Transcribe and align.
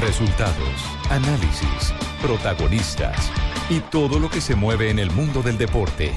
Resultados, 0.00 0.84
análisis, 1.10 1.92
protagonistas 2.22 3.30
y 3.68 3.80
todo 3.80 4.18
lo 4.18 4.30
que 4.30 4.40
se 4.40 4.54
mueve 4.54 4.90
en 4.90 4.98
el 4.98 5.10
mundo 5.10 5.42
del 5.42 5.58
deporte. 5.58 6.12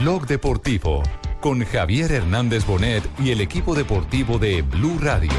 Blog 0.00 0.26
Deportivo 0.26 1.02
con 1.40 1.64
Javier 1.64 2.10
Hernández 2.12 2.66
Bonet 2.66 3.02
y 3.18 3.30
el 3.30 3.40
equipo 3.40 3.74
deportivo 3.74 4.38
de 4.38 4.62
Blue 4.62 4.98
Radio. 5.00 5.30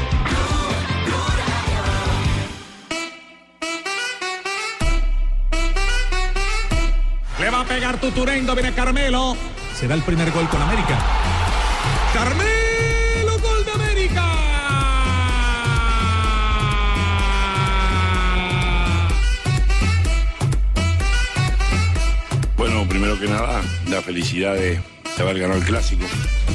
Le 7.38 7.50
va 7.50 7.60
a 7.60 7.64
pegar 7.64 7.98
Tuturendo, 8.00 8.54
viene 8.54 8.72
Carmelo. 8.72 9.36
Será 9.74 9.94
el 9.94 10.02
primer 10.02 10.30
gol 10.32 10.48
con 10.48 10.62
América. 10.62 10.98
Carmelo, 12.12 12.63
primero 23.04 23.20
que 23.20 23.28
nada, 23.28 23.60
la 23.90 24.00
felicidad 24.00 24.54
de, 24.54 24.80
haber 25.20 25.38
ganado 25.38 25.60
el 25.60 25.66
clásico. 25.66 26.06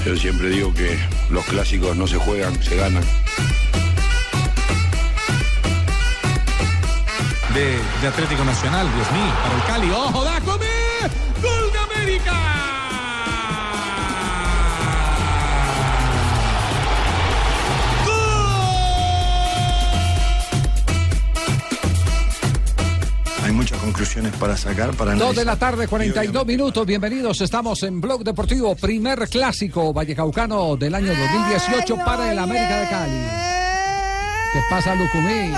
Yo 0.04 0.16
siempre 0.18 0.50
digo 0.50 0.74
que 0.74 0.98
los 1.30 1.46
clásicos 1.46 1.96
no 1.96 2.08
se 2.08 2.18
juegan, 2.18 2.62
se 2.64 2.76
ganan. 2.76 3.04
De, 7.54 7.78
de 8.02 8.08
Atlético 8.08 8.44
Nacional, 8.44 8.88
Dios 8.96 9.12
mío, 9.12 9.34
para 9.44 9.56
el 9.56 9.64
Cali. 9.64 9.92
¡Ojo, 9.92 10.24
da 10.24 10.42
comer! 10.42 10.69
Conclusiones 23.80 24.34
para 24.36 24.56
sacar, 24.58 24.94
para 24.94 25.16
Dos 25.16 25.36
de 25.36 25.46
la 25.46 25.58
tarde, 25.58 25.88
42 25.88 26.46
minutos. 26.46 26.86
Bienvenidos. 26.86 27.42
Estamos 27.42 27.82
en 27.84 28.00
Blog 28.02 28.24
Deportivo, 28.24 28.76
primer 28.76 29.28
clásico 29.28 29.94
vallecaucano 29.94 30.76
del 30.78 30.96
año 30.96 31.08
2018 31.08 31.96
para 32.06 32.32
el 32.32 32.40
América 32.40 32.80
de 32.82 32.90
Cali. 32.90 33.26
¿Qué 34.54 34.60
pasa, 34.70 34.96
Lucumí? 34.96 35.54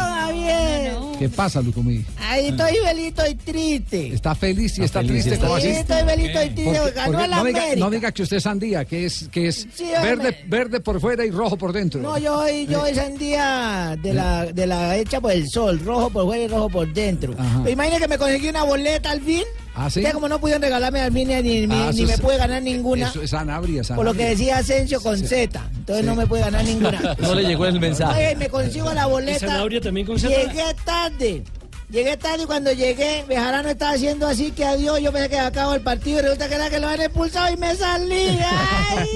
¿Qué 1.21 1.29
pasa, 1.29 1.61
Lucumí? 1.61 2.03
Ahí 2.17 2.47
estoy 2.47 2.73
velito 2.83 3.21
y 3.29 3.35
triste. 3.35 4.07
Está 4.13 4.33
feliz 4.33 4.75
y 4.79 4.83
está, 4.83 5.01
feliz, 5.01 5.11
triste. 5.23 5.33
está 5.35 5.47
¿Cómo 5.47 5.59
Sí, 5.59 5.67
así? 5.67 5.77
estoy 5.81 6.03
velito 6.03 6.43
y 6.43 6.49
triste. 6.49 6.63
Porque- 6.63 6.79
porque 6.79 6.95
ganó 6.95 7.11
porque 7.11 7.25
el 7.25 7.31
no, 7.31 7.43
diga, 7.45 7.59
América. 7.61 7.75
no 7.85 7.89
diga 7.91 8.11
que 8.11 8.23
usted 8.23 8.37
es 8.37 8.43
sandía, 8.43 8.85
que 8.85 9.05
es, 9.05 9.27
que 9.31 9.47
es 9.49 9.67
Sí, 9.75 9.85
verde, 10.01 10.37
verde 10.47 10.79
por 10.79 10.99
fuera 10.99 11.23
y 11.23 11.29
rojo 11.29 11.57
por 11.57 11.73
dentro. 11.73 12.01
No, 12.01 12.17
yo 12.17 12.39
hoy, 12.39 12.65
yo 12.65 12.81
hoy 12.81 12.95
sandía 12.95 13.95
de 14.01 14.13
la, 14.15 14.45
de 14.47 14.65
la 14.65 14.97
hecha 14.97 15.21
por 15.21 15.31
el 15.31 15.47
sol, 15.47 15.79
rojo 15.85 16.09
por 16.09 16.25
fuera 16.25 16.43
y 16.43 16.47
rojo 16.47 16.69
por 16.69 16.91
dentro. 16.91 17.35
Imagina 17.69 17.99
que 17.99 18.07
me 18.07 18.17
conseguí 18.17 18.49
una 18.49 18.63
boleta 18.63 19.11
al 19.11 19.21
fin. 19.21 19.43
¿Ah, 19.73 19.89
sí? 19.89 20.01
Ya 20.01 20.11
como 20.11 20.27
no 20.27 20.39
pudieron 20.39 20.61
regalarme 20.61 20.99
al 20.99 21.13
fin 21.13 21.27
ni, 21.29 21.41
ni, 21.41 21.73
Ah, 21.73 21.91
ni 21.93 22.03
eso 22.03 22.11
me 22.11 22.17
pude 22.17 22.37
ganar 22.37 22.61
ninguna. 22.61 23.07
Eso 23.07 23.21
es 23.21 23.29
Sanabria, 23.29 23.81
Por 23.83 24.03
lo 24.05 24.11
que 24.13 24.19
Sanabria. 24.19 24.29
decía 24.29 24.57
Asensio 24.57 25.01
con 25.01 25.17
Z. 25.17 25.61
Entonces 25.77 26.05
no 26.05 26.15
me 26.15 26.27
pude 26.27 26.41
ganar 26.41 26.63
ninguna. 26.65 27.15
No 27.19 27.35
le 27.35 27.43
llegó 27.45 27.65
el 27.65 27.79
mensaje. 27.79 28.27
Oye, 28.27 28.35
me 28.35 28.49
consigo 28.49 28.93
la 28.93 29.05
boleta. 29.05 29.65
Llegué 29.65 30.75
tarde. 30.83 31.43
Llegué 31.91 32.15
tarde 32.15 32.43
y 32.43 32.45
cuando 32.45 32.71
llegué, 32.71 33.25
Bejarano 33.27 33.67
estaba 33.67 33.91
haciendo 33.91 34.25
así 34.25 34.51
que 34.51 34.63
adiós. 34.63 35.01
Yo 35.01 35.11
pensé 35.11 35.27
que 35.27 35.39
acabó 35.39 35.73
el 35.73 35.81
partido 35.81 36.19
y 36.19 36.21
resulta 36.21 36.47
que 36.47 36.55
era 36.55 36.69
que 36.69 36.79
lo 36.79 36.87
habían 36.87 37.01
expulsado 37.01 37.53
y 37.53 37.57
me 37.57 37.75
salí. 37.75 38.39
¡Ay! 38.39 39.09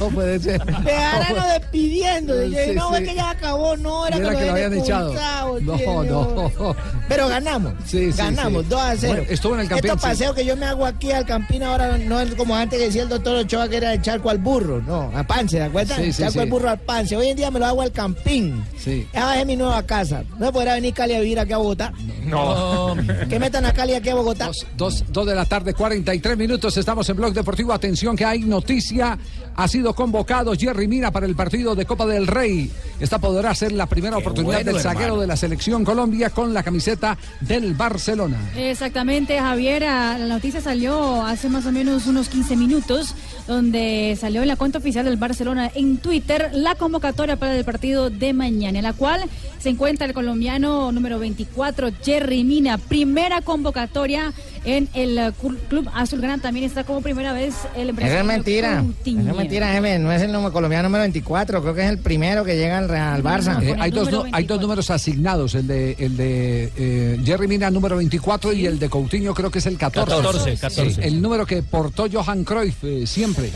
no 0.00 0.08
puede 0.08 0.40
ser. 0.40 0.60
Bejarano 0.64 1.46
despidiendo. 1.52 2.34
Sí, 2.42 2.72
no, 2.74 2.88
sí. 2.88 3.02
es 3.02 3.08
que 3.08 3.14
ya 3.14 3.30
acabó. 3.30 3.76
No, 3.76 4.08
era, 4.08 4.16
era 4.16 4.34
que, 4.36 4.46
lo 4.46 4.50
habían 4.50 4.72
expulsado. 4.72 5.60
No, 5.60 6.02
no. 6.02 6.76
Pero 7.08 7.28
ganamos. 7.28 7.74
Sí, 7.84 8.10
sí, 8.10 8.18
ganamos, 8.18 8.64
sí. 8.64 8.70
2 8.70 8.80
a 8.80 8.96
0. 8.96 9.12
Bueno, 9.12 9.30
estuvo 9.30 9.54
en 9.54 9.60
el 9.60 9.68
Campín, 9.68 9.90
Estos 9.90 10.02
paseos 10.02 10.34
que 10.34 10.44
yo 10.44 10.56
me 10.56 10.66
hago 10.66 10.84
aquí 10.84 11.12
al 11.12 11.26
Campín 11.26 11.62
ahora 11.62 11.96
no 11.96 12.18
es 12.18 12.34
como 12.34 12.56
antes 12.56 12.76
que 12.76 12.86
decía 12.86 13.02
el 13.04 13.08
doctor 13.08 13.36
Ochoa 13.36 13.68
que 13.68 13.76
era 13.76 13.92
el 13.92 14.02
charco 14.02 14.30
al 14.30 14.38
burro. 14.38 14.82
No, 14.82 15.12
a 15.14 15.22
Pance, 15.22 15.58
¿te 15.58 15.62
acuerdas? 15.62 15.96
Sí, 15.96 16.12
sí, 16.12 16.22
charco 16.22 16.40
al 16.40 16.50
burro 16.50 16.70
al 16.70 16.80
Pance. 16.80 17.16
Hoy 17.16 17.28
en 17.28 17.36
día 17.36 17.52
me 17.52 17.60
lo 17.60 17.66
hago 17.66 17.82
al 17.82 17.92
Campín. 17.92 18.64
Sí. 18.76 19.06
Ya 19.14 19.26
bajé 19.26 19.44
mi 19.44 19.54
nueva 19.54 19.84
casa. 19.84 20.24
No 20.40 20.50
podrá 20.54 20.72
venir 20.72 20.94
Cali 20.94 21.14
a 21.14 21.20
vivir 21.20 21.38
aquí 21.38 21.52
a 21.52 21.58
Bogotá. 21.58 21.92
No. 22.24 22.96
Que 23.28 23.38
metan 23.38 23.66
a 23.66 23.74
Cali 23.74 23.92
aquí 23.92 24.08
a 24.08 24.14
Bogotá. 24.14 24.46
Dos, 24.46 24.66
dos, 24.74 25.04
dos 25.10 25.26
de 25.26 25.34
la 25.34 25.44
tarde, 25.44 25.74
43 25.74 26.38
minutos. 26.38 26.74
Estamos 26.78 27.06
en 27.10 27.16
Blog 27.16 27.34
Deportivo. 27.34 27.74
Atención 27.74 28.16
que 28.16 28.24
hay 28.24 28.40
noticia. 28.40 29.18
Ha 29.54 29.68
sido 29.68 29.94
convocado 29.94 30.54
Jerry 30.54 30.88
Mina 30.88 31.10
para 31.10 31.26
el 31.26 31.36
partido 31.36 31.74
de 31.74 31.84
Copa 31.84 32.06
del 32.06 32.26
Rey. 32.26 32.70
Esta 32.98 33.18
podrá 33.18 33.54
ser 33.54 33.72
la 33.72 33.84
primera 33.84 34.16
oportunidad 34.16 34.62
bueno, 34.62 34.72
del 34.72 34.80
zaguero 34.80 35.20
de 35.20 35.26
la 35.26 35.36
selección 35.36 35.84
Colombia 35.84 36.30
con 36.30 36.54
la 36.54 36.62
camiseta 36.62 37.18
del 37.40 37.74
Barcelona. 37.74 38.38
Exactamente, 38.56 39.38
Javier. 39.38 39.82
La 39.82 40.16
noticia 40.26 40.62
salió 40.62 41.22
hace 41.22 41.50
más 41.50 41.66
o 41.66 41.72
menos 41.72 42.06
unos 42.06 42.30
15 42.30 42.56
minutos, 42.56 43.14
donde 43.46 44.16
salió 44.18 44.40
en 44.40 44.48
la 44.48 44.56
cuenta 44.56 44.78
oficial 44.78 45.04
del 45.04 45.18
Barcelona 45.18 45.70
en 45.74 45.98
Twitter 45.98 46.50
la 46.54 46.76
convocatoria 46.76 47.36
para 47.36 47.54
el 47.54 47.64
partido 47.66 48.08
de 48.08 48.32
mañana, 48.32 48.78
en 48.78 48.84
la 48.84 48.94
cual 48.94 49.28
se 49.60 49.68
encuentra 49.68 50.06
el 50.06 50.14
colombiano 50.14 50.90
número 50.90 51.18
24, 51.18 51.90
Jerry 52.02 52.44
Mina. 52.44 52.78
Primera 52.78 53.42
convocatoria 53.42 54.32
en 54.64 54.88
el 54.94 55.18
eh, 55.18 55.32
Club 55.68 55.88
Azulgrana. 55.94 56.38
También 56.40 56.64
está 56.66 56.84
como 56.84 57.02
primera 57.02 57.32
vez 57.32 57.54
el 57.76 57.82
Eso 57.82 57.90
empresario 57.90 58.20
es 58.20 58.26
mentira. 58.26 58.80
Coutinho. 58.80 59.20
Eso 59.20 59.30
es 59.30 59.36
mentira, 59.36 59.72
jefe. 59.72 59.98
No 59.98 60.12
es 60.12 60.22
el 60.22 60.32
número 60.32 60.52
colombiano 60.52 60.84
número 60.88 61.02
24. 61.02 61.60
Creo 61.62 61.74
que 61.74 61.84
es 61.84 61.90
el 61.90 61.98
primero 61.98 62.44
que 62.44 62.56
llega 62.56 62.78
al 62.78 62.88
Real 62.88 63.22
Barça. 63.22 63.62
Eh, 63.62 63.76
hay, 63.78 63.90
dos, 63.90 64.08
hay 64.08 64.12
dos 64.12 64.22
24. 64.24 64.60
números 64.62 64.90
asignados, 64.90 65.54
el 65.54 65.66
de, 65.66 65.96
el 65.98 66.16
de 66.16 66.72
eh, 66.76 67.20
Jerry 67.24 67.46
Mina 67.48 67.70
número 67.70 67.96
24 67.96 68.52
y 68.54 68.66
el 68.66 68.78
de 68.78 68.88
Coutinho 68.88 69.34
creo 69.34 69.50
que 69.50 69.58
es 69.58 69.66
el 69.66 69.76
14. 69.76 70.10
14, 70.22 70.50
Sí, 70.56 70.60
14. 70.60 71.06
el 71.06 71.20
número 71.20 71.44
que 71.44 71.62
portó 71.62 72.06
Johan 72.10 72.44
Cruyff 72.44 72.82
eh, 72.84 73.06
siempre. 73.06 73.50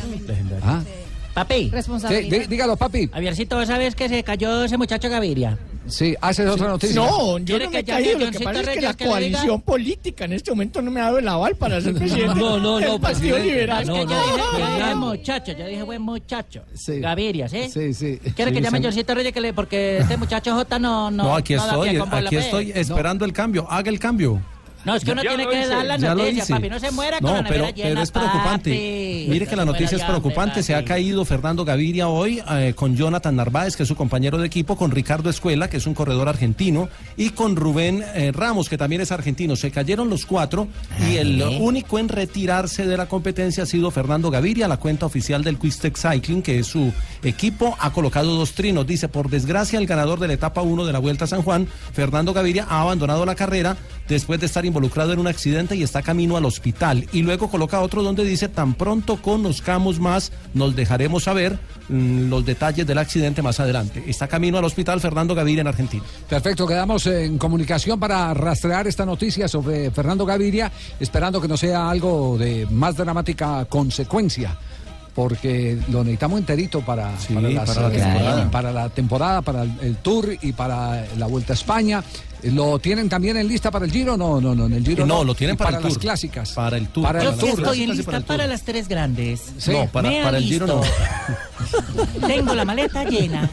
Ah, 0.62 0.82
Papi, 1.32 1.72
sí, 2.08 2.14
dí- 2.30 2.46
dígalo, 2.46 2.76
papi. 2.76 3.08
Javiercito, 3.12 3.56
¿vos 3.56 3.66
sabes 3.66 3.96
que 3.96 4.08
se 4.08 4.22
cayó 4.22 4.62
ese 4.64 4.76
muchacho 4.78 5.08
Gaviria? 5.10 5.58
Sí, 5.86 6.14
haces 6.20 6.48
otra 6.48 6.68
noticia. 6.68 6.96
No, 6.96 7.38
yo 7.38 7.58
no 7.58 7.64
que 7.64 7.70
me 7.70 7.78
he 7.80 7.84
caído. 7.84 8.18
Lo 8.18 8.30
que 8.30 8.40
pasa 8.40 8.60
es 8.60 8.68
que 8.68 8.80
la 8.80 8.94
coalición 8.94 9.60
política 9.60 10.24
en 10.24 10.32
este 10.32 10.50
momento 10.50 10.80
no 10.82 10.90
me 10.90 11.00
ha 11.00 11.04
dado 11.04 11.18
el 11.18 11.28
aval 11.28 11.56
para 11.56 11.80
ser 11.80 11.94
presidente. 11.98 12.34
No, 12.34 12.58
no, 12.58 12.80
no, 12.80 13.00
Partido. 13.00 13.38
Liberal. 13.38 13.82
Es 13.82 13.90
que 13.90 14.06
yo 14.06 14.06
dije, 14.06 14.84
buen 14.84 14.98
muchacho, 14.98 15.52
yo 15.52 15.66
dije 15.66 15.82
buen 15.82 16.02
muchacho. 16.02 16.62
Sí. 16.74 17.00
Gaviria, 17.00 17.48
¿sí? 17.48 17.68
Sí, 17.68 17.94
sí. 17.94 18.18
¿Quiere 18.34 18.52
que 18.52 18.60
llame. 18.60 18.80
Johncito 18.82 19.14
Reyes 19.14 19.32
que 19.32 19.40
le, 19.40 19.54
porque 19.54 19.98
este 19.98 20.16
muchacho 20.16 20.54
J 20.54 20.78
no, 20.78 21.10
no. 21.10 21.24
No, 21.24 21.36
aquí 21.36 21.54
estoy, 21.54 21.96
aquí 21.96 22.36
estoy 22.36 22.72
esperando 22.74 23.24
el 23.24 23.32
cambio. 23.32 23.66
Haga 23.70 23.90
el 23.90 23.98
cambio. 23.98 24.40
No, 24.84 24.94
es 24.94 25.04
que 25.04 25.12
uno 25.12 25.22
tiene 25.22 25.46
que 25.48 25.66
dar 25.66 25.84
la 25.84 25.98
noticia, 25.98 26.44
papi. 26.46 26.68
No 26.68 26.78
se 26.78 26.90
muera 26.90 27.18
con 27.18 27.30
No, 27.30 27.36
la 27.36 27.42
nevera 27.42 27.64
pero, 27.64 27.76
llena, 27.76 27.88
pero 27.90 28.02
es 28.02 28.10
preocupante. 28.10 28.70
papi. 28.70 29.26
Mire 29.30 29.46
que 29.46 29.56
la 29.56 29.64
noticia 29.64 29.96
es 29.96 30.04
preocupante. 30.04 30.62
Se 30.62 30.74
ha 30.74 30.84
caído 30.84 31.24
Fernando 31.24 31.64
Gaviria 31.64 32.08
hoy 32.08 32.42
eh, 32.50 32.74
con 32.76 32.94
Jonathan 32.96 33.36
Narváez, 33.36 33.76
que 33.76 33.84
es 33.84 33.88
su 33.88 33.96
compañero 33.96 34.38
de 34.38 34.46
equipo, 34.46 34.76
con 34.76 34.90
Ricardo 34.90 35.30
Escuela, 35.30 35.68
que 35.68 35.78
es 35.78 35.86
un 35.86 35.94
corredor 35.94 36.28
argentino, 36.28 36.88
y 37.16 37.30
con 37.30 37.56
Rubén 37.56 38.04
eh, 38.14 38.32
Ramos, 38.32 38.68
que 38.68 38.76
también 38.78 39.00
es 39.00 39.10
argentino. 39.12 39.56
Se 39.56 39.70
cayeron 39.70 40.10
los 40.10 40.26
cuatro 40.26 40.68
y 41.10 41.16
el 41.16 41.42
único 41.60 41.98
en 41.98 42.08
retirarse 42.08 42.86
de 42.86 42.96
la 42.96 43.06
competencia 43.06 43.62
ha 43.62 43.66
sido 43.66 43.90
Fernando 43.90 44.30
Gaviria. 44.30 44.68
La 44.68 44.76
cuenta 44.76 45.06
oficial 45.06 45.42
del 45.42 45.58
Quistec 45.58 45.96
Cycling, 45.96 46.42
que 46.42 46.58
es 46.58 46.66
su 46.66 46.92
equipo, 47.22 47.76
ha 47.80 47.90
colocado 47.92 48.34
dos 48.36 48.52
trinos. 48.52 48.86
Dice, 48.86 49.08
por 49.08 49.30
desgracia, 49.30 49.78
el 49.78 49.86
ganador 49.86 50.20
de 50.20 50.28
la 50.28 50.34
etapa 50.34 50.62
1 50.62 50.84
de 50.84 50.92
la 50.92 50.98
Vuelta 50.98 51.24
a 51.24 51.28
San 51.28 51.42
Juan, 51.42 51.66
Fernando 51.92 52.32
Gaviria, 52.32 52.66
ha 52.68 52.82
abandonado 52.82 53.24
la 53.24 53.34
carrera 53.34 53.76
después 54.08 54.38
de 54.40 54.46
estar 54.46 54.64
involucrado 54.66 55.12
en 55.12 55.18
un 55.18 55.26
accidente 55.26 55.76
y 55.76 55.82
está 55.82 56.02
camino 56.02 56.36
al 56.36 56.44
hospital. 56.44 57.06
Y 57.12 57.22
luego 57.22 57.50
coloca 57.50 57.80
otro 57.80 58.02
donde 58.02 58.24
dice, 58.24 58.48
tan 58.48 58.74
pronto 58.74 59.20
conozcamos 59.22 59.98
más, 60.00 60.32
nos 60.52 60.76
dejaremos 60.76 61.24
saber 61.24 61.58
mm, 61.88 62.28
los 62.28 62.44
detalles 62.44 62.86
del 62.86 62.98
accidente 62.98 63.40
más 63.42 63.60
adelante. 63.60 64.02
Está 64.06 64.28
camino 64.28 64.58
al 64.58 64.64
hospital 64.64 65.00
Fernando 65.00 65.34
Gaviria 65.34 65.62
en 65.62 65.68
Argentina. 65.68 66.02
Perfecto, 66.28 66.66
quedamos 66.66 67.06
en 67.06 67.38
comunicación 67.38 67.98
para 67.98 68.32
rastrear 68.34 68.86
esta 68.86 69.06
noticia 69.06 69.48
sobre 69.48 69.90
Fernando 69.90 70.26
Gaviria, 70.26 70.70
esperando 71.00 71.40
que 71.40 71.48
no 71.48 71.56
sea 71.56 71.88
algo 71.90 72.36
de 72.38 72.66
más 72.70 72.96
dramática 72.96 73.64
consecuencia. 73.66 74.56
porque 75.14 75.78
lo 75.90 76.02
necesitamos 76.02 76.40
enterito 76.40 76.80
para, 76.80 77.12
para, 77.32 77.48
las- 77.48 77.70
para 77.70 77.88
la 77.88 77.94
eh, 77.94 78.00
temporada. 78.00 78.50
para 78.50 78.72
la 78.72 78.88
temporada, 78.88 79.42
para 79.42 79.62
el, 79.62 79.72
el 79.80 79.96
tour 79.98 80.28
y 80.42 80.52
para 80.52 81.06
la 81.16 81.26
Vuelta 81.26 81.52
a 81.52 81.54
España. 81.54 82.02
¿Lo 82.52 82.78
tienen 82.78 83.08
también 83.08 83.36
en 83.36 83.48
lista 83.48 83.70
para 83.70 83.84
el 83.84 83.90
Giro? 83.90 84.16
No, 84.16 84.40
no, 84.40 84.54
no, 84.54 84.66
en 84.66 84.74
el 84.74 84.84
Giro 84.84 85.04
Eh, 85.04 85.06
no, 85.06 85.18
no. 85.18 85.24
lo 85.24 85.34
tienen 85.34 85.56
para 85.56 85.78
el 85.78 85.82
las 85.82 85.92
Tour. 85.94 86.02
clásicas. 86.02 86.52
Para 86.52 86.76
el 86.76 86.88
Tour. 86.88 87.04
Para 87.04 87.22
Yo 87.22 87.30
el 87.30 87.34
sí 87.36 87.40
Tour. 87.40 87.50
estoy 87.60 87.82
en 87.84 87.96
lista 87.96 88.20
para 88.20 88.46
las 88.46 88.62
tres 88.62 88.88
grandes. 88.88 89.42
Sí. 89.58 89.72
No, 89.72 89.86
para, 89.88 90.08
Me 90.10 90.22
para 90.22 90.38
el 90.38 90.44
Giro 90.44 90.66
no. 90.66 90.80
Tengo 92.26 92.54
la 92.54 92.64
maleta 92.64 93.04
llena. 93.04 93.48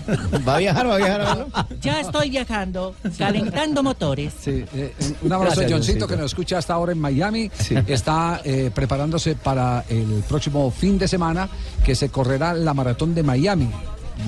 ¿Va 0.48 0.56
a 0.56 0.60
viajar? 0.60 0.88
¿Va 0.90 0.96
a 0.96 0.98
viajar? 0.98 1.48
Ya 1.82 2.00
estoy 2.02 2.30
viajando, 2.30 2.96
calentando 3.18 3.84
motores. 3.84 4.34
Sí, 4.42 4.64
eh, 4.74 4.94
un 5.22 5.32
abrazo 5.34 5.62
a 5.62 5.70
Johncito 5.70 6.08
que 6.08 6.16
nos 6.18 6.26
escucha 6.28 6.58
hasta 6.58 6.74
ahora 6.74 6.92
en 6.92 7.00
Miami. 7.00 7.50
Está 7.88 8.42
eh, 8.44 8.72
preparándose 8.74 9.36
para 9.36 9.86
el 9.90 10.24
próximo 10.28 10.70
fin 10.72 10.98
de 10.98 11.08
semana 11.08 11.50
que 11.84 11.96
se 11.96 12.10
correrá 12.10 12.54
la 12.54 12.74
maratón 12.74 13.16
de 13.16 13.24
Miami. 13.24 13.70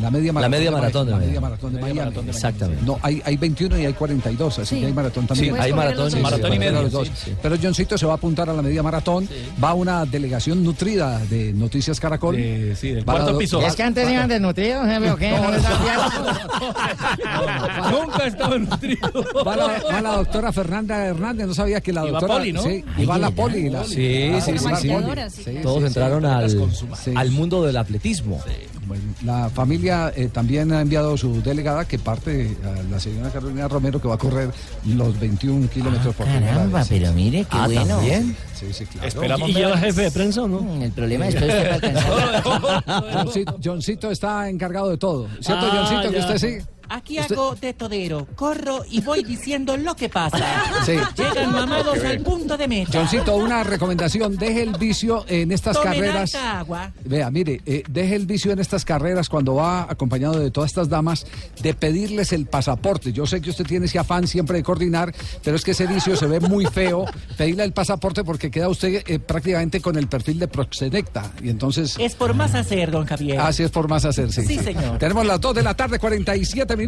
La 0.01 0.11
media 0.11 0.33
maratón, 0.33 0.51
media 0.51 0.71
maratón 0.71 1.05
de 1.05 1.11
la 1.11 1.17
media 1.17 1.41
maratón 1.41 1.73
de 1.75 1.81
Miami. 1.81 2.01
Exactamente. 2.29 2.83
No, 2.85 2.99
hay, 3.01 3.21
hay 3.25 3.37
21 3.37 3.79
y 3.79 3.85
hay 3.85 3.93
42, 3.93 4.59
así 4.59 4.75
Sí. 4.75 4.81
que 4.81 4.87
hay 4.87 4.93
maratón 4.93 5.23
Sí, 5.23 5.27
también. 5.27 5.55
hay 5.61 5.73
maratón, 5.73 6.11
Sí, 6.11 6.19
maratón 6.19 6.49
sí, 6.51 6.55
y 6.55 6.59
medio. 6.59 6.89
sí, 7.05 7.11
sí. 7.15 7.33
Pero 7.41 7.55
Johncito 7.61 7.97
se 7.97 8.05
va 8.05 8.13
a 8.13 8.15
apuntar 8.15 8.49
a 8.49 8.53
la 8.53 8.61
media 8.61 8.83
maratón. 8.83 9.27
Va 9.63 9.73
una 9.73 10.05
delegación 10.05 10.63
nutrida 10.63 11.19
de 11.29 11.53
Noticias 11.53 11.99
Caracol. 11.99 12.35
De- 12.35 12.75
sí, 12.75 12.89
del 12.89 13.05
la 13.05 13.13
cuarto 13.13 13.31
do- 13.33 13.37
piso. 13.37 13.61
Es 13.61 13.75
que 13.75 13.83
antes 13.83 14.09
iban 14.11 14.27
desnutridos, 14.27 14.87
¿eh? 14.87 15.11
¿O 15.11 15.15
qué? 15.15 15.31
¿No 15.31 15.51
les 15.51 15.63
da 15.63 15.69
Nunca 17.91 18.27
estaba 18.27 18.57
nutrido. 18.57 19.09
Va 19.45 19.55
la, 19.55 19.67
va 19.91 20.01
la 20.01 20.15
doctora 20.17 20.51
Fernanda 20.51 21.05
Hernández, 21.05 21.47
no 21.47 21.53
sabía 21.53 21.81
que 21.81 21.93
la 21.93 22.01
Y 22.01 22.05
va 22.05 22.11
doctora. 22.19 22.33
Poli, 22.39 22.53
¿no? 22.53 22.63
Sí, 22.63 22.83
y 22.97 23.05
va 23.05 23.17
la 23.17 23.31
poli. 23.31 23.69
la- 23.69 23.83
Sí, 23.83 24.29
la- 24.31 24.41
sí, 24.41 24.51
la 24.53 24.59
sí, 24.59 24.89
sí. 24.89 24.93
sí. 25.29 25.43
sí, 25.43 25.57
Todos 25.61 25.79
sí, 25.81 25.87
entraron 25.87 26.25
al, 26.25 26.49
Sí. 26.49 27.11
al 27.15 27.31
mundo 27.31 27.63
del 27.63 27.77
atletismo. 27.77 28.41
Bueno, 28.87 29.03
la 29.23 29.49
familia 29.49 30.11
eh, 30.15 30.29
también 30.31 30.71
ha 30.73 30.81
enviado 30.81 31.15
su 31.17 31.41
delegada 31.41 31.85
que 31.85 31.97
parte 31.99 32.55
a 32.65 32.83
la 32.91 32.99
señora 32.99 33.29
Carolina 33.29 33.67
Romero 33.67 34.01
que 34.01 34.07
va 34.07 34.15
a 34.15 34.17
correr 34.17 34.49
los 34.85 35.19
21 35.19 35.69
kilómetros 35.69 36.15
por 36.15 36.25
primera 36.25 36.53
Caramba, 36.53 36.79
vez. 36.79 36.87
pero 36.89 37.13
mire, 37.13 37.39
qué 37.45 37.47
Ah, 37.57 37.65
bueno. 37.67 37.85
¿también? 37.97 38.35
Sí, 38.53 38.73
sí, 38.73 38.85
claro. 38.85 39.07
Esperamos 39.07 39.49
¿Y 39.49 39.53
lleva 39.53 39.77
jefe 39.77 40.01
de 40.01 40.11
prensa 40.11 40.41
o 40.43 40.47
no? 40.47 40.61
Mm, 40.61 40.81
El 40.81 40.91
problema 40.91 41.27
es 41.27 41.35
que 41.35 41.41
usted 41.45 41.63
para 41.63 41.75
alcanzar. 41.75 43.13
Johncito, 43.13 43.59
Johncito 43.63 44.11
está 44.11 44.49
encargado 44.49 44.89
de 44.89 44.97
todo. 44.97 45.27
¿Cierto, 45.39 45.65
Ah, 45.71 45.85
Johncito, 45.87 46.11
que 46.13 46.19
usted 46.19 46.37
sí? 46.37 46.65
Aquí 46.95 47.19
Usted- 47.19 47.33
hago 47.35 47.55
de 47.55 47.73
todero, 47.73 48.27
corro 48.35 48.83
y 48.87 49.01
voy 49.01 49.23
diciendo 49.23 49.75
lo 49.77 49.95
que 49.95 50.09
pasa. 50.09 50.37
Sí. 50.85 50.93
Llegan 51.17 51.51
mamados 51.53 51.97
al 52.03 52.19
punto 52.19 52.57
de 52.57 52.67
meta. 52.67 52.91
Johncito, 52.99 53.35
una 53.37 53.63
recomendación, 53.63 54.35
deje 54.35 54.61
el 54.63 54.73
vicio 54.77 55.23
en 55.29 55.51
estas 55.51 55.77
Tomen 55.77 55.93
carreras. 55.93 56.35
harta 56.35 56.59
agua. 56.59 56.91
Vea, 57.05 57.31
mire, 57.31 57.61
eh, 57.65 57.83
deje 57.89 58.15
el 58.15 58.25
vicio 58.25 58.51
en 58.51 58.59
estas 58.59 58.83
carreras 58.85 59.29
cuando 59.29 59.55
va 59.55 59.83
acompañado 59.89 60.39
de 60.39 60.51
todas 60.51 60.69
estas 60.71 60.89
damas 60.89 61.25
de 61.61 61.73
pedirles 61.73 62.33
el 62.33 62.45
pasaporte. 62.47 63.13
Yo 63.13 63.25
sé 63.25 63.39
que 63.41 63.49
usted 63.49 63.65
tiene 63.65 63.85
ese 63.85 63.97
afán 63.97 64.27
siempre 64.27 64.57
de 64.57 64.63
coordinar, 64.63 65.13
pero 65.43 65.55
es 65.55 65.63
que 65.63 65.71
ese 65.71 65.87
vicio 65.87 66.15
se 66.17 66.27
ve 66.27 66.39
muy 66.41 66.65
feo. 66.65 67.05
Pedirle 67.37 67.63
el 67.63 67.71
pasaporte 67.71 68.23
porque 68.25 68.51
queda 68.51 68.67
usted 68.67 69.03
eh, 69.07 69.19
prácticamente 69.19 69.79
con 69.81 69.97
el 69.97 70.07
perfil 70.07 70.37
de 70.39 70.47
proxenecta. 70.49 71.31
Y 71.41 71.49
entonces, 71.49 71.95
Es 71.97 72.13
por 72.15 72.33
más 72.33 72.53
hacer, 72.55 72.91
don 72.91 73.05
Javier. 73.05 73.39
así 73.39 73.63
es 73.63 73.71
por 73.71 73.87
más 73.87 74.03
hacer, 74.05 74.31
sí. 74.33 74.45
Sí, 74.45 74.59
señor. 74.59 74.97
Tenemos 74.99 75.25
las 75.25 75.39
2 75.39 75.55
de 75.55 75.63
la 75.63 75.73
tarde, 75.75 75.97
47 75.97 76.75
minutos. 76.75 76.82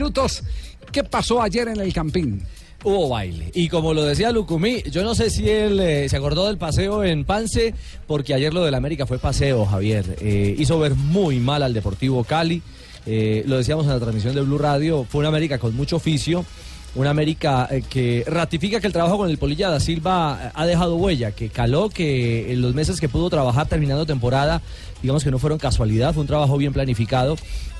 ¿Qué 0.91 1.03
pasó 1.03 1.41
ayer 1.41 1.67
en 1.67 1.79
el 1.79 1.93
Campín? 1.93 2.41
Hubo 2.83 3.09
baile. 3.09 3.49
Y 3.53 3.67
como 3.67 3.93
lo 3.93 4.03
decía 4.03 4.31
Lucumí, 4.31 4.83
yo 4.91 5.03
no 5.03 5.15
sé 5.15 5.29
si 5.29 5.49
él 5.49 5.79
eh, 5.79 6.07
se 6.07 6.17
acordó 6.17 6.45
del 6.45 6.57
paseo 6.57 7.03
en 7.03 7.25
Pance, 7.25 7.73
porque 8.05 8.33
ayer 8.33 8.53
lo 8.53 8.63
del 8.63 8.75
América 8.75 9.07
fue 9.07 9.17
paseo, 9.17 9.65
Javier. 9.65 10.17
Eh, 10.21 10.55
hizo 10.57 10.77
ver 10.79 10.93
muy 10.93 11.39
mal 11.39 11.63
al 11.63 11.73
Deportivo 11.73 12.23
Cali. 12.23 12.61
Eh, 13.07 13.43
lo 13.47 13.57
decíamos 13.57 13.85
en 13.85 13.91
la 13.93 13.99
transmisión 13.99 14.35
de 14.35 14.41
Blue 14.41 14.57
Radio, 14.57 15.05
fue 15.09 15.19
una 15.19 15.29
América 15.29 15.57
con 15.57 15.75
mucho 15.75 15.95
oficio. 15.95 16.45
Una 16.93 17.09
América 17.09 17.67
que 17.89 18.23
ratifica 18.25 18.79
que 18.79 18.87
el 18.87 18.93
trabajo 18.93 19.17
con 19.17 19.29
el 19.29 19.37
Polilla 19.37 19.69
da 19.69 19.81
Silva 19.81 20.53
ha 20.53 20.65
dejado 20.65 20.95
huella, 20.95 21.31
que 21.31 21.49
caló, 21.49 21.89
que 21.89 22.53
en 22.53 22.61
los 22.61 22.73
meses 22.73 23.01
que 23.01 23.09
pudo 23.09 23.29
trabajar 23.29 23.67
terminando 23.67 24.05
temporada, 24.05 24.61
digamos 25.01 25.21
que 25.21 25.29
no 25.29 25.37
fueron 25.37 25.59
casualidad, 25.59 26.13
fue 26.13 26.21
un 26.21 26.27
trabajo 26.27 26.55
bien 26.57 26.71
planificado 26.71 27.35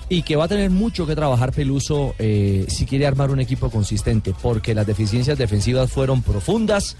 y 0.09 0.21
que 0.21 0.35
va 0.35 0.45
a 0.45 0.47
tener 0.47 0.69
mucho 0.69 1.07
que 1.07 1.15
trabajar 1.15 1.51
Peluso 1.51 2.15
eh, 2.19 2.65
si 2.67 2.85
quiere 2.85 3.07
armar 3.07 3.31
un 3.31 3.39
equipo 3.39 3.69
consistente, 3.69 4.33
porque 4.41 4.75
las 4.75 4.85
deficiencias 4.85 5.37
defensivas 5.37 5.91
fueron 5.91 6.21
profundas 6.21 6.95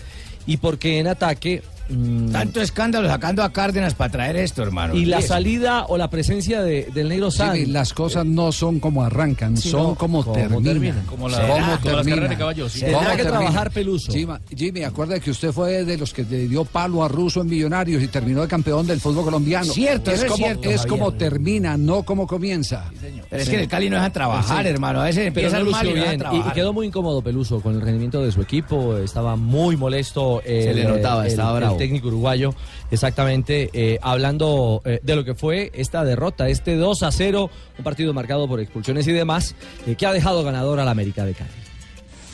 y 0.45 0.57
porque 0.57 0.99
en 0.99 1.07
ataque... 1.07 1.61
mm, 1.89 2.31
Tanto 2.31 2.61
escándalo 2.61 3.07
sacando 3.07 3.43
a 3.43 3.51
Cárdenas 3.51 3.93
para 3.93 4.11
traer 4.11 4.35
esto, 4.37 4.63
hermano. 4.63 4.95
y 4.95 5.05
la 5.05 5.21
salida 5.21 5.85
o 5.87 5.97
la 5.97 6.09
presencia 6.09 6.61
de- 6.61 6.89
del 6.93 7.09
negro 7.09 7.31
San. 7.31 7.53
Jimmy, 7.55 7.71
las 7.71 7.93
cosas 7.93 8.25
no 8.25 8.51
son 8.51 8.79
como 8.79 9.03
arrancan, 9.03 9.57
Sí, 9.57 9.69
son 9.69 9.83
no, 9.83 9.95
como, 9.95 10.23
como 10.23 10.35
terminan. 10.35 10.63
terminan. 10.63 11.05
Como 11.05 11.29
la- 11.29 11.41
¿Cómo 11.41 11.53
como 11.81 11.95
las 11.97 12.07
carreras 12.07 12.29
de 12.29 12.37
caballos, 12.37 12.71
sí. 12.71 12.81
¿Cómo 12.81 12.97
Tendrá 12.99 13.15
que 13.17 13.23
trabajar 13.23 13.71
Peluso. 13.71 14.11
Jimmy, 14.11 14.33
Jimmy, 14.55 14.83
acuerda 14.83 15.19
que 15.19 15.31
usted 15.31 15.51
fue 15.51 15.83
de 15.85 15.97
los 15.97 16.13
que 16.13 16.23
le 16.23 16.47
dio 16.47 16.65
palo 16.65 17.03
a 17.03 17.07
Russo 17.07 17.41
en 17.41 17.47
Millonarios 17.47 18.01
y 18.03 18.07
terminó 18.07 18.41
de 18.41 18.47
campeón 18.47 18.85
del 18.88 18.99
fútbol 18.99 19.25
colombiano. 19.25 19.65
Cierto, 19.71 20.11
es 20.11 20.17
eso 20.17 20.25
es 20.25 20.31
como, 20.31 20.45
cierto, 20.45 20.69
es 20.69 20.81
Javier. 20.81 20.88
como 20.89 21.11
termina, 21.13 21.77
no 21.77 22.03
como 22.03 22.25
comienza. 22.27 22.85
Pero 23.29 23.41
es 23.43 23.49
que 23.49 23.55
en 23.55 23.61
el 23.61 23.67
Cali 23.67 23.89
no 23.89 23.95
dejan 23.97 24.11
trabajar, 24.13 24.63
Sí. 24.63 24.69
hermano. 24.69 25.01
A 25.01 25.05
veces 25.05 25.31
Pero 25.33 25.47
empiezan 25.47 25.65
no 25.65 25.71
mal 25.71 25.88
y 25.88 25.93
bien. 25.93 26.23
Y, 26.31 26.53
quedó 26.53 26.73
muy 26.73 26.88
incómodo 26.88 27.21
Peluso 27.21 27.59
con 27.61 27.75
el 27.75 27.81
rendimiento 27.81 28.21
de 28.23 28.31
su 28.31 28.41
equipo. 28.41 28.97
Estaba 28.97 29.35
muy 29.35 29.75
molesto. 29.77 30.41
el, 30.45 30.63
Se 30.63 30.73
le 30.73 30.83
notaba, 30.85 31.23
el- 31.25 31.31
estaba 31.31 31.53
el 31.75 31.80
técnico 31.80 32.07
uruguayo, 32.07 32.54
exactamente, 32.92 33.69
eh, 33.74 34.00
hablando 34.01 34.81
eh, 34.86 35.00
de 35.04 35.16
lo 35.16 35.24
que 35.24 35.36
fue 35.36 35.72
esta 35.74 36.04
derrota, 36.04 36.50
este 36.50 36.75
2 36.75 37.04
a 37.04 37.12
0, 37.12 37.50
un 37.77 37.83
partido 37.83 38.13
marcado 38.13 38.48
por 38.48 38.60
expulsiones 38.60 39.07
y 39.07 39.12
demás, 39.12 39.56
eh, 39.86 39.95
que 39.95 40.06
ha 40.06 40.13
dejado 40.13 40.44
ganador 40.44 40.80
al 40.80 40.88
América 40.88 41.25
de 41.25 41.33
Cali. 41.33 41.66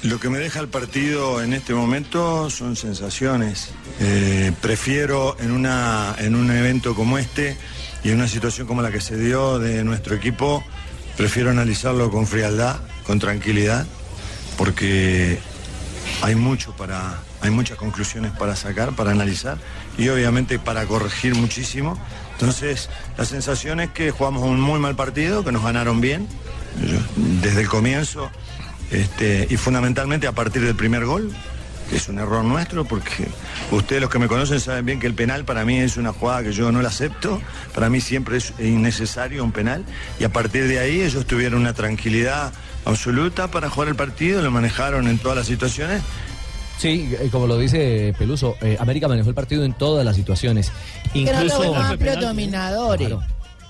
Lo 0.04 0.20
que 0.20 0.30
me 0.30 0.40
deja 0.40 0.60
el 0.60 0.68
partido 0.68 1.44
en 1.44 1.54
este 1.54 1.76
momento 1.76 2.50
son 2.50 2.76
sensaciones. 2.76 3.70
Eh, 4.00 4.52
prefiero 4.60 5.38
en, 5.40 5.52
una, 5.52 6.16
en 6.18 6.36
un 6.36 6.50
evento 6.50 6.96
como 6.96 7.20
este 7.20 7.56
y 8.04 8.10
en 8.10 8.16
una 8.16 8.28
situación 8.28 8.66
como 8.66 8.82
la 8.82 8.92
que 8.92 9.00
se 9.00 9.16
dio 9.16 9.60
de 9.60 9.84
nuestro 9.84 10.16
equipo, 10.16 10.64
prefiero 11.18 11.52
analizarlo 11.52 12.10
con 12.10 12.26
frialdad, 12.26 12.78
con 13.06 13.20
tranquilidad, 13.20 13.86
porque 14.58 15.38
hay 16.24 16.34
mucho 16.34 16.76
para, 16.76 17.20
hay 17.42 17.50
muchas 17.50 17.78
conclusiones 17.78 18.32
para 18.32 18.56
sacar, 18.56 18.96
para 18.96 19.12
analizar 19.12 19.58
y 19.98 20.10
obviamente 20.10 20.60
para 20.60 20.86
corregir 20.86 21.36
muchísimo. 21.36 21.98
Entonces, 22.34 22.90
la 23.18 23.26
sensación 23.26 23.80
es 23.80 23.90
que 23.92 24.12
jugamos 24.12 24.44
un 24.44 24.60
muy 24.62 24.80
mal 24.80 24.96
partido, 24.96 25.44
que 25.44 25.52
nos 25.52 25.64
ganaron 25.64 26.02
bien 26.02 26.28
yo- 26.86 27.00
desde 27.42 27.62
el 27.62 27.68
comienzo 27.68 28.30
este, 28.92 29.48
y 29.50 29.58
fundamentalmente 29.58 30.28
a 30.28 30.32
partir 30.34 30.64
del 30.64 30.76
primer 30.76 31.06
gol, 31.06 31.32
que 31.90 31.98
es 31.98 32.08
un 32.08 32.20
error 32.20 32.44
nuestro, 32.44 32.86
porque 32.86 33.28
ustedes 33.72 34.02
los 34.02 34.10
que 34.10 34.20
me 34.20 34.28
conocen 34.28 34.60
saben 34.60 34.86
bien 34.86 35.00
que 35.00 35.08
el 35.08 35.14
penal 35.14 35.44
para 35.46 35.66
mí 35.66 35.78
es 35.80 35.98
una 35.98 36.14
jugada 36.14 36.44
que 36.44 36.54
yo 36.54 36.72
no 36.72 36.82
la 36.82 36.90
acepto, 36.90 37.42
para 37.74 37.90
mí 37.90 38.02
siempre 38.02 38.38
es 38.38 38.54
innecesario 38.60 39.44
un 39.44 39.52
penal, 39.52 39.84
y 40.20 40.24
a 40.24 40.30
partir 40.30 40.68
de 40.68 40.80
ahí 40.80 41.02
ellos 41.02 41.26
tuvieron 41.26 41.62
una 41.62 41.74
tranquilidad 41.74 42.54
absoluta 42.86 43.50
para 43.50 43.70
jugar 43.70 43.90
el 43.90 43.96
partido, 43.96 44.42
lo 44.42 44.52
manejaron 44.52 45.08
en 45.08 45.18
todas 45.20 45.38
las 45.38 45.48
situaciones. 45.48 46.02
Sí, 46.82 47.14
eh, 47.20 47.30
como 47.32 47.46
lo 47.46 47.60
dice 47.60 48.12
Peluso, 48.18 48.56
eh, 48.60 48.76
América 48.80 49.08
manejó 49.08 49.30
el 49.30 49.36
partido 49.36 49.64
en 49.64 49.74
todas 49.74 50.04
las 50.04 50.16
situaciones. 50.16 50.72
Incluso. 51.14 51.58
fuimos 51.58 51.78
amplios 51.78 52.20
dominadores. 52.20 53.08
Claro. 53.08 53.24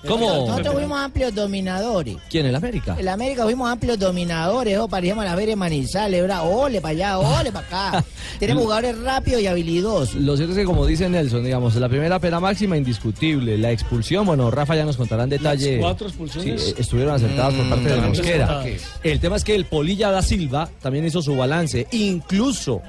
¿Cómo? 0.08 0.48
Nosotros 0.48 0.74
fuimos 0.76 1.00
amplios 1.00 1.36
dominadores. 1.36 2.16
¿Quién? 2.30 2.46
¿El 2.46 2.56
América? 2.56 2.96
En 2.98 3.06
la 3.06 3.14
América 3.14 3.44
fuimos 3.44 3.70
amplios 3.70 4.00
dominadores, 4.00 4.78
o 4.80 4.88
parecíamos 4.88 5.26
la 5.26 5.36
de 5.36 5.56
Manizales, 5.58 6.22
¿verdad? 6.22 6.42
Ole 6.50 6.80
para 6.80 6.92
allá, 6.92 7.20
ole 7.40 7.52
para 7.52 7.68
acá. 7.90 8.06
Tenemos 8.40 8.64
jugadores 8.64 8.98
rápidos 9.00 9.42
y 9.42 9.48
habilidosos. 9.48 10.16
Lo 10.16 10.36
cierto 10.38 10.54
es 10.54 10.60
que, 10.60 10.66
como 10.66 10.86
dice 10.86 11.08
Nelson, 11.10 11.44
digamos, 11.44 11.76
la 11.76 11.90
primera 11.90 12.18
pena 12.18 12.40
máxima 12.40 12.78
indiscutible. 12.78 13.58
La 13.58 13.72
expulsión, 13.72 14.26
bueno, 14.26 14.50
Rafa 14.50 14.76
ya 14.76 14.86
nos 14.86 14.96
contará 14.98 15.24
en 15.26 15.32
detalle. 15.32 15.74
Las 15.74 15.82
cuatro 15.82 16.08
expulsiones. 16.08 16.62
Sí, 16.64 16.70
eh, 16.72 16.76
estuvieron 16.80 17.14
acertadas 17.16 17.54
por 17.56 17.70
parte 17.70 17.90
de 17.90 18.02
Mm, 18.02 18.08
Mosquera. 18.08 18.64
El 19.04 19.20
tema 19.20 19.36
es 19.36 19.44
que 19.44 19.54
el 19.54 19.66
Polilla 19.66 20.10
da 20.12 20.22
Silva 20.22 20.70
también 20.82 21.06
hizo 21.06 21.22
su 21.22 21.36
balance. 21.36 21.88
Incluso 21.92 22.82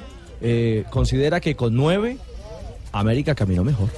eh, 0.42 0.84
considera 0.90 1.40
que 1.40 1.54
con 1.54 1.74
nueve, 1.74 2.18
América 2.92 3.34
caminó 3.34 3.64
mejor. 3.64 3.88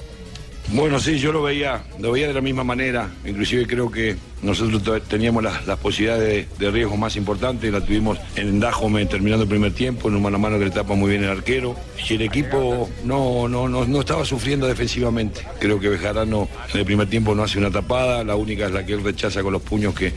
Bueno, 0.69 0.99
sí, 0.99 1.19
yo 1.19 1.31
lo 1.31 1.43
veía, 1.43 1.83
lo 1.99 2.11
veía 2.11 2.27
de 2.27 2.33
la 2.33 2.41
misma 2.41 2.63
manera. 2.63 3.11
Inclusive 3.23 3.67
creo 3.67 3.91
que 3.91 4.15
nosotros 4.41 5.03
teníamos 5.07 5.43
las, 5.43 5.61
posibilidades 5.77 6.47
de, 6.57 6.65
de 6.65 6.71
riesgo 6.71 6.97
más 6.97 7.15
importantes. 7.15 7.71
La 7.71 7.81
tuvimos 7.81 8.17
en 8.35 8.59
Dajome 8.59 9.05
terminando 9.05 9.43
el 9.43 9.49
primer 9.49 9.73
tiempo, 9.73 10.09
en 10.09 10.15
un 10.15 10.23
mano 10.23 10.37
a 10.37 10.39
mano 10.39 10.57
que 10.57 10.65
le 10.65 10.71
tapa 10.71 10.95
muy 10.95 11.11
bien 11.11 11.23
el 11.23 11.29
arquero. 11.29 11.75
Y 12.09 12.15
el 12.15 12.23
equipo 12.23 12.89
no, 13.03 13.47
no, 13.47 13.69
no, 13.69 13.85
no 13.85 13.99
estaba 13.99 14.25
sufriendo 14.25 14.65
defensivamente. 14.65 15.41
Creo 15.59 15.79
que 15.79 15.87
Bejarano 15.87 16.47
en 16.73 16.79
el 16.79 16.85
primer 16.85 17.07
tiempo 17.07 17.35
no 17.35 17.43
hace 17.43 17.59
una 17.59 17.69
tapada. 17.69 18.23
La 18.23 18.35
única 18.35 18.65
es 18.65 18.71
la 18.71 18.83
que 18.83 18.93
él 18.93 19.03
rechaza 19.03 19.43
con 19.43 19.53
los 19.53 19.61
puños 19.61 19.93
que, 19.93 20.13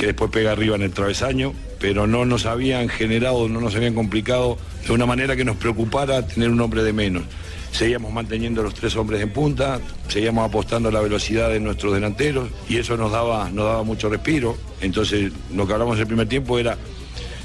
que 0.00 0.06
después 0.06 0.30
pega 0.30 0.52
arriba 0.52 0.76
en 0.76 0.82
el 0.82 0.92
travesaño, 0.92 1.52
pero 1.78 2.06
no 2.06 2.24
nos 2.24 2.46
habían 2.46 2.88
generado, 2.88 3.50
no 3.50 3.60
nos 3.60 3.76
habían 3.76 3.94
complicado 3.94 4.56
de 4.86 4.94
una 4.94 5.04
manera 5.04 5.36
que 5.36 5.44
nos 5.44 5.58
preocupara 5.58 6.26
tener 6.26 6.48
un 6.48 6.58
hombre 6.62 6.82
de 6.82 6.94
menos. 6.94 7.24
Seguíamos 7.70 8.10
manteniendo 8.10 8.62
los 8.62 8.72
tres 8.72 8.96
hombres 8.96 9.20
en 9.20 9.28
punta, 9.28 9.78
seguíamos 10.08 10.48
apostando 10.48 10.88
a 10.88 10.92
la 10.92 11.02
velocidad 11.02 11.50
de 11.50 11.60
nuestros 11.60 11.92
delanteros 11.92 12.48
y 12.66 12.78
eso 12.78 12.96
nos 12.96 13.12
daba, 13.12 13.50
nos 13.50 13.66
daba 13.66 13.82
mucho 13.82 14.08
respiro. 14.08 14.56
Entonces 14.80 15.32
lo 15.54 15.66
que 15.66 15.74
hablamos 15.74 15.96
en 15.96 16.00
el 16.00 16.06
primer 16.06 16.28
tiempo 16.28 16.58
era 16.58 16.78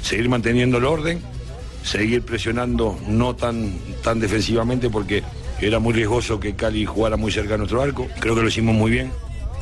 seguir 0.02 0.30
manteniendo 0.30 0.78
el 0.78 0.86
orden, 0.86 1.20
seguir 1.84 2.22
presionando 2.22 2.98
no 3.06 3.36
tan, 3.36 3.78
tan 4.02 4.22
defensivamente 4.22 4.90
porque 4.90 5.24
era 5.60 5.80
muy 5.80 5.94
riesgoso 5.94 6.40
que 6.40 6.56
Cali 6.56 6.86
jugara 6.86 7.18
muy 7.18 7.34
cerca 7.34 7.52
de 7.52 7.58
nuestro 7.58 7.82
arco. 7.82 8.08
Creo 8.22 8.34
que 8.34 8.42
lo 8.42 8.48
hicimos 8.48 8.76
muy 8.76 8.92
bien. 8.92 9.12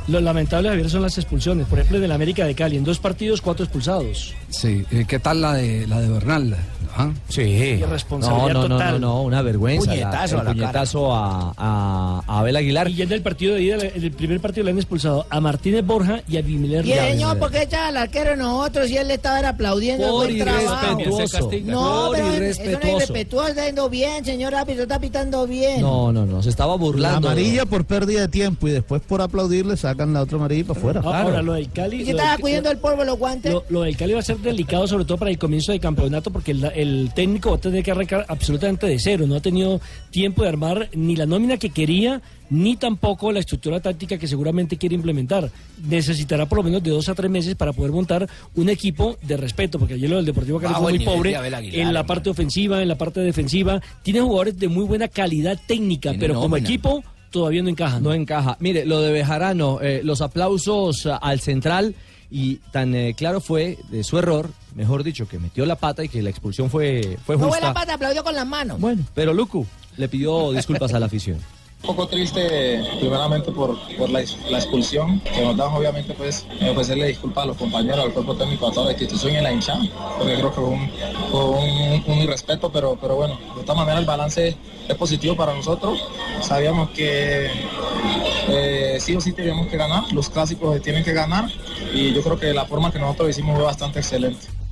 Lo 0.07 0.19
lamentable, 0.19 0.69
Javier, 0.69 0.89
son 0.89 1.01
las 1.01 1.17
expulsiones. 1.17 1.67
Por 1.67 1.79
ejemplo, 1.79 1.97
en 1.97 2.03
el 2.03 2.11
América 2.11 2.45
de 2.45 2.55
Cali, 2.55 2.77
en 2.77 2.83
dos 2.83 2.99
partidos, 2.99 3.41
cuatro 3.41 3.63
expulsados. 3.63 4.33
Sí, 4.49 4.85
eh, 4.91 5.05
¿qué 5.07 5.19
tal 5.19 5.41
la 5.41 5.53
de 5.53 5.87
la 5.87 6.01
de 6.01 6.09
Bernal? 6.09 6.57
¿Ah? 6.95 7.11
Sí. 7.29 7.41
Irresponsabilidad 7.41 8.53
no, 8.53 8.61
no, 8.63 8.67
no, 8.69 8.75
total. 8.75 9.01
no, 9.01 9.07
no, 9.07 9.21
una 9.23 9.41
vergüenza. 9.41 9.87
la- 9.87 10.09
Puñetazo 10.09 10.35
el 10.35 10.41
a 10.41 10.43
la 10.43 10.49
cara. 10.51 10.53
puñetazo 10.71 11.13
a, 11.13 11.53
a- 11.57 12.21
a 12.27 12.39
Abel 12.39 12.55
Aguilar. 12.55 12.89
Y 12.89 12.95
ya 12.95 13.03
en 13.05 13.11
el 13.11 13.21
partido 13.21 13.55
de 13.55 13.61
ida, 13.63 13.75
en 13.77 14.03
el 14.03 14.11
primer 14.11 14.39
partido 14.39 14.65
le 14.65 14.71
han 14.71 14.77
expulsado 14.77 15.25
a 15.29 15.39
Martínez 15.39 15.85
Borja 15.85 16.21
y 16.27 16.37
a 16.37 16.41
Vimiler 16.41 16.85
Y 16.85 16.91
el 16.93 17.11
señor, 17.13 17.39
¿por 17.39 17.51
qué 17.51 17.63
echaba 17.63 17.87
al 17.87 17.97
arquero 17.97 18.35
nosotros 18.35 18.89
y 18.89 18.97
él 18.97 19.07
le 19.07 19.15
estaba 19.15 19.47
aplaudiendo 19.47 20.07
Por 20.09 20.29
el 20.29 20.35
buen 20.35 20.47
trabajo? 20.47 20.99
irrespetuoso. 21.01 21.49
No, 21.65 22.05
Por 22.07 22.15
pero 22.15 22.27
es- 22.27 22.35
irrespetuoso. 22.37 22.87
Es 22.87 22.93
irrespetuoso, 22.95 23.47
está 23.49 23.65
yendo 23.65 23.89
bien, 23.89 24.25
señor 24.25 24.55
árbitro, 24.55 24.83
está 24.83 24.99
pitando 24.99 25.47
bien. 25.47 25.81
No, 25.81 26.11
no, 26.11 26.25
no, 26.25 26.43
se 26.43 26.49
estaba 26.49 26.73
La 26.73 26.77
burlando. 26.77 27.27
amarilla 27.29 27.65
por 27.65 27.85
pérdida 27.85 28.21
de 28.21 28.27
tiempo 28.27 28.67
y 28.67 28.71
después 28.71 29.01
por 29.01 29.21
aplaudir 29.21 29.65
le 29.65 29.77
sacan 29.77 30.13
la 30.13 30.21
otra 30.21 30.37
amarilla 30.37 30.65
para 30.67 30.79
afuera. 30.79 31.01
Ah, 31.05 31.21
Ahora, 31.23 31.41
lo 31.41 31.53
del 31.53 31.69
Cali. 31.71 32.01
¿Y 32.01 32.05
qué 32.05 32.11
lo 32.11 32.17
estaba 32.17 32.31
del- 32.33 32.41
cuidando 32.41 32.71
el 32.71 32.77
polvo 32.77 33.03
los 33.03 33.17
guantes? 33.17 33.51
Lo, 33.51 33.63
lo 33.69 33.81
del 33.81 33.97
Cali 33.97 34.13
va 34.13 34.19
a 34.19 34.23
ser 34.23 34.37
delicado, 34.37 34.87
sobre 34.87 35.05
todo 35.05 35.17
para 35.17 35.31
el 35.31 35.37
comienzo 35.37 35.71
del 35.71 35.81
campeonato, 35.81 36.31
porque 36.31 36.51
el, 36.51 36.63
el 36.75 36.82
técnico 37.13 37.49
va 37.51 37.57
a 37.57 37.59
tener 37.59 37.83
que 37.83 37.91
arrancar 37.91 38.25
absolutamente 38.27 38.87
de 38.87 38.99
cero. 38.99 39.25
No 39.27 39.35
ha 39.35 39.39
tenido 39.41 39.81
tiempo 40.11 40.43
de 40.43 40.49
armar 40.49 40.89
ni 40.93 41.15
la 41.15 41.25
nómina 41.25 41.57
que 41.57 41.69
quería, 41.69 42.21
ni 42.49 42.75
tampoco 42.75 43.31
la 43.31 43.39
estructura 43.39 43.79
táctica 43.79 44.17
que 44.17 44.27
seguramente 44.27 44.77
quiere 44.77 44.95
implementar. 44.95 45.49
Necesitará 45.87 46.45
por 46.45 46.59
lo 46.59 46.63
menos 46.63 46.83
de 46.83 46.91
dos 46.91 47.09
a 47.09 47.15
tres 47.15 47.29
meses 47.29 47.55
para 47.55 47.73
poder 47.73 47.91
montar 47.91 48.27
un 48.55 48.69
equipo 48.69 49.17
de 49.21 49.37
respeto, 49.37 49.79
porque 49.79 49.95
ayer 49.95 50.09
lo 50.09 50.17
del 50.17 50.25
Deportivo 50.25 50.59
Cali 50.59 50.73
fue 50.75 50.91
el 50.91 50.97
muy 50.97 51.05
pobre 51.05 51.35
Aguilar, 51.35 51.63
en 51.63 51.93
la 51.93 52.05
parte 52.05 52.29
ofensiva, 52.29 52.81
en 52.81 52.87
la 52.87 52.95
parte 52.95 53.21
defensiva. 53.21 53.81
Tiene 54.03 54.21
jugadores 54.21 54.59
de 54.59 54.67
muy 54.67 54.85
buena 54.85 55.07
calidad 55.07 55.59
técnica, 55.65 56.13
pero 56.19 56.35
como 56.35 56.57
equipo 56.57 57.03
todavía 57.31 57.63
no 57.63 57.69
encaja. 57.69 57.99
No 57.99 58.13
encaja. 58.13 58.57
Mire, 58.59 58.85
lo 58.85 59.01
de 59.01 59.11
Bejarano, 59.11 59.81
eh, 59.81 60.01
los 60.03 60.21
aplausos 60.21 61.07
al 61.07 61.39
central 61.39 61.95
y 62.35 62.55
tan 62.71 62.95
eh, 62.95 63.13
claro 63.15 63.41
fue 63.41 63.77
de 63.89 64.03
su 64.03 64.17
error, 64.17 64.49
mejor 64.73 65.03
dicho, 65.03 65.27
que 65.27 65.37
metió 65.37 65.67
la 65.67 65.75
pata 65.75 66.03
y 66.03 66.09
que 66.09 66.23
la 66.23 66.31
expulsión 66.31 66.67
fue, 66.71 67.19
fue 67.23 67.35
No 67.35 67.43
fue 67.43 67.49
justa. 67.49 67.67
la 67.67 67.73
pata, 67.75 67.93
aplaudió 67.93 68.23
con 68.23 68.33
las 68.33 68.47
manos. 68.47 68.79
Bueno, 68.79 69.03
pero 69.13 69.35
Lucu 69.35 69.67
le 69.97 70.09
pidió 70.09 70.51
disculpas 70.51 70.91
a 70.95 70.99
la 70.99 71.05
afición. 71.05 71.37
Un 71.83 71.87
poco 71.87 72.07
triste 72.07 72.81
primeramente 73.01 73.51
por, 73.51 73.77
por 73.97 74.09
la, 74.09 74.21
expulsión 74.21 75.19
que 75.19 75.41
nos 75.41 75.57
dan 75.57 75.73
obviamente 75.73 76.13
pues 76.13 76.45
ofrecerle 76.71 77.07
disculpas 77.07 77.43
a 77.43 77.47
los 77.47 77.57
compañeros, 77.57 77.99
al 77.99 78.13
cuerpo 78.13 78.35
técnico, 78.35 78.69
a 78.69 78.71
toda 78.71 78.85
la 78.85 78.91
institución 78.93 79.33
y 79.33 79.37
a 79.37 79.41
la 79.41 79.51
hinchada, 79.51 79.81
porque 80.17 80.33
creo 80.35 80.49
que 80.49 80.61
fue 81.29 81.43
un, 81.43 82.03
un, 82.07 82.17
irrespeto, 82.19 82.71
pero, 82.71 82.97
pero 83.01 83.17
bueno, 83.17 83.37
de 83.55 83.59
esta 83.59 83.73
manera 83.73 83.99
el 83.99 84.05
balance 84.05 84.55
es 84.87 84.95
positivo 84.95 85.35
para 85.35 85.53
nosotros. 85.53 86.07
Sabíamos 86.39 86.89
que 86.91 87.49
eh, 88.47 88.97
sí 89.01 89.17
o 89.17 89.19
sí 89.19 89.33
teníamos 89.33 89.67
que 89.67 89.75
ganar, 89.75 90.05
los 90.13 90.29
clásicos 90.29 90.81
tienen 90.81 91.03
que 91.03 91.11
ganar 91.11 91.49
y 91.93 92.13
yo 92.13 92.23
creo 92.23 92.39
que 92.39 92.53
la 92.53 92.63
forma 92.63 92.93
que 92.93 92.99
nosotros 92.99 93.29
hicimos 93.31 93.57
fue 93.57 93.65
bastante 93.65 93.99
excelente. 93.99 94.62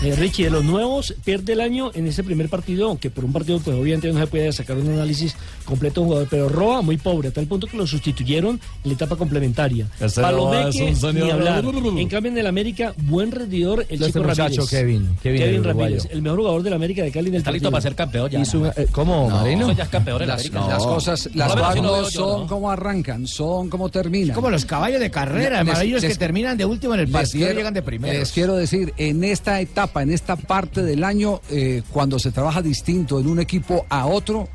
Eh, 0.00 0.14
Richie, 0.14 0.44
de 0.44 0.50
los 0.50 0.64
nuevos, 0.64 1.12
pierde 1.24 1.54
el 1.54 1.60
año 1.60 1.90
en 1.92 2.06
ese 2.06 2.22
primer 2.22 2.48
partido, 2.48 2.88
aunque 2.88 3.10
por 3.10 3.24
un 3.24 3.32
partido, 3.32 3.58
pues 3.58 3.76
obviamente 3.76 4.12
no 4.12 4.20
se 4.20 4.28
puede 4.28 4.52
sacar 4.52 4.76
un 4.76 4.88
análisis 4.90 5.34
completo 5.64 6.00
de 6.00 6.02
un 6.02 6.06
jugador, 6.08 6.28
pero 6.30 6.48
Roa 6.48 6.82
muy 6.82 6.96
pobre, 6.98 7.28
a 7.28 7.30
tal 7.32 7.46
punto 7.46 7.66
que 7.66 7.76
lo 7.76 7.84
sustituyeron 7.84 8.60
en 8.84 8.90
la 8.90 8.92
etapa 8.92 9.16
complementaria. 9.16 9.88
Palomeque, 10.14 10.94
señor. 10.94 11.14
ni 11.14 11.30
hablar. 11.30 11.64
En 11.64 12.08
cambio, 12.08 12.30
en 12.30 12.38
el 12.38 12.46
América, 12.46 12.94
buen 12.96 13.32
rendidor 13.32 13.80
el 13.88 13.94
Este 14.00 14.06
chico 14.06 14.20
muchacho 14.20 14.40
Ramírez. 14.62 14.70
Kevin, 14.70 15.16
Kevin, 15.20 15.42
uruguayo. 15.60 15.62
Ramírez, 15.80 16.08
el 16.12 16.22
mejor 16.22 16.38
jugador 16.38 16.62
del 16.62 16.72
América 16.74 17.02
de 17.02 17.10
Cali 17.10 17.28
en 17.28 17.34
el 17.34 17.38
Está 17.40 17.50
listo 17.50 17.70
para 17.70 17.82
ser 17.82 17.94
campeón 17.96 18.30
ya. 18.30 18.40
Eh, 18.42 18.86
¿Cómo, 18.92 19.28
No, 19.28 19.36
Marino? 19.36 19.72
ya 19.72 19.82
es 19.82 19.88
campeón 19.88 20.22
en 20.22 20.28
Las, 20.28 20.40
América. 20.40 20.66
las 20.68 20.78
No. 20.78 20.88
cosas, 20.94 21.28
las 21.34 21.52
cosas 21.54 22.12
son 22.12 22.40
¿no? 22.42 22.46
como 22.46 22.70
arrancan, 22.70 23.26
son 23.26 23.68
como 23.68 23.88
terminan. 23.88 24.34
Como 24.34 24.48
los 24.48 24.64
caballos 24.64 25.00
de 25.00 25.10
carrera, 25.10 25.58
amarillos 25.60 26.02
que 26.02 26.14
terminan 26.14 26.56
de 26.56 26.64
último 26.64 26.94
en 26.94 27.00
el 27.00 27.08
partido 27.08 27.50
y 27.50 27.54
llegan 27.54 27.74
de 27.74 27.82
primero. 27.82 28.16
Les 28.16 28.30
quiero 28.30 28.54
decir, 28.54 28.94
en 28.96 29.24
esta 29.24 29.60
etapa, 29.60 29.87
en 29.96 30.10
esta 30.10 30.36
parte 30.36 30.82
del 30.82 31.04
año, 31.04 31.40
eh, 31.50 31.82
cuando 31.90 32.18
se 32.18 32.30
trabaja 32.30 32.62
distinto 32.62 33.18
en 33.18 33.26
un 33.26 33.40
equipo 33.40 33.86
a 33.88 34.06
otro, 34.06 34.48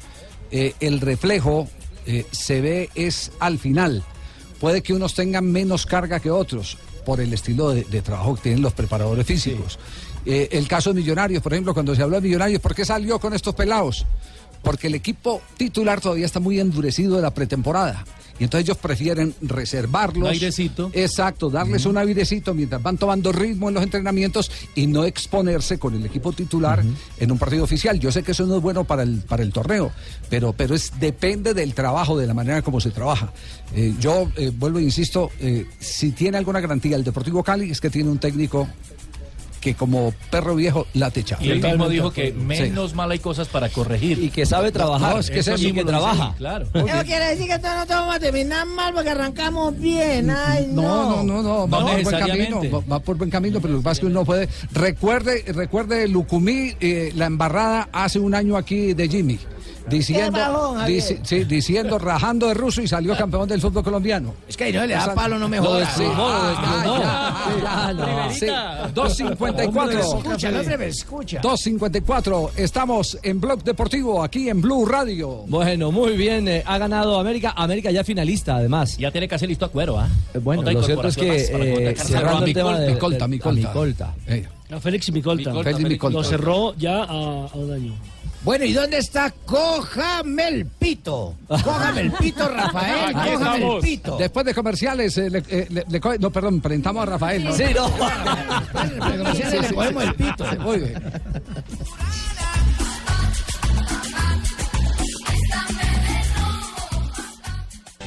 eh, 0.52 0.74
el 0.80 1.02
reflejo 1.02 1.68
eh, 2.06 2.26
se 2.32 2.62
ve 2.62 2.90
es 2.96 3.32
al 3.40 3.60
final. 3.60 4.04
Puede 4.60 4.82
que 4.82 4.94
unos 4.94 5.14
tengan 5.14 5.52
menos 5.52 5.86
carga 5.86 6.20
que 6.20 6.32
otros 6.32 6.78
por 7.06 7.20
el 7.20 7.34
estilo 7.34 7.72
de, 7.72 7.84
de 7.84 8.02
trabajo 8.02 8.36
que 8.36 8.44
tienen 8.44 8.62
los 8.62 8.74
preparadores 8.74 9.26
físicos. 9.26 9.78
El 10.26 10.70
caso 10.70 10.94
de 10.94 11.02
Millonarios, 11.02 11.44
por 11.44 11.52
ejemplo, 11.52 11.74
cuando 11.74 11.94
se 11.94 12.02
habló 12.02 12.16
de 12.16 12.22
Millonarios, 12.22 12.62
¿por 12.62 12.74
qué 12.74 12.86
salió 12.86 13.20
con 13.20 13.34
estos 13.34 13.54
pelados? 13.56 14.06
Porque 14.62 14.88
el 14.88 14.96
equipo 14.96 15.42
titular 15.58 16.00
todavía 16.00 16.26
está 16.26 16.40
muy 16.40 16.62
endurecido 16.62 17.18
de 17.18 17.22
la 17.22 17.34
pretemporada. 17.34 18.06
Y 18.40 18.46
entonces 18.46 18.68
ellos 18.68 18.78
prefieren 18.78 19.36
reservarlos. 19.42 20.28
Un 20.28 20.34
airecito. 20.34 20.90
Exacto, 20.94 21.50
darles 21.50 21.86
un 21.86 21.98
airecito 21.98 22.54
mientras 22.54 22.82
van 22.82 22.98
tomando 22.98 23.32
ritmo 23.32 23.70
en 23.70 23.76
los 23.76 23.84
entrenamientos 23.84 24.52
y 24.76 24.88
no 24.88 25.06
exponerse 25.06 25.78
con 25.78 25.94
el 25.96 26.06
equipo 26.06 26.34
titular 26.34 26.84
en 27.20 27.32
un 27.32 27.38
partido 27.38 27.64
oficial. 27.64 28.00
Yo 28.00 28.12
sé 28.12 28.24
que 28.24 28.32
eso 28.32 28.46
no 28.46 28.58
es 28.58 28.62
bueno 28.62 28.84
para 28.84 29.04
el, 29.04 29.20
para 29.20 29.44
el 29.44 29.52
torneo, 29.52 29.92
pero, 30.30 30.54
pero 30.54 30.74
es 30.76 30.92
depende 31.00 31.54
del 31.54 31.74
trabajo, 31.74 32.18
de 32.18 32.28
la 32.28 32.34
manera 32.34 32.62
como 32.62 32.82
se 32.82 32.92
trabaja. 32.92 33.32
Eh, 33.76 33.94
yo 34.00 34.30
eh, 34.36 34.52
vuelvo 34.56 34.80
e 34.80 34.84
insisto, 34.84 35.32
eh, 35.40 35.66
si 35.80 36.12
tiene 36.12 36.38
alguna 36.38 36.60
garantía 36.60 36.96
el 36.96 37.04
Deportivo 37.04 37.44
Cali 37.44 37.72
es 37.72 37.80
que 37.80 37.90
tiene 37.90 38.10
un 38.10 38.20
técnico 38.20 38.68
que 39.64 39.76
como 39.76 40.14
perro 40.30 40.56
viejo 40.56 40.86
la 40.94 41.10
techa. 41.10 41.38
Y 41.40 41.50
él 41.50 41.62
mismo 41.62 41.88
dijo 41.88 42.12
que 42.12 42.34
menos 42.34 42.94
mal 42.96 43.10
hay 43.12 43.20
cosas 43.20 43.48
para 43.48 43.70
corregir. 43.70 44.20
Y 44.22 44.30
que 44.30 44.46
sabe 44.46 44.74
trabajar, 44.74 45.14
No, 45.14 45.20
es 45.20 45.30
que 45.30 45.40
Eso 45.40 45.54
eso 45.54 45.64
mismo 45.64 45.70
y 45.70 45.74
que 45.74 45.80
dice 45.80 45.92
trabaja. 45.92 46.36
Claro. 46.38 46.66
Eso 46.74 47.06
quiere 47.06 47.30
decir 47.30 47.48
que 47.48 47.54
entonces 47.54 47.76
nosotros 47.76 48.00
vamos 48.00 48.16
a 48.16 48.20
terminar 48.20 48.66
mal 48.68 48.94
porque 48.94 49.10
arrancamos 49.10 49.80
bien. 49.80 50.30
Ay, 50.30 50.68
no. 50.70 50.82
No, 50.82 51.24
no, 51.24 51.24
no, 51.24 51.44
no, 51.44 51.70
va 51.70 51.80
No 51.80 51.88
por 51.88 52.04
buen 52.04 52.20
camino, 52.20 52.62
va, 52.70 52.80
va 52.92 53.00
por 53.00 53.18
buen 53.18 53.30
camino, 53.30 53.62
pero 53.62 53.74
lo 53.74 53.80
que 53.80 53.84
pasa 53.84 53.94
es 53.94 54.00
que 54.02 54.06
uno 54.08 54.26
puede. 54.26 54.50
Recuerde, 54.74 55.46
recuerde 55.48 56.08
Lucumí, 56.10 56.74
eh, 56.82 57.14
la 57.16 57.28
embarrada 57.28 57.88
hace 57.94 58.20
un 58.20 58.36
año 58.36 58.58
aquí 58.58 58.94
de 58.94 59.08
Jimmy. 59.08 59.40
Diciendo, 59.90 60.32
Qué 60.34 60.40
bajón, 60.40 60.78
Javier. 60.80 61.02
dici- 61.04 61.20
sí, 61.24 61.44
diciendo, 61.44 62.00
rajando 62.00 62.48
de 62.48 62.54
ruso 62.54 62.82
y 62.82 62.88
salió 62.88 63.16
campeón 63.18 63.48
del 63.50 63.60
fútbol 63.62 63.84
colombiano. 63.84 64.34
Es 64.48 64.56
que 64.58 64.72
no 64.72 64.86
le 64.86 64.94
da 64.94 65.02
Esa- 65.04 65.16
palo, 65.16 65.38
no 65.38 65.50
me 65.50 65.60
jodas. 65.60 65.88
desplumó, 65.98 66.28
lo 66.28 66.34
Ah, 66.34 66.50
desplumó. 66.50 67.00
ya, 67.00 67.44
Sí, 67.44 67.62
ya, 67.62 67.94
no. 67.94 68.34
sí. 68.34 68.48
Hombre, 68.50 68.94
2.54. 68.94 70.00
escucha, 70.00 70.50
el 70.50 70.58
hombre 70.58 70.78
me 70.78 70.86
escucha. 70.88 71.42
2.54. 71.42 72.52
Estamos 72.56 73.18
en 73.24 73.42
Blog 73.42 73.64
Deportivo, 73.64 74.24
aquí 74.24 74.50
en 74.50 74.62
Blue 74.62 74.86
Radio. 74.86 75.44
Bueno, 75.48 75.92
muy 75.92 76.16
bien, 76.16 76.48
eh, 76.48 76.64
ha 76.66 76.78
ganado 76.78 77.20
América, 77.20 77.54
América 77.56 77.92
ya 77.92 78.04
finalista 78.04 78.56
además. 78.56 78.98
Ya 78.98 79.12
tiene 79.12 79.28
que 79.28 79.36
hacer 79.36 79.50
listo 79.50 79.66
a 79.66 79.70
cuero, 79.70 80.00
¿ah? 80.00 80.08
Eh, 80.34 80.40
Bueno, 80.40 80.62
lo 80.64 80.84
cierto 80.84 81.08
es 81.08 81.16
que 81.18 81.36
eh, 81.36 81.96
cerrando 81.98 82.44
a 82.44 82.48
el 82.48 82.54
tema 82.54 82.80
de 82.80 82.94
Micolta, 82.94 83.18
del- 83.20 83.30
Micolta. 83.30 83.68
a 83.68 83.70
Micolta. 83.72 84.14
Eh, 84.28 84.48
A 84.72 84.80
Félix 84.80 85.12
Micolta. 85.12 85.50
Micolta, 85.52 85.70
Félix 85.72 85.90
Micolta. 85.90 86.18
Lo 86.18 86.24
cerró 86.24 86.74
ya 86.76 87.04
a, 87.04 87.06
a 87.06 87.56
un 87.56 87.72
año. 87.74 87.94
Bueno, 88.44 88.66
¿y 88.66 88.74
dónde 88.74 88.98
está 88.98 89.32
Cójame 89.46 90.48
el 90.50 90.66
pito? 90.66 91.36
Cójame 91.48 92.02
el 92.02 92.12
pito, 92.12 92.48
Rafael, 92.50 93.16
Aquí 93.16 93.32
cójame 93.32 93.56
el 93.56 93.62
estamos. 93.62 93.84
pito. 93.84 94.18
Después 94.18 94.46
de 94.46 94.54
comerciales, 94.54 95.18
eh, 95.18 95.30
le- 95.30 95.44
eh, 95.50 95.68
le- 95.70 95.86
le 95.88 96.00
co- 96.02 96.18
no, 96.20 96.30
perdón, 96.30 96.60
presentamos 96.60 97.04
a 97.04 97.06
Rafael. 97.06 97.44
¿no? 97.46 97.54
Sí, 97.56 97.64
no. 97.74 97.90
Pero 98.74 99.18
comerciales 99.18 99.62
le 99.70 99.74
cogemos 99.76 100.04
el 100.04 100.16
pito. 100.16 100.46
Muy 100.60 100.78
bien. 100.80 101.04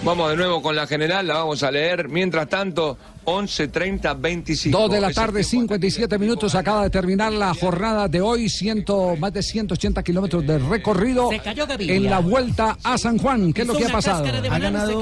Vamos 0.04 0.30
de 0.30 0.36
nuevo 0.36 0.62
con 0.62 0.76
la 0.76 0.86
general, 0.86 1.26
la 1.26 1.34
vamos 1.34 1.62
a 1.62 1.70
leer. 1.70 2.08
Mientras 2.08 2.48
tanto, 2.48 2.96
11.30, 3.26 4.21
25. 4.21 4.78
Dos 4.78 4.90
de 4.90 5.00
la 5.00 5.12
tarde, 5.12 5.42
tiempo 5.42 5.75
57 5.75 6.18
minutos. 6.18 6.54
Acaba 6.54 6.85
de 6.85 6.90
terminar 6.90 7.33
la 7.33 7.52
jornada 7.54 8.06
de 8.06 8.21
hoy. 8.21 8.49
Ciento, 8.49 9.16
más 9.16 9.33
de 9.33 9.42
180 9.42 10.02
kilómetros 10.04 10.47
de 10.47 10.59
recorrido 10.59 11.28
Se 11.30 11.40
cayó 11.40 11.66
Gaviria. 11.66 11.97
en 11.97 12.04
la 12.04 12.21
vuelta 12.21 12.78
a 12.85 12.97
San 12.97 13.18
Juan. 13.18 13.52
¿Qué 13.52 13.62
es 13.62 13.66
lo 13.68 13.75
que 13.75 13.87
ha 13.87 13.88
pasado? 13.88 14.25
Ha 14.25 14.59
ganado, 14.59 15.00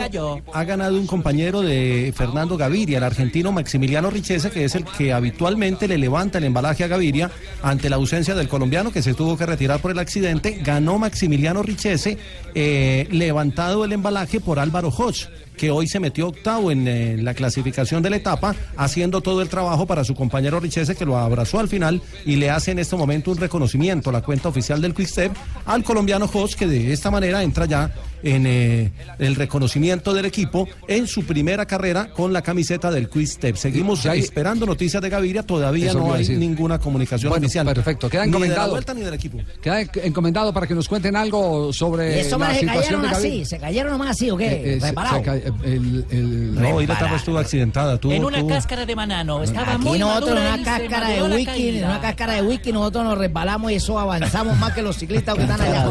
ha 0.52 0.64
ganado 0.64 0.98
un 0.98 1.06
compañero 1.06 1.60
de 1.60 2.12
Fernando 2.16 2.56
Gaviria, 2.56 2.96
el 2.98 3.04
argentino 3.04 3.52
Maximiliano 3.52 4.08
Richese, 4.08 4.50
que 4.50 4.64
es 4.64 4.74
el 4.74 4.84
que 4.84 5.12
habitualmente 5.12 5.86
le 5.86 5.98
levanta 5.98 6.38
el 6.38 6.44
embalaje 6.44 6.82
a 6.82 6.88
Gaviria 6.88 7.30
ante 7.62 7.90
la 7.90 7.96
ausencia 7.96 8.34
del 8.34 8.48
colombiano 8.48 8.90
que 8.90 9.02
se 9.02 9.12
tuvo 9.12 9.36
que 9.36 9.44
retirar 9.44 9.80
por 9.80 9.90
el 9.90 9.98
accidente. 9.98 10.60
Ganó 10.62 10.98
Maximiliano 10.98 11.62
Richese, 11.62 12.16
eh, 12.54 13.06
levantado 13.10 13.84
el 13.84 13.92
embalaje 13.92 14.40
por 14.40 14.58
Álvaro 14.58 14.88
Hodge, 14.88 15.28
que 15.56 15.70
hoy 15.70 15.86
se 15.86 16.00
metió 16.00 16.28
octavo 16.28 16.70
en 16.70 16.88
eh, 16.88 17.16
la 17.18 17.34
clasificación 17.34 18.02
del 18.02 18.14
la 18.14 18.18
etapa, 18.18 18.54
haciendo 18.76 19.20
todo 19.20 19.42
el 19.42 19.48
trabajo 19.48 19.86
para 19.86 20.04
su 20.04 20.14
compañero 20.14 20.60
Richese, 20.60 20.94
que 20.94 21.04
lo 21.04 21.16
abrazó 21.16 21.58
al 21.58 21.68
final 21.68 22.00
y 22.24 22.36
le 22.36 22.50
hace 22.50 22.70
en 22.70 22.78
este 22.78 22.96
momento 22.96 23.30
un 23.30 23.38
reconocimiento, 23.38 24.12
la 24.12 24.22
cuenta 24.22 24.48
oficial 24.48 24.80
del 24.80 24.94
Quickstep, 24.94 25.32
al 25.66 25.82
colombiano 25.82 26.28
Jos, 26.28 26.54
que 26.54 26.66
de 26.66 26.92
esta 26.92 27.10
manera 27.10 27.42
entra 27.42 27.66
ya 27.66 27.92
en 28.24 28.46
eh, 28.46 28.92
el 29.18 29.34
reconocimiento 29.36 30.12
del 30.14 30.24
equipo 30.24 30.66
en 30.88 31.06
su 31.06 31.24
primera 31.24 31.66
carrera 31.66 32.08
con 32.12 32.32
la 32.32 32.42
camiseta 32.42 32.90
del 32.90 33.08
Quickstep. 33.08 33.56
Seguimos 33.56 34.02
Ya 34.02 34.12
hay- 34.12 34.20
esperando 34.20 34.66
noticias 34.66 35.02
de 35.02 35.08
Gaviria, 35.10 35.42
todavía 35.42 35.90
Eso 35.90 35.98
no 36.00 36.12
hay 36.14 36.20
decir. 36.20 36.38
ninguna 36.38 36.78
comunicación 36.78 37.30
Bueno, 37.30 37.46
oficial. 37.46 37.66
perfecto. 37.66 38.08
Queda 38.08 38.24
Ni 38.26 38.32
de 38.32 38.32
la 38.32 38.36
encomendado. 38.46 38.70
vuelta 38.72 38.94
ni 38.94 39.02
del 39.02 39.14
equipo. 39.14 39.38
Queda 39.62 39.80
encomendado 39.82 40.52
para 40.52 40.66
que 40.66 40.74
nos 40.74 40.88
cuenten 40.88 41.14
algo 41.16 41.72
sobre 41.72 42.16
Y 42.16 42.20
eso 42.20 42.38
la 42.38 42.50
se 42.54 42.60
situación 42.60 42.82
cayeron 42.82 43.02
de 43.02 43.08
Gaby. 43.08 43.28
así, 43.28 43.44
se 43.44 43.58
cayeron 43.58 43.92
nomás 43.92 44.10
así, 44.10 44.30
¿o 44.30 44.36
qué? 44.36 44.46
Eh, 44.46 44.74
eh, 44.76 44.80
se- 44.80 44.86
Reparado. 44.88 45.16
se 45.16 45.22
ca- 45.22 45.34
el, 45.36 46.06
el- 46.10 46.54
No, 46.54 46.80
estuvo 46.80 47.38
accidentada. 47.38 47.98
Tuvo, 47.98 48.12
en 48.12 48.24
una 48.24 48.38
tuvo- 48.40 48.48
cáscara 48.48 48.86
de 48.86 48.94
banano. 48.94 49.42
Estaba 49.42 49.74
Aquí 49.74 49.84
muy 49.84 49.98
nosotros 49.98 50.30
en 50.40 50.46
una 50.46 50.64
cáscara 50.64 51.08
de 51.08 51.22
wiki, 51.22 51.68
en 51.78 51.84
una 51.84 52.00
cáscara 52.00 52.32
de 52.34 52.42
wiki 52.42 52.72
nosotros 52.72 53.04
nos 53.04 53.18
resbalamos 53.18 53.70
y 53.72 53.74
eso 53.76 53.98
avanzamos 53.98 54.58
más 54.58 54.72
que 54.72 54.82
los 54.82 54.96
ciclistas 54.96 55.34
que 55.34 55.42
están 55.42 55.60
allá. 55.60 55.86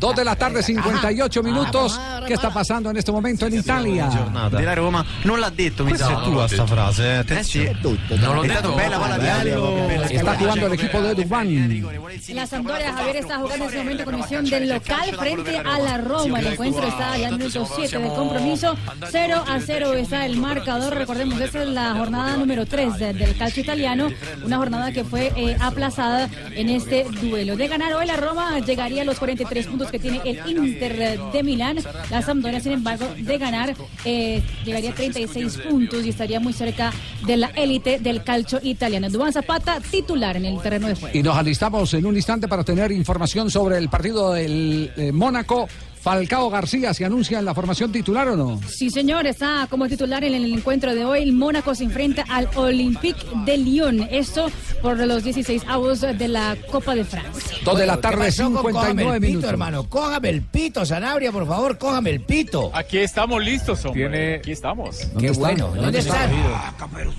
Dos 0.00 0.16
de 0.16 0.24
la 0.24 0.36
tarde, 0.36 0.62
58 0.62 1.41
minutos. 1.42 1.98
¿Qué 2.26 2.34
está 2.34 2.50
pasando 2.50 2.90
en 2.90 2.96
este 2.96 3.10
momento 3.12 3.46
en 3.46 3.54
Italia? 3.54 4.08
Di 4.50 4.62
la 4.62 4.74
Roma 4.74 5.04
non 5.24 5.38
l'ha 5.38 5.50
detto 5.50 5.84
Mizzato 5.84 6.20
è 6.20 6.24
tua 6.24 6.46
sta 6.48 6.66
frase 6.66 7.02
eh, 7.02 7.16
attenzione 7.16 7.76
non 8.20 8.36
l'ho 8.36 8.42
detto 8.42 8.72
bella 8.74 8.98
palla 8.98 9.18
di 9.18 9.28
Allo 9.28 9.88
Está 10.08 10.36
jugando 10.36 10.66
el 10.66 10.72
equipo 10.74 11.00
de 11.00 11.14
Dubán. 11.14 12.02
La 12.28 12.46
Sampdoria 12.46 12.92
Javier 12.92 13.16
está 13.16 13.38
jugando 13.38 13.64
en 13.64 13.70
este 13.70 13.78
momento 13.78 14.04
con 14.04 14.16
misión 14.16 14.44
del 14.44 14.68
local 14.68 15.16
frente 15.18 15.58
a 15.58 15.78
la 15.78 15.98
Roma. 15.98 16.40
El 16.40 16.46
encuentro 16.48 16.86
está 16.86 17.16
ya 17.18 17.28
en 17.28 17.38
minuto 17.38 17.66
7 17.74 17.98
del 17.98 18.12
compromiso. 18.12 18.76
0 19.10 19.44
a 19.46 19.60
0 19.60 19.92
está 19.94 20.26
el 20.26 20.36
marcador. 20.36 20.94
Recordemos, 20.94 21.40
esta 21.40 21.62
es 21.62 21.68
la 21.68 21.94
jornada 21.94 22.36
número 22.36 22.66
3 22.66 22.98
de- 22.98 23.12
del 23.14 23.36
calcio 23.36 23.62
italiano. 23.62 24.08
Una 24.44 24.56
jornada 24.58 24.92
que 24.92 25.04
fue 25.04 25.32
eh, 25.36 25.56
aplazada 25.60 26.28
en 26.54 26.68
este 26.68 27.04
duelo. 27.22 27.56
De 27.56 27.68
ganar 27.68 27.92
hoy 27.94 28.06
la 28.06 28.16
Roma 28.16 28.58
llegaría 28.60 29.02
a 29.02 29.04
los 29.04 29.18
43 29.18 29.66
puntos 29.66 29.90
que 29.90 29.98
tiene 29.98 30.20
el 30.24 30.40
Inter 30.46 31.18
de 31.32 31.42
Milán. 31.42 31.78
La 32.10 32.22
Sampdoria, 32.22 32.60
sin 32.60 32.72
embargo, 32.72 33.06
de 33.16 33.38
ganar 33.38 33.74
eh, 34.04 34.42
llegaría 34.64 34.90
a 34.90 34.94
36 34.94 35.58
puntos 35.68 36.04
y 36.04 36.10
estaría 36.10 36.40
muy 36.40 36.52
cerca 36.52 36.92
de 37.26 37.36
la 37.36 37.48
élite 37.48 37.98
del 37.98 38.22
calcio 38.22 38.60
italiano. 38.62 39.08
Duván 39.10 39.32
Zapata, 39.32 39.80
titular 39.80 40.36
en 40.36 40.46
el 40.46 40.60
terreno 40.60 40.88
de 40.88 40.94
juego. 40.94 41.16
Y 41.16 41.22
nos 41.22 41.36
alistamos 41.36 41.92
en 41.94 42.06
un 42.06 42.16
instante 42.16 42.48
para 42.48 42.64
tener 42.64 42.92
información 42.92 43.50
sobre 43.50 43.78
el 43.78 43.88
partido 43.88 44.32
del 44.32 44.92
eh, 44.96 45.12
Mónaco. 45.12 45.68
Falcao 46.02 46.50
García 46.50 46.92
se 46.92 47.04
anuncia 47.04 47.38
en 47.38 47.44
la 47.44 47.54
formación 47.54 47.92
titular 47.92 48.26
o 48.28 48.36
no? 48.36 48.60
Sí, 48.68 48.90
señor, 48.90 49.24
está 49.26 49.68
como 49.70 49.86
titular 49.88 50.24
en 50.24 50.34
el 50.34 50.52
encuentro 50.52 50.94
de 50.96 51.04
hoy. 51.04 51.22
El 51.22 51.32
Mónaco 51.32 51.76
se 51.76 51.84
enfrenta 51.84 52.24
al 52.28 52.48
Olympique 52.56 53.24
de 53.44 53.56
Lyon. 53.58 54.08
Esto 54.10 54.50
por 54.82 54.98
los 54.98 55.22
16 55.22 55.62
avos 55.68 56.00
de 56.00 56.26
la 56.28 56.56
Copa 56.72 56.96
de 56.96 57.04
Francia. 57.04 57.56
Dos 57.64 57.78
de 57.78 57.86
la 57.86 57.94
¿Qué 57.96 58.02
tarde, 58.02 58.24
pasó 58.24 58.44
con 58.52 58.72
59 58.72 58.72
cójame 58.72 59.02
el 59.02 59.20
pito, 59.20 59.28
minutos. 59.28 59.50
hermano. 59.50 59.88
Cójame 59.88 60.28
el 60.30 60.42
pito, 60.42 60.84
Sanabria, 60.84 61.30
por 61.30 61.46
favor, 61.46 61.78
cójame 61.78 62.10
el 62.10 62.20
pito. 62.22 62.72
Aquí 62.74 62.98
estamos 62.98 63.40
listos, 63.44 63.84
hombre. 63.84 64.36
Aquí 64.36 64.50
estamos. 64.50 64.96
Qué 65.20 65.30
bueno. 65.30 65.68
¿Dónde 65.72 66.00
están? 66.00 66.30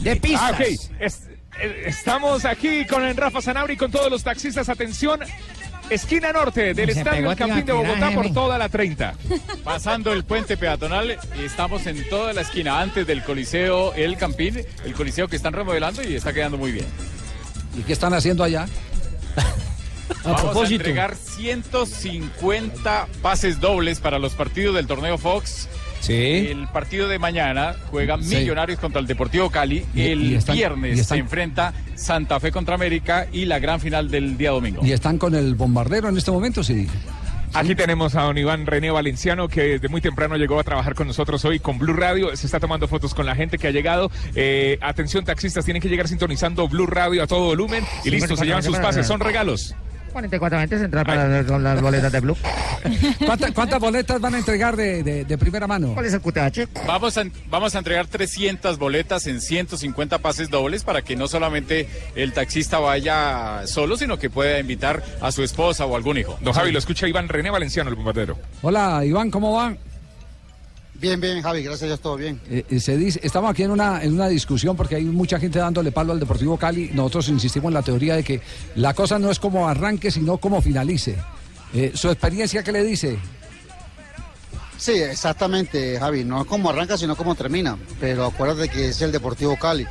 De 0.02 0.16
pistas. 0.18 0.56
Ah. 0.60 0.64
Es- 1.00 1.30
eh, 1.62 1.84
estamos 1.86 2.44
aquí 2.46 2.86
con 2.86 3.04
el 3.04 3.16
Rafa 3.16 3.42
Sanabria 3.42 3.76
y 3.76 3.78
con 3.78 3.92
todos 3.92 4.12
los 4.12 4.24
taxistas. 4.24 4.68
Atención. 4.68 5.22
Esquina 5.90 6.32
norte 6.32 6.74
del 6.74 6.92
Se 6.92 7.00
Estadio 7.00 7.30
El 7.30 7.38
Campín 7.38 7.66
de 7.66 7.74
Bogotá 7.74 8.12
por 8.12 8.34
toda 8.34 8.58
la 8.58 8.70
30. 8.70 9.14
Pasando 9.64 10.12
el 10.14 10.24
puente 10.24 10.58
peatonal 10.58 11.18
y 11.40 11.46
estamos 11.46 11.86
en 11.88 12.08
toda 12.10 12.34
la 12.34 12.42
esquina 12.42 12.82
antes 12.82 13.06
del 13.06 13.24
Coliseo 13.24 13.94
El 13.94 14.18
Campín, 14.18 14.62
el 14.86 14.94
Coliseo 14.94 15.28
que 15.28 15.36
están 15.36 15.54
remodelando 15.54 16.02
y 16.04 16.16
está 16.16 16.34
quedando 16.34 16.58
muy 16.58 16.72
bien. 16.72 16.86
¿Y 17.78 17.82
qué 17.82 17.94
están 17.94 18.14
haciendo 18.14 18.44
allá? 18.44 18.68
Vamos 20.24 20.40
a 20.40 20.44
propósito. 20.44 20.76
entregar 20.82 21.16
150 21.16 23.08
pases 23.22 23.60
dobles 23.60 24.00
para 24.00 24.20
los 24.20 24.34
partidos 24.34 24.76
del 24.76 24.88
torneo 24.88 25.18
Fox. 25.18 25.68
Sí. 26.04 26.48
El 26.52 26.68
partido 26.68 27.08
de 27.08 27.18
mañana 27.18 27.76
juega 27.90 28.18
Sí. 28.22 28.36
Millonarios 28.36 28.78
contra 28.78 29.00
el 29.00 29.08
Deportivo 29.08 29.50
Cali. 29.50 29.86
Y- 29.96 30.02
el 30.02 30.24
y 30.34 30.36
están- 30.36 30.56
viernes 30.56 30.98
y 30.98 31.00
están- 31.00 31.18
se 31.18 31.22
enfrenta 31.22 31.74
Santa 31.96 32.40
Fe 32.42 32.52
contra 32.52 32.76
América 32.76 33.28
y 33.32 33.46
la 33.46 33.60
gran 33.60 33.80
final 33.80 34.12
del 34.12 34.38
día 34.38 34.52
domingo. 34.52 34.82
¿Y 34.86 34.92
están 34.92 35.18
con 35.18 35.34
el 35.34 35.56
bombardero 35.56 36.10
en 36.10 36.18
este 36.18 36.30
momento? 36.32 36.62
Sí. 36.62 36.88
Aquí 37.56 37.76
tenemos 37.76 38.16
a 38.16 38.24
don 38.24 38.38
Iván 38.38 38.66
René 38.66 38.90
Valenciano, 38.90 39.48
que 39.48 39.62
desde 39.62 39.88
muy 39.88 40.02
temprano 40.02 40.36
llegó 40.38 40.60
a 40.60 40.64
trabajar 40.64 40.96
con 40.96 41.06
nosotros 41.08 41.46
hoy 41.46 41.60
con 41.60 41.78
Blue 41.78 41.94
Radio. 41.94 42.36
Se 42.36 42.48
está 42.48 42.60
tomando 42.60 42.88
fotos 42.88 43.14
con 43.14 43.26
la 43.28 43.36
gente 43.36 43.58
que 43.60 43.68
ha 43.68 43.72
llegado. 43.72 44.12
Eh, 44.36 44.80
atención, 44.82 45.24
taxistas, 45.24 45.64
tienen 45.64 45.80
que 45.82 45.88
llegar 45.88 46.08
sintonizando 46.08 46.68
Blue 46.68 46.88
Radio 46.88 47.22
a 47.24 47.28
todo 47.28 47.46
volumen. 47.46 47.86
Y 48.04 48.10
listo, 48.10 48.36
se 48.36 48.46
llevan 48.46 48.64
sus 48.64 48.78
pases. 48.78 49.06
Son 49.08 49.20
regalos. 49.20 49.74
44 50.14 50.58
veces 50.60 50.82
entrar 50.82 51.06
para 51.06 51.44
con 51.46 51.64
las 51.64 51.82
boletas 51.82 52.12
de 52.12 52.20
Blue. 52.22 52.38
¿Cuánta- 53.26 53.52
¿Cuántas 53.52 53.80
boletas 53.80 54.22
van 54.22 54.36
a 54.36 54.38
entregar 54.38 54.76
de, 54.78 55.04
de- 55.04 55.26
de 55.26 55.38
primera 55.38 55.68
mano? 55.68 55.94
¿Cuál 55.94 56.06
es 56.06 56.14
el 56.14 56.22
QTH? 56.22 56.86
Vamos 56.88 57.18
a, 57.18 57.24
vamos 57.50 57.76
a 57.76 57.80
entregar 57.80 58.08
300 58.08 58.78
boletas 58.78 59.28
en 59.28 59.42
150 59.42 60.20
pases 60.20 60.50
dobles 60.50 60.84
para 60.84 61.02
que 61.02 61.16
no 61.16 61.28
solamente 61.28 61.90
el 62.16 62.32
taxista 62.34 62.80
vaya 62.80 63.62
solo, 63.66 63.98
sino 63.98 64.18
que 64.18 64.30
pueda 64.30 64.60
invitar 64.60 65.04
a 65.22 65.32
su 65.32 65.44
esposa 65.44 65.86
o 65.86 65.96
algún 65.96 66.18
hijo. 66.18 66.38
Don 66.42 66.54
Javi, 66.54 66.72
lo 66.72 66.80
escucha 66.80 67.08
Iván 67.08 67.28
René 67.28 67.50
Valenciano, 67.50 67.90
el 67.90 67.96
bombardero. 67.96 68.38
Hola, 68.62 69.04
Iván, 69.04 69.32
¿cómo 69.32 69.54
va? 69.54 69.76
Bien, 70.96 71.20
bien, 71.20 71.42
Javi, 71.42 71.64
gracias 71.64 71.84
a 71.84 71.86
Dios, 71.88 72.00
todo 72.00 72.16
bien. 72.16 72.40
Eh, 72.50 72.64
eh, 72.70 72.80
se 72.80 72.96
dice, 72.98 73.20
estamos 73.24 73.52
aquí 73.52 73.64
en 73.64 73.72
una, 73.72 74.02
en 74.04 74.14
una 74.14 74.28
discusión 74.28 74.76
porque 74.76 74.96
hay 74.96 75.04
mucha 75.04 75.40
gente 75.40 75.60
dándole 75.60 75.92
palo 75.92 76.14
al 76.14 76.20
Deportivo 76.20 76.58
Cali. 76.58 76.92
Nosotros 76.94 77.30
insistimos 77.30 77.70
en 77.70 77.74
la 77.74 77.82
teoría 77.82 78.16
de 78.16 78.24
que 78.24 78.42
la 78.76 78.94
cosa 78.94 79.20
no 79.20 79.30
es 79.30 79.40
como 79.40 79.68
arranque, 79.68 80.12
sino 80.12 80.38
como 80.38 80.62
finalice. 80.62 81.18
Eh, 81.74 81.92
¿Su 81.96 82.10
experiencia 82.10 82.64
qué 82.64 82.72
le 82.72 82.84
dice? 82.84 83.18
Sí, 84.78 84.94
exactamente, 84.94 85.98
Javi. 86.00 86.24
No 86.24 86.42
es 86.42 86.48
como 86.48 86.70
arranca, 86.70 86.98
sino 86.98 87.16
como 87.16 87.36
termina. 87.36 87.78
Pero 88.00 88.26
acuérdate 88.26 88.70
que 88.70 88.90
es 88.90 89.02
el 89.02 89.12
Deportivo 89.12 89.58
Cali. 89.58 89.86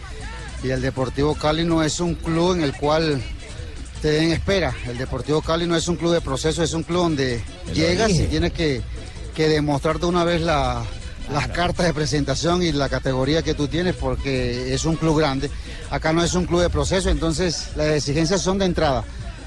Y 0.62 0.70
el 0.70 0.80
Deportivo 0.80 1.34
Cali 1.34 1.64
no 1.64 1.82
es 1.82 1.98
un 1.98 2.14
club 2.14 2.54
en 2.54 2.62
el 2.62 2.74
cual 2.74 3.20
te 4.00 4.12
den 4.12 4.32
espera. 4.32 4.74
El 4.86 4.98
Deportivo 4.98 5.42
Cali 5.42 5.66
no 5.66 5.76
es 5.76 5.88
un 5.88 5.96
club 5.96 6.12
de 6.12 6.20
proceso, 6.20 6.62
es 6.62 6.72
un 6.72 6.84
club 6.84 7.02
donde 7.02 7.42
llegas 7.74 8.10
y 8.10 8.24
tienes 8.24 8.52
que, 8.52 8.80
que 9.34 9.48
demostrar 9.48 9.98
de 9.98 10.06
una 10.06 10.24
vez 10.24 10.40
la- 10.42 10.82
las 11.32 11.48
cartas 11.48 11.86
de 11.86 11.94
presentación 11.94 12.62
y 12.62 12.72
la 12.72 12.88
categoría 12.88 13.42
que 13.42 13.54
tú 13.54 13.68
tienes 13.68 13.94
porque 13.94 14.74
es 14.74 14.84
un 14.84 14.96
club 14.96 15.18
grande. 15.18 15.50
Acá 15.90 16.12
no 16.12 16.22
es 16.22 16.34
un 16.34 16.44
club 16.46 16.60
de 16.60 16.68
proceso, 16.70 17.08
entonces 17.10 17.68
las 17.76 17.88
exigencias 17.88 18.42
son 18.42 18.58
de 18.58 18.66
entrada. 18.66 19.04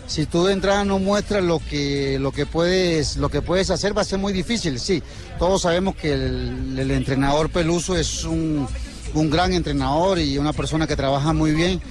Si 0.08 0.26
tú 0.28 0.46
de 0.46 0.54
entrada 0.54 0.86
no 0.86 1.00
muestras 1.00 1.44
lo 1.44 1.60
que, 1.60 2.18
lo 2.20 2.32
que, 2.32 2.46
puedes, 2.46 3.18
lo 3.18 3.30
que 3.30 3.42
puedes 3.42 3.70
hacer, 3.72 3.98
va 3.98 4.02
a 4.04 4.06
ser 4.06 4.20
muy 4.20 4.34
difícil. 4.34 4.80
Sí, 4.80 5.02
todos 5.40 5.64
sabemos 5.64 5.96
que 5.96 6.14
el, 6.14 6.76
el 6.80 6.92
entrenador 6.92 7.50
Peluso 7.50 7.98
es 7.98 8.24
un, 8.24 8.68
un 9.16 9.30
gran 9.32 9.52
entrenador 9.54 10.20
y 10.20 10.38
una 10.38 10.54
persona 10.54 10.86
que 10.86 10.96
trabaja 10.96 11.34
muy 11.34 11.52
bien, 11.54 11.82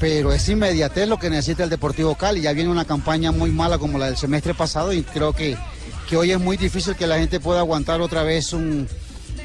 pero 0.00 0.32
es 0.32 0.48
inmediatez 0.48 1.08
lo 1.08 1.18
que 1.20 1.30
necesita 1.30 1.62
el 1.62 1.70
Deportivo 1.70 2.16
Cali. 2.16 2.40
Ya 2.42 2.52
viene 2.52 2.68
una 2.70 2.84
campaña 2.84 3.30
muy 3.30 3.50
mala 3.52 3.78
como 3.78 3.96
la 3.98 4.06
del 4.06 4.16
semestre 4.16 4.54
pasado 4.54 4.92
y 4.92 5.02
creo 5.04 5.32
que, 5.32 5.56
que 6.08 6.16
hoy 6.16 6.30
es 6.32 6.40
muy 6.40 6.56
difícil 6.56 6.94
que 6.96 7.06
la 7.06 7.18
gente 7.18 7.40
pueda 7.40 7.60
aguantar 7.60 8.00
otra 8.00 8.22
vez 8.22 8.52
un, 8.52 8.86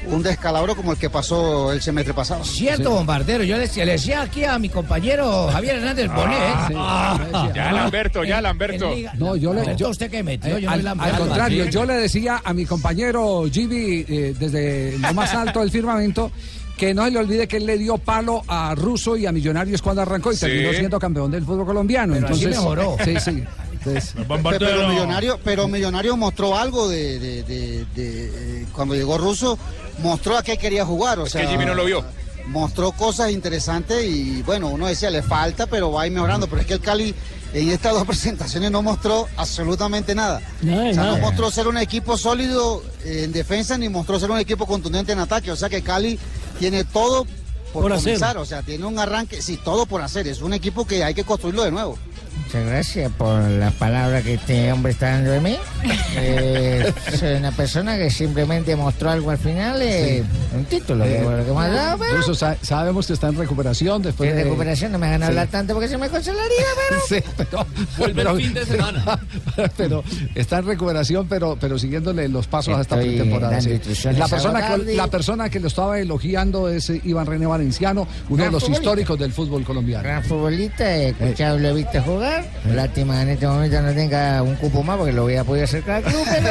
un 0.06 0.22
descalabro 0.22 0.76
como 0.76 0.92
el 0.92 0.98
que 0.98 1.08
pasó 1.10 1.72
el 1.72 1.80
semestre 1.82 2.14
pasado. 2.14 2.44
Cierto, 2.44 2.90
bombardero. 2.90 3.42
Yo 3.44 3.56
le 3.56 3.62
decía, 3.62 3.84
le 3.84 3.92
decía 3.92 4.22
aquí 4.22 4.44
a 4.44 4.58
mi 4.58 4.68
compañero 4.68 5.48
Javier 5.50 5.76
Hernández 5.76 6.08
Bonet. 6.14 6.38
Ah, 6.76 7.50
ya, 7.54 7.72
Lamberto, 7.72 8.24
ya, 8.24 8.40
Lamberto. 8.40 8.90
No, 9.18 9.36
yo 9.36 9.54
le. 9.54 9.62
¿Cómo 9.62 9.76
yo- 9.76 9.88
usted 9.90 10.10
que 10.10 10.22
metió? 10.22 10.56
Eh, 10.56 10.60
Yo 10.62 10.68
no 10.68 10.74
al, 10.92 11.00
al 11.00 11.18
contrario, 11.18 11.64
yo 11.66 11.84
le 11.84 11.94
decía 11.94 12.40
a 12.44 12.52
mi 12.52 12.64
compañero 12.66 13.44
Gibi 13.50 14.04
eh, 14.08 14.34
desde 14.38 14.98
lo 14.98 15.14
más 15.14 15.34
alto 15.34 15.60
del 15.60 15.70
firmamento 15.70 16.30
que 16.76 16.94
no 16.94 17.04
se 17.04 17.10
le 17.10 17.18
olvide 17.18 17.48
que 17.48 17.56
él 17.56 17.66
le 17.66 17.76
dio 17.76 17.98
palo 17.98 18.44
a 18.46 18.72
Russo 18.76 19.16
y 19.16 19.26
a 19.26 19.32
Millonarios 19.32 19.82
cuando 19.82 20.02
arrancó 20.02 20.30
y 20.32 20.36
Sí. 20.36 20.42
terminó 20.46 20.70
siendo 20.72 20.98
campeón 21.00 21.28
del 21.28 21.44
fútbol 21.44 21.66
colombiano. 21.66 22.14
Pero 22.14 22.26
así 22.28 22.44
Entonces, 22.44 22.60
mejoró. 22.62 22.96
Sí, 23.04 23.14
sí. 23.18 23.44
Entonces, 23.78 24.14
Pero 24.58 24.88
Millonario, 24.88 25.38
pero 25.44 25.68
Millonario 25.68 26.16
mostró 26.16 26.56
algo 26.56 26.88
de, 26.88 27.18
de- 27.18 27.42
de- 27.44 27.84
de- 27.94 28.62
eh, 28.62 28.66
cuando 28.72 28.94
llegó 28.94 29.18
Russo, 29.18 29.58
mostró 30.02 30.36
a 30.36 30.42
qué 30.42 30.56
quería 30.58 30.84
jugar. 30.84 31.18
O 31.18 31.26
Es 31.26 31.32
sea, 31.32 31.42
que 31.42 31.48
Jimmy 31.48 31.64
no 31.64 31.74
lo 31.74 31.84
vio. 31.84 32.04
Mostró 32.46 32.92
cosas 32.92 33.30
interesantes 33.30 34.04
y 34.04 34.42
bueno, 34.42 34.68
uno 34.68 34.86
decía 34.86 35.10
le 35.10 35.22
falta, 35.22 35.66
pero 35.66 35.92
va 35.92 36.02
a 36.02 36.06
ir 36.06 36.12
mejorando. 36.12 36.46
Pero 36.48 36.62
es 36.62 36.66
que 36.66 36.74
el 36.74 36.80
Cali 36.80 37.14
en 37.52 37.68
estas 37.70 37.92
dos 37.92 38.04
presentaciones 38.06 38.70
no 38.70 38.80
mostró 38.82 39.26
absolutamente 39.36 40.14
nada. 40.14 40.40
Nada, 40.62 40.90
o 40.90 40.94
sea, 40.94 41.02
no 41.04 41.18
mostró 41.18 41.50
ser 41.50 41.68
un 41.68 41.76
equipo 41.76 42.16
sólido 42.16 42.82
en 43.04 43.32
defensa 43.32 43.76
ni 43.76 43.88
mostró 43.88 44.18
ser 44.18 44.30
un 44.30 44.38
equipo 44.38 44.66
contundente 44.66 45.12
en 45.12 45.18
ataque. 45.18 45.50
O 45.52 45.56
sea 45.56 45.68
que 45.68 45.82
Cali 45.82 46.18
tiene 46.58 46.84
todo 46.84 47.26
por, 47.72 47.82
Por 47.82 47.92
hacer. 47.92 48.14
comenzar. 48.14 48.38
O 48.38 48.46
sea, 48.46 48.62
tiene 48.62 48.86
un 48.86 48.98
arranque, 48.98 49.42
sí, 49.42 49.58
todo 49.62 49.84
por 49.84 50.00
hacer. 50.00 50.26
Es 50.26 50.40
un 50.40 50.54
equipo 50.54 50.86
que 50.86 51.04
hay 51.04 51.12
que 51.12 51.24
construirlo 51.24 51.64
de 51.64 51.70
nuevo. 51.70 51.98
Muchas 52.48 52.64
gracias 52.66 53.12
por 53.12 53.42
las 53.42 53.74
palabras 53.74 54.22
que 54.22 54.32
este 54.34 54.72
hombre 54.72 54.92
está 54.92 55.10
dando 55.10 55.32
de 55.32 55.40
mí. 55.40 55.58
Eh, 56.20 56.92
soy 57.16 57.34
una 57.34 57.52
persona 57.52 57.96
que 57.96 58.10
simplemente 58.10 58.74
mostró 58.74 59.10
algo 59.10 59.30
al 59.30 59.38
final, 59.38 59.80
eh, 59.80 60.24
un 60.52 60.64
título, 60.64 61.04
que 61.04 61.20
fue 61.22 61.36
lo 61.36 61.44
que 61.44 61.52
me 61.52 61.60
ha 61.60 61.68
dado, 61.68 61.98
pero... 61.98 62.10
Incluso 62.10 62.34
sa- 62.34 62.56
sabemos 62.60 63.06
que 63.06 63.12
está 63.12 63.28
en 63.28 63.36
recuperación 63.36 64.02
después 64.02 64.28
En 64.30 64.36
de... 64.36 64.44
recuperación 64.44 64.90
no 64.92 64.98
me 64.98 65.06
hagan 65.06 65.20
Sí. 65.20 65.26
hablar 65.28 65.46
tanto 65.46 65.74
porque 65.74 65.88
se 65.88 65.96
me 65.96 66.08
cancelaría, 66.08 66.64
pero... 66.88 67.00
Sí, 67.08 67.22
pero, 67.36 67.66
Vuelve 67.98 68.22
el 68.22 68.36
fin 68.36 68.54
de 68.54 68.66
semana. 68.66 69.20
Pero, 69.54 69.68
pero 69.76 70.04
está 70.34 70.58
en 70.58 70.66
recuperación, 70.66 71.28
pero, 71.28 71.56
pero 71.60 71.78
siguiéndole 71.78 72.28
los 72.28 72.48
pasos 72.48 72.76
a 72.76 72.80
esta 72.80 72.96
Estoy 72.96 73.14
pretemporada. 73.16 73.60
sí. 73.60 73.70
instrucciones 73.70 74.18
La 74.18 74.26
persona, 74.28 74.66
que, 74.76 74.94
la 74.96 75.06
persona 75.06 75.48
que 75.50 75.60
lo 75.60 75.68
estaba 75.68 76.00
elogiando 76.00 76.68
es 76.68 76.90
eh, 76.90 77.00
Iván 77.04 77.26
René 77.26 77.46
Valenciano, 77.46 78.08
uno 78.28 78.42
de 78.42 78.50
los 78.50 78.62
futbolista. 78.64 78.82
históricos 78.82 79.18
del 79.20 79.32
fútbol 79.32 79.62
colombiano. 79.62 80.02
Gran 80.02 80.24
futbolista, 80.24 80.96
he 80.96 81.10
escuchado, 81.10 81.58
lo 81.58 81.68
he 81.68 81.74
visto 81.74 82.02
jugar. 82.02 82.37
Lástima 82.74 83.22
en 83.22 83.30
este 83.30 83.46
momento 83.46 83.80
no 83.82 83.92
tenga 83.92 84.42
un 84.42 84.56
cupo 84.56 84.82
más 84.82 84.96
porque 84.96 85.12
lo 85.12 85.22
voy 85.22 85.36
a 85.36 85.44
poder 85.44 85.64
acercar 85.64 85.96
al 85.96 86.02
club, 86.04 86.26
pero... 86.30 86.48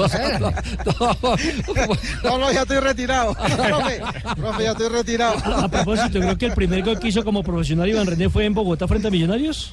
No, 1.00 1.18
No, 2.24 2.38
no, 2.38 2.52
ya 2.52 2.62
estoy 2.62 2.78
retirado. 2.78 3.34
profe, 3.68 4.02
profe, 4.36 4.62
ya 4.62 4.70
estoy 4.72 4.88
retirado. 4.88 5.36
A 5.56 5.68
propósito, 5.68 6.20
creo 6.20 6.38
que 6.38 6.46
el 6.46 6.52
primer 6.52 6.82
gol 6.82 6.98
que 6.98 7.08
hizo 7.08 7.24
como 7.24 7.42
profesional 7.42 7.88
Iván 7.88 8.06
René 8.06 8.28
fue 8.28 8.44
en 8.44 8.54
Bogotá 8.54 8.86
frente 8.88 9.08
a 9.08 9.10
Millonarios. 9.10 9.72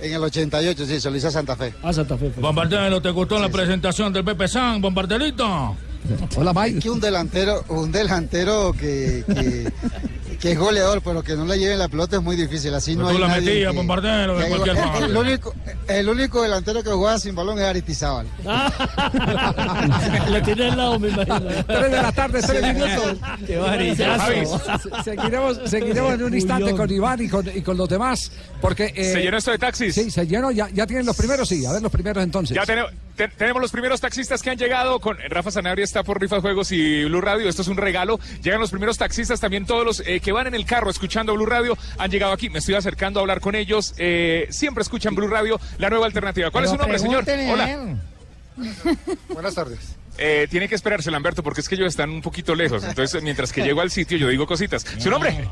En 0.00 0.12
el 0.12 0.22
88, 0.22 0.84
sí, 0.84 1.00
se 1.00 1.10
lo 1.10 1.16
hizo 1.16 1.28
a 1.28 1.30
Santa 1.30 1.54
Fe. 1.54 1.72
Ah, 1.82 1.92
Santa 1.92 2.16
Fe. 2.16 2.30
fue. 2.30 2.42
Bombardero, 2.42 3.00
¿te 3.00 3.10
gustó 3.10 3.38
la 3.38 3.48
presentación 3.48 4.12
del 4.12 4.24
Pepe 4.24 4.48
San, 4.48 4.80
Bombardelito? 4.80 5.76
Hola, 6.36 6.52
Mike. 6.52 6.80
Que 6.80 6.90
un 6.90 7.00
delantero, 7.00 7.64
un 7.68 7.92
delantero 7.92 8.72
que, 8.72 9.24
que, 9.26 9.72
que 10.42 10.50
es 10.52 10.58
goleador, 10.58 11.00
pero 11.04 11.22
que 11.22 11.36
no 11.36 11.46
le 11.46 11.56
lleven 11.56 11.78
la 11.78 11.86
pelota 11.88 12.16
es 12.16 12.22
muy 12.22 12.34
difícil. 12.34 12.74
Así 12.74 12.96
no 12.96 13.06
Pero 13.06 13.10
hay 13.10 13.18
la 13.18 13.28
nadie 13.28 13.46
metías, 13.46 13.70
que- 13.70 13.76
bombardero, 13.76 14.36
de 14.38 14.48
cualquier 14.48 14.76
el, 14.76 15.04
el 15.04 15.16
único, 15.16 15.54
el 15.86 16.08
único 16.08 16.42
delantero 16.42 16.82
que 16.82 16.90
jugaba 16.90 17.18
sin 17.20 17.34
balón 17.36 17.58
es 17.60 17.64
Aristizábal. 17.64 18.26
Lo 20.30 20.42
tiene 20.44 20.70
al 20.70 20.76
lado, 20.76 20.98
me 20.98 21.08
imagino. 21.10 21.40
Tres 21.66 21.90
de 21.92 22.02
la 22.02 22.12
tarde, 22.12 22.42
tres 22.42 22.74
minutos. 22.74 23.16
Qué 23.46 23.56
varillazo. 23.56 24.58
Se- 24.58 25.04
Seguiremos, 25.04 25.60
seguiremos 25.66 26.14
en 26.14 26.22
un 26.24 26.34
instante 26.34 26.72
con 26.74 26.90
Iván 26.90 27.22
y 27.22 27.28
con, 27.28 27.46
y 27.56 27.62
con 27.62 27.76
los 27.76 27.88
demás, 27.88 28.32
porque... 28.60 28.92
eh, 28.96 29.12
¿Se 29.12 29.20
llenó 29.22 29.36
esto 29.38 29.50
de 29.52 29.58
taxis? 29.58 29.94
Sí, 29.94 30.10
se 30.10 30.26
llenó, 30.26 30.50
ya, 30.50 30.68
ya 30.70 30.86
tienen 30.86 31.06
los 31.06 31.16
primeros, 31.16 31.48
sí, 31.48 31.64
a 31.66 31.72
ver 31.72 31.82
los 31.82 31.92
primeros 31.92 32.22
entonces. 32.24 32.54
Ya 32.56 32.64
tenemos, 32.66 32.90
te- 33.16 33.28
tenemos 33.28 33.62
los 33.62 33.70
primeros 33.70 34.00
taxistas 34.00 34.42
que 34.42 34.50
han 34.50 34.58
llegado. 34.58 34.98
Con 35.00 35.16
Rafa 35.28 35.50
Sanabria 35.50 35.84
está 35.84 36.02
por 36.02 36.20
Rifa 36.20 36.40
Juegos 36.40 36.72
y 36.72 37.04
Blue 37.04 37.20
Radio. 37.20 37.48
Esto 37.48 37.62
es 37.62 37.68
un 37.68 37.76
regalo. 37.76 38.18
Llegan 38.42 38.60
los 38.60 38.70
primeros 38.70 38.98
taxistas, 38.98 39.40
también 39.40 39.66
todos 39.66 39.84
los 39.84 40.00
eh, 40.06 40.20
que 40.20 40.31
van 40.32 40.46
en 40.46 40.54
el 40.54 40.64
carro 40.64 40.90
escuchando 40.90 41.34
Blue 41.34 41.46
Radio 41.46 41.76
han 41.98 42.10
llegado 42.10 42.32
aquí. 42.32 42.50
Me 42.50 42.58
estoy 42.58 42.74
acercando 42.74 43.20
a 43.20 43.22
hablar 43.22 43.40
con 43.40 43.54
ellos. 43.54 43.94
Eh, 43.98 44.46
siempre 44.50 44.82
escuchan 44.82 45.14
Blue 45.14 45.28
Radio, 45.28 45.60
la 45.78 45.90
nueva 45.90 46.06
alternativa. 46.06 46.50
¿Cuál 46.50 46.64
es 46.64 46.70
su 46.70 46.76
nombre, 46.76 46.98
señor? 46.98 47.24
Hola. 47.28 47.96
Buenas 49.28 49.54
tardes. 49.54 49.96
Eh, 50.18 50.46
tiene 50.50 50.68
que 50.68 50.74
esperarse, 50.74 51.10
Lamberto, 51.10 51.42
porque 51.42 51.60
es 51.62 51.68
que 51.68 51.74
ellos 51.74 51.88
están 51.88 52.10
un 52.10 52.20
poquito 52.22 52.54
lejos. 52.54 52.84
Entonces, 52.84 53.22
mientras 53.22 53.52
que 53.52 53.62
llego 53.62 53.80
al 53.80 53.90
sitio, 53.90 54.18
yo 54.18 54.28
digo 54.28 54.46
cositas. 54.46 54.84
¿Su 54.98 55.10
nombre? 55.10 55.48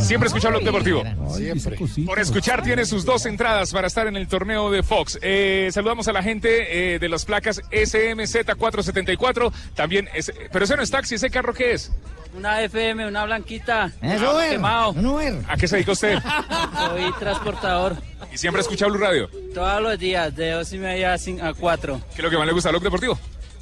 Siempre 0.00 0.26
escucha 0.26 0.48
Blog 0.48 0.62
Deportivo. 0.64 1.04
Siempre. 1.34 1.78
Por 2.04 2.18
escuchar 2.18 2.62
tiene 2.62 2.84
sus 2.84 3.04
dos 3.04 3.26
entradas 3.26 3.72
para 3.72 3.86
estar 3.86 4.06
en 4.06 4.16
el 4.16 4.26
torneo 4.28 4.70
de 4.70 4.82
Fox. 4.82 5.18
Eh, 5.22 5.68
saludamos 5.72 6.08
a 6.08 6.12
la 6.12 6.22
gente 6.22 6.94
eh, 6.94 6.98
de 6.98 7.08
las 7.08 7.24
placas 7.24 7.62
SMZ474. 7.70 9.52
También, 9.74 10.08
es, 10.14 10.32
pero 10.52 10.64
ese 10.64 10.76
no 10.76 10.82
es 10.82 10.90
taxi, 10.90 11.14
¿ese 11.14 11.30
carro 11.30 11.54
qué 11.54 11.72
es? 11.72 11.90
Una 12.36 12.60
FM, 12.62 13.06
una 13.06 13.24
blanquita. 13.24 13.92
Eso, 14.02 14.30
Ah, 14.30 14.34
Uber. 14.34 14.50
quemado. 14.50 14.90
Un 14.90 15.06
Uber. 15.06 15.34
¿A 15.48 15.56
qué 15.56 15.66
se 15.66 15.76
dedica 15.76 15.92
usted? 15.92 16.18
Soy 16.18 17.12
transportador. 17.18 17.96
¿Y 18.32 18.36
siempre 18.36 18.60
escucha 18.60 18.86
Blue 18.86 18.98
Radio? 18.98 19.30
Todos 19.54 19.80
los 19.82 19.98
días, 19.98 20.34
de 20.36 20.50
dos 20.50 20.70
y 20.72 20.78
media 20.78 21.14
a 21.14 21.54
cuatro. 21.54 22.00
¿Qué 22.10 22.16
es 22.16 22.24
lo 22.24 22.30
que 22.30 22.36
más 22.36 22.46
le 22.46 22.52
gusta 22.52 22.68
a 22.68 22.72
Blog 22.72 22.82
Deportivo? 22.82 23.18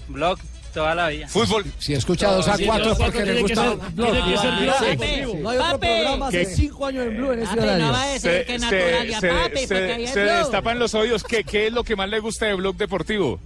Blog, 0.09 0.38
toda 0.73 0.95
la 0.95 1.09
vida. 1.09 1.29
Fútbol. 1.29 1.64
Si 1.79 1.95
escucha 1.95 2.31
dos 2.33 2.49
a 2.49 2.57
Sí, 2.57 2.64
cuatro 2.67 2.93
es 2.93 2.99
dos 2.99 3.01
a 3.01 3.05
porque 3.05 3.19
cuatro 3.19 3.35
le 3.35 3.43
gusta 3.43 3.62
Blog. 3.62 4.12
tiene 4.12 4.31
que 4.33 4.38
ser 4.38 4.51
Blog 4.51 4.75
sí. 4.79 5.35
No 5.43 5.51
hay 5.51 5.57
años 6.87 7.07
en 7.07 7.17
Blue 7.17 7.33
en 7.33 7.38
ese 7.40 7.49
Papi, 7.49 7.61
no 7.61 7.64
horario. 7.64 7.93
va 7.93 8.03
a 8.03 8.07
decir 8.09 8.45
que 8.47 8.59
Naturalia, 8.59 9.21
se- 9.21 9.29
papi, 9.29 9.59
se- 9.59 9.67
porque 9.69 9.93
ahí 9.93 10.05
es 10.05 10.11
se 10.11 10.23
Blog. 10.25 10.38
destapan 10.38 10.79
los 10.79 10.95
oídos. 10.95 11.25
¿Qué, 11.25 11.45
¿Qué 11.45 11.67
es 11.69 11.73
lo 11.73 11.85
que 11.85 11.97
más 11.97 12.09
le 12.09 12.19
gusta 12.21 12.47
de 12.47 12.55
Blog 12.55 12.77
Deportivo? 12.77 13.40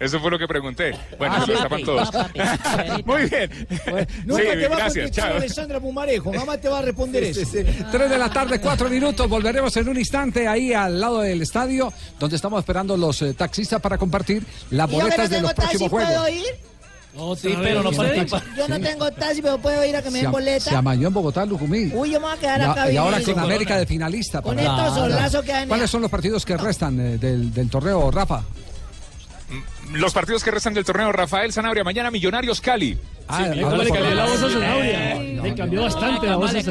Eso 0.00 0.18
fue 0.20 0.30
lo 0.30 0.38
que 0.38 0.46
pregunté. 0.48 0.92
Bueno, 1.18 1.36
Ah, 1.38 1.44
se 1.46 1.52
lo 1.52 1.84
todos. 1.84 2.10
Muy 3.06 3.22
bien. 3.28 3.50
Nunca 4.26 4.42
Sí, 4.42 4.48
te 4.58 4.68
va 4.68 4.74
a 4.74 4.78
gracias, 4.78 5.10
chao. 5.12 5.36
Alessandra 5.36 5.80
Pumarejo, 5.80 6.32
jamás 6.32 6.60
te 6.60 6.68
va 6.68 6.80
a 6.80 6.82
responder 6.82 7.24
Sí, 7.32 7.40
eso. 7.42 7.50
sí, 7.52 7.58
sí. 7.64 7.84
Tres 7.92 8.10
de 8.10 8.18
la 8.18 8.28
tarde, 8.28 8.60
cuatro 8.60 8.90
minutos. 8.90 9.28
Volveremos 9.28 9.76
en 9.76 9.88
un 9.88 9.96
instante 9.96 10.48
ahí 10.48 10.72
al 10.72 11.00
lado 11.00 11.20
del 11.20 11.40
estadio, 11.42 11.92
donde 12.18 12.36
estamos 12.36 12.58
esperando 12.58 12.96
los 12.96 13.22
eh, 13.22 13.34
taxistas 13.34 13.80
para 13.80 13.96
compartir 13.96 14.44
las 14.70 14.88
¿Y 14.90 14.92
yo 14.92 14.98
que 14.98 15.04
boletas 15.04 15.30
no 15.30 15.36
de 15.36 15.42
los 15.42 15.54
próximos 15.54 15.80
taxi 15.80 15.88
puedo 15.88 16.06
juegos. 16.06 16.30
ir? 16.30 17.40
Sí, 17.40 17.54
pero 17.62 17.80
no 17.84 17.92
participa. 17.92 18.42
Yo 18.56 18.66
no 18.66 18.80
tengo 18.80 19.10
taxi, 19.12 19.40
pero 19.40 19.58
puedo 19.58 19.84
ir 19.84 19.94
a 19.94 20.02
que 20.02 20.10
me 20.10 20.18
Se, 20.18 20.22
den 20.24 20.32
boleta. 20.32 20.70
se 20.70 20.74
amañó 20.74 21.06
en 21.06 21.14
Bogotá, 21.14 21.44
Lucumí. 21.46 21.92
Uy, 21.94 22.10
yo 22.10 22.18
me 22.20 22.26
voy 22.26 22.36
a 22.36 22.40
quedar 22.40 22.62
acá 22.62 22.90
y, 22.90 22.96
ahora 22.96 23.22
con 23.22 23.38
América 23.38 23.78
de 23.78 23.86
finalista. 23.86 24.42
Con 24.42 24.56
para- 24.56 24.68
estos 24.68 24.94
solazos 24.96 25.44
que 25.44 25.52
han- 25.52 25.68
¿Cuáles 25.68 25.88
son 25.88 26.02
los 26.02 26.10
partidos 26.10 26.44
que 26.44 26.56
restan 26.56 26.98
eh, 26.98 27.16
del, 27.18 27.54
del 27.54 27.70
torneo, 27.70 28.10
Rafa? 28.10 28.42
Los 29.94 30.12
partidos 30.12 30.42
que 30.42 30.50
restan 30.50 30.74
del 30.74 30.84
torneo, 30.84 31.12
Rafael 31.12 31.52
Sanabria, 31.52 31.84
mañana 31.84 32.10
Millonarios 32.10 32.60
Cali. 32.60 32.98
Ah, 33.28 33.46
Le 33.48 33.62
cambió 33.62 34.14
la 34.14 34.24
voz 34.26 34.42
a 34.42 34.50
Zanabria. 34.50 35.14
Le 35.42 35.54
cambió 35.54 35.82
bastante 35.82 36.26
la 36.26 36.36
voz 36.36 36.54
a 36.54 36.62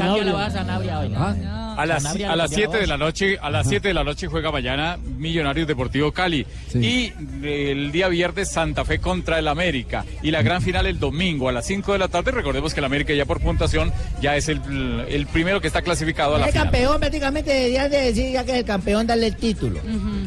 Zanabria. 0.51 1.35
A 1.75 1.87
las, 1.87 2.05
a 2.05 2.35
las 2.35 2.51
cambió 2.51 2.69
7 2.69 2.77
de 2.77 2.87
la 2.87 2.97
noche, 2.97 3.37
a 3.41 3.49
las 3.49 3.67
7 3.67 3.87
de 3.87 3.93
la 3.95 4.03
noche 4.03 4.27
juega 4.27 4.51
mañana 4.51 4.97
Millonarios 5.17 5.67
Deportivo 5.67 6.11
Cali. 6.11 6.45
Y 6.75 7.11
el 7.43 7.91
día 7.91 8.07
viernes 8.09 8.51
Santa 8.51 8.85
Fe 8.85 8.99
contra 8.99 9.39
el 9.39 9.47
América. 9.47 10.05
Y 10.21 10.29
la 10.29 10.43
gran 10.43 10.61
final 10.61 10.85
el 10.85 10.99
domingo 10.99 11.49
a 11.49 11.51
las 11.51 11.65
5 11.65 11.93
de 11.93 11.97
la 11.99 12.07
tarde. 12.09 12.29
Recordemos 12.31 12.73
que 12.75 12.79
el 12.79 12.85
América 12.85 13.13
ya 13.13 13.25
por 13.25 13.39
puntuación 13.39 13.91
ya 14.21 14.35
es 14.35 14.49
el, 14.49 15.05
el 15.09 15.25
primero 15.27 15.61
que 15.61 15.67
está 15.67 15.81
clasificado 15.81 16.35
a 16.35 16.39
la 16.39 16.45
El 16.45 16.51
final. 16.51 16.67
campeón 16.67 16.99
prácticamente 16.99 17.51
deberían 17.51 17.89
de 17.89 18.01
decir 18.01 18.31
ya 18.31 18.43
que 18.43 18.51
es 18.51 18.57
el 18.59 18.65
campeón 18.65 19.07
darle 19.07 19.27
el 19.27 19.35
título. 19.35 19.79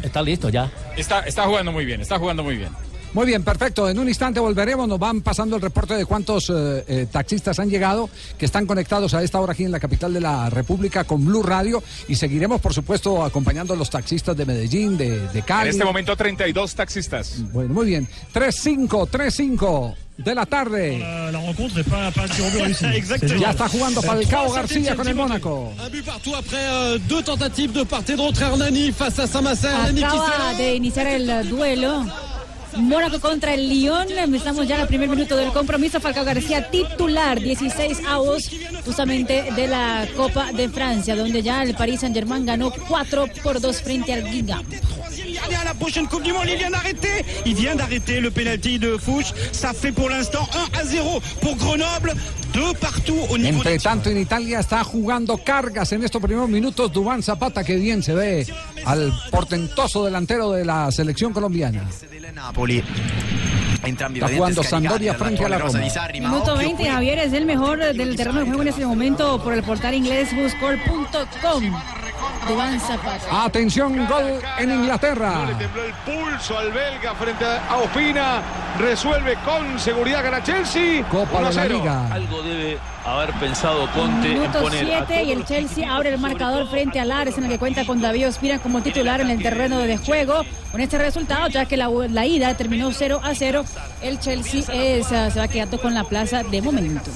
Está 0.03 0.23
listo 0.23 0.49
ya. 0.49 0.69
Está, 0.97 1.21
está 1.21 1.45
jugando 1.45 1.71
muy 1.71 1.85
bien, 1.85 2.01
está 2.01 2.19
jugando 2.19 2.43
muy 2.43 2.57
bien. 2.57 2.71
Muy 3.17 3.25
bien, 3.25 3.43
perfecto. 3.43 3.89
En 3.89 3.99
un 3.99 4.09
instante 4.09 4.41
volveremos. 4.41 4.87
Nos 4.87 4.99
van 4.99 5.23
pasando 5.23 5.57
el 5.57 5.63
reporte 5.63 5.95
de 5.95 6.05
cuántos 6.05 6.51
eh, 6.51 6.85
eh, 6.87 7.07
taxistas 7.11 7.59
han 7.59 7.71
llegado, 7.71 8.11
que 8.37 8.45
están 8.45 8.67
conectados 8.67 9.15
a 9.15 9.23
esta 9.23 9.41
hora 9.41 9.55
aquí 9.55 9.65
en 9.65 9.73
la 9.73 9.81
capital 9.81 10.13
de 10.13 10.21
la 10.21 10.51
República 10.51 11.05
con 11.05 11.25
Blue 11.25 11.43
Radio. 11.43 11.83
Y 12.09 12.17
seguiremos, 12.17 12.61
por 12.61 12.75
supuesto, 12.75 13.25
acompañando 13.25 13.73
a 13.73 13.77
los 13.79 13.89
taxistas 13.89 14.37
de 14.37 14.45
Medellín, 14.45 14.99
de, 14.99 15.29
de 15.29 15.43
Cali. 15.43 15.71
En 15.71 15.73
este 15.77 15.85
momento 15.87 16.15
32 16.15 16.75
taxistas. 16.75 17.37
Bueno, 17.55 17.73
muy 17.73 17.87
bien. 17.87 18.07
3-5, 18.35 19.09
3-5 19.09 19.95
de 20.19 20.35
la 20.35 20.45
tarde. 20.45 20.99
La 20.99 21.41
rencontre 21.41 21.77
n'est 21.77 21.89
pas, 21.89 22.13
pas 22.13 22.29
turbulente. 22.29 22.85
Exactement. 22.99 23.41
Ya 23.41 23.51
está 23.53 23.67
jugando 23.67 24.03
Falcao 24.03 24.53
García 24.53 24.95
con 24.95 25.09
el 25.09 25.15
Mónaco. 25.15 25.73
Un 25.83 25.91
but 25.91 26.05
partout 26.05 26.35
après 26.35 26.69
euh, 26.69 26.99
deux 27.09 27.23
tentatives 27.23 27.73
de 27.73 27.83
part 27.83 28.05
et 28.11 28.15
d'autre. 28.15 28.43
Hernani 28.43 28.93
face 28.93 29.19
à 29.21 29.27
Saint-Massé. 29.27 29.69
Hernani 29.69 30.01
qui 30.01 30.05
Acaba 30.05 30.53
de 30.59 30.75
iniciar 30.77 31.07
el 31.07 31.49
duelo. 31.49 32.05
Mónaco 32.77 33.21
contra 33.21 33.55
el 33.55 33.69
Lyon. 33.69 34.09
Empezamos 34.19 34.67
ya 34.67 34.81
el 34.81 34.89
primer 34.89 35.09
minuto 35.09 35.37
del 35.37 35.53
compromiso. 35.53 36.01
Falcao 36.01 36.25
García 36.25 36.71
titular, 36.71 37.41
16 37.41 38.03
avos 38.07 38.51
justamente 38.85 39.51
de 39.55 39.69
la 39.69 40.07
Copa 40.17 40.53
de 40.53 40.69
Francia, 40.69 41.17
donde 41.17 41.43
ya 41.43 41.63
el 41.63 41.75
Paris 41.75 42.01
Saint-Germain 42.01 42.47
ganó 42.47 42.71
4 42.89 43.27
por 43.43 43.61
2 43.61 43.83
frente 43.83 44.13
al 44.13 44.25
Guingamp. 44.31 44.73
Allez 45.45 45.55
à 45.57 45.65
la 45.65 45.75
prochaine 45.75 46.07
Coupe 46.09 46.23
du 46.23 46.33
Monde, 46.33 46.47
il 46.49 46.57
vient 46.59 46.71
d'arrêter. 46.71 47.25
Il 47.45 47.55
vient 47.55 47.75
d'arrêter 47.77 48.21
le 48.21 48.31
penalty 48.31 48.79
de 48.79 48.97
Fouch. 48.97 49.33
Ça 49.53 49.73
fait 49.73 49.93
pour 49.93 50.09
l'instant 50.09 50.47
1 50.75 50.81
à 50.81 50.85
0 50.85 51.21
pour 51.41 51.57
Grenoble. 51.57 52.15
Entre 52.57 53.77
tanto, 53.83 54.09
en 54.11 54.17
Italia 54.17 54.61
está 54.61 54.83
jugando 54.83 55.37
cargas 55.37 55.93
en 55.93 56.03
estos 56.05 56.23
primeros 56.23 56.49
minutos. 56.49 56.91
Dubán 56.91 57.23
Zapata, 57.23 57.63
que 57.63 57.77
bien 57.77 58.03
se 58.03 58.15
ve 58.15 58.47
al 58.87 59.13
portentoso 59.31 60.05
delantero 60.05 60.53
de 60.53 60.65
la 60.65 60.91
selección 60.91 61.33
colombiana. 61.35 61.85
Está 63.85 64.29
jugando 64.29 64.63
Sampdoria 64.63 65.15
frente 65.15 65.45
a 65.45 65.49
la 65.51 65.59
Roma. 65.59 65.79
Minuto 65.79 66.53
occhio 66.55 66.57
20, 66.57 66.83
qui- 66.83 66.91
Javier 66.91 67.19
es 67.19 67.33
el 67.35 67.45
mejor 67.45 67.79
del 67.79 68.17
terreno 68.17 68.41
de 68.41 68.47
juego 68.47 68.63
en 68.63 68.69
este 68.69 68.87
momento 68.87 69.43
por 69.43 69.53
el 69.53 69.63
portal 69.63 69.95
inglés 69.95 70.29
buscall.com. 70.35 71.73
Duván 72.49 72.81
Zapata. 72.81 73.45
Atención, 73.45 74.07
gol 74.07 74.41
en 74.59 74.71
Inglaterra. 74.71 75.47
tembló 75.59 75.85
el 75.85 75.95
pulso 75.95 76.59
al 76.59 76.71
belga 76.71 77.15
frente 77.15 77.45
a 77.45 77.77
Ospina. 77.77 78.43
Resuelve 78.79 79.37
con 79.45 79.79
seguridad 79.79 80.23
gana 80.23 80.43
Chelsea. 80.43 81.03
Copa 81.09 81.39
1 81.39 81.47
a 81.47 81.51
de 81.51 81.57
la 81.57 81.63
0. 81.63 81.79
Liga. 81.79 82.13
Algo 82.13 82.43
debe 82.43 82.79
haber 83.05 83.33
pensado 83.35 83.91
Conte 83.93 84.29
en 84.29 84.41
Minuto 84.41 84.61
poner 84.61 84.95
a 84.95 85.07
7 85.07 85.25
y 85.25 85.33
el 85.33 85.45
Chelsea 85.45 85.93
abre 85.93 86.11
el 86.15 86.21
marcador 86.21 86.69
frente 86.69 87.01
al 87.01 87.11
Ares 87.11 87.37
en 87.39 87.45
el 87.45 87.51
que 87.51 87.59
cuenta 87.59 87.85
con 87.85 88.01
David 88.01 88.29
Ospina 88.29 88.59
como 88.59 88.81
titular 88.81 89.21
en 89.21 89.31
el 89.31 89.43
terreno 89.43 89.79
de 89.79 89.97
juego. 89.97 90.43
Con 90.71 90.81
este 90.81 90.99
resultado, 90.99 91.49
ya 91.49 91.65
que 91.65 91.77
la, 91.77 91.89
la 91.89 92.27
ida 92.27 92.55
terminó 92.55 92.93
0 92.93 93.21
a 93.25 93.35
0, 93.35 93.65
el 94.03 94.21
Chelsea 94.21 94.63
se, 94.63 95.03
se 95.05 95.39
va 95.39 95.49
quedando 95.49 95.81
con 95.81 95.95
la 95.95 96.05
plaza 96.05 96.43
de 96.43 96.63
momento. 96.63 97.11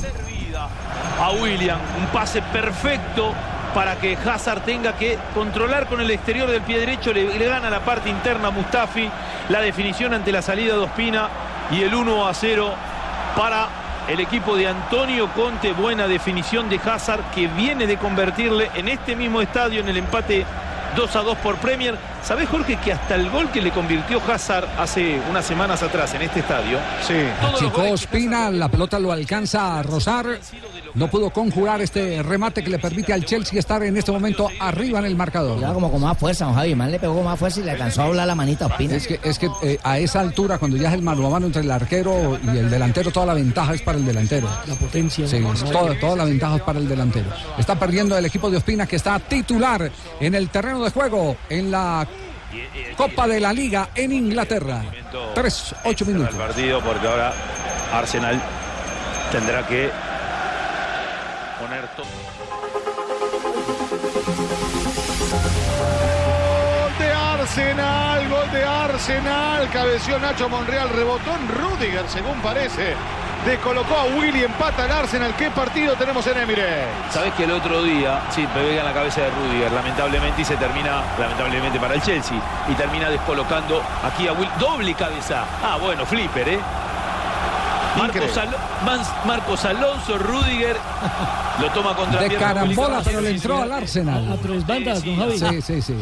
a 1.20 1.30
William. 1.32 1.78
Un 1.98 2.06
pase 2.06 2.40
perfecto 2.42 3.32
para 3.74 3.96
que 3.96 4.16
Hazard 4.16 4.62
tenga 4.62 4.96
que 4.96 5.18
controlar 5.34 5.86
con 5.86 6.00
el 6.00 6.10
exterior 6.10 6.50
del 6.50 6.62
pie 6.62 6.78
derecho, 6.78 7.12
le, 7.12 7.26
gana 7.38 7.70
la 7.70 7.80
parte 7.80 8.08
interna 8.08 8.48
a 8.48 8.50
Mustafi, 8.50 9.08
la 9.48 9.60
definición 9.60 10.14
ante 10.14 10.32
la 10.32 10.42
salida 10.42 10.74
de 10.74 10.80
Ospina 10.80 11.28
y 11.70 11.82
el 11.82 11.94
1 11.94 12.26
a 12.26 12.34
0 12.34 12.74
para 13.36 13.68
el 14.08 14.18
equipo 14.18 14.56
de 14.56 14.66
Antonio 14.66 15.28
Conte, 15.34 15.72
buena 15.72 16.08
definición 16.08 16.68
de 16.68 16.80
Hazard 16.84 17.30
que 17.34 17.46
viene 17.46 17.86
de 17.86 17.96
convertirle 17.96 18.70
en 18.74 18.88
este 18.88 19.14
mismo 19.14 19.40
estadio 19.40 19.80
en 19.80 19.88
el 19.88 19.98
empate 19.98 20.44
2 20.96 21.16
a 21.16 21.20
2 21.20 21.38
por 21.38 21.56
Premier. 21.56 21.96
¿Sabés, 22.22 22.48
Jorge, 22.48 22.76
que 22.76 22.92
hasta 22.92 23.14
el 23.14 23.30
gol 23.30 23.50
que 23.50 23.62
le 23.62 23.70
convirtió 23.70 24.20
Hazard 24.28 24.68
hace 24.78 25.20
unas 25.30 25.44
semanas 25.44 25.82
atrás 25.82 26.12
en 26.14 26.22
este 26.22 26.40
estadio? 26.40 26.78
Sí. 27.06 27.14
Chico 27.58 27.82
Ospina, 27.82 28.50
la 28.50 28.68
pelota 28.68 28.98
lo 28.98 29.12
alcanza 29.12 29.78
a 29.78 29.82
rozar. 29.82 30.38
No 30.94 31.08
pudo 31.08 31.30
conjurar 31.30 31.80
este 31.80 32.22
remate 32.22 32.62
que 32.62 32.70
le 32.70 32.78
permite 32.78 33.12
al 33.12 33.24
Chelsea 33.24 33.58
estar 33.58 33.82
en 33.82 33.96
este 33.96 34.10
momento 34.10 34.48
arriba 34.58 34.98
en 34.98 35.06
el 35.06 35.16
marcador. 35.16 35.60
Ya 35.60 35.72
como 35.72 35.90
con 35.90 36.00
más 36.00 36.18
fuerza, 36.18 36.44
don 36.46 36.54
Javi. 36.54 36.74
Más 36.74 36.90
le 36.90 36.98
pegó 36.98 37.14
con 37.14 37.24
más 37.24 37.38
fuerza 37.38 37.60
y 37.60 37.62
le 37.62 37.70
alcanzó 37.70 38.02
a 38.02 38.06
doblar 38.06 38.26
la 38.26 38.34
manita 38.34 38.64
a 38.64 38.68
Ospina. 38.68 38.96
Es 38.96 39.06
que, 39.06 39.20
es 39.22 39.38
que 39.38 39.48
eh, 39.62 39.78
a 39.82 39.98
esa 39.98 40.20
altura, 40.20 40.58
cuando 40.58 40.76
ya 40.76 40.88
es 40.88 40.94
el 40.94 41.02
mano 41.02 41.26
a 41.26 41.30
mano 41.30 41.46
entre 41.46 41.62
el 41.62 41.70
arquero 41.70 42.38
y 42.42 42.58
el 42.58 42.68
delantero, 42.68 43.10
toda 43.10 43.26
la 43.26 43.34
ventaja 43.34 43.74
es 43.74 43.82
para 43.82 43.98
el 43.98 44.04
delantero. 44.04 44.48
La 44.66 44.74
potencia. 44.74 45.26
Sí, 45.26 45.36
es 45.36 45.64
toda, 45.64 45.98
toda 45.98 46.16
la 46.16 46.24
ventaja 46.24 46.56
es 46.56 46.62
para 46.62 46.78
el 46.78 46.88
delantero. 46.88 47.30
Está 47.56 47.78
perdiendo 47.78 48.16
el 48.18 48.26
equipo 48.26 48.50
de 48.50 48.56
Ospina 48.56 48.86
que 48.86 48.96
está 48.96 49.18
titular 49.18 49.90
en 50.20 50.34
el 50.34 50.48
terreno 50.48 50.79
de 50.84 50.90
juego 50.90 51.36
en 51.48 51.70
la 51.70 52.06
Copa 52.96 53.26
de 53.28 53.40
la 53.40 53.52
Liga 53.52 53.90
en 53.94 54.12
Inglaterra. 54.12 54.82
Tres, 55.34 55.74
ocho 55.84 56.04
el 56.04 56.12
minutos. 56.12 56.34
partido 56.34 56.80
porque 56.82 57.06
ahora 57.06 57.32
Arsenal 57.92 58.40
tendrá 59.30 59.66
que 59.66 59.90
poner 61.60 61.86
todo. 61.96 62.06
Gol 65.60 66.98
de 66.98 67.12
Arsenal, 67.12 68.28
gol 68.28 68.50
de 68.52 68.64
Arsenal. 68.64 69.70
Cabeció 69.70 70.18
Nacho 70.18 70.48
Monreal, 70.48 70.88
rebotó 70.90 71.30
en 71.34 71.48
Rudiger, 71.48 72.08
según 72.08 72.40
parece. 72.40 72.94
Descolocó 73.44 73.96
a 73.96 74.04
Willy, 74.04 74.44
empata 74.44 74.84
el 74.84 74.92
Arsenal. 74.92 75.34
¿Qué 75.34 75.50
partido 75.50 75.94
tenemos 75.94 76.26
en 76.26 76.36
Emirates? 76.38 76.84
Sabés 77.10 77.32
que 77.34 77.44
el 77.44 77.52
otro 77.52 77.82
día, 77.82 78.20
sí, 78.30 78.46
pega 78.52 78.80
en 78.80 78.84
la 78.84 78.92
cabeza 78.92 79.22
de 79.22 79.30
Rudiger, 79.30 79.72
lamentablemente, 79.72 80.42
y 80.42 80.44
se 80.44 80.56
termina, 80.56 81.02
lamentablemente 81.18 81.80
para 81.80 81.94
el 81.94 82.02
Chelsea, 82.02 82.36
y 82.68 82.74
termina 82.74 83.08
descolocando 83.08 83.82
aquí 84.04 84.28
a 84.28 84.34
Will. 84.34 84.48
Doble 84.58 84.92
cabeza. 84.94 85.44
Ah, 85.64 85.78
bueno, 85.80 86.04
flipper, 86.04 86.48
¿eh? 86.50 86.60
Marcos, 87.96 88.36
Alo- 88.36 88.50
Mans- 88.50 88.69
Marcos 89.26 89.64
Alonso, 89.64 90.18
Rudiger, 90.18 90.76
lo 91.60 91.70
toma 91.70 91.94
contra 91.94 92.22
De 92.22 92.34
carambola, 92.34 93.02
pero 93.04 93.20
le 93.20 93.30
entró 93.30 93.62
al 93.62 93.72
Arsenal. 93.72 94.32
A 94.32 94.36
tres 94.36 94.66
bandas, 94.66 95.04
don 95.04 95.16
Javi. 95.16 95.38
Sí, 95.38 95.62
sí, 95.62 95.82
sí. 95.82 95.94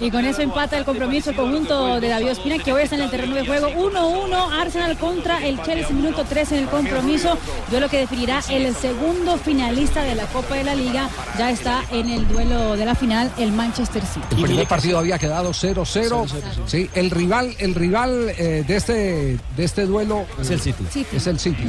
Y 0.00 0.10
con 0.10 0.24
eso 0.24 0.42
empata 0.42 0.78
el 0.78 0.84
compromiso 0.84 1.30
el 1.30 1.36
conjunto 1.36 2.00
de 2.00 2.08
David 2.08 2.32
Ospina, 2.32 2.58
que 2.58 2.72
hoy 2.72 2.82
está 2.82 2.96
en 2.96 3.02
el 3.02 3.10
terreno 3.10 3.34
de 3.34 3.46
juego 3.46 3.68
1-1. 3.68 4.60
Arsenal 4.60 4.96
contra 4.98 5.44
el 5.44 5.60
Chelsea, 5.62 5.90
minuto 5.90 6.24
3 6.28 6.52
en 6.52 6.58
el 6.60 6.68
compromiso. 6.68 7.36
Duelo 7.70 7.88
que 7.88 7.98
definirá 7.98 8.40
el 8.48 8.74
segundo 8.74 9.36
finalista 9.36 10.02
de 10.02 10.14
la 10.14 10.24
Copa 10.26 10.54
de 10.54 10.64
la 10.64 10.74
Liga. 10.74 11.08
Ya 11.38 11.50
está 11.50 11.82
en 11.90 12.08
el 12.08 12.26
duelo 12.28 12.76
de 12.76 12.86
la 12.86 12.94
final 12.94 13.30
el 13.38 13.52
Manchester 13.52 14.04
City. 14.04 14.26
El 14.36 14.42
primer 14.42 14.66
partido 14.66 14.98
había 14.98 15.18
quedado 15.18 15.50
0-0. 15.50 16.26
Sí, 16.66 16.90
el 16.94 17.10
rival, 17.10 17.54
el 17.58 17.74
rival 17.74 18.30
eh, 18.38 18.64
de 18.66 18.76
este 18.76 19.38
de 19.56 19.64
este 19.64 19.86
duelo 19.86 20.24
Es 20.40 20.50
el 20.50 20.60
City. 20.60 20.84
Es 21.12 21.26
el 21.26 21.38
City. 21.38 21.64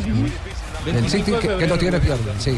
El 0.86 1.10
City 1.10 1.32
que, 1.42 1.48
que 1.58 1.68
no 1.68 1.78
tiene 1.78 2.00
sí. 2.40 2.58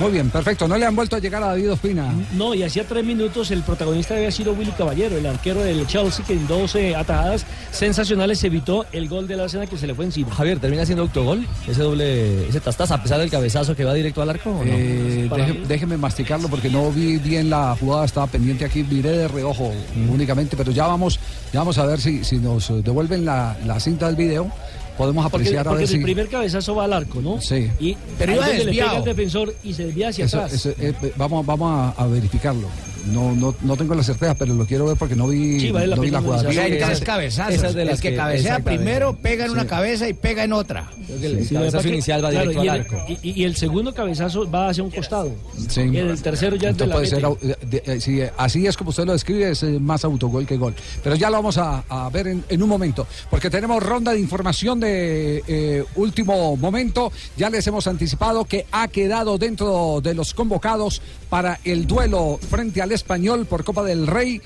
Muy 0.00 0.10
bien, 0.10 0.30
perfecto. 0.30 0.66
No 0.66 0.76
le 0.78 0.86
han 0.86 0.96
vuelto 0.96 1.16
a 1.16 1.18
llegar 1.18 1.42
a 1.42 1.48
David 1.48 1.72
Ospina. 1.72 2.12
No, 2.32 2.54
y 2.54 2.62
hacía 2.62 2.82
tres 2.88 3.04
minutos 3.04 3.50
el 3.50 3.62
protagonista 3.62 4.14
había 4.14 4.30
sido 4.30 4.52
Willy 4.54 4.72
Caballero, 4.72 5.16
el 5.18 5.26
arquero 5.26 5.62
del 5.62 5.86
Chelsea, 5.86 6.24
que 6.24 6.32
en 6.32 6.46
12 6.48 6.96
atajadas 6.96 7.44
sensacionales 7.70 8.42
evitó 8.42 8.86
el 8.92 9.08
gol 9.08 9.28
del 9.28 9.40
Arsenal 9.40 9.68
que 9.68 9.76
se 9.76 9.86
le 9.86 9.94
fue 9.94 10.06
encima. 10.06 10.34
Javier, 10.34 10.58
¿termina 10.58 10.84
siendo 10.86 11.02
autogol? 11.02 11.46
Ese 11.68 11.82
doble, 11.82 12.48
ese 12.48 12.58
tastaza, 12.60 12.94
a 12.94 13.02
pesar 13.02 13.20
del 13.20 13.30
cabezazo 13.30 13.76
que 13.76 13.84
va 13.84 13.92
directo 13.94 14.22
al 14.22 14.30
arco. 14.30 14.50
¿o 14.50 14.64
no? 14.64 14.72
Eh, 14.72 15.28
deje- 15.30 15.66
déjeme 15.68 15.96
masticarlo 15.98 16.48
porque 16.48 16.70
no 16.70 16.90
vi 16.90 17.18
bien 17.18 17.50
la 17.50 17.76
jugada, 17.78 18.06
estaba 18.06 18.26
pendiente 18.26 18.64
aquí, 18.64 18.82
miré 18.84 19.10
de 19.10 19.28
reojo 19.28 19.72
únicamente, 20.10 20.56
pero 20.56 20.72
ya 20.72 20.86
vamos, 20.86 21.20
ya 21.52 21.60
vamos 21.60 21.76
a 21.78 21.84
ver 21.86 22.00
si, 22.00 22.24
si 22.24 22.38
nos 22.38 22.82
devuelven 22.82 23.24
la, 23.26 23.56
la 23.66 23.78
cinta 23.78 24.06
del 24.06 24.16
video. 24.16 24.50
Podemos 24.96 25.24
Porque, 25.24 25.36
apreciar 25.48 25.66
a 25.66 25.70
porque 25.70 25.84
ver 25.84 25.90
el 25.94 25.98
si. 25.98 26.02
primer 26.02 26.28
cabezazo 26.28 26.74
va 26.74 26.84
al 26.84 26.92
arco, 26.92 27.20
¿no? 27.22 27.40
Sí. 27.40 27.70
Y 27.80 27.96
Pero 28.18 28.34
iba 28.34 28.46
le 28.48 28.64
pega 28.66 28.96
el 28.98 29.04
defensor 29.04 29.54
y 29.64 29.72
se 29.72 29.86
desvía 29.86 30.08
hacia 30.08 30.26
Eso- 30.26 30.38
atrás. 30.38 30.52
eso, 30.52 30.70
eh, 30.70 30.92
eh, 31.02 31.12
vamos 31.16 31.44
vamos 31.46 31.72
a, 31.96 32.02
a 32.02 32.06
verificarlo. 32.06 32.68
No, 33.06 33.32
no, 33.34 33.54
no 33.62 33.76
tengo 33.76 33.94
la 33.94 34.02
certeza, 34.02 34.34
pero 34.34 34.54
lo 34.54 34.64
quiero 34.64 34.86
ver 34.86 34.96
porque 34.96 35.16
no 35.16 35.26
vi, 35.28 35.58
Sí, 35.60 35.70
vale 35.72 35.88
la 35.88 35.96
no 35.96 36.02
vi 36.02 36.10
la 36.10 36.20
jugada. 36.20 36.40
analizar. 36.42 36.64
Hay 36.66 36.78
tres 36.78 37.00
cabezazos. 37.00 37.54
esa 37.54 37.66
es 37.68 37.74
de 37.74 37.82
el 37.82 37.88
las 37.88 38.00
que, 38.00 38.10
que- 38.10 38.16
cabecea 38.16 38.58
primero 38.60 39.16
pega 39.16 39.44
en 39.44 39.50
una 39.50 39.66
cabeza 39.66 40.08
y 40.08 40.12
pega 40.12 40.44
en 40.44 40.52
otra. 40.52 40.90
el 41.20 41.44
Sí, 41.46 41.54
cabezazo 41.54 41.88
inicial 41.88 42.24
va 42.24 42.30
claro, 42.30 42.50
directo 42.50 42.64
y 42.64 42.68
al 42.68 42.76
el- 42.76 42.80
arco. 42.82 43.04
Y, 43.22 43.40
y 43.40 43.44
el 43.44 43.56
segundo 43.56 43.92
cabezazo 43.92 44.48
va 44.50 44.68
hacia 44.68 44.84
un 44.84 44.90
costado. 44.90 45.32
Sí. 45.68 45.80
Y 45.82 45.96
el 45.96 46.22
tercero 46.22 46.56
ya 46.56 46.70
es 46.70 46.76
de 46.76 46.84
Entonces 46.84 47.12
la 47.20 47.28
puede 47.30 47.46
ser, 47.48 47.58
de- 47.68 47.80
de- 47.80 48.00
si 48.00 48.20
así 48.36 48.66
es 48.66 48.76
como 48.76 48.90
usted 48.90 49.04
lo 49.04 49.12
describe, 49.12 49.50
es 49.50 49.62
eh, 49.64 49.78
más 49.80 50.04
autogol 50.04 50.46
que 50.46 50.56
gol. 50.56 50.74
Pero 51.02 51.16
ya 51.16 51.28
lo 51.28 51.36
vamos 51.38 51.58
a, 51.58 51.82
a 51.88 52.08
ver 52.10 52.28
en, 52.28 52.44
en 52.48 52.62
un 52.62 52.68
momento, 52.68 53.06
porque 53.30 53.50
tenemos 53.50 53.82
ronda 53.82 54.12
de 54.12 54.20
información 54.20 54.78
de 54.78 55.42
eh, 55.48 55.84
último 55.96 56.56
momento. 56.56 57.10
Ya 57.36 57.50
les 57.50 57.66
hemos 57.66 57.86
anticipado 57.86 58.44
que 58.44 58.66
ha 58.70 58.86
quedado 58.88 59.38
dentro 59.38 60.00
de 60.02 60.14
los 60.14 60.34
convocados 60.34 61.02
para 61.28 61.58
el 61.64 61.86
duelo 61.86 62.38
frente 62.48 62.80
al 62.82 62.91
español 62.94 63.46
por 63.46 63.64
Copa 63.64 63.82
del 63.82 64.06
Rey 64.06 64.40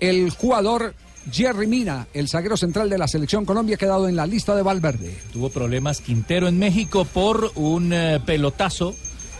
el 0.00 0.30
jugador 0.30 0.94
Jerry 1.30 1.66
Mina, 1.66 2.06
el 2.14 2.28
zaguero 2.28 2.56
central 2.56 2.88
de 2.88 2.96
la 2.98 3.06
selección 3.06 3.44
Colombia, 3.44 3.74
ha 3.74 3.78
quedado 3.78 4.08
en 4.08 4.16
la 4.16 4.26
lista 4.26 4.56
de 4.56 4.62
Valverde. 4.62 5.14
Tuvo 5.32 5.50
problemas 5.50 6.00
Quintero 6.00 6.48
en 6.48 6.58
México 6.58 7.04
por 7.04 7.52
un 7.56 7.92
eh, 7.92 8.20
pelotazo 8.24 8.94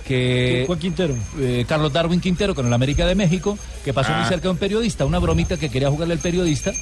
que 0.07 0.65
Juan 0.67 0.79
Quintero. 0.79 1.15
eh, 1.39 1.65
Carlos 1.69 1.93
Darwin 1.93 2.21
Quintero 2.21 2.55
con 2.55 2.67
el 2.67 2.73
América 2.73 3.07
de 3.07 3.15
México, 3.15 3.57
que 3.85 3.95
pasó 3.95 4.13
muy 4.13 4.23
Ah. 4.25 4.29
cerca 4.29 4.45
de 4.45 4.51
un 4.51 4.57
periodista, 4.59 5.07
una 5.07 5.19
bromita 5.19 5.57
que 5.57 5.69
quería 5.71 5.89
jugarle 5.91 6.15
el 6.15 6.21
periodista 6.21 6.73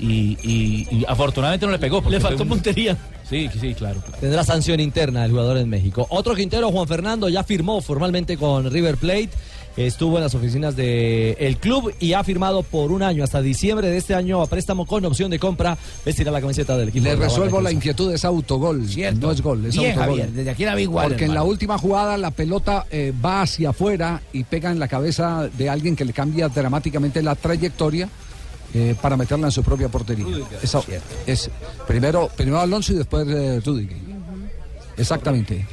y, 0.00 0.36
y- 0.42 0.88
y 0.90 1.04
afortunadamente 1.06 1.64
no 1.66 1.72
le 1.72 1.78
pegó. 1.78 2.02
porque 2.02 2.16
Le 2.16 2.20
faltó 2.20 2.42
un- 2.42 2.48
puntería. 2.50 2.96
Sí, 3.28 3.48
sí, 3.58 3.72
claro. 3.74 4.00
claro. 4.00 4.18
Tendrá 4.20 4.44
sanción 4.44 4.80
interna 4.80 5.24
el 5.24 5.30
jugador 5.30 5.56
en 5.58 5.68
México. 5.70 6.06
Otro 6.10 6.34
Quintero, 6.34 6.70
Juan 6.70 6.88
Fernando, 6.88 7.28
ya 7.28 7.44
firmó 7.44 7.80
formalmente 7.80 8.36
con 8.36 8.70
River 8.70 8.96
Plate. 8.96 9.30
Estuvo 9.76 10.18
en 10.18 10.24
las 10.24 10.34
oficinas 10.34 10.76
del 10.76 11.34
el 11.38 11.56
club 11.56 11.94
y 11.98 12.12
ha 12.12 12.22
firmado 12.22 12.62
por 12.62 12.92
un 12.92 13.02
año, 13.02 13.24
hasta 13.24 13.40
diciembre 13.40 13.88
de 13.88 13.96
este 13.96 14.14
año, 14.14 14.42
a 14.42 14.46
préstamo 14.46 14.84
con 14.86 15.02
opción 15.06 15.30
de 15.30 15.38
compra. 15.38 15.78
Vestirá 16.04 16.30
la 16.30 16.42
camiseta 16.42 16.76
del 16.76 16.90
equipo. 16.90 17.04
Le 17.04 17.12
de 17.12 17.16
la 17.16 17.24
resuelvo 17.24 17.60
la 17.62 17.72
inquietud, 17.72 18.12
es 18.12 18.24
autogol. 18.26 18.86
No 19.18 19.30
es 19.30 19.40
gol, 19.40 19.64
es 19.64 19.74
Bien, 19.76 19.92
autogol. 19.92 20.08
Javier, 20.18 20.32
desde 20.32 20.50
aquí 20.50 20.64
la 20.66 20.74
vi 20.74 20.82
igual, 20.82 21.08
Porque 21.08 21.24
en 21.24 21.32
la 21.34 21.42
última 21.42 21.78
jugada 21.78 22.18
la 22.18 22.30
pelota 22.32 22.84
eh, 22.90 23.14
va 23.24 23.42
hacia 23.42 23.70
afuera 23.70 24.20
y 24.34 24.44
pega 24.44 24.70
en 24.70 24.78
la 24.78 24.88
cabeza 24.88 25.48
de 25.56 25.70
alguien 25.70 25.96
que 25.96 26.04
le 26.04 26.12
cambia 26.12 26.48
dramáticamente 26.50 27.22
la 27.22 27.34
trayectoria. 27.34 28.08
eh, 28.74 28.94
para 29.02 29.18
meterla 29.18 29.48
en 29.48 29.52
su 29.52 29.62
propia 29.62 29.88
portería. 29.90 30.24
Esa- 30.62 30.80
es 31.26 31.50
primero, 31.86 32.30
primero 32.34 32.58
Alonso 32.58 32.94
y 32.94 32.96
después 32.96 33.26
eh, 33.28 33.60
Rudiger. 33.64 33.98
Exactamente. 34.96 35.66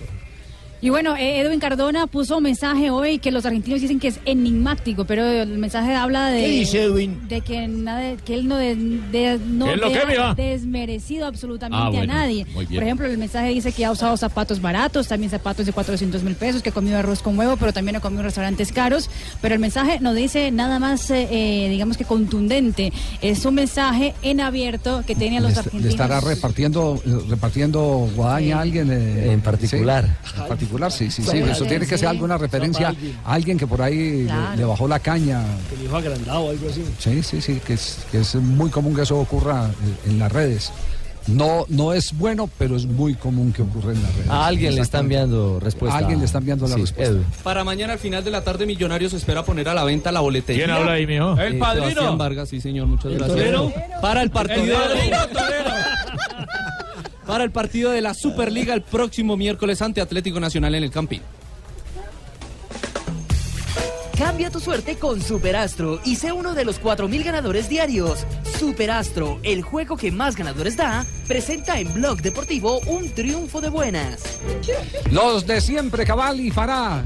Y 0.82 0.89
bueno, 0.89 1.15
eh, 1.18 1.42
Edwin 1.42 1.60
Cardona 1.60 2.08
puso 2.08 2.38
un 2.38 2.44
mensaje 2.44 2.89
hoy 2.89 3.20
que 3.20 3.32
los 3.32 3.46
argentinos 3.46 3.82
dicen 3.82 4.00
que 4.00 4.08
es 4.08 4.20
enigmático, 4.26 5.04
pero 5.06 5.26
el 5.28 5.58
mensaje 5.58 5.94
habla 5.94 6.28
de, 6.30 6.42
¿Qué 6.42 6.48
dice 6.48 6.84
Edwin? 6.84 7.28
de 7.28 7.42
que, 7.42 7.68
nada, 7.68 8.15
que 8.24 8.34
él 8.36 8.48
no, 8.48 8.56
de, 8.56 8.76
de- 8.76 9.39
no 9.46 9.65
¿Qué 9.65 9.74
es 9.74 9.78
lo 9.82 9.89
de- 9.89 10.00
que, 10.00 10.06
mija? 10.06 10.34
desmerecido 10.36 11.26
absolutamente 11.26 11.78
Ah, 11.86 11.89
bueno, 11.89 12.13
a 12.13 12.15
nadie. 12.15 12.46
Por 12.54 12.63
ejemplo, 12.84 13.08
el 13.08 13.18
mensaje 13.18 13.50
dice 13.50 13.74
que 13.74 13.84
ha 13.84 13.92
usado 13.92 14.15
zapatos 14.15 14.62
baratos, 14.62 15.08
también 15.10 15.30
zapatos 15.30 15.65
de 15.65 15.74
400 15.74 16.24
mil 16.24 16.36
pesos, 16.36 16.62
que 16.63 16.70
ha 16.70 16.74
comido 16.74 16.98
arroz 16.98 17.22
con 17.22 17.38
huevo, 17.38 17.58
pero 17.58 17.74
también 17.74 17.98
ha 17.98 18.00
comido 18.00 18.22
en 18.22 18.26
restaurantes 18.28 18.72
caros. 18.72 19.10
Pero 19.42 19.56
el 19.56 19.60
mensaje 19.60 20.00
no 20.00 20.13
dice 20.13 20.50
nada 20.52 20.80
más, 20.80 21.12
eh, 21.12 21.28
eh, 21.30 21.70
digamos 21.70 21.98
que 21.98 22.06
contundente. 22.06 22.94
Es 23.22 23.44
un 23.46 23.56
mensaje 23.56 24.13
en 24.22 24.39
abierto 24.39 25.04
que 25.06 25.13
tiene 25.15 25.39
a 25.39 25.42
los 25.42 25.52
Le, 25.52 25.60
est- 25.60 25.65
le 25.65 25.68
argentinos. 25.80 25.94
estará 25.94 26.22
repartiendo, 26.22 27.02
repartiendo 27.30 28.10
guadaña 28.15 28.60
a 28.60 28.62
alguien 28.62 28.89
eh, 28.92 29.32
En 29.34 29.42
particular. 29.42 30.06
sí, 30.24 30.34
en 30.42 30.48
particular, 30.48 30.68
sí, 30.89 31.10
sí, 31.12 31.21
sí. 31.23 31.32
Claro, 31.32 31.51
Eso 31.51 31.65
tiene 31.65 31.86
que 31.86 31.97
ser 31.97 32.08
alguna 32.08 32.38
referencia 32.38 32.93
a 33.25 33.34
alguien 33.34 33.58
que 33.58 33.67
por 33.67 33.82
ahí 33.82 34.23
le- 34.23 34.25
Claro. 34.25 34.55
le, 34.58 34.65
bajó 34.65 34.88
la 34.88 34.99
caña. 34.99 35.43
Que 35.69 35.75
le 35.77 35.84
dijo 35.84 35.95
agrandado 35.97 36.39
o 36.41 36.49
algo 36.51 36.69
así. 36.69 36.84
Sí, 36.99 37.23
sí, 37.23 37.41
sí, 37.41 37.62
que 37.65 37.73
es, 37.73 37.99
que 38.12 38.19
es 38.19 38.36
muy 38.36 38.69
común 38.69 38.95
que 38.95 39.01
eso 39.03 39.17
ocurra 39.19 39.67
eh, 39.69 40.10
en 40.10 40.19
las 40.19 40.32
redes. 40.32 40.71
No, 41.27 41.65
no 41.67 41.93
es 41.93 42.17
bueno, 42.17 42.49
pero 42.58 42.75
es 42.75 42.86
muy 42.88 43.13
común 43.13 43.53
que 43.53 43.62
ocurra 43.62 43.91
en 43.91 44.01
las 44.01 44.15
redes. 44.15 44.29
A 44.32 44.47
alguien 44.47 44.73
le 44.73 44.82
está 44.82 44.99
enviando 44.99 45.60
respuesta. 45.60 45.95
A 45.95 45.99
alguien 45.99 46.17
le 46.19 46.25
está 46.25 46.39
enviando 46.39 46.67
la 46.67 46.73
Sí, 46.75 46.82
respuesta. 46.82 47.13
Edu. 47.13 47.23
Para 47.43 47.63
mañana 47.63 47.93
al 47.93 47.99
final 47.99 48.23
de 48.23 48.32
la 48.32 48.43
tarde 48.43 48.65
Millonarios 48.65 49.13
espera 49.13 49.43
poner 49.43 49.69
a 49.69 49.75
la 49.75 49.84
venta 49.84 50.12
la 50.12 50.21
boletería. 50.21 50.65
¿Quién 50.65 50.75
habla 50.75 50.93
ahí, 50.93 51.05
mijo? 51.05 51.34
El 51.34 51.53
El 51.53 51.60
padrino. 51.60 52.17
Vargas, 52.17 52.49
sí 52.49 52.60
señor, 52.62 52.88
muchas 52.88 53.12
¿El 53.12 53.17
gracias. 53.19 53.38
torero? 53.38 53.71
Para 54.01 54.23
el 54.23 54.32
partido. 54.32 54.75
El 55.03 55.12
padrino 55.12 55.69
Para 57.30 57.44
el 57.44 57.52
partido 57.52 57.92
de 57.92 58.02
la 58.02 58.15
Superliga 58.15 58.74
el 58.74 58.82
próximo 58.82 59.38
miércoles 59.38 59.84
ante 59.84 60.02
Atlético 60.02 60.39
Nacional 60.39 60.74
en 60.74 60.84
el 60.84 60.89
Campín. 60.89 61.22
Cambia 64.18 64.50
tu 64.50 64.60
suerte 64.60 64.96
con 64.96 65.22
Superastro 65.22 66.02
y 66.04 66.15
sé 66.15 66.32
uno 66.32 66.56
de 66.56 66.65
los 66.65 66.82
4.000 66.82 67.24
ganadores 67.24 67.70
diarios. 67.70 68.26
Superastro, 68.58 69.39
el 69.44 69.62
juego 69.62 69.96
que 69.96 70.12
más 70.12 70.36
ganadores 70.36 70.76
da, 70.76 71.06
presenta 71.28 71.80
en 71.80 71.94
Blog 71.94 72.20
Deportivo 72.24 72.80
un 72.88 73.13
triunfo 73.13 73.62
de 73.62 73.70
buenas. 73.70 74.39
Los 75.12 75.46
de 75.46 75.62
siempre, 75.62 76.08
Cabal 76.08 76.39
y 76.39 76.50
Fará. 76.50 77.06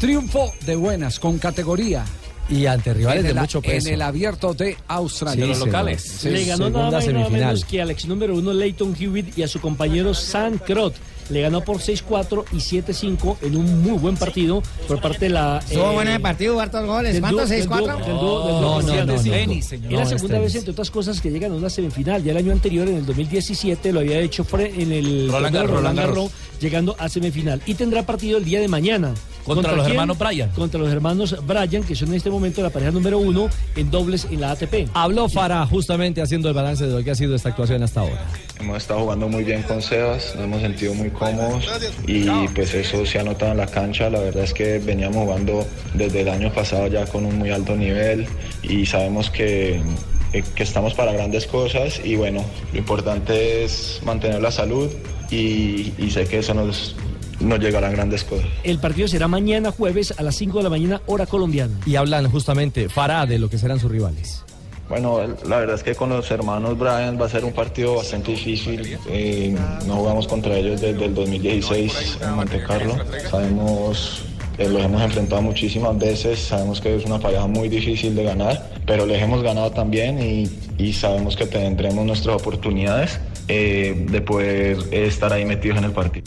Triunfo 0.00 0.52
de 0.66 0.74
buenas, 0.74 1.20
con 1.20 1.38
categoría. 1.38 2.04
Y 2.50 2.66
ante 2.66 2.92
rivales 2.92 3.22
de 3.24 3.32
mucho 3.34 3.62
peso. 3.62 3.86
En 3.88 3.94
el 3.94 4.02
abierto 4.02 4.52
de 4.54 4.76
Australia. 4.88 5.44
Sí, 5.44 5.48
los 5.50 5.58
locales. 5.60 6.02
Sí, 6.02 6.30
Le 6.30 6.44
ganó 6.44 6.68
nada 6.68 6.90
más 6.90 7.04
y 7.04 7.08
nada 7.08 7.24
semifinal. 7.24 7.40
menos 7.54 7.64
que 7.64 7.80
al 7.80 7.90
ex 7.90 8.06
número 8.06 8.34
uno 8.34 8.52
Leighton 8.52 8.96
Hewitt 8.98 9.38
y 9.38 9.42
a 9.44 9.48
su 9.48 9.60
compañero 9.60 10.14
Sam 10.14 10.58
Crott. 10.58 10.94
Le 11.30 11.42
ganó 11.42 11.60
por 11.60 11.76
6-4 11.78 12.44
y 12.50 12.56
7-5 12.56 13.36
en 13.42 13.56
un 13.56 13.82
muy 13.84 13.96
buen 13.98 14.16
partido 14.16 14.64
por 14.88 15.00
parte 15.00 15.26
de 15.26 15.28
la. 15.28 15.60
Estuvo 15.64 15.92
eh, 15.92 15.94
bueno 15.94 16.10
el 16.10 16.20
partido, 16.20 16.58
hartos 16.58 16.84
goles. 16.84 17.20
¿Cuántos? 17.20 17.48
dúo- 17.48 17.54
del 17.54 17.68
dúo- 17.68 17.76
¿6-4? 17.78 18.04
del 18.04 18.14
dúo- 18.16 18.46
del 18.46 18.60
dúo 18.60 18.60
No, 18.60 18.82
no, 18.82 18.94
no, 18.96 19.04
no. 19.06 19.14
Es 19.14 19.70
la 19.72 19.88
No, 20.02 20.06
segunda 20.06 20.38
vez, 20.40 20.54
entre 20.56 20.72
otras 20.72 20.90
cosas, 20.90 21.20
que 21.20 21.30
llegan 21.30 21.52
a 21.52 21.54
una 21.54 21.70
semifinal. 21.70 22.24
Ya 22.24 22.32
el 22.32 22.38
año 22.38 22.50
anterior, 22.50 22.88
en 22.88 22.96
el 22.96 23.06
2017, 23.06 23.92
lo 23.92 24.00
había 24.00 24.18
hecho 24.18 24.44
en 24.58 24.90
el 24.90 25.30
Roland 25.30 25.54
Garros, 25.96 26.32
llegando 26.60 26.96
a 26.98 27.08
semifinal. 27.08 27.62
Y 27.64 27.74
tendrá 27.74 28.04
partido 28.04 28.36
el 28.38 28.44
día 28.44 28.58
de 28.58 28.66
mañana. 28.66 29.14
Contra 29.44 29.72
los 29.72 29.84
quién? 29.84 29.92
hermanos 29.92 30.18
Bryan. 30.18 30.50
Contra 30.50 30.80
los 30.80 30.92
hermanos 30.92 31.36
Bryan, 31.46 31.82
que 31.82 31.94
son 31.94 32.08
en 32.08 32.14
este 32.14 32.30
momento 32.30 32.62
la 32.62 32.70
pareja 32.70 32.90
número 32.90 33.18
uno 33.18 33.48
en 33.76 33.90
dobles 33.90 34.26
en 34.30 34.40
la 34.40 34.52
ATP. 34.52 34.88
Habló 34.94 35.28
Farah 35.28 35.66
justamente 35.66 36.22
haciendo 36.22 36.48
el 36.48 36.54
balance 36.54 36.86
de 36.86 36.96
lo 36.98 37.04
que 37.04 37.10
ha 37.10 37.14
sido 37.14 37.34
esta 37.34 37.50
actuación 37.50 37.82
hasta 37.82 38.00
ahora. 38.00 38.24
Hemos 38.58 38.76
estado 38.78 39.00
jugando 39.00 39.28
muy 39.28 39.44
bien 39.44 39.62
con 39.62 39.80
Sebas, 39.80 40.34
nos 40.34 40.44
hemos 40.44 40.60
sentido 40.60 40.94
muy 40.94 41.10
cómodos 41.10 41.64
y 42.06 42.26
pues 42.54 42.74
eso 42.74 43.06
se 43.06 43.18
ha 43.18 43.22
notado 43.22 43.52
en 43.52 43.58
la 43.58 43.66
cancha. 43.66 44.10
La 44.10 44.20
verdad 44.20 44.44
es 44.44 44.52
que 44.52 44.78
veníamos 44.78 45.24
jugando 45.24 45.66
desde 45.94 46.20
el 46.22 46.28
año 46.28 46.52
pasado 46.52 46.86
ya 46.88 47.06
con 47.06 47.24
un 47.24 47.38
muy 47.38 47.50
alto 47.50 47.74
nivel 47.76 48.26
y 48.62 48.84
sabemos 48.86 49.30
que, 49.30 49.80
eh, 50.32 50.44
que 50.54 50.62
estamos 50.62 50.94
para 50.94 51.12
grandes 51.12 51.46
cosas 51.46 52.00
y 52.04 52.16
bueno, 52.16 52.44
lo 52.72 52.78
importante 52.78 53.64
es 53.64 54.00
mantener 54.04 54.42
la 54.42 54.50
salud 54.50 54.90
y, 55.30 55.92
y 55.98 56.10
sé 56.10 56.26
que 56.26 56.38
eso 56.38 56.52
nos, 56.54 56.96
nos 57.40 57.58
llegarán 57.58 57.92
grandes 57.92 58.24
cosas. 58.24 58.46
El 58.62 58.78
partido 58.78 59.08
será 59.08 59.28
mañana 59.28 59.72
jueves 59.72 60.14
a 60.16 60.22
las 60.22 60.36
5 60.36 60.58
de 60.58 60.64
la 60.64 60.70
mañana, 60.70 61.02
hora 61.06 61.26
colombiana. 61.26 61.74
Y 61.86 61.96
hablan 61.96 62.30
justamente 62.30 62.88
Farah 62.88 63.26
de 63.26 63.38
lo 63.38 63.48
que 63.48 63.58
serán 63.58 63.80
sus 63.80 63.90
rivales. 63.90 64.44
Bueno, 64.88 65.20
la 65.46 65.58
verdad 65.58 65.76
es 65.76 65.84
que 65.84 65.94
con 65.94 66.10
los 66.10 66.28
hermanos 66.32 66.76
Bryan 66.76 67.18
va 67.20 67.26
a 67.26 67.28
ser 67.28 67.44
un 67.44 67.52
partido 67.52 67.94
bastante 67.94 68.32
difícil. 68.32 68.98
Eh, 69.08 69.56
no 69.86 69.94
jugamos 69.94 70.26
contra 70.26 70.56
ellos 70.56 70.80
desde 70.80 71.04
el 71.04 71.14
2016 71.14 72.18
en 72.22 72.34
Monte 72.34 72.60
Carlo. 72.66 72.96
Sabemos 73.30 74.22
que 74.56 74.68
los 74.68 74.82
hemos 74.82 75.00
enfrentado 75.00 75.42
muchísimas 75.42 75.96
veces, 75.96 76.40
sabemos 76.40 76.80
que 76.80 76.96
es 76.96 77.04
una 77.04 77.20
pareja 77.20 77.46
muy 77.46 77.68
difícil 77.68 78.16
de 78.16 78.24
ganar, 78.24 78.72
pero 78.84 79.06
les 79.06 79.22
hemos 79.22 79.44
ganado 79.44 79.70
también 79.70 80.20
y, 80.20 80.50
y 80.76 80.92
sabemos 80.92 81.36
que 81.36 81.46
tendremos 81.46 82.04
nuestras 82.04 82.34
oportunidades 82.34 83.20
eh, 83.46 84.06
de 84.10 84.20
poder 84.20 84.76
eh, 84.90 85.06
estar 85.06 85.32
ahí 85.32 85.44
metidos 85.44 85.78
en 85.78 85.84
el 85.84 85.92
partido. 85.92 86.24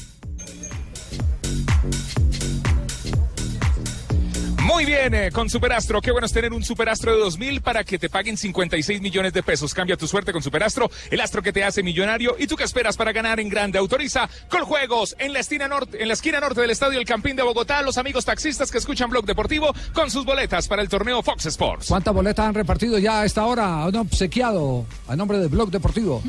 Muy 4.74 4.86
bien, 4.86 5.14
eh, 5.14 5.30
con 5.32 5.52
Superastro. 5.52 6.02
Qué 6.02 6.12
bueno 6.12 6.26
es 6.26 6.34
tener 6.34 6.52
un 6.52 6.64
Superastro 6.64 7.12
de 7.14 7.20
2000 7.20 7.62
para 7.62 7.84
que 7.84 8.00
te 8.00 8.10
paguen 8.10 8.36
56 8.36 9.02
millones 9.02 9.32
de 9.32 9.44
pesos. 9.44 9.72
Cambia 9.72 9.96
tu 9.98 10.08
suerte 10.08 10.34
con 10.34 10.42
Superastro, 10.42 10.90
el 11.12 11.22
astro 11.22 11.44
que 11.44 11.54
te 11.54 11.64
hace 11.64 11.84
millonario. 11.84 12.36
¿Y 12.40 12.48
tú 12.48 12.56
qué 12.56 12.64
esperas 12.64 12.98
para 12.98 13.12
ganar 13.12 13.40
en 13.40 13.50
grande? 13.50 13.78
Autoriza 13.78 14.28
con 14.50 14.62
juegos 14.62 15.16
en 15.20 15.32
la, 15.32 15.42
esquina 15.42 15.68
norte, 15.68 16.02
en 16.02 16.08
la 16.08 16.16
esquina 16.16 16.40
norte 16.40 16.60
del 16.60 16.72
Estadio 16.72 16.98
El 16.98 17.06
Campín 17.06 17.36
de 17.36 17.44
Bogotá. 17.44 17.84
Los 17.84 18.00
amigos 18.00 18.26
taxistas 18.26 18.72
que 18.72 18.80
escuchan 18.80 19.12
Blog 19.12 19.26
Deportivo 19.26 19.76
con 19.94 20.10
sus 20.10 20.26
boletas 20.26 20.68
para 20.68 20.82
el 20.82 20.90
torneo 20.90 21.22
Fox 21.22 21.46
Sports. 21.46 21.86
¿Cuántas 21.90 22.12
boletas 22.12 22.48
han 22.48 22.56
repartido 22.56 22.98
ya 22.98 23.22
a 23.22 23.26
esta 23.26 23.46
hora? 23.46 23.84
Han 23.84 23.96
obsequiado 23.98 24.88
a 25.08 25.16
nombre 25.16 25.38
del 25.38 25.50
Blog 25.50 25.70
Deportivo. 25.70 26.24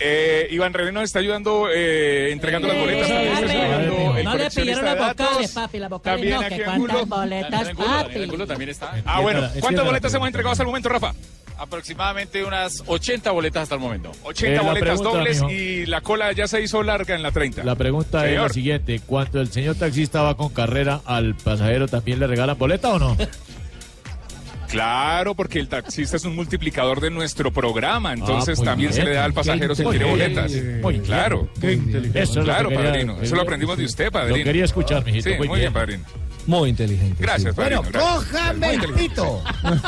Eh, 0.00 0.46
Iván 0.50 0.72
René 0.74 0.92
nos 0.92 1.02
está 1.04 1.18
ayudando, 1.18 1.68
eh, 1.74 2.30
entregando 2.30 2.68
las 2.68 2.78
boletas. 2.78 3.10
está 3.10 4.22
No 4.22 4.34
le 4.36 4.50
pidieron 4.50 4.84
las 4.84 4.98
vocales, 5.16 5.52
papi, 5.52 5.78
las 5.78 5.90
vocales 5.90 6.16
También 6.20 6.34
no, 6.34 6.40
aquí 6.46 6.56
que 6.56 6.62
cuántas 6.64 7.08
boletas, 7.08 7.68
papi. 7.74 8.22
Angulo 8.22 8.46
también 8.46 8.70
está. 8.70 8.92
Ah, 9.04 9.20
bueno. 9.20 9.48
¿Cuántas 9.60 9.84
boletas 9.84 10.14
hemos 10.14 10.26
entregado 10.28 10.52
hasta 10.52 10.62
el 10.62 10.68
momento, 10.68 10.88
Rafa? 10.88 11.12
Aproximadamente 11.60 12.44
unas 12.44 12.84
80 12.86 13.32
boletas 13.32 13.64
hasta 13.64 13.74
el 13.74 13.80
momento. 13.80 14.12
80 14.22 14.46
Eh, 14.46 14.54
la 14.54 14.62
boletas 14.62 14.88
pregunta, 15.00 15.18
dobles 15.18 15.42
mijo. 15.42 15.50
y 15.52 15.86
la 15.86 16.00
cola 16.02 16.30
ya 16.30 16.46
se 16.46 16.62
hizo 16.62 16.84
larga 16.84 17.16
en 17.16 17.22
la 17.24 17.32
30. 17.32 17.64
La 17.64 17.74
pregunta 17.74 18.18
es 18.24 18.30
Señor. 18.30 18.42
la 18.46 18.52
siguiente: 18.54 19.00
cuando 19.04 19.40
el 19.40 19.50
señor 19.50 19.74
taxista 19.74 20.22
va 20.22 20.36
con 20.36 20.50
carrera, 20.50 21.00
¿al 21.04 21.34
pasajero 21.34 21.88
también 21.88 22.20
le 22.20 22.28
regalan 22.28 22.56
boleta 22.56 22.90
o 22.90 23.00
no? 23.00 23.16
Claro, 24.68 25.34
porque 25.34 25.58
el 25.58 25.68
taxista 25.68 26.16
es 26.16 26.24
un 26.24 26.36
multiplicador 26.36 27.00
de 27.00 27.10
nuestro 27.10 27.50
programa, 27.52 28.12
entonces 28.12 28.58
muy 28.58 28.64
también 28.66 28.90
bien. 28.90 29.02
se 29.02 29.08
le 29.08 29.14
da 29.16 29.24
al 29.24 29.32
pasajero 29.32 29.74
si 29.74 29.82
quiere 29.82 29.98
bien. 30.04 30.10
boletas. 30.10 30.52
Muy 30.82 30.92
bien. 30.94 31.04
claro. 31.04 31.48
Inteligente. 31.56 32.22
Eso 32.22 32.42
claro, 32.42 32.68
que 32.68 32.76
quería- 32.76 32.90
padrino. 32.90 33.18
Eso 33.22 33.34
lo 33.36 33.42
aprendimos 33.42 33.78
de 33.78 33.84
usted, 33.84 34.10
padrino. 34.12 34.36
Lo 34.38 34.44
quería 34.44 34.64
escuchar, 34.64 35.04
mijito. 35.04 35.30
Sí, 35.30 35.36
muy, 35.36 35.48
muy 35.48 35.60
bien, 35.60 35.72
padrino. 35.72 36.04
Muy 36.48 36.70
inteligente. 36.70 37.22
Gracias, 37.22 37.54
Bueno, 37.54 37.82
cójame 37.92 38.78
Muy 38.78 38.84
el 38.86 38.94
pito. 38.94 39.42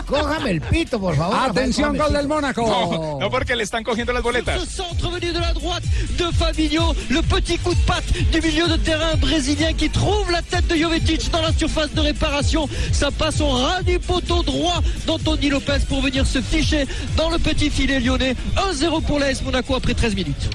Cójame 0.06 0.50
el 0.50 0.60
pito, 0.60 1.00
por 1.00 1.16
favor. 1.16 1.34
Atención, 1.50 1.96
gol 1.96 2.12
del 2.12 2.20
el 2.20 2.28
Mónaco. 2.28 2.60
No, 2.60 3.18
no 3.18 3.30
porque 3.30 3.56
le 3.56 3.62
están 3.62 3.82
cogiendo 3.82 4.12
las 4.12 4.22
boletas. 4.22 4.68
centre 4.68 5.08
venu 5.08 5.32
de 5.32 5.40
la 5.40 5.54
droite 5.54 5.88
de 6.18 6.30
Fabinho, 6.32 6.94
le 7.08 7.22
petit 7.22 7.58
coup 7.62 7.74
de 7.74 7.80
patte 7.86 8.12
du 8.30 8.42
milieu 8.42 8.68
de 8.68 8.76
terrain 8.76 9.16
brésilien 9.16 9.72
qui 9.72 9.88
trouve 9.88 10.30
la 10.30 10.42
tête 10.42 10.66
de 10.66 10.76
Jovetic 10.76 11.30
dans 11.30 11.40
la 11.40 11.52
surface 11.54 11.94
de 11.94 12.00
réparation. 12.02 12.68
Ça 12.92 13.10
passe 13.10 13.40
au 13.40 13.48
ras 13.48 13.82
du 13.82 13.98
poteau 13.98 14.42
droit 14.42 14.82
d'Anthony 15.06 15.48
Lopez 15.48 15.80
pour 15.88 16.02
venir 16.02 16.26
se 16.26 16.42
ficher 16.42 16.84
dans 17.16 17.30
le 17.30 17.38
petit 17.38 17.70
filet 17.70 18.00
lyonnais. 18.00 18.36
1-0 18.56 19.02
pour 19.06 19.18
l'AS 19.18 19.42
Monaco 19.42 19.74
après 19.76 19.94
13 19.94 20.14
minutes. 20.14 20.50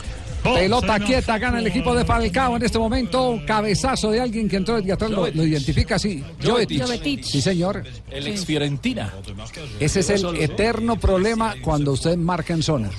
Pelota 0.53 0.99
quieta, 0.99 1.37
gana 1.37 1.59
el 1.59 1.67
equipo 1.67 1.95
de 1.95 2.05
Falcao 2.05 2.55
en 2.55 2.63
este 2.63 2.77
momento. 2.77 3.41
Cabezazo 3.45 4.11
de 4.11 4.21
alguien 4.21 4.47
que 4.47 4.57
entró 4.57 4.77
desde 4.77 4.93
atrás. 4.93 5.11
Lo, 5.11 5.27
lo 5.27 5.43
identifica 5.43 5.95
así. 5.95 6.23
Jovetic. 6.43 7.23
Sí, 7.23 7.41
señor. 7.41 7.83
El 8.09 8.27
ex 8.27 8.45
Fiorentina. 8.45 9.13
Ese 9.79 9.99
es 10.01 10.09
el 10.09 10.35
eterno 10.37 10.97
problema 10.97 11.55
cuando 11.61 11.93
usted 11.93 12.17
marca 12.17 12.53
en 12.53 12.63
zona. 12.63 12.89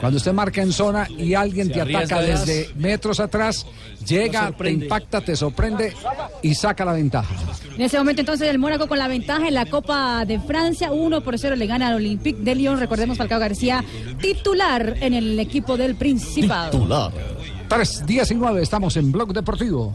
Cuando 0.00 0.18
usted 0.18 0.32
marca 0.32 0.62
en 0.62 0.72
zona 0.72 1.08
y 1.08 1.34
alguien 1.34 1.70
te 1.70 1.80
ataca 1.80 2.20
desde 2.20 2.70
metros 2.76 3.20
atrás, 3.20 3.66
llega, 4.06 4.52
te 4.52 4.70
impacta, 4.70 5.20
te 5.20 5.36
sorprende 5.36 5.94
y 6.42 6.54
saca 6.54 6.84
la 6.84 6.92
ventaja. 6.92 7.34
En 7.76 7.82
ese 7.82 7.98
momento 7.98 8.20
entonces 8.20 8.48
el 8.48 8.58
Mónaco 8.58 8.88
con 8.88 8.98
la 8.98 9.08
ventaja 9.08 9.48
en 9.48 9.54
la 9.54 9.66
Copa 9.66 10.24
de 10.24 10.38
Francia, 10.40 10.92
1 10.92 11.20
por 11.22 11.38
0 11.38 11.56
le 11.56 11.66
gana 11.66 11.88
al 11.88 11.94
Olympique 11.94 12.40
de 12.40 12.54
Lyon. 12.54 12.78
Recordemos 12.78 13.18
Falcao 13.18 13.38
García, 13.38 13.84
titular 14.20 14.96
en 15.00 15.14
el 15.14 15.38
equipo 15.38 15.76
del 15.76 15.94
Principado. 15.94 16.79
3, 17.68 18.06
10 18.06 18.30
y 18.30 18.34
9, 18.34 18.62
estamos 18.62 18.96
en 18.96 19.12
Blog 19.12 19.32
Deportivo. 19.32 19.92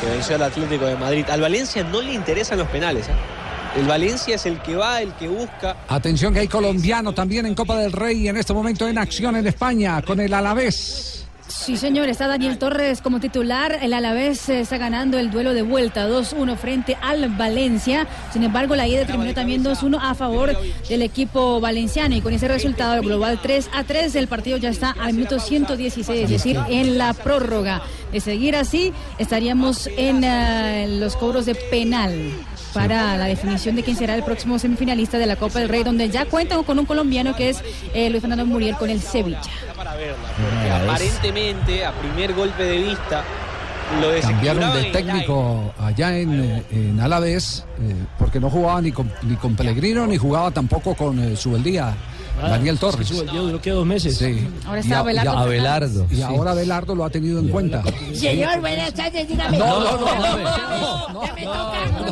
que 0.00 0.06
venció 0.06 0.36
al 0.36 0.42
Atlético 0.42 0.86
de 0.86 0.96
Madrid. 0.96 1.24
Al 1.30 1.40
Valencia 1.40 1.84
no 1.84 2.00
le 2.00 2.14
interesan 2.14 2.58
los 2.58 2.68
penales. 2.68 3.08
¿eh? 3.08 3.12
El 3.76 3.86
Valencia 3.86 4.34
es 4.34 4.46
el 4.46 4.60
que 4.60 4.74
va, 4.74 5.00
el 5.00 5.12
que 5.14 5.28
busca. 5.28 5.76
Atención 5.88 6.34
que 6.34 6.40
hay 6.40 6.48
colombiano 6.48 7.12
también 7.12 7.46
en 7.46 7.54
Copa 7.54 7.78
del 7.78 7.92
Rey 7.92 8.28
en 8.28 8.36
este 8.36 8.52
momento 8.52 8.88
en 8.88 8.98
acción 8.98 9.36
en 9.36 9.46
España 9.46 10.02
con 10.02 10.18
el 10.20 10.34
Alavés. 10.34 11.26
Sí, 11.50 11.76
señor, 11.76 12.08
está 12.08 12.28
Daniel 12.28 12.58
Torres 12.58 13.02
como 13.02 13.18
titular. 13.18 13.78
El 13.82 13.92
Alavés 13.92 14.48
eh, 14.48 14.60
está 14.60 14.78
ganando 14.78 15.18
el 15.18 15.32
duelo 15.32 15.52
de 15.52 15.62
vuelta 15.62 16.08
2-1 16.08 16.56
frente 16.56 16.96
al 17.02 17.28
Valencia. 17.30 18.06
Sin 18.32 18.44
embargo, 18.44 18.76
la 18.76 18.86
ida 18.86 19.04
terminó 19.04 19.34
también 19.34 19.64
2-1 19.64 19.98
a 20.00 20.14
favor 20.14 20.56
del 20.88 21.02
equipo 21.02 21.60
valenciano. 21.60 22.14
Y 22.14 22.20
con 22.20 22.32
ese 22.32 22.46
resultado, 22.46 22.94
el 22.94 23.02
global 23.02 23.40
3-3, 23.42 24.14
el 24.14 24.28
partido 24.28 24.58
ya 24.58 24.68
está 24.68 24.92
al 24.92 25.14
minuto 25.14 25.40
116, 25.40 26.24
es 26.24 26.30
decir, 26.30 26.56
en 26.68 26.98
la 26.98 27.14
prórroga. 27.14 27.82
De 28.12 28.20
seguir 28.20 28.54
así, 28.54 28.92
estaríamos 29.18 29.88
en 29.96 30.22
eh, 30.22 30.86
los 31.00 31.16
cobros 31.16 31.46
de 31.46 31.56
penal 31.56 32.32
para 32.72 33.16
la 33.16 33.26
definición 33.26 33.76
de 33.76 33.82
quién 33.82 33.96
será 33.96 34.14
el 34.14 34.22
próximo 34.22 34.58
semifinalista 34.58 35.18
de 35.18 35.26
la 35.26 35.36
Copa 35.36 35.58
del 35.60 35.68
Rey, 35.68 35.82
donde 35.82 36.08
ya 36.08 36.26
cuentan 36.26 36.62
con 36.64 36.78
un 36.78 36.86
colombiano 36.86 37.34
que 37.34 37.50
es 37.50 37.62
eh, 37.94 38.10
Luis 38.10 38.20
Fernando 38.20 38.46
Muriel 38.46 38.76
con 38.76 38.90
el 38.90 39.00
Sevilla. 39.00 39.40
Para 39.76 39.94
verla. 39.96 40.28
Porque 40.36 40.70
aparentemente, 40.70 41.84
a 41.84 41.92
primer 41.92 42.34
golpe 42.34 42.62
de 42.62 42.78
vista, 42.78 43.24
lo 43.98 44.20
Cambiaron 44.20 44.72
de 44.74 44.84
técnico 44.84 45.74
allá 45.78 46.16
en, 46.16 46.40
eh, 46.40 46.62
en 46.70 47.00
Alavés, 47.00 47.64
eh, 47.80 47.94
porque 48.18 48.38
no 48.38 48.48
jugaba 48.48 48.80
ni 48.80 48.92
con, 48.92 49.10
ni 49.22 49.34
con 49.34 49.56
Pellegrino, 49.56 50.06
ni 50.06 50.16
jugaba 50.16 50.50
tampoco 50.50 50.94
con 50.94 51.18
eh, 51.18 51.36
Subeldía 51.36 51.94
Daniel 52.48 52.78
Torres. 52.78 53.08
Sí, 53.08 53.18
el 53.18 53.26
duró 53.26 53.60
que 53.60 53.70
dos 53.70 53.86
meses. 53.86 54.16
Sí. 54.16 54.46
Ahora 54.66 54.80
está 54.80 54.98
Abelardo. 55.00 55.30
y 55.32 55.36
a- 55.36 55.40
Abelardo, 55.40 56.06
Y 56.10 56.16
sí. 56.16 56.22
ahora 56.22 56.50
Abelardo 56.52 56.94
lo 56.94 57.04
ha 57.04 57.10
tenido 57.10 57.40
en 57.40 57.48
cuenta. 57.48 57.82
Señor, 58.14 58.60
buenas 58.60 58.92
tardes, 58.94 59.28
dígame. 59.28 59.58
No, 59.58 59.80
no, 59.80 59.98
no, 59.98 60.06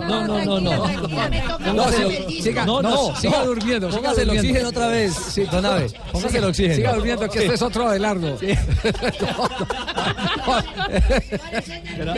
No, 0.09 0.27
no, 0.27 0.45
no, 0.45 0.61
no. 0.61 1.89
El- 1.89 2.43
siga, 2.43 2.65
no, 2.65 2.81
no, 2.83 3.15
siga 3.17 3.45
durmiendo. 3.45 3.89
Póngase 3.91 4.23
el 4.23 4.31
oxígeno 4.31 4.69
otra 4.69 4.87
vez, 4.89 5.15
sí, 5.15 5.43
don 5.51 5.65
Abe. 5.67 5.91
Póngase 6.13 6.39
el 6.39 6.45
oxígeno. 6.45 6.75
Siga 6.77 6.95
durmiendo, 6.95 7.29
que 7.29 7.39
este 7.41 7.55
es 7.55 7.63
otro 7.63 7.89
Abelardo. 7.89 8.39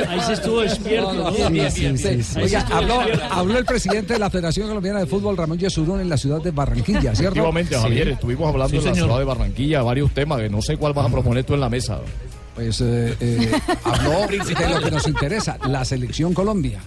Ahí 0.09 0.21
se 0.27 0.33
estuvo 0.35 0.61
despierto. 0.61 1.13
¿no? 1.13 1.29
Oiga, 1.31 1.69
estuvo 1.69 2.77
habló, 2.77 2.99
despierto. 2.99 3.25
habló 3.35 3.59
el 3.59 3.65
presidente 3.65 4.13
de 4.15 4.19
la 4.19 4.31
Federación 4.31 4.69
Colombiana 4.69 5.01
de 5.01 5.07
Fútbol, 5.07 5.37
Ramón 5.37 5.59
Yesurún, 5.59 6.01
en 6.01 6.09
la 6.09 6.17
ciudad 6.17 6.41
de 6.41 6.51
Barranquilla, 6.51 7.01
¿cierto? 7.15 7.41
Efectivamente, 7.41 7.77
Sí. 7.77 7.81
Javier, 8.01 8.15
estuvimos 8.15 8.49
hablando 8.49 8.71
Sí, 8.71 8.77
en 8.79 8.85
la 8.85 8.95
ciudad 8.95 9.19
de 9.19 9.25
Barranquilla, 9.25 9.83
varios 9.83 10.11
temas, 10.13 10.41
que 10.41 10.49
no 10.49 10.63
sé 10.63 10.77
cuál 10.77 10.93
vas 10.93 11.07
a 11.07 11.11
proponer 11.11 11.45
tú 11.45 11.55
en 11.55 11.61
la 11.61 11.69
mesa. 11.69 12.01
Pues 12.55 12.81
eh, 12.81 13.15
eh, 13.21 13.53
habló 13.85 14.27
de 14.29 14.69
lo 14.69 14.81
que 14.81 14.91
nos 14.91 15.07
interesa, 15.07 15.59
la 15.67 15.85
selección 15.85 16.35
Colombia. 16.35 16.81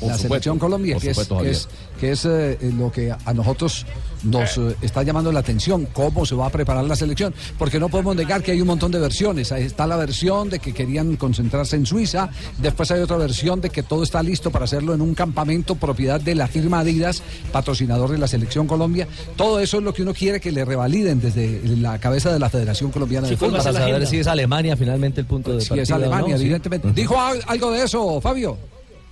Por 0.00 0.08
la 0.10 0.14
supuesto, 0.14 0.28
selección 0.28 0.58
Colombia, 0.58 0.96
que 0.98 1.10
es, 1.10 1.18
que 1.18 1.50
es, 1.50 1.68
que 2.00 2.12
es, 2.12 2.24
eh, 2.24 2.58
lo 2.76 2.90
que 2.92 3.10
a 3.12 3.34
nosotros 3.34 3.84
nos 4.24 4.58
eh, 4.58 4.76
está 4.82 5.02
llamando 5.02 5.30
la 5.32 5.40
atención, 5.40 5.86
cómo 5.92 6.24
se 6.26 6.34
va 6.34 6.46
a 6.46 6.50
preparar 6.50 6.84
la 6.84 6.96
selección, 6.96 7.34
porque 7.58 7.78
no 7.80 7.88
podemos 7.88 8.14
negar 8.16 8.42
que 8.42 8.52
hay 8.52 8.60
un 8.60 8.66
montón 8.68 8.90
de 8.92 8.98
versiones. 8.98 9.50
Ahí 9.52 9.64
está 9.64 9.86
la 9.86 9.96
versión 9.96 10.50
de 10.50 10.58
que 10.60 10.72
querían 10.72 11.16
concentrarse 11.16 11.76
en 11.76 11.86
Suiza, 11.86 12.30
después 12.58 12.90
hay 12.90 13.00
otra 13.00 13.16
versión 13.16 13.60
de 13.60 13.70
que 13.70 13.82
todo 13.82 14.02
está 14.02 14.22
listo 14.22 14.50
para 14.50 14.64
hacerlo 14.66 14.94
en 14.94 15.00
un 15.00 15.14
campamento 15.14 15.74
propiedad 15.74 16.20
de 16.20 16.34
la 16.34 16.46
firma 16.48 16.80
Adidas, 16.80 17.22
patrocinador 17.52 18.10
de 18.10 18.18
la 18.18 18.28
selección 18.28 18.66
Colombia. 18.66 19.08
Todo 19.36 19.60
eso 19.60 19.78
es 19.78 19.82
lo 19.82 19.92
que 19.94 20.02
uno 20.02 20.14
quiere 20.14 20.40
que 20.40 20.52
le 20.52 20.64
revaliden 20.64 21.20
desde 21.20 21.60
la 21.76 21.98
cabeza 21.98 22.32
de 22.32 22.38
la 22.38 22.48
Federación 22.50 22.90
Colombiana 22.90 23.28
de 23.28 23.36
Fútbol. 23.36 23.58
para 23.58 23.72
saber 23.72 24.06
si 24.06 24.18
es 24.18 24.26
Alemania 24.26 24.76
finalmente 24.76 25.20
el 25.20 25.26
punto 25.26 25.52
de 25.54 25.60
Si 25.60 25.68
partida. 25.68 25.82
es 25.82 25.90
Alemania, 25.90 26.32
no, 26.34 26.38
sí. 26.38 26.44
evidentemente. 26.44 26.92
¿Dijo 26.92 27.20
al- 27.20 27.42
algo 27.46 27.70
de 27.72 27.82
eso, 27.84 28.20
Fabio? 28.20 28.56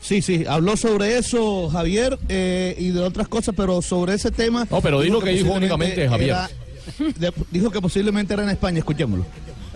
Sí, 0.00 0.22
sí, 0.22 0.44
habló 0.48 0.76
sobre 0.76 1.18
eso 1.18 1.68
Javier 1.68 2.18
eh, 2.28 2.76
y 2.78 2.90
de 2.90 3.00
otras 3.00 3.26
cosas, 3.28 3.54
pero 3.56 3.82
sobre 3.82 4.14
ese 4.14 4.30
tema... 4.30 4.66
No, 4.70 4.80
pero 4.80 5.00
di 5.00 5.08
lo 5.10 5.20
que 5.20 5.30
dijo 5.30 5.52
únicamente 5.52 6.08
Javier. 6.08 6.30
era- 6.30 6.50
de- 7.18 7.32
dijo 7.50 7.70
que 7.70 7.80
posiblemente 7.80 8.32
era 8.34 8.44
en 8.44 8.50
España, 8.50 8.78
escuchémoslo. 8.78 9.26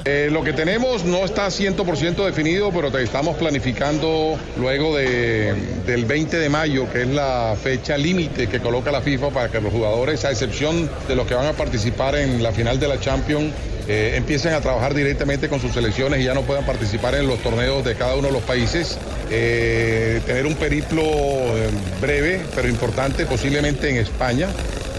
Eh, 0.05 0.29
lo 0.33 0.43
que 0.43 0.53
tenemos 0.55 1.05
no 1.05 1.19
está 1.25 1.49
100% 1.49 2.25
definido, 2.25 2.71
pero 2.71 2.91
te 2.91 3.03
estamos 3.03 3.37
planificando 3.37 4.39
luego 4.59 4.97
de- 4.97 5.53
del 5.87 6.05
20 6.07 6.39
de 6.39 6.49
mayo, 6.49 6.91
que 6.91 7.03
es 7.03 7.09
la 7.09 7.55
fecha 7.61 7.99
límite 7.99 8.47
que 8.49 8.61
coloca 8.61 8.91
la 8.93 9.03
FIFA 9.03 9.31
para 9.31 9.51
que 9.51 9.61
los 9.61 9.73
jugadores, 9.73 10.25
a 10.25 10.31
excepción 10.31 10.89
de 11.09 11.17
los 11.17 11.27
que 11.27 11.35
van 11.35 11.47
a 11.47 11.53
participar 11.53 12.15
en 12.15 12.43
la 12.43 12.53
final 12.53 12.79
de 12.81 12.89
la 12.89 12.99
Champions, 13.01 13.53
eh, 13.93 14.15
empiecen 14.15 14.55
a 14.55 14.61
trabajar 14.61 14.95
directamente 14.95 15.49
con 15.49 15.61
sus 15.61 15.73
selecciones 15.73 16.21
y 16.21 16.23
ya 16.23 16.33
no 16.33 16.43
puedan 16.43 16.65
participar 16.65 17.17
en 17.17 17.27
los 17.27 17.41
torneos 17.41 17.85
de 17.85 17.97
cada 17.97 18.15
uno 18.15 18.29
de 18.29 18.33
los 18.33 18.43
países. 18.45 18.97
Eh, 19.33 20.21
tener 20.25 20.47
un 20.47 20.55
periplo 20.55 21.03
eh, 21.03 21.71
breve, 22.01 22.41
pero 22.55 22.69
importante, 22.69 23.27
posiblemente 23.27 23.91
en 23.91 23.97
España. 23.97 24.47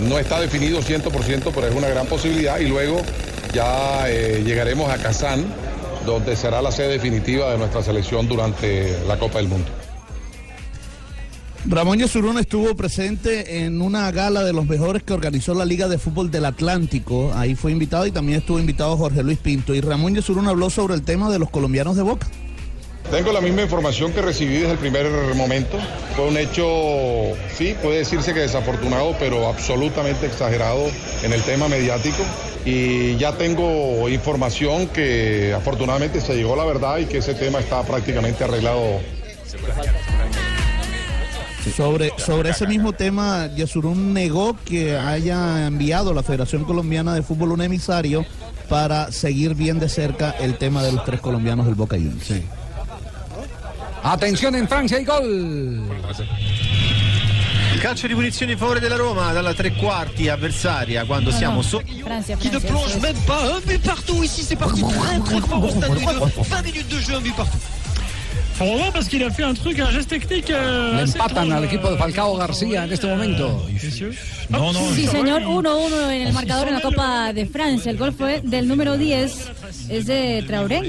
No 0.02 0.20
está 0.20 0.42
definido 0.42 0.82
100%, 0.82 1.52
pero 1.56 1.68
es 1.68 1.74
una 1.74 1.88
gran 1.88 2.06
posibilidad. 2.06 2.60
Y 2.60 2.68
luego 2.68 3.02
ya 3.54 4.10
llegaremos 4.10 4.92
a 4.92 4.98
Kazán, 4.98 5.46
donde 6.06 6.36
será 6.36 6.62
la 6.62 6.74
sede 6.74 6.90
definitiva 6.90 7.50
de 7.50 7.60
nuestra 7.60 7.82
selección 7.84 8.28
durante 8.28 8.98
la 9.08 9.18
Copa 9.18 9.38
del 9.38 9.48
Mundo. 9.48 9.81
Ramón 11.66 12.00
Yesurún 12.00 12.40
estuvo 12.40 12.76
presente 12.76 13.64
en 13.64 13.82
una 13.82 14.12
gala 14.12 14.44
de 14.44 14.52
los 14.52 14.66
mejores 14.66 15.04
que 15.04 15.14
organizó 15.14 15.54
la 15.54 15.64
Liga 15.64 15.88
de 15.88 16.00
Fútbol 16.00 16.32
del 16.32 16.46
Atlántico. 16.46 17.32
Ahí 17.36 17.54
fue 17.54 17.72
invitado 17.72 18.08
y 18.08 18.12
también 18.12 18.40
estuvo 18.40 18.60
invitado 18.60 18.98
Jorge 18.98 19.22
Luis 19.22 19.38
Pinto. 19.38 19.76
Y 19.76 19.82
Ramón 19.82 20.16
Yesurún 20.16 20.48
habló 20.48 20.72
sobre 20.72 20.96
el 20.96 21.04
tema 21.04 21.30
de 21.30 21.38
los 21.38 21.52
colombianos 21.52 21.96
de 21.96 22.02
Boca. 22.02 22.28
Tengo 23.12 23.32
la 23.32 23.42
misma 23.42 23.62
información 23.62 24.12
que 24.12 24.22
recibí 24.22 24.56
desde 24.56 24.72
el 24.72 24.78
primer 24.80 25.06
momento. 25.36 25.78
Fue 26.16 26.30
un 26.30 26.38
hecho, 26.38 26.66
sí, 27.56 27.76
puede 27.82 28.00
decirse 28.00 28.34
que 28.34 28.40
desafortunado, 28.40 29.16
pero 29.20 29.48
absolutamente 29.48 30.26
exagerado 30.26 30.90
en 31.22 31.32
el 31.32 31.42
tema 31.44 31.68
mediático. 31.68 32.24
Y 32.66 33.18
ya 33.18 33.38
tengo 33.38 34.10
información 34.10 34.88
que 34.88 35.54
afortunadamente 35.56 36.22
se 36.22 36.36
llegó 36.36 36.54
a 36.54 36.58
la 36.58 36.66
verdad 36.66 36.98
y 36.98 37.06
que 37.06 37.20
ese 37.20 37.36
tema 37.36 37.60
está 37.60 37.84
prácticamente 37.84 38.46
arreglado. 38.46 39.00
Sobre, 41.70 42.12
sobre 42.18 42.50
ese 42.50 42.66
mismo 42.66 42.92
tema, 42.92 43.48
Yesurún 43.56 44.14
negó 44.14 44.58
que 44.66 44.98
haya 44.98 45.68
enviado 45.68 46.10
a 46.10 46.14
la 46.14 46.24
Federación 46.24 46.64
Colombiana 46.64 47.14
de 47.14 47.22
Fútbol 47.22 47.52
un 47.52 47.62
emisario 47.62 48.26
para 48.68 49.12
seguir 49.12 49.54
bien 49.54 49.80
de 49.80 49.88
cerca 49.88 50.32
el 50.32 50.58
tema 50.58 50.82
de 50.82 50.92
los 50.92 51.04
tres 51.06 51.22
colombianos 51.22 51.66
del 51.68 51.76
Boca 51.76 51.98
Juniors. 51.98 52.32
Atención 54.04 54.56
en 54.56 54.68
Francia 54.68 55.00
y 55.00 55.06
gol. 55.06 55.88
Calcio 57.82 58.08
di 58.08 58.14
punizione 58.14 58.52
in 58.52 58.60
favore 58.60 58.80
della 58.80 58.96
Roma 58.96 59.32
dalla 59.32 59.56
tre 59.56 59.72
quarti 59.74 60.30
avversaria 60.30 61.04
quando 61.06 61.32
No, 61.32 61.36
siamo 61.36 61.62
no. 61.64 61.82
Qui 62.38 62.50
ne 62.52 62.60
plonge 62.60 62.96
même 63.00 63.18
pas 63.26 63.42
un 63.56 63.62
but 63.66 63.82
partout 63.82 64.22
ici, 64.22 64.44
c'est 64.44 64.56
parti 64.56 64.84
très 64.84 65.20
très 65.20 65.42
fort 65.42 65.64
au 65.64 65.70
stade 65.70 65.92
de 65.92 66.44
20 66.48 66.62
minutes 66.62 66.88
de 66.90 67.00
jeu, 67.00 67.16
un 67.16 67.22
but 67.22 67.36
partout. 67.36 67.58
Voir 68.66 68.92
parce 68.94 69.08
qu'il 69.10 69.24
a 69.24 69.30
fait 69.32 69.44
un 69.44 69.54
truc, 69.54 69.80
un 69.80 69.92
geste 69.92 70.10
technique. 70.10 70.50
euh, 70.52 70.98
Le 70.98 71.04
empatan 71.12 71.52
al 71.52 71.64
equipo 71.66 71.88
de 71.90 71.96
euh, 71.96 71.98
Falcao 71.98 72.36
García 72.38 72.84
en 72.86 72.92
este 72.92 73.08
momento. 73.08 73.66
No, 74.50 74.74
no, 74.74 74.80
Sí, 74.96 75.08
señor, 75.08 75.42
1-1 75.44 76.12
en 76.12 76.28
el 76.28 76.34
marcador 76.34 76.68
en 76.68 76.74
la 76.76 76.82
Copa 76.82 77.32
de 77.34 77.46
Francia. 77.46 77.90
El 77.92 77.98
gol 77.98 78.14
fue 78.14 78.42
del 78.44 78.68
número 78.68 78.98
10, 78.98 79.50
es 79.90 80.06
de 80.06 80.44
Traoré. 80.46 80.82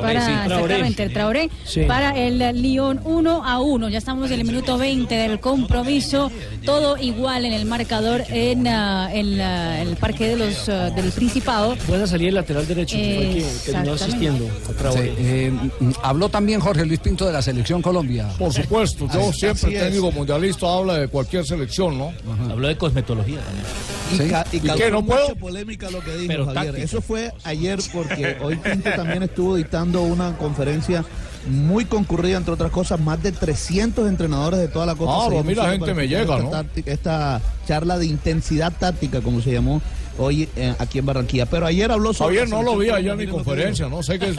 Para, 0.00 0.26
sí, 0.26 0.32
Traoré. 0.46 0.74
exactamente, 0.74 1.02
el 1.04 1.12
Traoré. 1.12 1.50
Para 1.86 2.10
el 2.18 2.38
Lyon 2.60 3.00
1 3.04 3.42
a 3.44 3.60
1. 3.60 3.88
Ya 3.88 3.98
estamos 3.98 4.30
en 4.32 4.40
el 4.40 4.46
minuto 4.46 4.76
20 4.76 5.14
del 5.14 5.38
compromiso. 5.40 6.30
Todo 6.64 6.96
igual 6.98 7.44
en 7.44 7.52
el 7.52 7.66
marcador 7.66 8.24
en, 8.28 8.66
ah, 8.66 9.08
en 9.12 9.38
la- 9.38 9.80
el 9.80 9.96
parque 9.96 10.26
de 10.28 10.36
los, 10.36 10.68
ah, 10.68 10.90
del 10.90 11.12
Principado. 11.12 11.76
Buena 11.86 12.06
salida 12.08 12.30
el 12.30 12.34
lateral 12.34 12.66
derecho, 12.66 12.96
que 12.96 13.44
terminó 13.64 13.92
asistiendo 13.92 14.48
a 14.68 14.72
Traoré. 14.72 15.12
eh, 15.18 15.52
mm, 15.80 15.90
habló 16.02 16.28
también 16.28 16.58
Jorge 16.58 16.84
Luis 16.84 16.98
Pinto 16.98 17.13
de 17.22 17.32
la 17.32 17.42
selección 17.42 17.80
Colombia. 17.82 18.28
Por 18.38 18.52
supuesto, 18.52 19.08
yo 19.12 19.28
Así- 19.28 19.40
siempre 19.40 19.76
es. 19.76 19.82
técnico 19.82 20.10
mundialista 20.10 20.66
habla 20.74 20.94
de 20.94 21.08
cualquier 21.08 21.44
selección, 21.46 21.96
¿no? 21.98 22.12
Habló 22.50 22.66
de 22.68 22.76
cosmetología 22.76 23.40
también. 23.40 24.28
Y, 24.28 24.30
ca- 24.30 24.46
y 24.52 24.56
¿Y 24.56 24.60
causó 24.60 24.82
qué, 24.84 24.90
no 24.90 25.02
mucha 25.02 25.16
puedo? 25.16 25.36
polémica 25.36 25.90
lo 25.90 26.00
que 26.00 26.12
dijo 26.16 26.28
Pero 26.28 26.46
Javier. 26.46 26.76
Eso 26.76 27.00
fue 27.00 27.32
ayer 27.44 27.78
porque 27.92 28.36
hoy 28.42 28.56
Pinto 28.56 28.90
también 28.96 29.22
estuvo 29.22 29.54
dictando 29.56 30.02
una 30.02 30.36
conferencia 30.36 31.04
muy 31.46 31.84
concurrida, 31.84 32.38
entre 32.38 32.54
otras 32.54 32.70
cosas, 32.70 32.98
más 33.00 33.22
de 33.22 33.30
300 33.32 34.08
entrenadores 34.08 34.60
de 34.60 34.68
toda 34.68 34.86
la 34.86 34.94
costa. 34.94 35.26
Claro, 35.26 35.40
a 35.40 35.42
mí 35.42 35.54
la 35.54 35.70
gente 35.70 35.92
me 35.94 36.08
llega, 36.08 36.22
esta 36.22 36.38
¿no? 36.38 36.50
táctica- 36.50 36.90
esta 36.90 37.40
charla 37.68 37.98
de 37.98 38.06
intensidad 38.06 38.72
táctica, 38.72 39.20
como 39.20 39.40
se 39.42 39.52
llamó 39.52 39.82
hoy 40.18 40.48
eh, 40.56 40.74
aquí 40.78 40.98
en 40.98 41.06
Barranquilla. 41.06 41.46
Pero 41.46 41.66
ayer 41.66 41.90
habló 41.90 42.12
sobre... 42.12 42.38
Javier 42.38 42.48
no 42.48 42.62
lo 42.62 42.78
vi 42.78 42.90
allá 42.90 43.12
en 43.12 43.18
mi 43.18 43.26
conferencia, 43.26 43.88
¿no? 43.88 44.02
Sé 44.02 44.18
que 44.18 44.28
es 44.28 44.36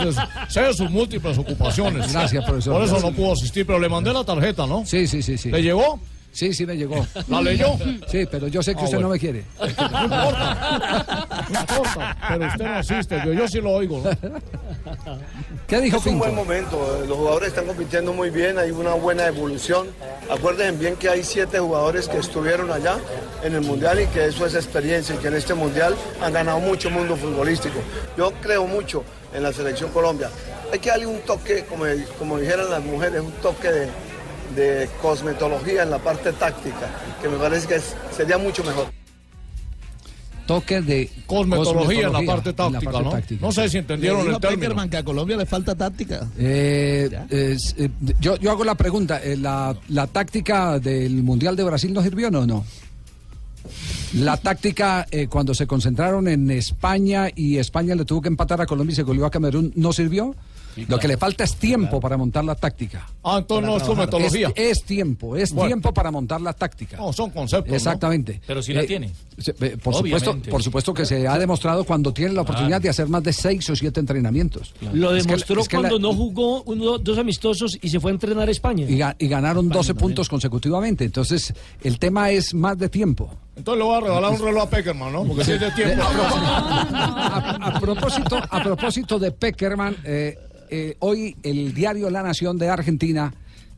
sé 0.50 0.74
sus 0.74 0.90
múltiples 0.90 1.38
ocupaciones. 1.38 2.12
Gracias, 2.12 2.44
profesor. 2.46 2.74
Por 2.74 2.84
eso 2.84 2.94
Gracias. 2.94 3.12
no 3.12 3.16
pudo 3.16 3.34
asistir, 3.34 3.66
pero 3.66 3.80
le 3.80 3.90
mandé 3.90 4.14
la 4.14 4.24
tarjeta, 4.24 4.66
¿no? 4.66 4.86
Sí, 4.86 5.08
sí, 5.08 5.22
sí, 5.22 5.38
sí. 5.38 5.52
¿Le 5.52 5.62
llegó? 5.62 6.00
Sí, 6.36 6.54
sí 6.54 6.66
me 6.66 6.76
llegó. 6.76 7.08
¿La 7.30 7.42
leyó? 7.42 7.68
Sí, 8.10 8.28
pero 8.30 8.48
yo 8.50 8.62
sé 8.62 8.74
que 8.76 8.82
Ah, 8.82 8.84
usted 8.84 8.98
bueno. 8.98 9.08
no 9.08 9.14
me 9.14 9.20
quiere. 9.20 9.46
No 9.58 10.04
importa. 10.04 11.46
No 11.50 11.60
importa. 11.62 12.18
Pero 12.28 12.48
usted 12.48 12.66
no 12.66 12.74
asiste, 12.76 13.22
yo, 13.26 13.34
yo 13.34 13.48
sí 13.48 13.62
lo 13.62 13.72
oigo, 13.72 14.02
¿no? 14.04 14.10
¿Qué 15.66 15.80
dijo 15.82 15.98
Es 15.98 16.06
un 16.06 16.12
Pinto? 16.12 16.26
buen 16.26 16.36
momento, 16.36 17.00
eh, 17.04 17.08
los 17.08 17.18
jugadores 17.18 17.48
están 17.50 17.66
compitiendo 17.66 18.12
muy 18.14 18.30
bien, 18.32 18.58
hay 18.60 18.72
una 18.72 18.94
buena 18.96 19.26
evolución. 19.28 19.88
Acuérdense 20.30 20.78
bien 20.78 20.96
que 20.98 21.08
hay 21.10 21.24
siete 21.24 21.58
jugadores 21.60 22.10
que 22.10 22.18
estuvieron 22.18 22.70
allá 22.72 22.98
en 23.44 23.56
el 23.56 23.62
Mundial 23.62 24.02
y 24.02 24.08
que 24.08 24.26
eso 24.26 24.46
es 24.46 24.56
experiencia 24.56 25.16
y 25.16 25.18
que 25.20 25.30
en 25.30 25.36
este 25.36 25.54
Mundial 25.54 25.96
han 26.22 26.34
ganado 26.34 26.60
mucho 26.60 26.90
mundo 26.90 27.16
futbolístico. 27.16 27.80
Yo 28.18 28.32
creo 28.42 28.68
mucho 28.68 29.04
en 29.34 29.42
la 29.44 29.54
selección 29.54 29.90
Colombia. 29.92 30.30
Hay 30.74 30.80
que 30.80 30.90
darle 30.90 31.06
un 31.06 31.20
toque, 31.22 31.64
como, 31.64 31.86
como 32.20 32.38
dijeran 32.40 32.70
las 32.70 32.84
mujeres, 32.84 33.22
un 33.22 33.32
toque 33.34 33.72
de, 33.72 33.88
de 34.56 34.90
cosmetología 35.02 35.84
en 35.84 35.90
la 35.90 36.00
parte 36.00 36.32
táctica, 36.34 36.90
que 37.22 37.28
me 37.30 37.38
parece 37.38 37.68
que 37.68 37.76
es- 37.76 37.96
sería 38.16 38.38
mucho 38.38 38.64
mejor. 38.64 38.88
Toque 40.48 40.80
de 40.82 41.10
Cosmetología 41.26 42.06
en 42.06 42.14
la 42.14 42.22
parte 42.22 42.54
táctica, 42.54 42.92
¿no? 43.02 43.10
táctica. 43.10 43.42
No 43.44 43.52
sé 43.52 43.68
si 43.68 43.80
entendieron 43.80 44.20
el 44.20 44.40
término. 44.40 44.60
Peckerman 44.62 44.90
que 44.92 44.98
a 44.98 45.04
Colombia 45.04 45.38
le 45.38 45.48
falta 45.48 45.74
táctica. 45.74 46.28
Eh, 46.38 47.10
es, 47.32 47.74
eh, 47.80 47.90
yo, 48.20 48.36
yo 48.38 48.52
hago 48.52 48.64
la 48.64 48.76
pregunta, 48.76 49.20
eh, 49.24 49.36
la, 49.38 49.76
la 49.90 50.06
táctica 50.06 50.78
del 50.78 51.24
Mundial 51.24 51.56
de 51.56 51.64
Brasil 51.64 51.92
no 51.92 52.04
sirvió 52.04 52.30
no 52.30 52.46
no? 52.46 52.64
La 54.14 54.38
táctica 54.38 55.08
eh, 55.10 55.26
cuando 55.28 55.56
se 55.56 55.66
concentraron 55.66 56.28
en 56.28 56.52
España 56.52 57.28
y 57.36 57.58
España 57.58 57.96
le 57.96 58.06
tuvo 58.06 58.22
que 58.22 58.28
empatar 58.28 58.62
a 58.62 58.68
Colombia 58.68 58.94
y 58.94 58.96
se 58.98 59.02
goleó 59.04 59.26
a 59.26 59.32
Camerún, 59.32 59.74
¿no 59.76 59.92
sirvió? 59.94 60.36
Lo 60.88 61.00
que 61.00 61.08
le 61.08 61.18
falta 61.18 61.44
es 61.44 61.56
tiempo 61.56 62.00
para 62.00 62.18
montar 62.18 62.44
la 62.44 62.56
táctica. 62.56 63.08
Ah, 63.24 63.38
entonces 63.40 63.66
no 63.68 63.78
es 63.78 63.84
su 63.84 63.96
metodología. 63.96 64.52
es 64.56 64.84
tiempo, 64.84 65.36
es 65.36 65.54
Bueno. 65.54 65.68
tiempo 65.68 65.94
para 65.94 66.12
montar 66.12 66.42
la 66.42 66.54
táctica. 66.54 66.98
No, 66.98 67.14
son 67.14 67.30
conceptos. 67.32 67.70
¿no? 67.70 67.76
Exactamente. 67.76 68.42
Pero 68.46 68.62
sí 68.62 68.74
la 68.74 68.82
Eh, 68.82 68.88
tiene. 68.88 69.12
se- 69.38 69.56
eh, 69.62 69.78
Por 69.82 69.96
supuesto, 69.96 70.38
por 70.50 70.62
supuesto 70.64 70.94
que 70.94 71.06
se 71.06 71.28
ha 71.28 71.38
demostrado 71.40 71.84
cuando 71.86 72.12
tiene 72.14 72.34
la 72.34 72.42
oportunidad 72.42 72.82
de 72.82 72.90
hacer 72.90 73.08
más 73.08 73.24
de 73.24 73.34
seis 73.34 73.70
o 73.70 73.76
siete 73.76 74.00
entrenamientos. 74.00 74.74
Lo 74.94 75.16
Es 75.16 75.24
que- 75.24 75.28
demostró 75.32 75.62
es 75.62 75.68
que 75.68 75.78
la- 75.78 75.90
cuando 75.90 76.00
no 76.00 76.14
jugó 76.14 76.64
uno, 76.64 76.98
dos 76.98 77.18
amistosos 77.18 77.78
y 77.82 77.90
se 77.90 78.00
fue 78.00 78.12
a 78.12 78.14
entrenar 78.14 78.48
a 78.48 78.52
España. 78.52 78.86
y, 78.88 78.98
ga- 78.98 79.16
y 79.18 79.28
ganaron 79.28 79.70
12 79.70 79.94
puntos 79.96 80.28
consecutivamente. 80.30 81.06
Entonces, 81.06 81.54
el 81.84 82.00
tema 82.00 82.30
es 82.32 82.54
más 82.54 82.78
de 82.78 82.90
tiempo. 82.90 83.32
Entonces 83.56 83.80
le 83.80 83.86
voy 83.86 83.96
a 83.98 84.02
regalar 84.02 84.32
un 84.32 84.40
reloj 84.40 84.64
a 84.64 84.70
Peckerman, 84.70 85.14
¿no? 85.14 85.24
Porque 85.24 85.46
si 85.46 85.52
es 85.54 85.60
de 85.62 85.72
tiempo. 85.72 86.04
A, 86.04 87.58
a 87.76 87.80
propósito, 87.80 88.38
a 88.50 88.64
propósito 88.64 89.20
de 89.20 89.32
Peckerman, 89.32 89.96
eh, 90.04 90.38
eh, 90.70 90.96
hoy 91.00 91.36
el 91.44 91.74
diario 91.74 92.10
La 92.10 92.24
Nación 92.24 92.58
de 92.58 92.70
Argentina 92.70 93.34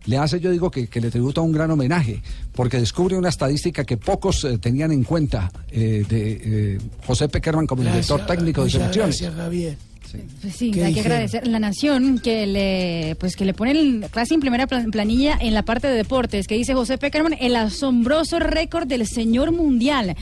le 0.05 0.17
hace, 0.17 0.39
yo 0.39 0.51
digo, 0.51 0.71
que, 0.71 0.87
que 0.87 1.01
le 1.01 1.11
tributa 1.11 1.41
un 1.41 1.51
gran 1.51 1.69
homenaje, 1.69 2.21
porque 2.53 2.77
descubre 2.79 3.17
una 3.17 3.27
estadística 3.29 3.83
que 3.83 3.97
pocos 3.97 4.43
eh, 4.45 4.57
tenían 4.57 4.91
en 4.93 5.03
cuenta 5.03 5.51
eh, 5.69 6.05
de 6.07 6.41
eh, 6.75 6.77
José 7.05 7.27
Peckerman 7.27 7.67
como 7.67 7.83
director 7.83 8.25
técnico 8.25 8.63
de 8.63 8.69
selecciones. 8.69 9.19
Gracias, 9.21 9.33
Javier. 9.35 9.77
Pues 10.41 10.55
sí, 10.55 10.71
¿Qué 10.71 10.85
hay 10.85 10.93
que 10.93 11.01
agradecer 11.01 11.45
la 11.47 11.59
nación 11.59 12.19
que 12.19 12.47
le 12.47 13.17
pues 13.19 13.35
que 13.35 13.43
le 13.43 13.53
pone 13.53 13.71
el- 13.71 14.05
casi 14.09 14.35
en 14.35 14.39
primera 14.39 14.65
plan- 14.65 14.89
planilla 14.89 15.37
en 15.41 15.53
la 15.53 15.63
parte 15.63 15.87
de 15.87 15.95
deportes, 15.95 16.47
que 16.47 16.55
dice 16.55 16.73
José 16.73 16.97
Peckerman, 16.97 17.35
el 17.41 17.57
asombroso 17.57 18.39
récord 18.39 18.87
del 18.87 19.05
señor 19.05 19.51
mundial. 19.51 20.15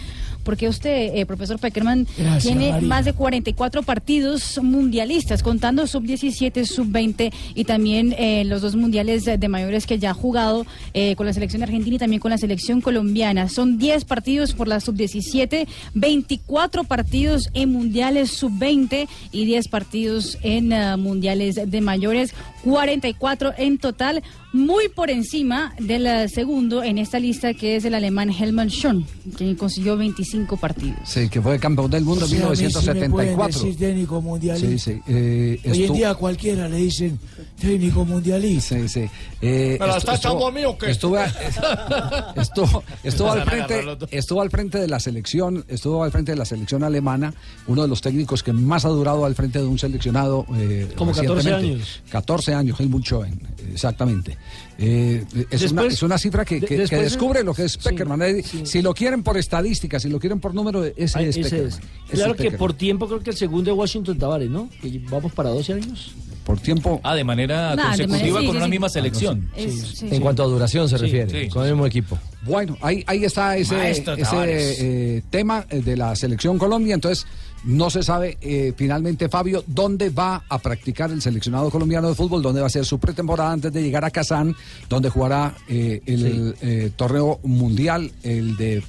Porque 0.46 0.70
usted, 0.70 1.16
eh, 1.16 1.26
profesor 1.26 1.60
Peckerman, 1.60 2.08
Gracias, 2.18 2.44
tiene 2.44 2.72
María. 2.72 2.88
más 2.88 3.04
de 3.04 3.14
44 3.14 3.82
partidos 3.82 4.60
mundialistas, 4.62 5.42
contando 5.42 5.88
sub-17, 5.88 6.66
sub-20 6.66 7.34
y 7.56 7.64
también 7.66 8.14
eh, 8.18 8.46
los 8.46 8.62
dos 8.62 8.76
mundiales 8.76 9.26
de, 9.26 9.46
mayores 9.50 9.88
que 9.88 9.98
ya 10.00 10.12
ha 10.12 10.14
jugado 10.14 10.66
eh, 10.94 11.16
con 11.16 11.26
la 11.26 11.34
selección 11.34 11.64
argentina 11.64 11.96
y 11.96 12.00
también 12.00 12.20
con 12.20 12.30
la 12.30 12.38
selección 12.38 12.80
colombiana. 12.80 13.50
Son 13.50 13.78
10 13.80 14.06
partidos 14.06 14.54
por 14.54 14.68
la 14.68 14.80
sub-17, 14.80 15.68
24 15.96 16.84
partidos 16.84 17.50
en 17.54 17.72
mundiales 17.72 18.32
sub-20 18.32 19.08
y 19.32 19.46
10 19.46 19.68
partidos 19.68 20.38
en 20.44 20.70
mundiales 21.00 21.56
de 21.66 21.82
mayores, 21.82 22.34
44 22.64 23.54
en 23.58 23.80
total, 23.80 24.24
muy 24.54 24.90
por 24.90 25.10
encima 25.10 25.74
del 25.80 26.30
segundo 26.30 26.84
en 26.84 26.98
esta 26.98 27.20
lista 27.20 27.54
que 27.54 27.76
es 27.76 27.86
el 27.86 27.94
alemán 27.94 28.30
Helmut 28.30 28.70
Schön, 28.70 29.06
quien 29.36 29.56
consiguió 29.56 29.98
25 29.98 30.35
partidos. 30.60 31.00
Sí, 31.06 31.30
que 31.30 31.42
fue 31.42 31.58
campeón 31.60 31.90
del 31.92 32.04
mundo 32.04 32.26
O 32.26 32.28
en 32.28 32.30
sí 32.30 32.36
me 32.38 32.42
pueden 32.44 32.58
1974. 32.58 33.48
decir 33.62 33.78
técnico 33.78 34.22
mundialista. 34.22 34.68
Sí, 34.70 34.80
sí. 34.80 35.02
eh, 35.08 35.60
Hoy 35.72 35.84
en 35.86 35.94
día 35.94 36.10
a 36.12 36.16
cualquiera 36.16 36.68
le 36.68 36.78
dicen 36.78 37.20
técnico 37.60 38.04
mundialista. 38.06 38.76
Sí, 38.78 38.88
sí. 38.90 39.10
Eh, 39.42 39.78
¿Me 39.80 39.88
la 39.88 39.94
estu- 39.94 39.98
está 40.00 40.16
echando 40.16 40.48
a 40.48 40.52
mí 40.52 40.66
o 40.66 40.78
qué? 40.78 40.92
Estuvo, 40.92 41.18
estuvo, 42.36 42.84
estuvo 43.04 43.32
al 43.32 43.44
frente, 43.44 43.84
estuvo 44.12 44.42
al 44.42 44.50
frente 44.50 44.80
de 44.80 44.88
la 44.88 45.00
selección, 45.00 45.66
estuvo 45.68 46.04
al 46.04 46.12
frente 46.12 46.32
de 46.32 46.38
la 46.38 46.46
selección 46.46 46.84
alemana, 46.84 47.34
uno 47.68 47.82
de 47.84 47.88
los 47.88 48.02
técnicos 48.02 48.44
que 48.44 48.54
más 48.54 48.86
ha 48.86 48.90
durado 48.90 49.26
al 49.26 49.36
frente 49.36 49.60
de 49.60 49.66
un 49.66 49.80
seleccionado. 49.80 50.46
eh, 50.56 50.90
Como 50.96 51.12
14 51.12 51.34
recientemente. 51.36 51.76
años. 51.76 52.02
14 52.10 52.54
años, 52.54 52.80
Helmut 52.80 53.06
Schoen, 53.06 53.40
exactamente. 53.72 54.38
Eh, 54.78 55.24
es, 55.50 55.72
una, 55.72 55.86
es 55.86 56.02
una 56.04 56.18
cifra 56.18 56.44
que, 56.46 56.60
que- 56.62 56.84
que 56.86 56.98
descubre 56.98 57.44
lo 57.44 57.54
que 57.54 57.64
es 57.66 57.78
Peckerman. 57.78 58.22
Eh, 58.22 58.44
sí. 58.44 58.66
Si 58.66 58.82
lo 58.82 58.94
quieren 58.94 59.24
por 59.24 59.38
estadística, 59.38 60.00
si 60.00 60.10
lo 60.10 60.20
quieren 60.20 60.40
por 60.40 60.54
número, 60.54 60.84
ese 60.84 61.20
Ay, 61.20 61.26
es 61.28 61.38
ese 61.38 61.66
es. 61.66 61.80
Claro 62.10 62.34
que 62.34 62.38
Peckerman. 62.38 62.58
por 62.60 62.74
tiempo 62.74 63.08
creo 63.08 63.20
que 63.22 63.30
el 63.32 63.36
segundo 63.38 63.72
es 63.72 63.78
Washington 63.78 64.18
Tavares, 64.18 64.50
¿no? 64.50 64.70
Que 64.82 65.02
vamos 65.10 65.32
para 65.34 65.50
12 65.50 65.74
años. 65.74 66.14
Por 66.46 66.60
tiempo. 66.60 67.02
Ah, 67.04 67.16
de 67.16 67.24
manera 67.24 67.76
Nah, 67.76 67.96
de 67.98 68.06
consecutiva 68.06 68.10
manera- 68.20 68.40
sí, 68.40 68.46
con 68.46 68.54
sí, 68.54 68.58
una 68.58 68.66
sí. 68.66 68.72
misma 68.72 68.90
selección. 68.90 69.50
Es- 69.58 69.74
sí, 69.98 70.06
En 70.06 70.14
sí. 70.16 70.20
cuanto 70.20 70.44
a 70.44 70.46
duración 70.46 70.88
se 70.88 70.98
Sí, 70.98 71.04
refiere, 71.06 71.44
sí. 71.46 71.50
con 71.50 71.66
el 71.66 71.72
mismo 71.72 71.86
equipo. 71.88 72.20
Bueno, 72.44 72.78
ahí, 72.82 73.04
ahí 73.08 73.24
está 73.26 73.58
ese, 73.58 73.76
Maestro 73.76 74.14
ese 74.14 75.18
eh, 75.18 75.24
tema 75.32 75.66
eh, 75.70 75.82
de 75.82 75.98
la 75.98 76.16
selección 76.16 76.60
Colombia. 76.60 76.94
Entonces, 76.94 77.26
no 77.64 77.90
se 77.90 78.04
sabe 78.04 78.38
eh, 78.42 78.74
finalmente, 78.78 79.28
Fabio, 79.28 79.64
dónde 79.66 80.12
va 80.12 80.44
a 80.48 80.60
practicar 80.60 81.10
el 81.10 81.20
seleccionado 81.24 81.72
colombiano 81.72 82.10
de 82.10 82.14
fútbol, 82.14 82.44
dónde 82.44 82.62
va 82.62 82.68
a 82.68 82.70
ser 82.70 82.86
su 82.86 83.00
pretemporada 83.00 83.52
antes 83.52 83.74
de 83.74 83.82
llegar 83.82 84.06
a 84.06 84.12
Kazán, 84.12 84.56
donde 84.88 85.10
jugará 85.10 85.56
eh, 85.68 86.00
el 86.06 86.56
eh, 86.62 86.92
torneo 86.96 87.40
mundial, 87.42 88.12
el 88.22 88.56
de 88.56 88.84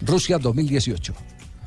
Rusia 0.00 0.38
2018. 0.38 1.12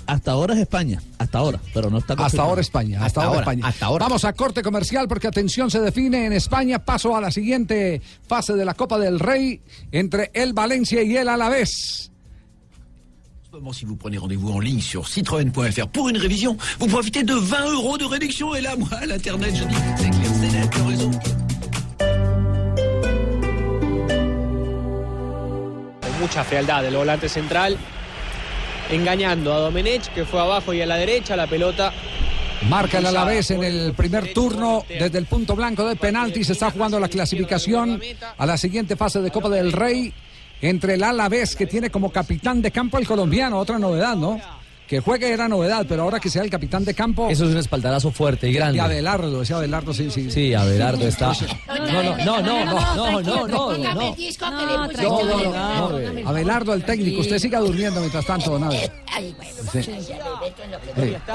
Hasta 0.08 0.32
ahora 0.32 0.54
es 0.54 0.62
España, 0.62 1.02
hasta 1.18 1.38
ahora, 1.38 1.60
pero 1.74 1.90
no 1.90 1.98
está 1.98 2.14
Hasta 2.14 2.42
ahora 2.42 2.62
España, 2.62 3.04
hasta, 3.04 3.26
ahora, 3.26 3.42
España. 3.42 3.74
Vamos 4.00 4.24
a 4.24 4.32
corte 4.32 4.64
comercial 4.64 5.08
porque 5.08 5.28
atención 5.28 5.70
se 5.70 5.82
define 5.82 6.26
en 6.26 6.34
España. 6.34 6.80
Paso 6.80 7.16
a 7.16 7.20
la 7.20 7.30
siguiente 7.30 8.02
fase 8.28 8.54
de 8.54 8.64
la 8.64 8.74
Copa 8.74 8.98
del 8.98 9.20
Rey 9.20 9.62
entre 9.92 10.32
el 10.34 10.54
Valencia 10.54 11.04
y 11.04 11.18
el 11.18 11.28
Alavés. 11.28 12.12
Si 13.74 13.86
vous 13.86 13.98
prenez 13.98 14.20
rendez-vous 14.20 14.52
en 14.52 14.60
ligne 14.60 14.82
sur 14.82 15.08
citroën.fr 15.08 15.88
pour 15.88 16.10
une 16.10 16.18
révision, 16.18 16.58
vous 16.80 16.88
profitez 16.88 17.24
de 17.24 17.34
20 17.34 17.72
euros 17.72 17.98
de 17.98 18.06
réduction. 18.06 18.54
Et 18.54 18.62
là, 18.62 18.76
moi, 18.78 18.88
à 18.92 19.06
l'internet, 19.06 19.56
je 19.56 19.64
dis 19.64 19.76
c'est 19.98 20.10
clair, 20.10 20.32
c'est 20.40 20.52
net, 20.52 20.76
le 20.78 20.84
réseau. 20.84 21.12
con 26.02 26.20
mucha 26.20 26.44
fealdad 26.44 26.86
el 26.86 26.96
volante 26.96 27.30
central, 27.30 27.78
engañando 28.92 29.54
a 29.54 29.60
Domenech, 29.60 30.14
que 30.14 30.26
fue 30.26 30.40
abajo 30.40 30.74
y 30.74 30.82
a 30.82 30.86
la 30.86 30.98
derecha, 30.98 31.36
la 31.36 31.48
pelota. 31.48 31.94
Marca 32.70 32.98
el 32.98 33.06
Alavés 33.06 33.52
en 33.52 33.64
el 33.64 33.94
primer 33.94 34.34
turno 34.34 34.84
desde 34.88 35.18
el 35.18 35.26
punto 35.26 35.56
blanco 35.56 35.88
de 35.88 35.96
penalti. 35.96 36.44
Se 36.44 36.54
está 36.54 36.72
jugando 36.72 37.00
la 37.00 37.08
clasificación 37.08 38.02
a 38.38 38.46
la 38.46 38.58
siguiente 38.58 38.96
fase 38.96 39.22
de 39.22 39.32
Copa 39.32 39.50
del 39.50 39.72
Rey 39.72 40.12
entre 40.62 40.96
el 40.96 41.04
Alavés 41.04 41.56
que 41.56 41.68
tiene 41.68 41.90
como 41.90 42.12
capitán 42.12 42.62
de 42.62 42.72
campo 42.72 42.98
el 42.98 43.08
colombiano. 43.08 43.60
Otra 43.60 43.78
novedad, 43.78 44.16
¿no? 44.16 44.42
Que 44.88 45.02
juegue 45.02 45.32
era 45.32 45.50
novedad, 45.50 45.86
pero 45.88 46.04
ahora 46.04 46.20
que 46.20 46.30
sea 46.30 46.44
el 46.44 46.50
capitán 46.50 46.86
de 46.86 46.94
campo. 46.94 47.28
Eso 47.30 47.46
es 47.46 47.52
un 47.52 47.58
espaldarazo 47.58 48.10
fuerte 48.12 48.50
y 48.50 48.54
grande. 48.54 48.78
Y 48.78 48.80
Abelardo, 48.80 49.42
ese 49.42 49.54
Abelardo, 49.54 49.94
sí, 49.94 50.10
sí. 50.10 50.32
Sí, 50.32 50.54
Abelardo 50.54 51.06
está. 51.06 51.34
No, 51.68 52.04
no, 52.04 52.42
no, 52.42 52.42
no, 52.42 52.66
no, 52.96 53.22
no, 53.22 53.48
no, 53.48 53.78
no. 53.78 54.16
Abelardo, 56.26 56.74
el 56.74 56.86
técnico, 56.86 57.20
usted 57.20 57.38
siga 57.38 57.60
durmiendo 57.60 58.00
mientras 58.00 58.26
tanto, 58.26 58.58
don 58.58 58.70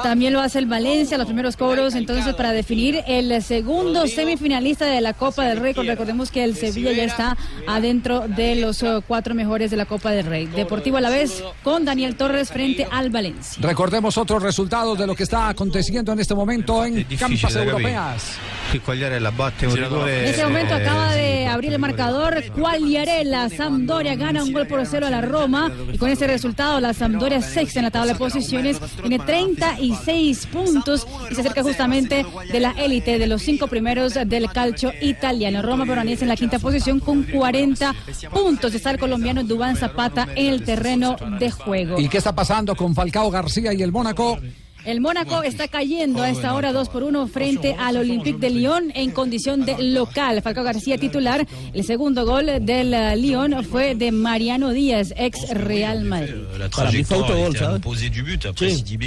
También 0.03 0.33
lo 0.33 0.41
hace 0.41 0.59
el 0.59 0.67
Valencia, 0.67 1.19
los 1.19 1.27
primeros 1.27 1.57
cobros, 1.57 1.95
entonces, 1.95 2.35
para 2.35 2.53
definir 2.53 3.03
el 3.07 3.43
segundo 3.43 4.07
semifinalista 4.07 4.87
de 4.87 5.03
la 5.03 5.13
Copa 5.13 5.45
del 5.45 5.59
Rey. 5.61 5.75
Recordemos 5.75 6.31
que 6.31 6.43
el 6.45 6.57
Sevilla 6.57 6.93
ya 6.93 7.05
está 7.05 7.37
adentro 7.67 8.29
de 8.29 8.57
los 8.57 8.83
eh, 8.83 9.01
cuatro 9.07 9.35
mejores 9.35 9.71
de 9.71 9.77
la 9.77 9.85
Copa 9.85 10.11
del 10.11 10.25
Rey. 10.25 10.47
Deportivo 10.47 10.97
a 10.97 11.01
la 11.03 11.11
vez 11.11 11.43
con 11.63 11.85
Daniel 11.85 12.17
Torres 12.17 12.51
frente 12.51 12.87
al 12.91 13.11
Valencia. 13.11 13.42
Recordemos 13.61 14.17
otros 14.19 14.43
resultados 14.43 14.99
de 14.99 15.07
lo 15.07 15.15
que 15.15 15.23
está 15.23 15.49
aconteciendo 15.49 16.13
en 16.13 16.21
este 16.21 16.35
momento 16.35 16.85
en 16.85 17.05
campas 17.05 17.55
europeas. 17.57 18.39
Quagliarella 18.85 19.31
batte 19.31 19.67
un 19.67 19.77
rigore. 19.77 20.21
En 20.21 20.31
este 20.31 20.45
momento 20.45 20.75
eh, 20.75 20.83
acaba 20.83 21.13
de 21.13 21.47
abrir 21.47 21.73
el 21.73 21.79
marcador. 21.79 22.43
Quagliarella, 22.53 23.49
Sampdoria 23.51 24.15
gana 24.17 24.43
un 24.43 24.53
gol 24.53 24.67
por 24.67 24.85
cero 24.87 25.07
a 25.07 25.11
la 25.11 25.21
Roma. 25.21 25.71
Y 25.93 25.99
con 25.99 26.09
ese 26.09 26.27
resultado, 26.27 26.81
la 26.81 26.95
Sampdoria 26.95 27.43
sexta 27.43 27.81
en 27.81 27.85
la 27.85 27.91
tabla 27.91 28.15
de 28.15 28.19
posiciones. 28.19 28.81
Tiene 29.01 29.19
36 29.19 30.47
puntos 30.47 31.07
y 31.31 31.35
se 31.35 31.41
acerca 31.43 31.63
justamente 31.63 32.25
de 32.51 32.61
la 32.61 32.73
élite 32.73 33.19
de 33.19 33.27
los 33.27 33.43
cinco 33.43 33.67
primeros 33.67 34.15
del 34.15 34.51
calcio 34.51 34.93
italiano. 35.01 35.63
Roma 35.63 35.85
permanece 35.85 36.25
en 36.25 36.29
la 36.29 36.37
quinta 36.37 36.59
posición 36.59 37.01
con 37.01 37.25
40 37.25 37.95
puntos. 38.33 38.75
Está 38.75 38.91
el 38.91 38.99
colombiano 38.99 39.45
Dubán 39.45 39.77
Zapata 39.77 40.29
en 40.35 40.47
el 40.47 40.65
terreno 40.65 41.17
de 41.39 41.51
juego. 41.51 41.99
¿Y 41.99 42.09
qué 42.09 42.19
está 42.19 42.35
pasando 42.35 42.75
con 42.75 42.95
Falcao 42.95 43.31
García 43.33 43.73
y 43.73 43.83
el 43.83 43.91
Mónaco? 43.91 44.39
El 44.85 45.01
Mónaco 45.01 45.45
está 45.45 45.69
cayendo 45.69 46.23
a 46.23 46.31
esta 46.31 46.55
hora 46.55 46.73
2 46.73 46.89
por 46.89 47.05
1 47.05 47.29
frente 47.29 47.77
al 47.79 47.97
Olympique 47.99 48.41
de 48.41 48.51
Lyon 48.51 48.91
en 48.97 49.13
condición 49.13 49.65
de 49.65 49.81
local. 49.81 50.43
Falcao 50.43 50.65
García 50.65 50.99
titular. 50.99 51.47
El 51.73 51.85
segundo 51.85 52.27
gol 52.27 52.47
del 52.63 52.93
eh, 52.93 53.17
Lyon 53.17 53.65
fue 53.65 53.95
de 53.95 54.11
Mariano 54.11 54.71
Díaz, 54.71 55.15
ex 55.17 55.49
Real 55.51 56.03
Madrid. 56.03 56.35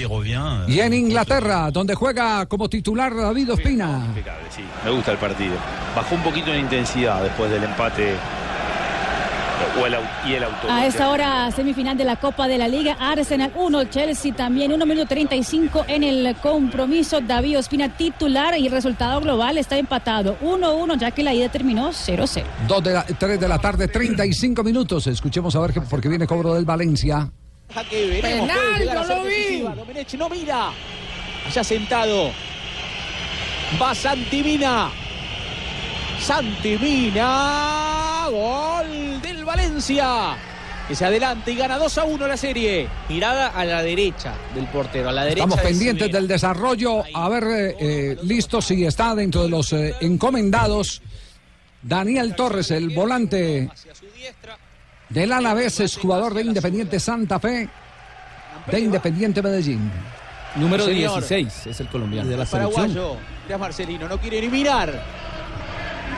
Revient. 0.08 0.70
Y 0.70 0.80
en 0.80 0.94
Inglaterra, 0.94 1.70
donde 1.72 1.94
juega 1.94 2.46
como 2.46 2.70
titular 2.70 3.14
David 3.14 3.52
Ospina. 3.52 4.16
Me 4.86 4.92
gusta 4.92 5.12
el 5.12 5.18
partido. 5.18 5.56
Bajó 5.94 6.16
un 6.16 6.24
poquito 6.24 6.54
en 6.54 6.62
intensidad 6.62 7.22
después 7.22 7.52
del 7.52 7.66
empate 7.66 8.16
o 9.80 9.86
el, 9.86 9.96
y 10.28 10.34
el 10.34 10.44
auto. 10.44 10.70
A 10.70 10.86
esta 10.86 11.10
hora, 11.10 11.52
semifinal 11.52 11.98
de 11.98 12.04
la 12.04 12.16
Copa 12.16 12.48
de 12.48 12.58
la 12.58 12.68
Liga, 12.68 12.98
Arsenal 13.00 13.52
1, 13.56 13.86
Chelsea 13.86 14.34
también 14.34 14.72
1 14.72 14.86
minuto 14.86 15.08
35 15.08 15.86
en 15.88 16.04
el 16.04 16.36
compromiso. 16.38 17.22
David 17.22 17.60
Ospina 17.60 17.96
titular 17.96 18.58
y 18.58 18.68
el 18.68 18.72
resultado 18.72 19.22
global 19.22 19.58
está 19.58 19.78
empatado 19.78 20.38
1-1, 20.42 20.98
ya 20.98 21.12
que 21.12 21.24
la 21.24 21.34
ida 21.34 21.50
terminó 21.50 21.90
0-0. 21.90 22.44
Dos 22.68 22.84
de 22.84 22.94
la, 22.94 23.04
3 23.06 23.40
de 23.40 23.48
la 23.48 23.60
tarde, 23.60 23.88
35 23.88 24.64
minutos. 24.64 25.08
Escuchemos 25.08 25.56
a 25.56 25.60
ver 25.62 25.74
qué, 25.74 25.82
porque 25.82 26.10
viene 26.10 26.28
cobro 26.28 26.54
del 26.54 26.66
Valencia. 26.66 27.32
Que 27.90 28.08
veremos, 28.08 28.50
Penal, 28.78 29.08
no 29.08 29.16
lo 29.16 29.24
vi. 29.24 29.60
Domenech 29.60 30.14
no 30.16 30.30
mira. 30.30 30.70
Allá 31.48 31.64
sentado. 31.64 32.32
Va 33.82 33.94
Santimina. 33.94 34.90
Santi 36.20 36.78
Mina. 36.78 38.28
Gol 38.32 39.15
Valencia. 39.46 40.36
Que 40.88 40.96
se 40.96 41.04
adelanta 41.04 41.50
y 41.50 41.56
gana 41.56 41.78
2 41.78 41.98
a 41.98 42.04
1 42.04 42.28
la 42.28 42.38
serie. 42.38 42.88
Mirada 43.10 43.48
a 43.48 43.66
la 43.66 43.82
derecha 43.82 44.34
del 44.54 44.66
portero, 44.68 45.10
a 45.10 45.12
la 45.12 45.24
derecha. 45.24 45.44
Estamos 45.46 45.58
de 45.58 45.64
pendientes 45.64 46.12
del 46.12 46.28
desarrollo. 46.28 47.04
A 47.14 47.30
ver, 47.30 47.44
eh, 47.44 47.76
eh, 47.80 48.18
listo, 48.24 48.62
si 48.62 48.86
está 48.86 49.16
dentro 49.16 49.44
de 49.44 49.50
los 49.50 49.74
eh, 49.74 49.96
encomendados. 50.02 51.02
Daniel 51.82 52.36
Torres, 52.36 52.72
el 52.72 52.90
volante 52.90 53.70
del 55.10 55.32
Alavés, 55.32 55.80
es 55.80 55.98
jugador 55.98 56.34
de 56.34 56.42
Independiente 56.42 57.00
Santa 57.00 57.40
Fe, 57.40 57.70
de 58.72 58.80
Independiente 58.80 59.42
Medellín. 59.42 59.92
Número 60.56 60.86
Señor. 60.86 61.24
16 61.24 61.68
es 61.68 61.80
el 61.80 61.88
colombiano. 61.88 62.32
El 62.32 62.48
paraguayo. 62.48 63.18
Mirá 63.46 63.58
Marcelino, 63.58 64.08
no 64.08 64.20
quiere 64.20 64.42
ni 64.42 64.48
mirar. 64.48 65.04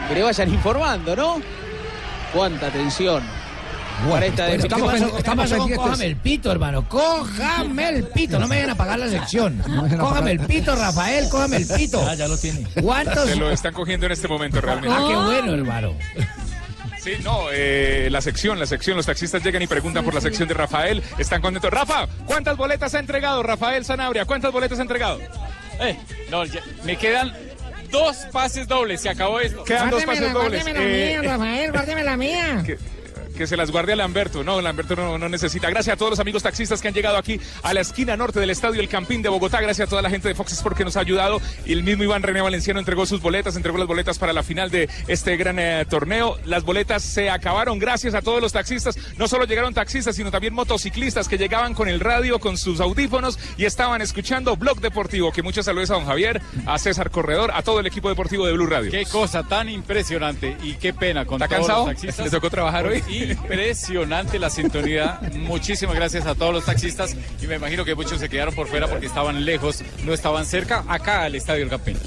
Que 0.07 0.15
le 0.15 0.23
vayan 0.23 0.53
informando, 0.53 1.15
¿no? 1.15 1.41
Cuánta 2.34 2.69
esta 2.69 4.07
bueno, 4.07 4.25
estamos 4.28 4.91
¿Qué 4.93 4.99
pen- 4.99 5.01
pasó 5.01 5.09
con- 5.09 5.17
estamos 5.17 5.49
con 5.49 5.57
pendientes. 5.57 5.78
Cójame 5.80 6.05
el 6.05 6.15
pito, 6.17 6.51
hermano. 6.51 6.88
Cójame 6.88 7.89
el 7.89 8.03
pito. 8.09 8.39
No 8.39 8.47
me 8.47 8.55
vayan 8.57 8.69
a 8.69 8.75
pagar 8.75 8.99
la 8.99 9.09
sección. 9.09 9.61
Cójame 9.99 10.32
el 10.34 10.39
pito, 10.41 10.75
Rafael. 10.75 11.28
Cójame 11.30 11.57
el 11.57 11.67
pito. 11.67 12.05
Ah, 12.07 12.13
ya 12.13 12.28
lo 12.28 12.38
tiene. 12.38 12.67
¿Cuántos? 12.82 13.28
Se 13.28 13.36
lo 13.36 13.49
están 13.49 13.73
cogiendo 13.73 14.05
en 14.05 14.11
este 14.11 14.28
momento 14.28 14.61
realmente. 14.61 14.95
Ah, 14.95 15.03
qué 15.07 15.15
bueno, 15.15 15.53
hermano. 15.53 15.93
Sí, 17.01 17.13
no, 17.23 17.45
eh, 17.51 18.09
la 18.11 18.21
sección, 18.21 18.59
la 18.59 18.65
sección, 18.65 18.97
los 18.97 19.05
taxistas 19.05 19.41
llegan 19.43 19.61
y 19.61 19.67
preguntan 19.67 20.03
por 20.05 20.13
la 20.13 20.19
sección 20.21 20.47
de 20.47 20.53
Rafael, 20.53 21.01
están 21.17 21.41
contentos. 21.41 21.71
Rafa, 21.71 22.05
¿cuántas 22.25 22.55
boletas 22.57 22.93
ha 22.95 22.99
entregado 22.99 23.41
Rafael 23.43 23.84
Sanabria? 23.86 24.25
¿Cuántas 24.25 24.51
boletas 24.51 24.78
ha 24.78 24.82
entregado? 24.82 25.19
Eh, 25.80 25.97
no, 26.30 26.43
ya- 26.45 26.61
me 26.84 26.97
quedan 26.97 27.32
dos 27.92 28.18
pases 28.32 28.68
dobles, 28.68 29.02
se 29.02 29.10
acabó 29.10 29.40
esto. 29.40 29.64
Quedan 29.64 29.90
dos 29.90 30.04
pases 30.04 30.34
dobles. 30.34 30.64
Guárdeme 30.64 30.74
la 30.74 30.84
Eh, 30.86 31.18
mía, 31.20 31.22
Rafael. 31.32 31.72
Guárdeme 31.72 32.04
la 32.04 32.18
mía. 32.18 32.64
que 33.38 33.48
se 33.48 33.56
las 33.56 33.72
guarde 33.72 33.94
a 33.94 33.96
Lamberto. 33.96 34.44
No, 34.44 34.60
Lamberto 34.62 34.96
no, 34.96 35.18
no 35.18 35.30
necesita. 35.30 35.70
Gracias 35.70 35.94
a 35.94 35.98
todos 35.98 36.12
los 36.12 36.20
amigos 36.20 36.44
taxistas 36.44 36.82
que 36.82 36.88
han 36.88 36.94
llegado 36.94 37.18
aquí 37.18 37.40
a 37.64 37.74
la 37.74 37.82
esquina 37.82 38.18
norte 38.18 38.40
del 38.40 38.50
estadio 38.50 38.82
El 38.82 38.90
Campín 38.90 39.22
de 39.22 39.30
Bogotá. 39.30 39.62
Gracias 39.62 39.88
a 39.88 39.90
toda 39.90 40.02
la 40.02 40.10
gente 40.10 40.28
de 40.28 40.36
Fox 40.36 40.54
Sports 40.54 40.78
que 40.78 40.84
nos 40.84 40.98
ha 40.98 41.02
ayudado. 41.02 41.40
Y 41.66 41.74
el 41.74 41.84
mismo 41.84 42.04
Iván 42.04 42.24
René 42.24 42.42
Valenciano 42.42 42.80
entregó 42.80 43.06
sus 43.06 43.22
boletas, 43.22 43.56
entregó 43.56 43.78
las 43.78 43.88
boletas 43.88 44.18
para 44.18 44.34
la 44.34 44.44
final 44.44 44.72
de 44.72 44.90
este 45.08 45.38
gran 45.38 45.60
eh, 45.60 45.86
torneo. 45.90 46.38
Las 46.46 46.64
boletas 46.64 47.04
se 47.04 47.30
acabaron 47.30 47.80
gracias 47.80 48.14
a 48.16 48.22
todos 48.22 48.42
los 48.42 48.52
taxistas. 48.54 48.98
No 49.18 49.28
solo 49.28 49.46
llegaron 49.46 49.74
taxistas, 49.74 50.16
sino 50.16 50.32
también 50.32 50.54
motociclistas 50.54 51.28
que 51.28 51.38
llegaban 51.38 51.74
con 51.74 51.88
el 51.88 52.00
radio, 52.00 52.40
con 52.40 52.58
sus 52.58 52.80
audífonos 52.80 53.38
y 53.58 53.66
estaban 53.66 54.02
escuchando 54.02 54.58
Blog 54.58 54.82
Deportivo. 54.82 55.32
Que 55.32 55.44
muchas 55.44 55.66
saludos 55.66 55.92
a 55.92 55.96
don 55.96 56.06
Javier, 56.06 56.42
a 56.66 56.80
César 56.80 57.12
Corredor, 57.12 57.52
a 57.54 57.62
todo 57.62 57.80
el 57.80 57.88
equipo 57.88 58.10
deportivo 58.10 58.46
de 58.46 58.54
Blue 58.54 58.68
Radio. 58.68 58.92
Qué 58.92 59.06
cosa 59.06 59.44
tan 59.44 59.70
impresionante 59.70 60.58
y 60.64 60.74
qué 60.74 60.94
pena 60.94 61.26
con 61.26 61.42
¿Está 61.42 61.56
todos 61.56 61.68
cansado? 61.68 61.86
los 61.86 61.96
taxistas. 61.96 62.26
¿Le 62.26 62.32
tocó 62.32 62.50
trabajar 62.50 62.88
hoy? 62.88 63.04
Impresionante 63.32 64.39
la 64.39 64.49
sintonía. 64.49 65.19
Muchísimas 65.34 65.95
gracias 65.95 66.25
a 66.25 66.36
todos 66.36 66.53
los 66.53 66.65
taxistas 66.65 67.15
y 67.41 67.47
me 67.47 67.55
imagino 67.55 67.86
que 67.86 67.95
muchos 67.95 68.19
se 68.19 68.30
quedaron 68.30 68.53
por 68.53 68.67
fuera 68.67 68.88
porque 68.88 69.05
estaban 69.05 69.45
lejos, 69.45 69.84
no 70.05 70.13
estaban 70.13 70.45
cerca, 70.45 70.84
acá 70.88 71.23
al 71.23 71.36
Estadio 71.36 71.63
El 71.63 71.69
Campín. 71.69 71.97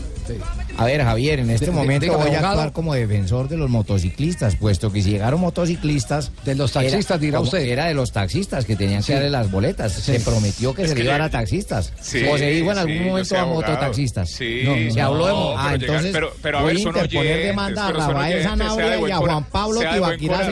A 0.76 0.84
ver, 0.84 1.02
Javier, 1.02 1.40
en 1.40 1.50
este 1.50 1.66
De- 1.66 1.72
de- 1.72 1.76
momento 1.76 2.04
dígame, 2.06 2.22
voy 2.24 2.32
a 2.32 2.38
abogado. 2.38 2.52
actuar 2.60 2.72
como 2.72 2.94
defensor 2.94 3.48
de 3.48 3.56
los 3.56 3.68
motociclistas, 3.70 4.56
puesto 4.56 4.90
que 4.92 5.02
si 5.02 5.10
llegaron 5.10 5.40
motociclistas... 5.40 6.32
De 6.44 6.54
los 6.54 6.72
taxistas, 6.72 7.10
era, 7.10 7.18
dirá 7.18 7.38
como- 7.38 7.48
usted. 7.48 7.60
Era 7.60 7.86
de 7.86 7.94
los 7.94 8.12
taxistas 8.12 8.64
que 8.64 8.76
tenían 8.76 9.02
Sí. 9.02 9.08
que 9.08 9.14
darle 9.14 9.30
las 9.30 9.50
boletas. 9.50 9.92
Sí. 9.92 10.12
Se 10.12 10.20
prometió 10.20 10.74
que 10.74 10.82
Es 10.82 10.88
se 10.90 10.94
que 10.94 11.02
le 11.04 11.10
iba 11.14 11.16
a 11.22 11.26
a 11.26 11.30
taxistas. 11.30 11.92
Sí, 12.00 12.24
o 12.26 12.38
se 12.38 12.50
dijo 12.50 12.72
en 12.72 12.78
algún 12.78 13.04
momento 13.08 13.38
a 13.38 13.44
mototaxistas. 13.46 14.30
Sí, 14.30 14.62
No, 14.64 14.92
se 14.94 15.00
habló 15.00 15.26
de... 15.26 15.32
no, 15.32 15.58
ah, 15.58 15.68
pero 15.72 15.84
entonces 15.84 16.12
pero- 16.12 16.32
pero 16.42 16.58
a 16.58 16.62
voy 16.62 16.68
ver, 16.74 16.76
a 16.80 16.82
son 16.82 16.88
interponer 16.96 17.22
oyentes, 17.32 17.46
demanda 17.46 17.86
a 17.86 17.92
Rafael 17.92 18.38
de 18.38 18.42
Sanabria 18.44 19.08
y 19.08 19.10
a 19.10 19.16
Juan 19.18 19.44
Pablo 19.44 19.80
de 19.80 19.86
Tibaquira. 19.86 20.50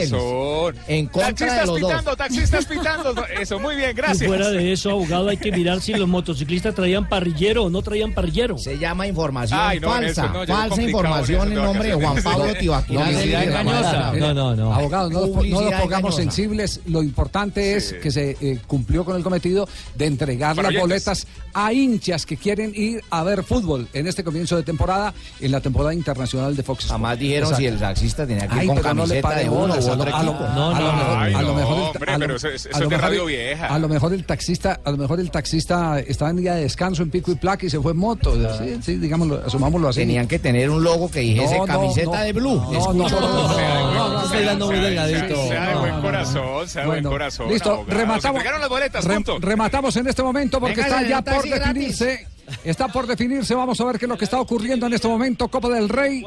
En 0.88 1.06
contra 1.06 1.28
de 1.28 1.34
Taxistas 1.34 1.66
los 1.66 1.80
dos. 1.80 1.90
pitando, 1.90 2.16
taxistas 2.16 2.66
pitando. 2.66 3.14
Eso, 3.40 3.58
muy 3.58 3.76
bien, 3.76 3.90
Y 3.90 3.94
gracias. 3.94 4.26
fuera 4.26 4.50
de 4.50 4.72
eso, 4.72 4.90
abogado, 4.90 5.28
hay 5.28 5.36
que 5.36 5.52
mirar 5.52 5.80
si 5.80 5.94
los 5.94 6.08
motociclistas 6.08 6.74
traían 6.74 7.08
parrillero 7.08 7.64
o 7.64 7.70
no 7.70 7.82
traían 7.82 8.12
parrillero. 8.12 8.58
Se 8.58 8.78
llama 8.78 9.06
información 9.06 9.58
Ay, 9.68 9.80
no, 9.80 9.88
falsa. 9.88 10.22
Nelson, 10.22 10.32
no, 10.32 10.46
falsa 10.54 10.82
información 10.82 11.46
en 11.46 11.52
eso, 11.52 11.62
nombre 11.64 11.88
de 11.88 11.94
Juan. 11.94 12.22
Pablo 12.22 12.54
Tibaquira 12.54 13.04
Publicidad 13.04 13.44
engañosa. 13.44 14.12
No, 14.12 14.34
no, 14.34 14.56
no. 14.56 14.74
Abogado, 14.74 15.10
no, 15.10 15.26
no 15.26 15.60
nos 15.62 15.74
pongamos 15.80 16.16
sensibles. 16.16 16.80
Lo 16.86 17.02
importante 17.02 17.76
es 17.76 17.92
que 17.94 18.10
se 18.10 18.36
eh, 18.40 18.58
cumplió 18.66 19.04
con 19.04 19.16
el 19.16 19.22
cometido 19.22 19.68
de 19.96 20.06
entregar 20.06 20.56
Para 20.56 20.70
las 20.70 20.82
oyentes. 20.82 21.04
boletas 21.04 21.26
a 21.54 21.72
hinchas 21.72 22.24
que 22.26 22.36
quieren 22.36 22.72
ir 22.74 23.02
a 23.10 23.22
ver 23.24 23.42
fútbol 23.42 23.88
en 23.92 24.06
este 24.06 24.22
comienzo 24.24 24.56
de 24.56 24.62
temporada, 24.62 25.12
en 25.40 25.50
la 25.52 25.60
temporada 25.60 25.92
internacional 25.94 26.54
de 26.56 26.62
Fox. 26.62 26.84
Sports. 26.84 26.92
Jamás 26.92 27.18
dijeron 27.18 27.48
Exacto. 27.50 27.60
si 27.60 27.66
el 27.66 27.78
taxista 27.78 28.26
tenía 28.26 28.46
que 28.48 28.54
ir 28.54 28.60
Ay, 28.60 28.66
con 28.68 28.76
pero 28.76 28.94
no 28.94 29.02
le 29.06 29.20
camiseta 29.20 29.28
pare 29.28 29.42
de 29.44 29.50
uno 29.50 29.66
lo- 29.66 29.74
otro 29.74 29.92
a 30.16 30.22
lo- 30.22 30.30
equipo. 30.32 30.44
no, 30.54 30.68
a 30.76 31.42
lo 31.42 31.54
mejor- 31.54 31.92
pero 32.18 32.36
eso, 32.36 32.48
eso 32.48 32.68
es 32.70 32.88
de 32.88 32.96
radio 32.96 33.24
vieja. 33.26 33.66
A 33.66 33.78
lo 33.78 33.88
mejor 33.88 34.12
el 34.12 34.24
taxista, 34.24 34.80
a 34.84 34.90
lo 34.90 34.96
mejor 34.96 35.20
el 35.20 35.30
taxista 35.30 35.98
estaba 36.00 36.30
en 36.30 36.36
día 36.36 36.54
de 36.54 36.62
descanso 36.62 37.02
en 37.02 37.10
pico 37.10 37.30
y 37.30 37.34
placa 37.34 37.66
y 37.66 37.70
se 37.70 37.80
fue 37.80 37.92
en 37.92 37.98
moto. 37.98 38.34
Sí, 38.58 38.78
sí, 38.82 38.96
digámoslo, 38.96 39.47
asumámoslo 39.48 39.88
así. 39.88 40.00
Tenían 40.00 40.28
que 40.28 40.38
tener 40.38 40.70
un 40.70 40.82
logo 40.82 41.10
que 41.10 41.20
dijese 41.20 41.58
No, 41.58 41.66
camiseta 41.66 42.18
no. 42.18 42.24
de 42.24 42.32
blue. 42.32 42.54
No, 42.72 42.92
no, 42.92 43.08
no, 43.08 44.24
estoy 44.24 44.44
dando 44.44 44.66
muy 44.66 44.78
delgadito. 44.78 45.48
Sea, 45.48 45.68
de 45.68 45.74
buen 45.74 46.00
corazón, 46.00 46.68
sea 46.68 46.82
de 46.82 46.88
buen 46.88 47.04
corazón. 47.04 47.48
Listo, 47.48 47.84
rematamos. 47.88 48.42
las 48.44 48.68
boletas, 48.68 49.04
rematamos 49.40 49.96
en 49.96 50.06
este 50.06 50.22
momento 50.22 50.60
porque 50.60 50.80
está 50.80 51.02
ya 51.02 51.22
por 51.22 51.42
definirse. 51.48 52.26
Está 52.64 52.88
por 52.88 53.06
definirse. 53.06 53.54
Vamos 53.54 53.80
a 53.80 53.84
ver 53.84 53.98
qué 53.98 54.06
es 54.06 54.08
lo 54.08 54.16
que 54.16 54.24
está 54.24 54.40
ocurriendo 54.40 54.86
en 54.86 54.94
este 54.94 55.08
momento. 55.08 55.48
Copa 55.48 55.68
del 55.68 55.88
Rey. 55.88 56.24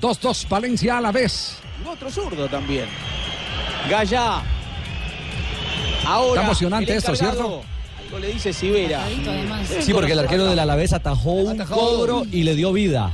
2-2, 0.00 0.48
Valencia 0.48 0.98
a 0.98 1.00
la 1.00 1.12
vez. 1.12 1.56
Otro 1.84 2.10
zurdo 2.10 2.48
también. 2.48 2.86
Gallá. 3.90 4.42
Ahora. 6.06 6.28
Está 6.28 6.44
emocionante 6.44 6.96
esto. 6.96 7.16
¿cierto? 7.16 7.62
Le 8.20 8.32
dice 8.32 8.52
Sibera. 8.52 9.02
Sí, 9.80 9.92
porque 9.92 10.12
el 10.12 10.18
arquero 10.18 10.46
del 10.46 10.58
Alavés 10.58 10.92
atajó 10.92 11.32
un 11.32 11.58
cobro 11.58 12.24
y 12.30 12.42
le 12.42 12.54
dio 12.54 12.72
vida 12.72 13.12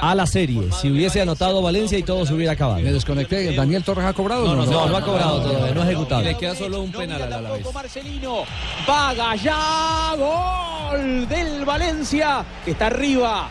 a 0.00 0.14
la 0.14 0.26
serie. 0.26 0.70
Si 0.72 0.90
hubiese 0.90 1.20
anotado 1.20 1.62
Valencia 1.62 1.98
y 1.98 2.02
todo 2.02 2.26
se 2.26 2.34
hubiera 2.34 2.52
acabado. 2.52 2.80
Me 2.80 2.92
desconecté. 2.92 3.54
¿Daniel 3.54 3.82
Torres 3.82 4.04
ha 4.04 4.12
cobrado? 4.12 4.44
No, 4.44 4.54
no, 4.54 4.66
no, 4.66 4.88
no 4.88 4.96
ha 4.96 5.02
cobrado 5.02 5.42
todavía, 5.42 5.74
no 5.74 5.82
ha 5.82 5.84
ejecutado. 5.84 6.22
Le 6.22 6.36
queda 6.36 6.54
solo 6.54 6.82
un 6.82 6.92
penal 6.92 7.22
al 7.22 7.32
Alavés. 7.32 7.72
Marcelino. 7.72 8.44
Va 8.88 9.14
Gallá. 9.14 10.14
Gol 10.16 11.28
del 11.28 11.64
Valencia. 11.64 12.44
Que 12.64 12.72
está 12.72 12.86
arriba. 12.86 13.48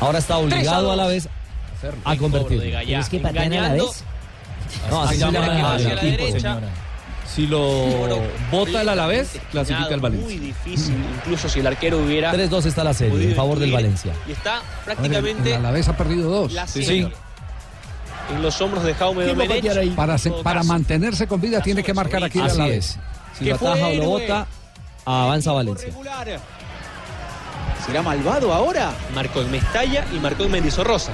Ahora 0.00 0.18
está 0.18 0.38
obligado 0.38 0.90
a 0.92 0.96
la 0.96 1.06
vez 1.06 1.28
a 2.04 2.16
convertir. 2.16 2.62
¿Es 2.62 3.08
que 3.08 3.18
patean 3.18 3.52
a 3.52 3.68
la 3.68 3.74
vez? 3.74 4.04
No, 4.90 5.02
así 5.02 5.14
se 5.16 5.20
llama 5.20 5.46
la 5.46 5.76
el 5.76 6.00
derecha. 6.00 6.60
Si 7.26 7.46
lo 7.46 7.60
bota 8.50 8.82
el 8.82 8.88
Alavés, 8.90 9.38
clasifica 9.50 9.94
al 9.94 10.00
Valencia. 10.00 10.26
Muy 10.28 10.38
difícil, 10.38 10.94
incluso 11.16 11.48
si 11.48 11.60
el 11.60 11.66
arquero 11.66 11.98
hubiera 11.98 12.30
3-2 12.32 12.66
está 12.66 12.84
la 12.84 12.92
serie 12.92 13.30
en 13.30 13.36
favor 13.36 13.58
del 13.58 13.72
Valencia. 13.72 14.12
Y 14.28 14.32
está 14.32 14.56
el- 14.58 14.84
prácticamente 14.84 15.50
el 15.50 15.56
Alavés 15.56 15.88
ha 15.88 15.96
perdido 15.96 16.28
dos. 16.28 16.52
la 16.52 16.66
Sí, 16.66 16.84
serie 16.84 17.06
sí. 17.06 18.34
en 18.34 18.42
los 18.42 18.60
hombros 18.60 18.84
de 18.84 18.94
Jaume 18.94 19.24
¿Quién 19.24 19.38
va 19.38 19.44
a 19.44 19.46
Domenech. 19.46 19.94
Para, 19.94 20.18
se- 20.18 20.30
para 20.30 20.62
mantenerse 20.62 21.26
con 21.26 21.40
vida 21.40 21.60
tiene 21.62 21.82
que 21.82 21.94
marcar 21.94 22.22
aquí 22.22 22.38
el 22.38 22.50
Alavés. 22.50 22.98
Si 23.38 23.46
lo 23.46 23.54
ataja 23.54 23.86
o 23.86 23.94
lo 23.94 24.04
bota, 24.04 24.46
avanza 25.06 25.52
Valencia. 25.52 25.86
Regular. 25.88 26.38
¿Será 27.86 28.02
malvado 28.02 28.52
ahora? 28.52 28.92
Marcó 29.14 29.40
en 29.40 29.50
Mestalla 29.50 30.04
y 30.12 30.18
marcó 30.18 30.44
en 30.44 30.52
Mendizorrosa. 30.52 31.12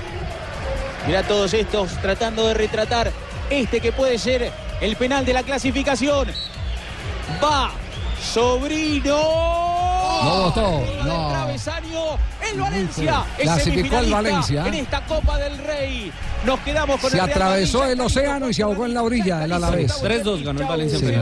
Mirá 1.06 1.22
todos 1.22 1.54
estos 1.54 1.90
tratando 2.02 2.46
de 2.48 2.54
retratar 2.54 3.10
este 3.50 3.80
que 3.80 3.92
puede 3.92 4.18
ser 4.18 4.50
el 4.80 4.96
penal 4.96 5.24
de 5.24 5.32
la 5.32 5.42
clasificación. 5.42 6.28
Va 7.42 7.70
Sobrino. 8.22 9.16
No 10.24 10.42
votó, 10.44 10.84
no. 11.04 11.28
travesaño, 11.30 12.00
el 12.50 12.60
Valencia. 12.60 13.24
es 13.36 13.44
Clasificó 13.44 13.98
el 13.98 14.10
Valencia. 14.10 14.66
En 14.66 14.74
esta 14.74 15.04
Copa 15.06 15.38
del 15.38 15.58
Rey. 15.58 16.12
Nos 16.44 16.58
quedamos 16.60 17.00
con 17.00 17.10
Se 17.10 17.18
el 17.18 17.22
atravesó 17.24 17.84
el 17.84 18.00
océano 18.00 18.48
y 18.48 18.54
se 18.54 18.62
ahogó 18.62 18.86
en 18.86 18.94
la 18.94 19.02
orilla 19.02 19.44
el 19.44 19.52
Alavés. 19.52 19.92
3-2 20.02 20.44
ganó 20.44 20.60
el 20.60 20.66
Valencia 20.66 20.98
en 20.98 21.06
Sí. 21.06 21.20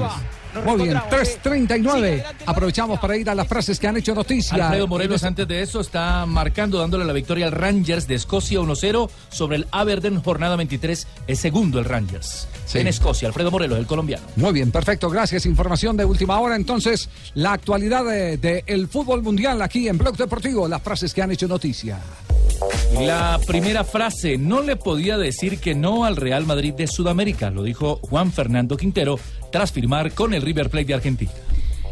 Muy 0.64 0.82
bien, 0.84 0.96
3.39. 0.96 2.24
Aprovechamos 2.46 2.98
para 2.98 3.16
ir 3.16 3.28
a 3.30 3.34
las 3.34 3.46
frases 3.46 3.78
que 3.78 3.86
han 3.86 3.96
hecho 3.96 4.14
noticia. 4.14 4.64
Alfredo 4.66 4.86
Morelos 4.86 5.24
antes 5.24 5.46
de 5.46 5.62
eso 5.62 5.80
está 5.80 6.24
marcando, 6.26 6.78
dándole 6.78 7.04
la 7.04 7.12
victoria 7.12 7.46
al 7.46 7.52
Rangers 7.52 8.06
de 8.08 8.14
Escocia 8.14 8.60
1-0 8.60 9.10
sobre 9.30 9.56
el 9.58 9.66
Aberdeen 9.70 10.20
jornada 10.22 10.56
23, 10.56 11.06
es 11.26 11.38
segundo 11.38 11.78
el 11.78 11.84
Rangers 11.84 12.48
Sí. 12.64 12.78
en 12.78 12.88
Escocia. 12.88 13.28
Alfredo 13.28 13.50
Morelos, 13.50 13.78
el 13.78 13.86
colombiano. 13.86 14.26
Muy 14.36 14.52
bien, 14.52 14.70
perfecto, 14.70 15.08
gracias. 15.10 15.46
Información 15.46 15.96
de 15.96 16.04
última 16.04 16.38
hora. 16.40 16.56
Entonces, 16.56 17.08
la 17.34 17.52
actualidad 17.52 18.04
del 18.04 18.88
fútbol 18.88 19.22
mundial 19.22 19.62
aquí 19.62 19.88
en 19.88 19.98
Blog 19.98 20.16
Deportivo, 20.16 20.66
las 20.66 20.82
frases 20.82 21.12
que 21.14 21.22
han 21.22 21.30
hecho 21.30 21.46
noticia. 21.46 21.98
La 23.00 23.38
primera 23.46 23.84
frase, 23.84 24.38
no 24.38 24.62
le 24.62 24.76
podía 24.76 25.18
decir 25.18 25.58
que 25.60 25.74
no 25.74 26.04
al 26.04 26.16
Real 26.16 26.46
Madrid 26.46 26.72
de 26.72 26.86
Sudamérica, 26.86 27.50
lo 27.50 27.62
dijo 27.62 27.96
Juan 28.02 28.32
Fernando 28.32 28.76
Quintero 28.76 29.18
tras 29.50 29.72
firmar 29.72 30.12
con 30.12 30.34
el 30.34 30.42
River 30.42 30.70
Plate 30.70 30.86
de 30.86 30.94
Argentina. 30.94 31.32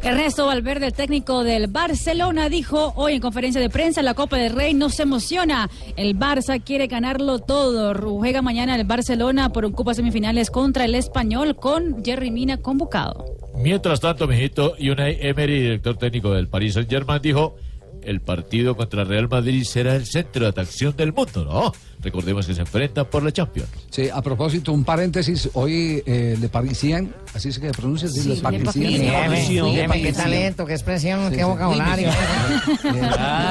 Ernesto 0.04 0.44
Valverde, 0.44 0.88
el 0.88 0.92
técnico 0.92 1.44
del 1.44 1.66
Barcelona, 1.66 2.50
dijo 2.50 2.92
hoy 2.96 3.14
en 3.14 3.20
conferencia 3.22 3.58
de 3.58 3.70
prensa 3.70 4.02
la 4.02 4.12
Copa 4.12 4.36
del 4.36 4.52
Rey 4.52 4.74
no 4.74 4.90
se 4.90 5.04
emociona. 5.04 5.70
El 5.96 6.18
Barça 6.18 6.62
quiere 6.62 6.88
ganarlo 6.88 7.38
todo. 7.38 7.94
Juega 8.18 8.42
mañana 8.42 8.76
el 8.76 8.84
Barcelona 8.84 9.48
por 9.50 9.64
un 9.64 9.72
Copa 9.72 9.94
semifinales 9.94 10.50
contra 10.50 10.84
el 10.84 10.94
Español 10.94 11.56
con 11.56 12.04
Jerry 12.04 12.30
Mina 12.30 12.58
convocado. 12.58 13.24
Mientras 13.56 14.00
tanto, 14.00 14.28
mijito, 14.28 14.74
Unai 14.78 15.16
Emery, 15.22 15.62
director 15.62 15.96
técnico 15.96 16.34
del 16.34 16.48
Paris 16.48 16.74
Saint-Germain, 16.74 17.22
dijo, 17.22 17.56
el 18.02 18.20
partido 18.20 18.76
contra 18.76 19.04
Real 19.04 19.28
Madrid 19.30 19.64
será 19.64 19.96
el 19.96 20.04
centro 20.04 20.42
de 20.42 20.50
atracción 20.50 20.94
del 20.96 21.14
mundo, 21.14 21.44
¿no? 21.46 21.72
Recordemos 22.04 22.46
que 22.46 22.54
se 22.54 22.60
enfrentan 22.60 23.06
por 23.06 23.22
la 23.22 23.32
Champions. 23.32 23.68
Sí, 23.90 24.08
a 24.12 24.20
propósito, 24.22 24.72
un 24.72 24.84
paréntesis. 24.84 25.48
Hoy 25.54 26.02
eh, 26.06 26.36
Le 26.38 26.48
Parisien, 26.48 27.12
así 27.34 27.50
se 27.50 27.60
que 27.60 27.70
pronuncia, 27.70 28.08
sí, 28.08 28.28
Le 28.28 28.36
Parisien. 28.36 29.10
Qué 29.92 30.12
talento, 30.12 30.66
qué 30.66 30.74
expresión, 30.74 31.32
qué 31.32 31.42
vocabulario. 31.44 32.10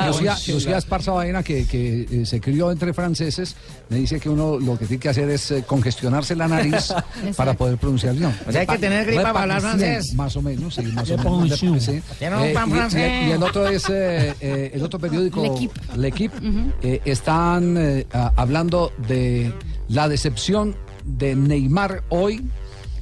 Lucía, 0.07 0.35
Lucía 0.47 0.77
Esparza 0.77 1.11
Baena, 1.11 1.43
que, 1.43 1.65
que 1.65 2.07
eh, 2.11 2.25
se 2.25 2.39
crió 2.39 2.71
entre 2.71 2.93
franceses, 2.93 3.55
me 3.89 3.97
dice 3.97 4.19
que 4.19 4.29
uno 4.29 4.59
lo 4.59 4.77
que 4.77 4.85
tiene 4.85 5.01
que 5.01 5.09
hacer 5.09 5.29
es 5.29 5.51
eh, 5.51 5.63
congestionarse 5.65 6.35
la 6.35 6.47
nariz 6.47 6.93
para 7.35 7.53
poder 7.55 7.77
pronunciar 7.77 8.15
bien. 8.15 8.33
O 8.47 8.51
sea, 8.51 8.61
hay 8.61 8.67
que 8.67 8.77
tener 8.77 9.05
gripa 9.05 9.23
para 9.33 9.41
hablar 9.41 9.61
francés. 9.61 10.13
Más 10.13 10.35
o 10.35 10.41
menos, 10.41 10.75
sí, 10.75 10.81
más 10.83 11.09
o 11.09 11.17
Le 11.17 11.23
menos. 11.23 11.49
Parisien. 11.59 11.81
sí. 11.81 12.01
Tiene 12.19 12.35
un 12.35 12.53
pan 12.53 12.69
y- 12.69 12.71
y- 12.71 12.75
francés. 12.75 13.11
Y, 13.27 13.31
el 13.31 13.43
otro 13.43 13.67
es, 13.67 13.89
eh, 13.89 14.33
eh, 14.39 14.71
el 14.73 14.83
otro 14.83 14.99
periódico, 14.99 15.41
L'Equipe. 15.43 15.79
L'Equipe, 15.97 16.37
eh, 16.81 17.01
están 17.05 17.75
eh, 17.77 18.05
a- 18.13 18.31
hablando 18.43 18.91
de 19.07 19.51
la 19.87 20.07
decepción 20.07 20.75
de 21.03 21.35
Neymar 21.35 22.03
hoy. 22.09 22.43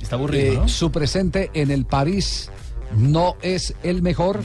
Está 0.02 0.16
aburrido, 0.16 0.54
Eh, 0.54 0.58
¿no? 0.58 0.68
Su 0.68 0.92
presente 0.92 1.52
en 1.54 1.70
el 1.72 1.86
París 1.86 2.50
no 2.96 3.36
es 3.42 3.74
el 3.84 4.02
mejor 4.02 4.42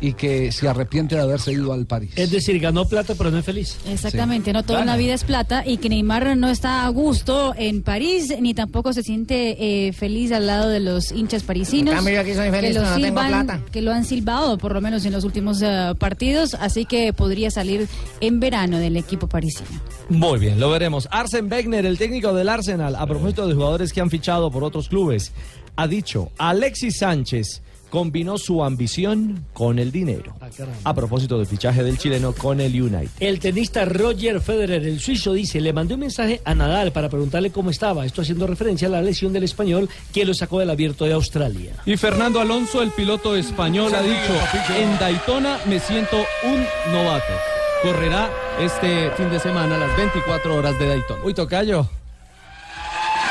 y 0.00 0.14
que 0.14 0.52
se 0.52 0.68
arrepiente 0.68 1.14
de 1.14 1.22
haberse 1.22 1.52
ido 1.52 1.72
al 1.72 1.86
París. 1.86 2.12
Es 2.16 2.30
decir, 2.30 2.58
ganó 2.60 2.86
plata 2.86 3.14
pero 3.16 3.30
no 3.30 3.38
es 3.38 3.44
feliz. 3.44 3.76
Exactamente, 3.88 4.52
no 4.52 4.62
todo 4.62 4.78
en 4.78 4.86
la 4.86 4.92
Gana. 4.92 4.98
vida 5.02 5.14
es 5.14 5.24
plata 5.24 5.64
y 5.66 5.78
que 5.78 5.88
Neymar 5.88 6.36
no 6.36 6.50
está 6.50 6.84
a 6.84 6.88
gusto 6.88 7.54
en 7.56 7.82
París 7.82 8.34
ni 8.40 8.54
tampoco 8.54 8.92
se 8.92 9.02
siente 9.02 9.86
eh, 9.88 9.92
feliz 9.92 10.32
al 10.32 10.46
lado 10.46 10.68
de 10.68 10.80
los 10.80 11.12
hinchas 11.12 11.42
parisinos. 11.42 11.94
Cambio, 11.94 12.14
yo 12.14 12.20
aquí 12.20 12.34
soy 12.34 12.50
feliz, 12.50 12.72
que, 12.72 12.74
lo 12.74 12.82
no 12.82 12.94
tengo 12.96 13.14
plata. 13.14 13.60
que 13.72 13.82
lo 13.82 13.92
han 13.92 14.04
silbado 14.04 14.58
por 14.58 14.72
lo 14.74 14.80
menos 14.80 15.04
en 15.04 15.12
los 15.12 15.24
últimos 15.24 15.62
eh, 15.62 15.94
partidos, 15.98 16.54
así 16.54 16.84
que 16.84 17.12
podría 17.12 17.50
salir 17.50 17.88
en 18.20 18.40
verano 18.40 18.78
del 18.78 18.96
equipo 18.96 19.28
parisino. 19.28 19.68
Muy 20.08 20.38
bien, 20.38 20.60
lo 20.60 20.70
veremos. 20.70 21.08
Arsen 21.10 21.50
Wenger, 21.50 21.86
el 21.86 21.98
técnico 21.98 22.34
del 22.34 22.48
Arsenal, 22.48 22.94
a 22.96 23.06
propósito 23.06 23.46
de 23.46 23.54
jugadores 23.54 23.92
que 23.92 24.00
han 24.00 24.10
fichado 24.10 24.50
por 24.50 24.64
otros 24.64 24.88
clubes, 24.88 25.32
ha 25.76 25.86
dicho, 25.86 26.30
Alexis 26.38 26.98
Sánchez 26.98 27.62
combinó 27.94 28.38
su 28.38 28.64
ambición 28.64 29.46
con 29.52 29.78
el 29.78 29.92
dinero. 29.92 30.34
A 30.82 30.94
propósito 30.94 31.38
del 31.38 31.46
fichaje 31.46 31.84
del 31.84 31.96
chileno 31.96 32.32
con 32.32 32.60
el 32.60 32.82
United. 32.82 33.08
El 33.20 33.38
tenista 33.38 33.84
Roger 33.84 34.40
Federer, 34.40 34.84
el 34.84 34.98
suizo, 34.98 35.32
dice, 35.32 35.60
le 35.60 35.72
mandé 35.72 35.94
un 35.94 36.00
mensaje 36.00 36.40
a 36.44 36.56
Nadal 36.56 36.90
para 36.90 37.08
preguntarle 37.08 37.52
cómo 37.52 37.70
estaba, 37.70 38.04
esto 38.04 38.22
haciendo 38.22 38.48
referencia 38.48 38.88
a 38.88 38.90
la 38.90 39.00
lesión 39.00 39.32
del 39.32 39.44
español 39.44 39.88
que 40.12 40.24
lo 40.24 40.34
sacó 40.34 40.58
del 40.58 40.70
abierto 40.70 41.04
de 41.04 41.12
Australia. 41.12 41.76
Y 41.86 41.96
Fernando 41.96 42.40
Alonso, 42.40 42.82
el 42.82 42.90
piloto 42.90 43.36
español, 43.36 43.94
ha 43.94 44.02
dicho, 44.02 44.34
en 44.76 44.98
Daytona 44.98 45.60
me 45.68 45.78
siento 45.78 46.16
un 46.42 46.66
novato. 46.92 47.32
Correrá 47.80 48.28
este 48.58 49.12
fin 49.12 49.30
de 49.30 49.38
semana 49.38 49.78
las 49.78 49.96
24 49.96 50.56
horas 50.56 50.76
de 50.80 50.88
Daytona. 50.88 51.22
Uy, 51.22 51.32
Tocayo. 51.32 51.88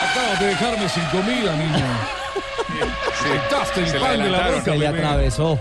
Acabas 0.09 0.39
de 0.39 0.45
dejarme 0.45 0.87
sin 0.87 1.03
comida, 1.07 1.53
niño. 1.57 1.85
El 3.25 3.87
se 3.87 3.93
le 3.93 3.99
pan 3.99 4.11
de 4.11 4.29
la 4.29 4.37
adelantaron. 4.45 4.59
boca. 4.59 4.63
Se 4.63 4.71
le 4.71 4.77
primero. 4.87 5.07
atravesó. 5.07 5.59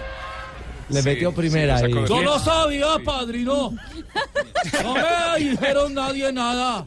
Le 0.89 1.03
Sí, 1.03 1.09
metió 1.09 1.33
primera 1.33 1.79
sí, 1.79 1.85
ahí. 1.87 1.93
Yo 2.07 2.23
no 2.23 2.39
sabía, 2.39 2.87
padrino. 3.05 3.73
No 4.83 4.95
me 4.95 5.39
dijeron 5.45 5.95
nadie 5.95 6.33
nada. 6.33 6.87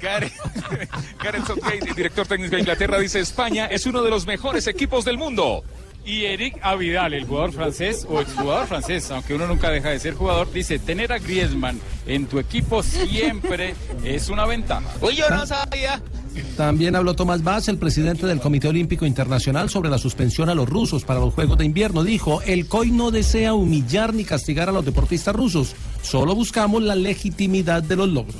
Gareth 0.00 0.32
Gareth 1.22 1.46
Southgate, 1.46 1.88
el 1.88 1.94
director 1.94 2.26
técnico 2.26 2.54
de 2.56 2.60
Inglaterra, 2.60 2.98
dice 2.98 3.20
España 3.20 3.66
es 3.66 3.86
uno 3.86 4.02
de 4.02 4.10
los 4.10 4.26
mejores 4.26 4.66
equipos 4.66 5.04
del 5.04 5.16
mundo. 5.18 5.64
Y 6.04 6.24
Eric 6.24 6.58
Avidal, 6.62 7.12
el 7.14 7.26
jugador 7.26 7.52
francés 7.52 8.06
o 8.08 8.20
exjugador 8.20 8.66
francés, 8.66 9.10
aunque 9.10 9.34
uno 9.34 9.46
nunca 9.46 9.70
deja 9.70 9.90
de 9.90 9.98
ser 9.98 10.14
jugador, 10.14 10.50
dice, 10.50 10.78
tener 10.78 11.12
a 11.12 11.18
Griezmann 11.18 11.78
en 12.06 12.26
tu 12.26 12.38
equipo 12.38 12.82
siempre 12.82 13.74
es 14.02 14.28
una 14.30 14.46
ventaja. 14.46 14.82
Uy, 15.00 15.14
yo 15.16 15.28
no 15.28 15.46
sabía. 15.46 16.00
También 16.56 16.96
habló 16.96 17.14
Tomás 17.14 17.42
Bas, 17.42 17.68
el 17.68 17.78
presidente 17.78 18.26
del 18.26 18.40
Comité 18.40 18.68
Olímpico 18.68 19.06
Internacional, 19.06 19.70
sobre 19.70 19.90
la 19.90 19.98
suspensión 19.98 20.48
a 20.48 20.54
los 20.54 20.68
rusos 20.68 21.04
para 21.04 21.20
los 21.20 21.34
Juegos 21.34 21.58
de 21.58 21.64
Invierno. 21.64 22.04
Dijo, 22.04 22.42
el 22.42 22.66
COI 22.66 22.90
no 22.90 23.10
desea 23.10 23.54
humillar 23.54 24.14
ni 24.14 24.24
castigar 24.24 24.68
a 24.68 24.72
los 24.72 24.84
deportistas 24.84 25.34
rusos, 25.34 25.74
solo 26.02 26.34
buscamos 26.34 26.82
la 26.82 26.94
legitimidad 26.94 27.82
de 27.82 27.96
los 27.96 28.08
logros. 28.08 28.36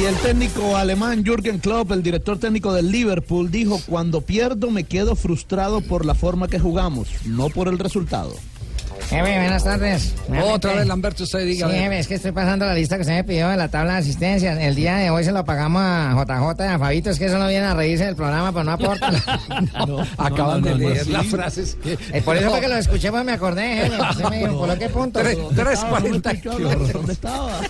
Y 0.00 0.04
el 0.04 0.14
técnico 0.16 0.76
alemán 0.76 1.22
Jürgen 1.22 1.58
Klopp, 1.58 1.92
el 1.92 2.02
director 2.02 2.38
técnico 2.38 2.72
del 2.72 2.90
Liverpool, 2.90 3.50
dijo, 3.50 3.78
cuando 3.86 4.22
pierdo 4.22 4.70
me 4.70 4.84
quedo 4.84 5.16
frustrado 5.16 5.82
por 5.82 6.06
la 6.06 6.14
forma 6.14 6.48
que 6.48 6.58
jugamos, 6.58 7.08
no 7.26 7.50
por 7.50 7.68
el 7.68 7.78
resultado. 7.78 8.34
Jefe, 9.12 9.38
buenas 9.38 9.62
tardes. 9.64 10.14
Otra 10.42 10.72
vez, 10.74 10.86
Lamberto, 10.86 11.24
usted 11.24 11.44
diga. 11.44 11.68
Sí, 11.68 11.74
jefe, 11.76 11.98
es 11.98 12.08
que 12.08 12.14
estoy 12.14 12.32
pasando 12.32 12.64
la 12.64 12.72
lista 12.74 12.96
que 12.96 13.02
usted 13.02 13.12
me 13.14 13.24
pidió 13.24 13.48
de 13.50 13.58
la 13.58 13.68
tabla 13.68 13.92
de 13.94 13.98
asistencia. 13.98 14.52
El 14.66 14.74
día 14.74 14.96
de 14.96 15.10
hoy 15.10 15.22
se 15.22 15.32
lo 15.32 15.44
pagamos 15.44 15.82
a 15.84 16.14
JJ 16.16 16.64
y 16.64 16.68
a 16.68 16.78
Fabito. 16.78 17.10
Es 17.10 17.18
que 17.18 17.26
eso 17.26 17.36
no 17.38 17.46
viene 17.46 17.66
a 17.66 17.74
reírse 17.74 18.06
del 18.06 18.16
programa, 18.16 18.52
pero 18.52 18.64
no 18.64 18.72
aporta. 18.72 19.08
Acaban 20.18 20.62
no, 20.62 20.70
no, 20.70 20.78
de 20.78 20.84
no, 20.84 20.90
leer 20.90 21.04
sí. 21.04 21.10
las 21.10 21.26
frases 21.26 21.76
que... 21.82 21.98
Eh, 22.12 22.22
por 22.22 22.36
eso 22.38 22.48
fue 22.50 22.60
que 22.62 22.68
lo 22.68 22.76
escuché, 22.76 23.10
pues 23.10 23.24
me 23.24 23.32
acordé, 23.32 23.76
jefe. 23.82 23.96
Usted 24.10 24.24
me 24.30 24.38
dijo, 24.38 24.58
¿por 24.58 24.78
qué 24.78 24.88
punto? 24.88 25.20
Tres- 25.20 25.38
tres 25.54 25.80
Ah, 25.82 25.86
cuarenta 25.90 26.32
y- 26.32 26.40
¿Dónde 26.92 27.12
estaba? 27.12 27.60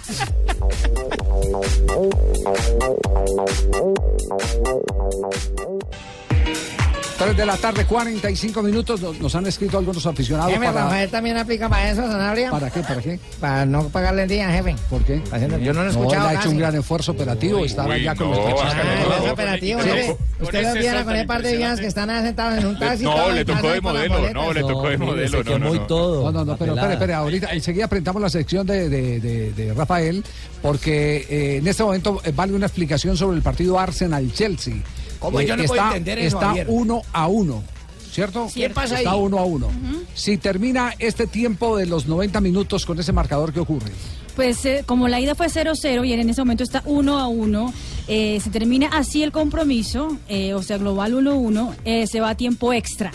Tres 7.25 7.37
de 7.37 7.47
la 7.47 7.57
tarde, 7.57 7.85
45 7.85 8.63
minutos. 8.63 9.01
Nos, 9.01 9.19
nos 9.21 9.35
han 9.35 9.47
escrito 9.47 9.79
algunos 9.79 10.05
aficionados 10.07 10.53
Jefe, 10.53 10.65
para... 10.67 10.85
Rafael 10.85 11.11
también 11.11 11.37
aplica 11.37 11.69
para 11.69 11.91
eso, 11.91 12.03
Sanabria. 12.03 12.51
¿Para 12.51 12.71
qué? 12.71 12.81
¿Para 12.81 13.01
qué? 13.01 13.19
Para 13.41 13.65
no 13.67 13.89
pagarle 13.91 14.23
el 14.25 14.29
día, 14.29 14.51
jefe. 14.51 14.75
¿Por 14.91 15.03
qué? 15.05 15.23
Yo 15.63 15.73
no 15.73 15.83
lo 15.85 15.91
he 15.91 15.93
No, 15.93 16.01
escuchado 16.01 16.31
él 16.31 16.37
ha 16.37 16.41
hecho 16.41 16.51
un 16.51 16.59
gran 16.59 16.75
esfuerzo 16.75 17.13
operativo. 17.13 17.65
Estaba 17.65 17.95
uy, 17.95 18.03
ya 18.03 18.15
con 18.15 18.31
no, 18.31 18.37
los 18.37 18.45
luego. 18.45 18.61
Ah, 18.63 19.31
operativo, 19.33 19.81
Con 19.81 19.89
jefe. 19.89 20.17
Usted 20.41 20.63
lo 20.63 20.75
viera 20.81 21.05
con 21.05 21.17
el 21.17 21.27
par 21.27 21.43
de 21.43 21.57
días 21.57 21.79
que 21.81 21.87
están 21.87 22.09
sentados 22.25 22.59
en 22.59 22.67
un 22.67 22.79
taxi. 22.79 23.05
No, 23.05 23.31
le 23.31 23.45
tocó 23.45 23.71
de 23.71 23.81
modelo, 23.81 24.31
no, 24.33 24.53
le 24.53 24.61
tocó 24.61 24.89
de 24.89 24.99
modelo, 24.99 25.45
no, 25.45 25.59
no, 25.59 25.75
no. 25.75 25.81
todo. 25.87 26.25
No, 26.25 26.33
no, 26.33 26.45
no, 26.45 26.57
pero 26.57 26.75
espere, 26.75 26.95
espere, 26.95 27.15
ahorita 27.15 27.53
enseguida 27.53 27.85
aprendamos 27.85 28.21
la 28.21 28.31
sección 28.31 28.67
de, 28.67 28.89
de- 28.89 29.21
de- 29.21 29.53
de 29.53 29.75
Rafael, 29.75 30.25
porque 30.61 31.27
eh, 31.29 31.57
en 31.59 31.69
este 31.69 31.85
momento 31.85 32.21
eh, 32.25 32.33
vale 32.35 32.53
una 32.53 32.67
explicación 32.67 33.17
sobre 33.17 33.37
el 33.37 33.43
partido 33.43 33.79
Arsenal-Chelsea. 33.79 34.75
¿Cómo? 35.23 35.41
Eh, 35.41 35.47
Yo 35.47 35.57
no 35.57 35.63
está, 35.63 35.75
puedo 35.75 35.87
entender 35.89 36.19
eso, 36.19 36.37
Está 36.37 36.49
Javier. 36.49 36.67
uno 36.69 37.03
a 37.13 37.29
uno, 37.29 37.63
¿cierto? 38.11 38.49
¿Qué 38.53 38.69
pasa 38.69 38.99
Está 38.99 39.13
ahí? 39.13 39.19
uno 39.21 39.39
a 39.39 39.45
uno. 39.45 39.69
Si 40.15 40.37
termina 40.37 40.93
este 40.99 41.27
tiempo 41.27 41.77
de 41.79 41.87
los 41.87 42.07
90 42.07 42.41
minutos 42.43 42.85
con 42.85 42.99
ese 43.01 43.13
marcador, 43.13 43.53
¿qué 43.53 43.61
ocurre? 43.61 43.91
Pues 44.37 44.65
eh, 44.67 44.83
como 44.87 45.09
la 45.09 45.21
ida 45.21 45.35
fue 45.35 45.47
0-0 45.49 46.07
y 46.07 46.13
en 46.15 46.29
ese 46.31 46.41
momento 46.41 46.63
está 46.65 46.83
1 46.87 47.19
a 47.19 47.29
1, 47.29 47.75
eh, 48.09 48.41
se 48.43 48.51
termina 48.51 48.89
así 48.89 49.23
el 49.23 49.31
compromiso, 49.31 50.17
eh, 50.29 50.55
o 50.55 50.63
sea, 50.63 50.79
global 50.79 51.13
1-1, 51.15 51.75
eh, 51.85 52.07
se 52.07 52.21
va 52.21 52.31
a 52.31 52.35
tiempo 52.35 52.73
extra. 52.73 53.13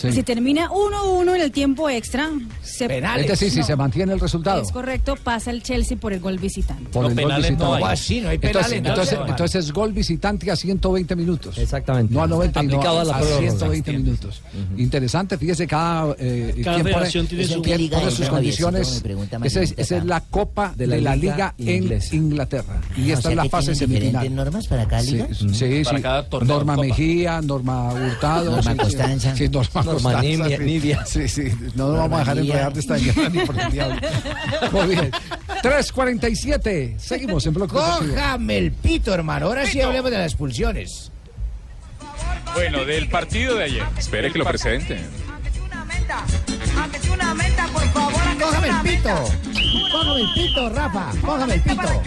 Sí. 0.00 0.12
Si 0.12 0.22
termina 0.22 0.68
1-1 0.70 1.34
en 1.34 1.40
el 1.40 1.50
tiempo 1.50 1.88
extra, 1.90 2.30
se 2.62 2.84
Es 2.86 3.26
decir, 3.28 3.50
si 3.50 3.58
No, 3.58 3.64
se 3.66 3.76
mantiene 3.76 4.12
el 4.12 4.20
resultado. 4.20 4.62
Es 4.62 4.70
correcto, 4.72 5.16
pasa 5.22 5.50
el 5.50 5.62
Chelsea 5.62 5.96
por 5.96 6.12
el 6.12 6.20
gol 6.20 6.38
visitante. 6.38 6.90
Por 6.90 7.06
el 7.06 7.14
gol 7.14 7.32
visitante. 7.36 7.64
¿Cómo 7.64 7.86
así? 7.86 8.20
No 8.20 8.28
hay 8.28 8.36
entonces, 8.36 8.62
penales, 8.62 8.82
no, 8.82 8.88
entonces, 8.90 9.12
hermano. 9.14 9.30
entonces 9.32 9.64
es 9.64 9.72
gol 9.72 9.92
visitante 9.92 10.50
a 10.50 10.56
120 10.56 11.16
minutos. 11.16 11.58
Exactamente. 11.58 12.14
No 12.14 12.22
a 12.22 12.26
90 12.26 12.62
y 12.62 12.66
no 12.66 12.72
Aplicado 12.74 12.98
a, 12.98 13.02
a 13.02 13.04
la 13.04 13.16
a 13.16 13.18
prórroga. 13.18 13.40
120 13.40 13.92
minutos. 13.92 14.42
Interesante, 14.76 15.36
fíjese, 15.38 15.66
cada, 15.66 16.14
eh, 16.18 16.60
Cada 16.64 16.78
federación 16.82 17.26
tiene 17.26 17.44
su- 17.44 17.62
quien 17.62 17.76
¿Qué 17.76 17.78
liga 17.78 17.98
pone 17.98 18.08
es, 18.10 18.14
sus 18.14 18.28
condiciones. 18.28 19.02
Esa 19.44 19.62
es, 19.62 19.74
esa 19.76 20.04
la 20.04 20.20
Copa 20.20 20.72
de 20.76 20.86
la, 20.86 21.16
Liga, 21.16 21.54
en 21.58 21.98
Inglaterra. 22.12 22.80
Y 22.96 23.10
Ah, 23.10 23.14
esta 23.14 23.18
o 23.18 23.22
sea 23.22 23.30
es 23.32 23.36
la 23.36 23.44
fase 23.48 23.74
semifinal. 23.74 24.34
normas 24.34 24.66
para 24.68 24.86
cada 24.86 25.02
liga? 25.02 25.26
Sí, 25.32 25.48
sí, 25.54 25.82
Para 25.84 25.96
sí. 25.96 26.02
cada 26.02 26.28
torneo, 26.28 26.54
Norma 26.56 26.74
Copa. 26.76 26.86
Mejía, 26.86 27.40
Norma 27.42 27.92
Hurtado. 27.92 28.50
Norma. 28.56 28.76
Costanza. 28.76 29.34
Sí, 29.36 29.48
Norma, 29.48 29.82
Norma 29.92 30.20
sí. 30.20 30.96
Sí, 31.06 31.28
sí. 31.28 31.52
No 31.74 31.88
nos 31.88 31.98
vamos 31.98 32.16
a 32.16 32.18
dejar 32.20 32.38
enredar 32.38 32.72
de 32.72 32.80
esta 32.80 32.96
guerra 32.96 33.28
ni 33.28 33.40
por 33.40 33.60
el 33.60 33.70
diablo. 33.70 34.00
Muy 34.72 34.86
bien. 34.86 35.10
3.47. 35.62 36.98
Seguimos 36.98 37.46
en 37.46 37.54
Bloque. 37.54 37.74
Cójame 37.74 38.58
el 38.58 38.72
pito, 38.72 39.14
hermano. 39.14 39.46
Ahora 39.46 39.66
sí 39.66 39.80
hablemos 39.80 40.10
de 40.10 40.18
las 40.18 40.32
expulsiones. 40.32 41.10
Bueno, 42.54 42.84
del 42.84 43.08
partido 43.08 43.56
de 43.56 43.64
ayer. 43.64 43.82
Espere 43.96 44.32
que 44.32 44.38
lo 44.38 44.44
presente. 44.44 45.00
Cójame 48.40 48.68
el 48.68 48.80
pito. 48.82 49.14
Cójame 49.92 50.20
el 50.20 50.34
pito, 50.34 50.68
Rafa. 50.70 51.12
Cójame 51.24 51.54
el 51.54 51.62
pito. 51.62 52.02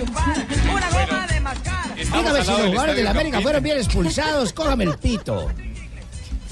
Dígame 1.96 2.44
si 2.44 2.52
los 2.52 2.62
jugadores 2.62 2.96
de 2.96 3.04
la 3.04 3.12
América 3.12 3.42
fueron 3.42 3.64
bien 3.64 3.78
expulsados. 3.78 4.54
Cójame 4.54 4.86
el 4.86 4.98
pito. 4.98 5.50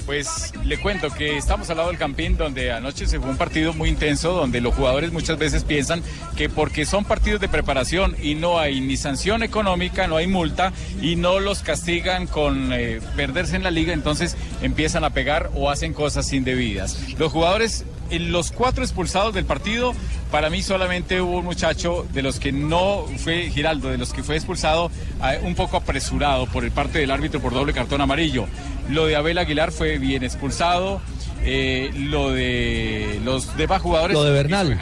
Pues 0.06 0.52
le 0.64 0.80
cuento 0.80 1.10
que 1.10 1.36
estamos 1.36 1.70
al 1.70 1.76
lado 1.76 1.90
del 1.90 1.98
Campín, 1.98 2.36
donde 2.36 2.72
anoche 2.72 3.06
se 3.06 3.20
fue 3.20 3.30
un 3.30 3.36
partido 3.36 3.72
muy 3.72 3.88
intenso, 3.88 4.32
donde 4.32 4.60
los 4.60 4.74
jugadores 4.74 5.12
muchas 5.12 5.38
veces 5.38 5.64
piensan 5.64 6.02
que 6.36 6.48
porque 6.48 6.84
son 6.84 7.04
partidos 7.04 7.40
de 7.40 7.48
preparación 7.48 8.16
y 8.20 8.34
no 8.34 8.58
hay 8.58 8.80
ni 8.80 8.96
sanción 8.96 9.42
económica, 9.42 10.06
no 10.06 10.16
hay 10.16 10.26
multa 10.26 10.72
y 11.00 11.16
no 11.16 11.38
los 11.38 11.62
castigan 11.62 12.26
con 12.26 12.72
eh, 12.72 13.00
perderse 13.16 13.56
en 13.56 13.62
la 13.62 13.70
liga, 13.70 13.92
entonces 13.92 14.36
empiezan 14.62 15.04
a 15.04 15.10
pegar 15.10 15.50
o 15.54 15.70
hacen 15.70 15.92
cosas 15.92 16.32
indebidas. 16.32 16.98
Los 17.18 17.32
jugadores, 17.32 17.84
en 18.10 18.32
los 18.32 18.52
cuatro 18.52 18.82
expulsados 18.84 19.34
del 19.34 19.44
partido, 19.44 19.94
para 20.30 20.50
mí 20.50 20.62
solamente 20.62 21.20
hubo 21.20 21.38
un 21.38 21.44
muchacho 21.44 22.06
de 22.12 22.22
los 22.22 22.38
que 22.38 22.52
no 22.52 23.04
fue 23.18 23.50
Giraldo, 23.50 23.90
de 23.90 23.98
los 23.98 24.12
que 24.12 24.22
fue 24.22 24.36
expulsado 24.36 24.90
eh, 25.24 25.40
un 25.42 25.54
poco 25.54 25.76
apresurado 25.76 26.46
por 26.46 26.64
el 26.64 26.70
parte 26.70 26.98
del 26.98 27.10
árbitro 27.10 27.40
por 27.40 27.52
doble 27.52 27.72
cartón 27.72 28.00
amarillo. 28.00 28.46
Lo 28.88 29.06
de 29.06 29.16
Abel 29.16 29.38
Aguilar 29.38 29.72
fue 29.72 29.98
bien 29.98 30.22
expulsado. 30.22 31.00
eh, 31.42 31.90
lo 31.94 32.30
de 32.30 33.20
los 33.24 33.56
demás 33.56 33.80
jugadores. 33.80 34.14
Lo 34.14 34.24
de 34.24 34.32
Bernal. 34.32 34.78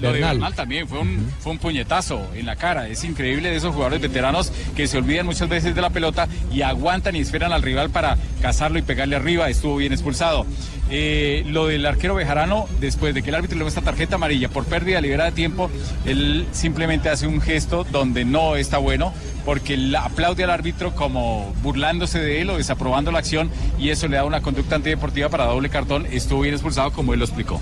Lo 0.00 0.12
de 0.12 0.20
Bernal. 0.20 0.54
También 0.54 0.88
fue 0.88 0.98
un, 0.98 1.30
fue 1.40 1.52
un 1.52 1.58
puñetazo 1.58 2.26
en 2.34 2.46
la 2.46 2.56
cara. 2.56 2.88
Es 2.88 3.04
increíble 3.04 3.50
de 3.50 3.56
esos 3.56 3.74
jugadores 3.74 4.00
veteranos 4.00 4.52
que 4.74 4.86
se 4.86 4.98
olvidan 4.98 5.26
muchas 5.26 5.48
veces 5.48 5.74
de 5.74 5.80
la 5.80 5.90
pelota 5.90 6.28
y 6.52 6.62
aguantan 6.62 7.16
y 7.16 7.20
esperan 7.20 7.52
al 7.52 7.62
rival 7.62 7.90
para 7.90 8.16
cazarlo 8.42 8.78
y 8.78 8.82
pegarle 8.82 9.16
arriba. 9.16 9.48
Estuvo 9.48 9.76
bien 9.76 9.92
expulsado. 9.92 10.46
Eh, 10.90 11.44
lo 11.46 11.66
del 11.66 11.86
arquero 11.86 12.14
Bejarano, 12.14 12.66
después 12.78 13.14
de 13.14 13.22
que 13.22 13.30
el 13.30 13.36
árbitro 13.36 13.56
le 13.56 13.64
muestra 13.64 13.82
tarjeta 13.82 14.16
amarilla 14.16 14.48
por 14.48 14.64
pérdida 14.66 15.00
liberada 15.00 15.30
de 15.30 15.36
tiempo, 15.36 15.70
él 16.04 16.46
simplemente 16.52 17.08
hace 17.08 17.26
un 17.26 17.40
gesto 17.40 17.84
donde 17.84 18.24
no 18.24 18.56
está 18.56 18.78
bueno, 18.78 19.14
porque 19.46 19.78
aplaude 19.98 20.44
al 20.44 20.50
árbitro 20.50 20.94
como 20.94 21.54
burlándose 21.62 22.18
de 22.18 22.42
él 22.42 22.50
o 22.50 22.58
desaprobando 22.58 23.12
la 23.12 23.20
acción 23.20 23.50
y 23.78 23.90
eso 23.90 24.08
le 24.08 24.16
da 24.16 24.24
una 24.24 24.42
conducta 24.42 24.76
antideportiva 24.76 25.30
para 25.30 25.46
doble 25.46 25.70
cartón. 25.70 26.06
Estuvo 26.10 26.42
bien 26.42 26.54
expulsado 26.54 26.92
como 26.92 27.14
él 27.14 27.20
lo 27.20 27.24
explicó. 27.24 27.60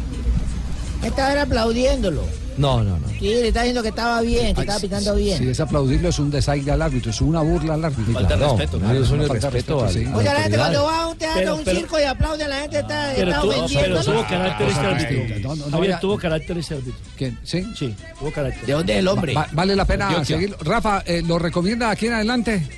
Estaba 1.03 1.33
era 1.33 1.43
aplaudiéndolo. 1.43 2.23
No, 2.59 2.85
no, 2.85 2.99
no. 2.99 3.09
Sí, 3.09 3.21
le 3.21 3.49
está 3.49 3.61
diciendo 3.61 3.83
que 3.83 3.89
estaba 3.89 4.21
bien, 4.21 4.55
que 4.55 4.61
estaba 4.61 4.79
pitando 4.79 5.15
bien. 5.15 5.39
Si 5.39 5.49
es 5.49 5.59
aplaudirlo, 5.59 6.11
es 6.11 6.19
un 6.19 6.31
desaire 6.31 6.71
al 6.71 6.83
árbitro, 6.83 7.11
es 7.11 7.21
una 7.23 7.41
burla 7.41 7.75
al 7.75 7.85
árbitro. 7.87 8.13
Falta 8.13 8.29
de 8.35 8.37
Claro, 8.37 8.53
respeto, 8.57 8.79
claro, 8.79 8.93
claro, 8.93 9.05
es 9.05 9.11
un 9.11 9.29
respeto, 9.41 9.89
sí. 9.89 10.07
Oye, 10.15 10.25
la 10.25 10.43
gente 10.43 10.59
cuando 10.59 10.85
va 10.85 11.01
a 11.03 11.07
un 11.09 11.17
teatro, 11.17 11.51
a 11.51 11.55
un 11.55 11.65
Pero- 11.65 11.79
circo 11.81 11.99
y 11.99 12.03
aplaude, 12.03 12.47
la 12.49 12.61
gente 12.61 12.79
está, 12.81 13.13
Pero, 13.17 13.29
está 13.31 13.41
tuvo, 13.41 13.51
ofendiendo. 13.53 13.89
pero 13.89 14.05
tuvo 14.05 14.15
¿no? 14.23 14.29
carácter 14.29 14.69
ese 14.69 14.81
árbitro. 14.81 15.39
No, 15.49 15.57
no, 15.57 15.65
no, 15.67 15.71
Javier, 15.79 16.01
tuvo 16.01 16.19
carácter 16.19 16.59
ese 16.59 16.75
árbitro. 16.75 17.01
¿Quién? 17.17 17.39
¿Sí? 17.43 17.67
Sí, 17.79 17.95
tuvo 18.19 18.31
carácter. 18.33 18.67
¿De 18.67 18.73
dónde 18.75 18.93
es 18.93 18.99
el 18.99 19.09
hombre? 19.09 19.35
Va- 19.35 19.49
vale 19.53 19.75
la 19.75 19.85
pena 19.87 20.23
seguirlo. 20.25 20.59
Rafa, 20.61 21.03
eh, 21.07 21.23
¿lo 21.27 21.39
recomienda 21.39 21.89
aquí 21.91 22.07
en 22.09 22.13
adelante? 22.13 22.69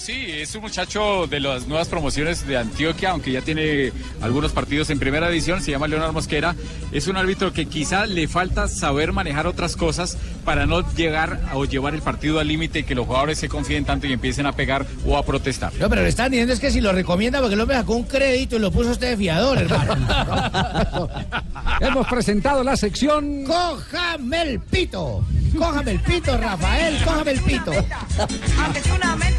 Sí, 0.00 0.24
es 0.30 0.54
un 0.54 0.62
muchacho 0.62 1.26
de 1.26 1.40
las 1.40 1.68
nuevas 1.68 1.88
promociones 1.88 2.46
de 2.46 2.56
Antioquia, 2.56 3.10
aunque 3.10 3.32
ya 3.32 3.42
tiene 3.42 3.92
algunos 4.22 4.50
partidos 4.50 4.88
en 4.88 4.98
primera 4.98 5.28
división, 5.28 5.60
se 5.62 5.72
llama 5.72 5.88
Leonardo 5.88 6.14
Mosquera. 6.14 6.56
Es 6.90 7.06
un 7.06 7.18
árbitro 7.18 7.52
que 7.52 7.66
quizá 7.66 8.06
le 8.06 8.26
falta 8.26 8.66
saber 8.66 9.12
manejar 9.12 9.46
otras 9.46 9.76
cosas 9.76 10.16
para 10.42 10.64
no 10.64 10.90
llegar 10.94 11.40
o 11.52 11.66
llevar 11.66 11.94
el 11.94 12.00
partido 12.00 12.40
al 12.40 12.48
límite 12.48 12.78
y 12.78 12.84
que 12.84 12.94
los 12.94 13.06
jugadores 13.06 13.38
se 13.38 13.50
confíen 13.50 13.84
tanto 13.84 14.06
y 14.06 14.14
empiecen 14.14 14.46
a 14.46 14.52
pegar 14.52 14.86
o 15.04 15.18
a 15.18 15.22
protestar. 15.22 15.70
No, 15.78 15.90
pero 15.90 16.02
le 16.02 16.08
están 16.08 16.30
diciendo 16.30 16.54
es 16.54 16.60
que 16.60 16.70
si 16.70 16.80
lo 16.80 16.92
recomienda 16.92 17.40
porque 17.40 17.54
el 17.54 17.60
hombre 17.60 17.76
sacó 17.76 17.94
un 17.94 18.04
crédito 18.04 18.56
y 18.56 18.58
lo 18.58 18.72
puso 18.72 18.92
usted 18.92 19.10
de 19.10 19.16
fiador, 19.18 19.58
hermano. 19.58 21.10
Hemos 21.80 22.06
presentado 22.06 22.64
la 22.64 22.74
sección. 22.74 23.44
¡Cójame 23.44 24.40
el 24.40 24.60
pito! 24.60 25.22
¡Cójame 25.56 25.92
el 25.92 26.00
pito, 26.00 26.36
Rafael! 26.36 26.96
¡Cójame 27.04 27.30
el 27.32 27.40
pito! 27.40 27.72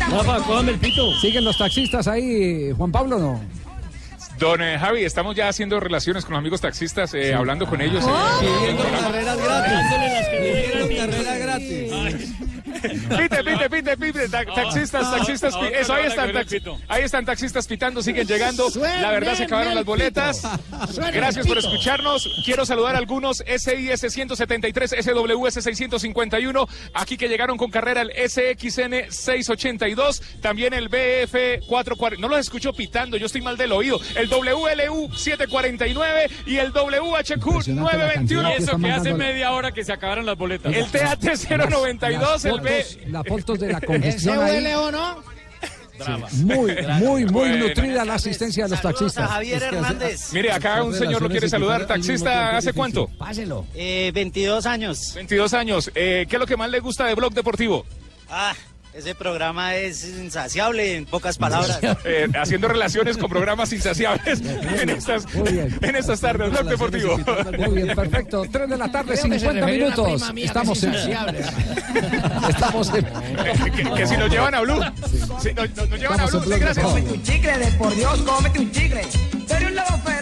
Rafa, 0.10 0.38
cójame 0.46 0.72
el 0.72 0.80
pito. 0.80 1.14
¿Siguen 1.20 1.44
los 1.46 1.58
taxistas 1.58 2.08
ahí, 2.08 2.72
Juan 2.76 2.92
Pablo, 2.92 3.18
no? 3.18 3.61
Don 4.42 4.60
eh, 4.60 4.78
Javi, 4.80 5.04
estamos 5.06 5.36
ya 5.36 5.48
haciendo 5.48 5.80
relaciones 5.80 6.26
con 6.26 6.34
los 6.34 6.40
amigos 6.40 6.62
taxistas, 6.62 7.14
eh, 7.14 7.32
hablando 7.34 7.68
con 7.68 7.80
ellos. 7.80 8.04
eh, 8.04 8.70
el 8.70 8.76
programa. 8.76 9.02
Carreras 9.08 9.38
gratis. 9.38 10.98
Carrera 10.98 11.38
gratis. 11.38 11.92
Pite, 12.82 13.44
pite, 13.44 13.70
pite, 13.70 13.98
pite, 13.98 14.30
ta- 14.30 14.44
taxistas, 14.46 15.12
taxistas, 15.12 15.56
pi- 15.56 15.68
eso, 15.76 15.94
ahí 15.94 16.08
están, 16.08 16.32
taxi- 16.32 16.62
ahí 16.88 17.04
están 17.04 17.26
taxistas 17.26 17.68
pitando, 17.68 18.02
siguen 18.02 18.26
llegando. 18.26 18.70
La 18.76 19.12
verdad 19.12 19.36
se 19.36 19.44
acabaron 19.44 19.76
las 19.76 19.86
boletas. 19.86 20.42
Gracias 21.14 21.46
por 21.46 21.60
escucharnos. 21.60 22.28
Quiero 22.44 22.66
saludar 22.66 22.96
a 22.96 22.98
algunos 22.98 23.44
SIS 23.46 24.12
173, 24.12 24.96
SWS 25.00 25.62
651, 25.62 26.68
aquí 26.96 27.18
que 27.18 27.28
llegaron 27.28 27.58
con 27.58 27.70
carrera 27.70 28.02
el 28.02 28.12
SXN 28.28 29.12
682, 29.12 30.22
también 30.42 30.74
el 30.74 30.88
BF 30.90 31.60
440. 31.68 32.20
No 32.20 32.30
los 32.30 32.40
escucho 32.40 32.74
pitando, 32.74 33.16
yo 33.18 33.28
estoy 33.28 33.42
mal 33.42 33.58
del 33.58 33.74
oído. 33.74 34.00
El 34.16 34.28
WLU 34.32 35.10
749 35.16 36.30
y 36.46 36.58
el 36.58 36.72
WHQ 36.72 37.46
Impresionante 37.46 37.98
la 37.98 38.14
cantidad 38.14 38.42
921. 38.42 38.50
que 38.50 38.58
están 38.58 38.82
mandando. 38.82 39.18
media 39.18 39.52
hora 39.52 39.72
que 39.72 39.84
se 39.84 39.94
acabaron 39.94 40.26
las 40.26 40.38
boletas. 40.38 40.74
El 40.74 40.86
TAT 40.86 41.20
092, 41.70 42.46
el 42.46 42.62
B. 42.62 42.86
las 43.08 43.28
fotos 43.28 43.60
de 43.60 43.68
la 43.72 43.78
¿Ese 43.78 43.88
congestión 43.88 44.38
o 44.40 44.92
no? 44.92 45.24
Muy, 46.34 46.76
muy, 47.00 47.02
muy 47.02 47.24
Bueno. 47.26 47.68
nutrida 47.68 48.04
la 48.06 48.16
asistencia 48.16 48.64
de 48.64 48.72
los 48.72 48.82
taxistas. 48.82 49.30
Javier 49.30 49.62
Hernández. 49.62 50.34
Mire, 50.34 50.52
acá 50.52 50.84
un 50.84 50.94
señor 50.96 51.22
lo 51.22 51.30
quiere 51.30 51.48
saludar. 51.48 51.86
Taxista, 51.86 52.58
¿hace 52.58 52.74
cuánto? 52.74 53.08
Páselo. 53.20 53.66
Eh, 53.76 54.12
22 54.14 54.66
años. 54.66 55.14
22 55.16 55.54
años. 55.54 55.92
Eh, 55.94 56.26
¿Qué 56.28 56.36
es 56.38 56.40
lo 56.40 56.48
que 56.48 56.58
más 56.58 56.70
le 56.70 56.80
gusta 56.80 57.06
de 57.06 57.16
Blog 57.16 57.34
Deportivo? 57.34 57.86
Ah, 58.30 58.56
ese 58.94 59.16
programa 59.16 59.76
es 59.76 60.04
insaciable, 60.06 60.96
en 60.98 61.06
pocas 61.06 61.38
palabras. 61.38 61.80
Eh, 62.04 62.28
haciendo 62.40 62.68
relaciones 62.68 63.18
con 63.18 63.30
programas 63.30 63.72
insaciables 63.74 64.42
en 64.82 64.90
estas, 64.90 65.26
en 65.36 65.96
estas 65.96 66.20
tardes. 66.20 66.50
Blog 66.52 66.66
Deportivo. 66.66 67.18
Muy 67.58 67.84
bien, 67.84 67.96
perfecto. 67.96 68.44
3 68.52 68.70
de 68.70 68.78
la 68.78 68.92
tarde, 68.92 69.14
Creo 69.14 69.30
que 69.30 69.40
se 69.40 69.40
50 69.40 69.66
refería 69.66 69.86
a 69.86 69.88
una 69.88 69.96
minutos. 70.08 70.34
Estamos 70.38 70.84
es 70.84 70.84
en. 70.84 70.94
Estamos 72.50 72.94
en. 72.94 73.06
que, 73.76 73.94
que 73.96 74.08
si 74.08 74.18
nos 74.18 74.30
llevan 74.30 74.56
a 74.56 74.62
Blue. 74.62 74.82
Si 75.42 75.54
nos, 75.54 75.70
nos- 75.76 76.00
llevan 76.00 76.20
a 76.20 76.26
Blue. 76.26 76.42
Sí, 76.44 76.50
gracias. 76.50 76.76
Deportivo. 76.78 77.14
Un 77.14 77.24
chicle 77.24 77.58
de 77.58 77.68
por 77.74 77.96
Dios, 77.96 78.22
cómete 78.22 78.60
un 78.60 78.72
chicle. 78.72 79.02
Soy 79.48 79.64
un 79.66 79.76
lobo 79.76 79.98
feroz. 80.06 80.21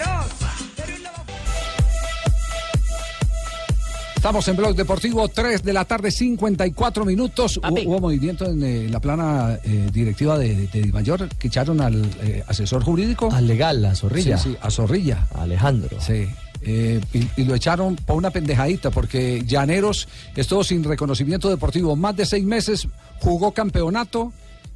Estamos 4.19 4.45
en 4.49 4.57
Blog 4.57 4.75
Deportivo, 4.75 5.29
3 5.29 5.63
de 5.63 5.71
la 5.71 5.85
tarde, 5.85 6.11
54 6.11 7.05
minutos. 7.05 7.57
Papi. 7.57 7.85
Hubo, 7.87 8.01
movimiento 8.01 8.45
en 8.45 8.61
eh, 8.61 8.89
la 8.89 8.99
plana 8.99 9.57
eh, 9.63 9.87
directiva 9.93 10.37
de, 10.37 10.67
de 10.67 10.81
Dimayor 10.81 11.29
que 11.29 11.47
echaron 11.47 11.79
al 11.79 12.03
eh, 12.21 12.43
asesor 12.45 12.83
jurídico. 12.83 13.31
Al 13.31 13.47
legal, 13.47 13.85
a 13.85 13.95
Zorrilla. 13.95 14.37
Sí, 14.37 14.49
sí, 14.49 14.57
a 14.59 14.69
Zorrilla. 14.69 15.25
Alejandro. 15.33 16.01
Sí. 16.01 16.27
eh, 16.63 16.99
y, 17.13 17.41
y 17.41 17.45
lo 17.45 17.55
echaron 17.55 17.95
por 17.95 18.17
una 18.17 18.29
pendejadita, 18.29 18.91
porque 18.91 19.41
Llaneros 19.47 20.09
estuvo 20.35 20.65
sin 20.65 20.83
reconocimiento 20.83 21.49
deportivo 21.49 21.95
más 21.95 22.17
de 22.17 22.25
seis 22.25 22.43
meses, 22.43 22.89
jugó 23.21 23.53
campeonato 23.53 24.33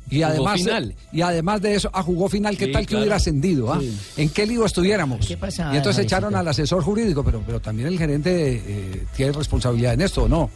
y 0.10 0.22
además, 0.22 0.60
final. 0.62 0.96
y 1.12 1.22
además 1.22 1.62
de 1.62 1.76
eso, 1.76 1.90
ah, 1.94 2.04
jugó 2.04 2.30
final, 2.30 2.58
¿qué 2.58 2.66
Sí, 2.66 2.72
tal 2.72 2.82
que 2.84 2.88
claro. 2.88 3.02
hubiera 3.04 3.16
ascendido? 3.16 3.72
ah? 3.74 3.80
Sí. 3.82 3.98
¿En 4.18 4.30
qué 4.30 4.46
lío 4.46 4.66
estuviéramos? 4.66 5.26
¿Qué 5.26 5.38
pasa, 5.38 5.72
y 5.74 5.78
entonces 5.78 6.04
echaron 6.06 6.36
al 6.36 6.48
asesor 6.48 6.84
jurídico, 6.84 7.24
pero, 7.24 7.42
pero 7.46 7.60
también 7.60 7.88
el 7.88 7.98
gerente 7.98 8.62
eh, 8.66 9.04
tiene 9.16 9.32
responsabilidad 9.32 9.94
en 9.94 10.02
esto, 10.02 10.24
¿o 10.24 10.28
no? 10.28 10.50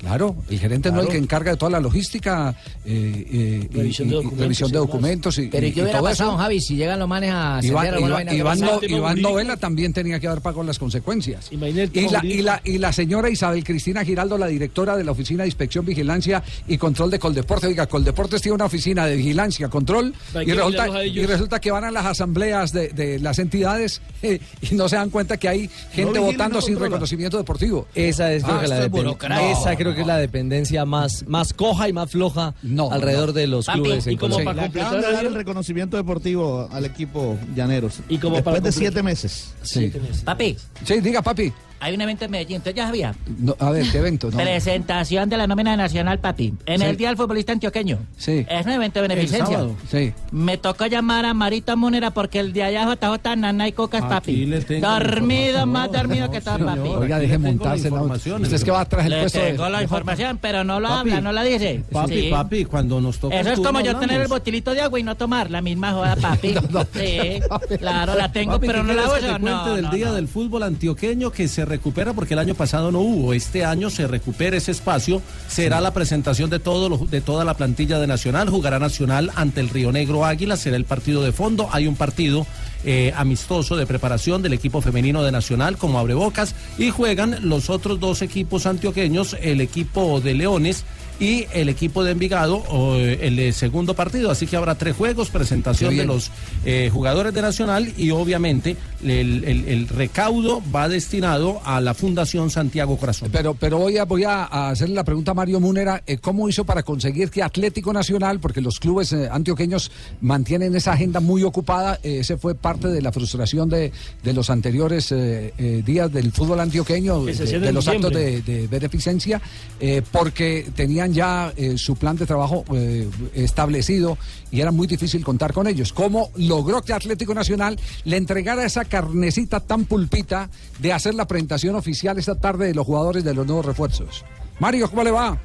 Claro, 0.00 0.34
el 0.48 0.58
gerente 0.58 0.90
no 0.90 1.00
es 1.00 1.06
el 1.06 1.12
que 1.12 1.18
encarga 1.18 1.50
de 1.50 1.56
toda 1.58 1.70
la 1.72 1.80
logística, 1.80 2.56
eh, 2.86 3.26
eh, 3.30 3.68
y- 3.70 3.76
Revisión 3.76 4.08
de 4.08 4.14
y- 4.14 4.18
y 4.18 4.22
documentos 4.22 4.38
revisión 4.40 4.68
y 4.68 4.72
de 4.72 4.78
documentos 4.78 5.38
y, 5.38 5.46
Pero 5.48 5.66
¿y 5.66 5.72
qué 5.72 5.80
y 5.80 5.82
hubiera 5.82 6.00
pasado, 6.00 6.30
eso. 6.30 6.38
Javi, 6.38 6.60
si 6.60 6.76
llegan 6.76 6.98
los 6.98 7.08
manes 7.08 7.30
a 7.34 7.60
Iván, 7.62 7.86
Iván- 7.98 8.10
vaina 8.10 8.34
Iván? 8.34 8.60
No- 8.60 8.80
Iván. 8.82 9.20
Novela 9.20 9.56
también 9.58 9.92
tenía 9.92 10.18
que 10.18 10.26
haber 10.26 10.40
pagado 10.40 10.62
las 10.62 10.78
consecuencias. 10.78 11.50
Y 11.52 11.56
la, 11.58 12.24
y, 12.24 12.40
la, 12.42 12.60
y 12.64 12.78
la 12.78 12.92
señora 12.94 13.28
Isabel 13.28 13.62
Cristina 13.62 14.02
Giraldo, 14.04 14.38
la 14.38 14.46
directora 14.46 14.96
de 14.96 15.04
la 15.04 15.12
Oficina 15.12 15.42
de 15.42 15.48
Inspección, 15.48 15.84
Vigilancia 15.84 16.42
y 16.66 16.78
Control 16.78 17.10
de 17.10 17.18
Coldeporte. 17.18 17.66
Oiga, 17.66 17.86
Coldeportes 17.86 18.40
tiene 18.40 18.54
una 18.54 18.64
oficina 18.64 19.04
de 19.06 19.16
vigilancia, 19.16 19.68
control, 19.68 20.14
y 20.34 20.50
resulta, 20.52 21.04
y 21.04 21.26
resulta 21.26 21.60
que 21.60 21.70
van 21.70 21.84
a 21.84 21.90
las 21.90 22.06
asambleas 22.06 22.72
de, 22.72 22.88
de 22.88 23.18
las 23.18 23.38
entidades 23.38 24.00
eh, 24.22 24.40
y 24.62 24.74
no 24.74 24.88
se 24.88 24.96
dan 24.96 25.10
cuenta 25.10 25.36
que 25.36 25.48
hay 25.48 25.68
gente 25.92 26.18
votando 26.18 26.62
sin 26.62 26.78
reconocimiento 26.80 27.36
deportivo. 27.36 27.86
Esa 27.94 28.32
es, 28.32 28.42
creo 28.44 28.56
Ah, 28.56 28.60
que 28.62 28.68
la 28.68 28.84
es 28.84 28.90
burocracia. 28.90 29.50
esa 29.52 29.76
creo 29.76 29.89
que 29.94 30.00
es 30.02 30.06
la 30.06 30.16
dependencia 30.16 30.84
más, 30.84 31.24
más 31.28 31.52
coja 31.52 31.88
y 31.88 31.92
más 31.92 32.10
floja 32.10 32.54
No, 32.62 32.90
alrededor 32.90 33.28
no. 33.28 33.32
de 33.34 33.46
los 33.46 33.66
Papi, 33.66 33.80
clubes 33.80 34.06
en 34.06 34.12
y 34.12 34.16
como 34.16 34.34
Colombia. 34.36 34.44
para 34.54 34.56
Le 34.56 34.72
completar 34.72 35.00
de 35.04 35.12
dar 35.12 35.26
el 35.26 35.34
reconocimiento 35.34 35.96
deportivo 35.96 36.68
al 36.72 36.84
equipo 36.84 37.38
Llaneros. 37.54 38.00
Y 38.08 38.18
como 38.18 38.36
Después 38.36 38.54
para 38.56 38.64
de 38.64 38.72
siete 38.72 39.02
meses. 39.02 39.52
Sí. 39.62 39.92
Papi, 40.24 40.56
Sí, 40.84 41.00
diga, 41.00 41.22
papi. 41.22 41.52
Hay 41.80 41.94
un 41.94 42.00
evento 42.02 42.26
en 42.26 42.30
Medellín, 42.30 42.58
¿usted 42.58 42.74
ya 42.74 42.86
sabía? 42.86 43.14
No, 43.38 43.56
a 43.58 43.70
ver, 43.70 43.86
¿qué 43.90 43.98
evento? 43.98 44.30
No. 44.30 44.36
Presentación 44.36 45.28
de 45.30 45.36
la 45.38 45.46
nómina 45.46 45.76
nacional, 45.76 46.18
papi. 46.18 46.52
En 46.66 46.80
Sí. 46.80 46.86
el 46.86 46.96
Día 46.96 47.08
del 47.08 47.16
Futbolista 47.16 47.52
Antioqueño. 47.52 47.98
Sí. 48.18 48.44
Es 48.48 48.66
un 48.66 48.72
evento 48.72 49.00
de 49.00 49.08
beneficencia. 49.08 49.60
Sí. 49.90 50.12
Me 50.30 50.58
tocó 50.58 50.86
llamar 50.86 51.24
a 51.24 51.32
Marito 51.34 51.76
Múnera 51.76 52.10
porque 52.10 52.38
el 52.40 52.52
de 52.52 52.62
allá 52.64 52.84
JJ 52.84 53.36
Nana 53.36 53.66
y 53.68 53.72
Cocas, 53.72 54.02
papi. 54.02 54.44
le 54.46 54.60
tengo 54.60 54.86
la 54.86 54.98
Dormido, 55.00 55.66
más 55.66 55.90
dormido 55.90 56.30
que 56.30 56.40
todo, 56.40 56.58
papi. 56.58 56.80
Oiga, 56.88 57.18
deje 57.18 57.38
montarse 57.38 57.90
la 57.90 58.02
Usted 58.02 58.52
es 58.52 58.64
que 58.64 58.70
va 58.70 58.82
atrás 58.82 59.06
el 59.06 59.10
Le 59.12 59.20
puesto 59.20 59.38
de... 59.38 59.46
tengo 59.52 59.68
la 59.68 59.82
información, 59.82 60.38
pero 60.40 60.64
no 60.64 60.80
lo 60.80 60.88
Papi. 60.88 61.00
habla, 61.10 61.20
no 61.22 61.32
la 61.32 61.42
dice. 61.44 61.82
Papi, 61.90 62.20
Sí. 62.20 62.28
papi, 62.30 62.64
cuando 62.66 63.00
nos 63.00 63.18
toca. 63.18 63.40
Eso 63.40 63.52
es 63.52 63.60
como 63.60 63.80
yo 63.80 63.96
tener 63.96 64.20
el 64.20 64.28
botilito 64.28 64.72
de 64.74 64.82
agua 64.82 65.00
y 65.00 65.02
no 65.02 65.16
tomar 65.16 65.50
la 65.50 65.62
misma 65.62 65.92
joda, 65.92 66.16
papi. 66.16 66.54
Sí, 66.94 67.40
claro, 67.78 68.14
la 68.14 68.30
tengo, 68.32 68.52
Papi, 68.52 68.66
pero 68.66 68.82
¿qué 68.82 68.88
no 68.88 68.94
la 68.94 69.04
uso. 69.08 69.38
No, 69.38 69.74
del 69.74 69.90
Día 69.90 70.12
del 70.12 70.28
Fútbol 70.28 70.62
Antioqueño 70.64 71.30
que 71.30 71.48
se 71.48 71.64
recupera 71.70 72.12
porque 72.12 72.34
el 72.34 72.40
año 72.40 72.54
pasado 72.54 72.92
no 72.92 73.00
hubo. 73.00 73.32
Este 73.32 73.64
año 73.64 73.88
se 73.88 74.06
recupera 74.06 74.58
ese 74.58 74.72
espacio. 74.72 75.22
Será 75.48 75.80
la 75.80 75.94
presentación 75.94 76.50
de, 76.50 76.58
todo 76.58 76.90
lo- 76.90 76.98
de 76.98 77.22
toda 77.22 77.46
la 77.46 77.54
plantilla 77.54 77.98
de 77.98 78.06
Nacional. 78.06 78.50
Jugará 78.50 78.78
Nacional 78.78 79.30
ante 79.36 79.60
el 79.60 79.70
Río 79.70 79.90
Negro 79.92 80.26
Águila. 80.26 80.58
Será 80.58 80.76
el 80.76 80.84
partido 80.84 81.22
de 81.22 81.32
fondo. 81.32 81.68
Hay 81.72 81.86
un 81.86 81.96
partido 81.96 82.46
eh, 82.84 83.12
amistoso 83.16 83.76
de 83.76 83.86
preparación 83.86 84.42
del 84.42 84.52
equipo 84.52 84.80
femenino 84.82 85.22
de 85.22 85.32
Nacional 85.32 85.78
como 85.78 85.98
abrebocas. 85.98 86.54
Y 86.76 86.90
juegan 86.90 87.36
los 87.48 87.70
otros 87.70 87.98
dos 88.00 88.20
equipos 88.22 88.66
antioqueños, 88.66 89.36
el 89.40 89.60
equipo 89.62 90.20
de 90.20 90.34
Leones 90.34 90.84
y 91.20 91.46
el 91.52 91.68
equipo 91.68 92.02
de 92.02 92.12
Envigado, 92.12 92.56
o, 92.68 92.96
eh, 92.96 93.18
el 93.22 93.38
eh, 93.38 93.52
segundo 93.52 93.94
partido. 93.94 94.30
Así 94.30 94.46
que 94.46 94.56
habrá 94.56 94.74
tres 94.74 94.96
juegos, 94.96 95.30
presentación 95.30 95.96
de 95.96 96.04
los 96.06 96.30
eh, 96.64 96.90
jugadores 96.92 97.32
de 97.34 97.42
Nacional 97.42 97.92
y 97.96 98.10
obviamente 98.10 98.76
el, 99.04 99.44
el- 99.44 99.68
el 99.68 99.88
recaudo 99.88 100.62
va 100.74 100.88
destinado 100.88 101.60
a 101.64 101.80
la 101.80 101.94
Fundación 101.94 102.50
Santiago 102.50 102.96
Corazón. 102.96 103.28
Pero, 103.30 103.54
pero 103.54 103.78
voy 103.78 103.98
a, 103.98 104.04
voy 104.04 104.24
a 104.24 104.70
hacerle 104.70 104.94
la 104.94 105.04
pregunta 105.04 105.32
a 105.32 105.34
Mario 105.34 105.60
Múnera, 105.60 106.02
eh, 106.06 106.16
¿cómo 106.18 106.48
hizo 106.48 106.64
para 106.64 106.82
conseguir 106.82 107.30
que 107.30 107.42
Atlético 107.42 107.92
Nacional, 107.92 108.40
porque 108.40 108.60
los 108.62 108.80
clubes 108.80 109.12
eh, 109.12 109.28
antioqueños 109.30 109.90
mantienen 110.22 110.74
esa 110.74 110.92
agenda 110.92 111.20
muy 111.20 111.42
ocupada, 111.42 112.00
eh, 112.02 112.20
ese 112.20 112.36
fue 112.38 112.54
parte 112.54 112.88
de 112.88 113.02
la 113.02 113.12
frustración 113.12 113.68
de, 113.68 113.92
de 114.22 114.32
los 114.32 114.48
anteriores 114.48 115.12
eh, 115.12 115.52
eh, 115.58 115.82
días 115.84 116.10
del 116.12 116.32
fútbol 116.32 116.60
antioqueño, 116.60 117.24
de, 117.24 117.72
los 117.72 117.86
actos 117.88 118.10
de, 118.12 118.40
de 118.42 118.66
beneficencia, 118.68 119.40
eh, 119.80 120.02
porque 120.10 120.66
tenían 120.74 121.09
ya 121.12 121.52
eh, 121.56 121.76
su 121.78 121.96
plan 121.96 122.16
de 122.16 122.26
trabajo 122.26 122.64
eh, 122.74 123.08
establecido 123.34 124.18
y 124.50 124.60
era 124.60 124.70
muy 124.70 124.86
difícil 124.86 125.24
contar 125.24 125.52
con 125.52 125.66
ellos. 125.66 125.92
¿Cómo 125.92 126.30
logró 126.36 126.82
que 126.82 126.92
Atlético 126.92 127.34
Nacional 127.34 127.78
le 128.04 128.16
entregara 128.16 128.64
esa 128.64 128.84
carnecita 128.84 129.60
tan 129.60 129.84
pulpita 129.84 130.50
de 130.78 130.92
hacer 130.92 131.14
la 131.14 131.26
presentación 131.26 131.76
oficial 131.76 132.18
esta 132.18 132.34
tarde 132.34 132.66
de 132.66 132.74
los 132.74 132.86
jugadores 132.86 133.24
de 133.24 133.34
los 133.34 133.46
nuevos 133.46 133.66
refuerzos? 133.66 134.24
Mario, 134.58 134.88
¿cómo 134.88 135.04
le 135.04 135.10
va? 135.10 135.38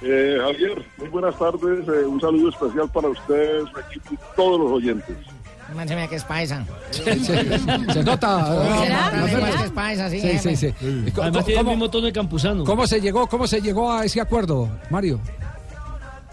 Eh, 0.00 0.38
Javier, 0.40 0.84
muy 0.98 1.08
buenas 1.08 1.36
tardes. 1.38 1.88
eh, 1.88 2.06
un 2.06 2.20
saludo 2.20 2.50
especial 2.50 2.90
para 2.92 3.08
ustedes, 3.08 3.64
equipo 3.88 4.14
y 4.14 4.18
todos 4.36 4.60
los 4.60 4.70
oyentes. 4.70 5.16
Man, 5.74 5.86
se 5.86 5.94
me 5.94 6.02
ve 6.02 6.08
que 6.08 6.16
es 6.16 6.24
paisa. 6.24 6.64
Se, 6.90 7.14
se 7.24 8.02
nota. 8.02 8.64
Es 9.26 9.34
que 9.58 9.64
es 9.64 9.70
paisa, 9.70 10.08
sí, 10.10 10.20
Sí, 10.20 10.38
sí, 10.38 10.56
sí. 10.80 11.10
¿Cómo- 11.12 11.22
Además 11.24 11.44
tiene 11.44 11.60
el 11.60 11.66
mismo 11.66 11.90
tono 11.90 12.06
de 12.06 12.12
campusano. 12.12 12.64
¿Cómo 12.64 12.86
se 12.86 13.00
llegó, 13.00 13.26
cómo 13.26 13.46
se 13.46 13.60
llegó 13.60 13.92
a 13.92 14.04
ese 14.04 14.20
acuerdo, 14.20 14.68
Mario? 14.90 15.20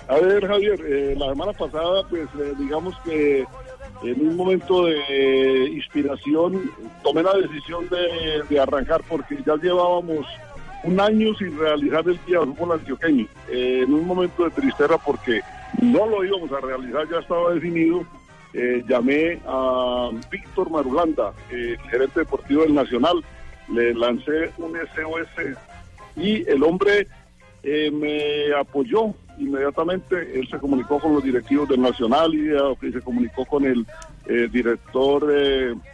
A 0.08 0.16
ver, 0.16 0.46
Javier, 0.48 0.80
eh, 0.88 1.16
la 1.18 1.30
semana 1.30 1.52
pasada, 1.54 2.04
pues 2.10 2.28
eh, 2.40 2.54
digamos 2.60 2.96
que 3.04 3.46
en 4.04 4.28
un 4.28 4.36
momento 4.36 4.86
de 4.86 5.70
inspiración 5.74 6.70
tomé 7.04 7.24
la 7.24 7.34
decisión 7.34 7.88
de, 7.90 8.44
de 8.50 8.60
arrancar 8.60 9.02
porque 9.10 9.38
ya 9.46 9.56
llevábamos 9.56 10.26
un 10.84 11.00
año 11.00 11.34
sin 11.40 11.58
realizar 11.58 12.08
el 12.08 12.20
Día 12.28 12.40
del 12.40 12.54
Fútbol 12.54 12.74
Antioqueño. 12.80 13.26
Eh, 13.50 13.82
en 13.86 13.94
un 13.94 14.06
momento 14.06 14.44
de 14.44 14.52
tristeza 14.52 14.98
porque 15.04 15.42
no 15.82 16.06
lo 16.06 16.24
íbamos 16.24 16.52
a 16.52 16.60
realizar, 16.66 17.10
ya 17.12 17.20
estaba 17.20 17.54
definido. 17.54 18.06
Eh, 18.56 18.84
llamé 18.88 19.39
a 19.45 20.10
Víctor 20.32 20.70
Marulanda, 20.70 21.34
eh, 21.51 21.76
gerente 21.89 22.22
deportivo 22.22 22.64
del 22.64 22.74
Nacional, 22.74 23.24
le 23.74 23.93
lancé 23.93 24.51
un 24.58 24.78
SOS 24.95 25.58
y 26.16 26.47
el 26.49 26.64
hombre 26.64 27.08
eh, 27.64 27.91
me 27.91 28.53
apoyó 28.58 29.14
inmediatamente. 29.38 30.39
Él 30.39 30.47
se 30.49 30.58
comunicó 30.58 30.99
con 30.99 31.14
los 31.16 31.24
directivos 31.24 31.68
del 31.68 31.82
Nacional 31.82 32.34
y 32.34 32.49
eh, 32.51 32.91
se 32.93 33.01
comunicó 33.01 33.45
con 33.45 33.66
el 33.66 33.86
eh, 34.28 34.47
director 34.51 35.28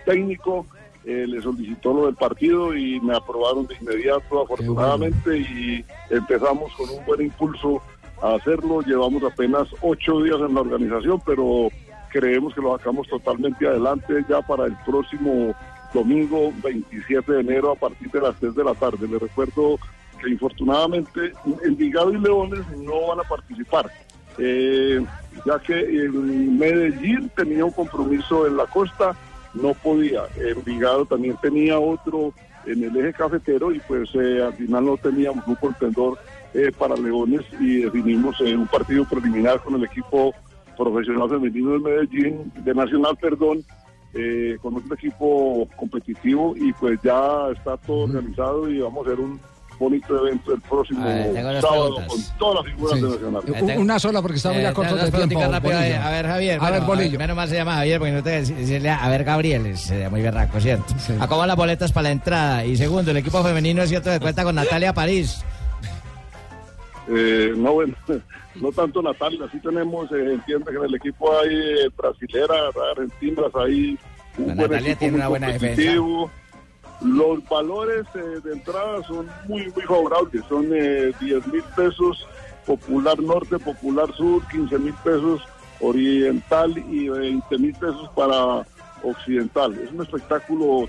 técnico. 0.05 0.65
eh, 1.03 1.25
le 1.27 1.41
solicitó 1.41 1.93
lo 1.93 2.05
del 2.05 2.15
partido 2.15 2.75
y 2.75 2.99
me 2.99 3.15
aprobaron 3.15 3.65
de 3.65 3.75
inmediato, 3.81 4.43
afortunadamente, 4.43 5.35
y 5.39 5.83
empezamos 6.11 6.71
con 6.73 6.89
un 6.89 7.03
buen 7.05 7.21
impulso 7.21 7.81
a 8.21 8.35
hacerlo. 8.35 8.81
Llevamos 8.81 9.23
apenas 9.23 9.67
ocho 9.81 10.21
días 10.21 10.39
en 10.47 10.53
la 10.53 10.61
organización, 10.61 11.19
pero 11.25 11.69
creemos 12.11 12.53
que 12.53 12.61
lo 12.61 12.77
sacamos 12.77 13.07
totalmente 13.07 13.67
adelante 13.67 14.25
ya 14.29 14.41
para 14.41 14.65
el 14.65 14.75
próximo 14.85 15.55
domingo 15.93 16.53
27 16.63 17.31
de 17.31 17.39
enero 17.41 17.71
a 17.71 17.75
partir 17.75 18.09
de 18.11 18.21
las 18.21 18.35
3 18.37 18.55
de 18.55 18.63
la 18.63 18.73
tarde. 18.73 19.07
Les 19.07 19.21
recuerdo 19.21 19.79
que 20.21 20.29
infortunadamente 20.29 21.33
Envigado 21.63 22.13
y 22.13 22.19
Leones 22.19 22.65
no 22.77 23.07
van 23.07 23.19
a 23.19 23.23
participar, 23.23 23.91
eh, 24.37 25.03
ya 25.45 25.59
que 25.59 25.79
en 25.79 26.57
Medellín 26.57 27.31
tenía 27.35 27.65
un 27.65 27.71
compromiso 27.71 28.45
en 28.47 28.57
la 28.57 28.65
costa, 28.67 29.15
no 29.53 29.73
podía. 29.73 30.23
Envigado 30.37 31.05
también 31.05 31.37
tenía 31.41 31.79
otro 31.79 32.33
en 32.65 32.83
el 32.83 32.95
eje 32.95 33.13
cafetero 33.13 33.71
y 33.71 33.79
pues 33.79 34.09
eh, 34.13 34.43
al 34.43 34.53
final 34.53 34.85
no 34.85 34.97
teníamos 34.97 35.45
un 35.47 35.55
contendor 35.55 36.19
eh, 36.53 36.71
para 36.77 36.95
Leones 36.95 37.41
y 37.59 37.81
definimos 37.81 38.39
un 38.41 38.67
partido 38.67 39.05
preliminar 39.05 39.61
con 39.61 39.75
el 39.75 39.85
equipo 39.85 40.33
profesional 40.77 41.29
femenino 41.29 41.71
de 41.73 41.79
Medellín, 41.79 42.51
de 42.63 42.73
Nacional, 42.73 43.17
perdón, 43.21 43.63
eh, 44.13 44.57
con 44.61 44.75
otro 44.75 44.93
equipo 44.95 45.67
competitivo 45.77 46.53
y 46.57 46.73
pues 46.73 46.99
ya 47.03 47.47
está 47.55 47.77
todo 47.77 48.01
organizado 48.03 48.69
y 48.69 48.79
vamos 48.79 49.05
a 49.07 49.11
hacer 49.11 49.23
un 49.23 49.39
bonito 49.79 50.27
evento 50.27 50.53
el 50.53 50.61
próximo 50.61 51.03
ver, 51.03 51.59
sábado 51.61 51.95
preguntas. 51.95 52.07
con 52.07 52.37
todas 52.37 52.55
las 52.65 52.73
figuras 52.75 52.99
Sí. 52.99 53.01
de 53.05 53.31
Nacional. 53.31 53.77
U- 53.77 53.81
Una 53.81 53.99
sola 53.99 54.21
porque 54.21 54.37
estamos 54.37 54.57
Eh, 54.59 54.61
ya 54.63 54.73
cortos 54.73 55.01
de 55.01 55.11
tiempo. 55.11 55.41
A 55.41 55.59
ver, 55.59 56.27
Javier. 56.27 56.59
A 56.61 56.69
ver, 56.71 56.81
Bolillo. 56.83 57.17
Menos 57.17 57.35
mal 57.35 57.47
se 57.49 57.55
llama 57.55 57.73
Javier 57.75 57.97
porque 57.99 58.11
no 58.13 58.21
te 58.21 58.29
decirle 58.41 58.89
a 58.89 59.09
ver, 59.09 59.23
Gabriel. 59.23 59.65
Es 59.65 59.89
eh, 59.89 60.07
muy 60.11 60.21
berraco, 60.21 60.59
¿cierto? 60.59 60.93
¿A 61.19 61.25
cómo 61.27 61.39
van 61.39 61.47
las 61.47 61.57
boletas 61.57 61.91
para 61.91 62.03
la 62.03 62.11
entrada? 62.11 62.63
Y 62.65 62.75
segundo, 62.77 63.09
el 63.11 63.17
equipo 63.17 63.41
femenino 63.41 63.81
es 63.81 63.89
cierto 63.89 64.11
que 64.11 64.19
cuenta 64.19 64.43
con 64.43 64.53
Natalia 64.55 64.93
París. 64.93 65.43
Eh, 67.07 67.53
no, 67.55 67.73
bueno, 67.73 67.95
no 68.55 68.71
tanto 68.71 69.01
Natalia, 69.01 69.47
sí 69.51 69.59
tenemos, 69.59 70.11
eh, 70.11 70.33
entiende 70.33 70.71
que 70.71 70.77
en 70.77 70.83
el 70.83 70.95
equipo 70.95 71.37
hay 71.37 71.55
eh, 71.55 71.89
brasileras, 71.97 72.75
argentinas, 72.91 73.55
hay 73.55 73.97
un 74.37 74.47
La 74.47 74.67
buen 74.67 74.73
equipo 74.73 74.99
tiene 74.99 75.15
una 75.15 75.27
buena 75.27 75.47
defensa. 75.51 75.81
Los 77.01 77.43
valores 77.49 78.05
eh, 78.13 78.39
de 78.43 78.53
entrada 78.53 79.01
son 79.03 79.27
muy, 79.47 79.71
muy 79.71 79.83
favorables, 79.83 80.43
son 80.47 80.67
eh, 80.71 81.11
10 81.19 81.47
mil 81.47 81.63
pesos 81.75 82.27
Popular 82.65 83.19
Norte, 83.19 83.57
Popular 83.57 84.13
Sur, 84.13 84.43
15 84.51 84.77
mil 84.77 84.93
pesos 85.03 85.41
Oriental 85.79 86.77
y 86.91 87.09
20 87.09 87.57
mil 87.57 87.73
pesos 87.73 88.07
para 88.15 88.63
Occidental. 89.03 89.79
Es 89.79 89.91
un 89.91 90.03
espectáculo 90.03 90.87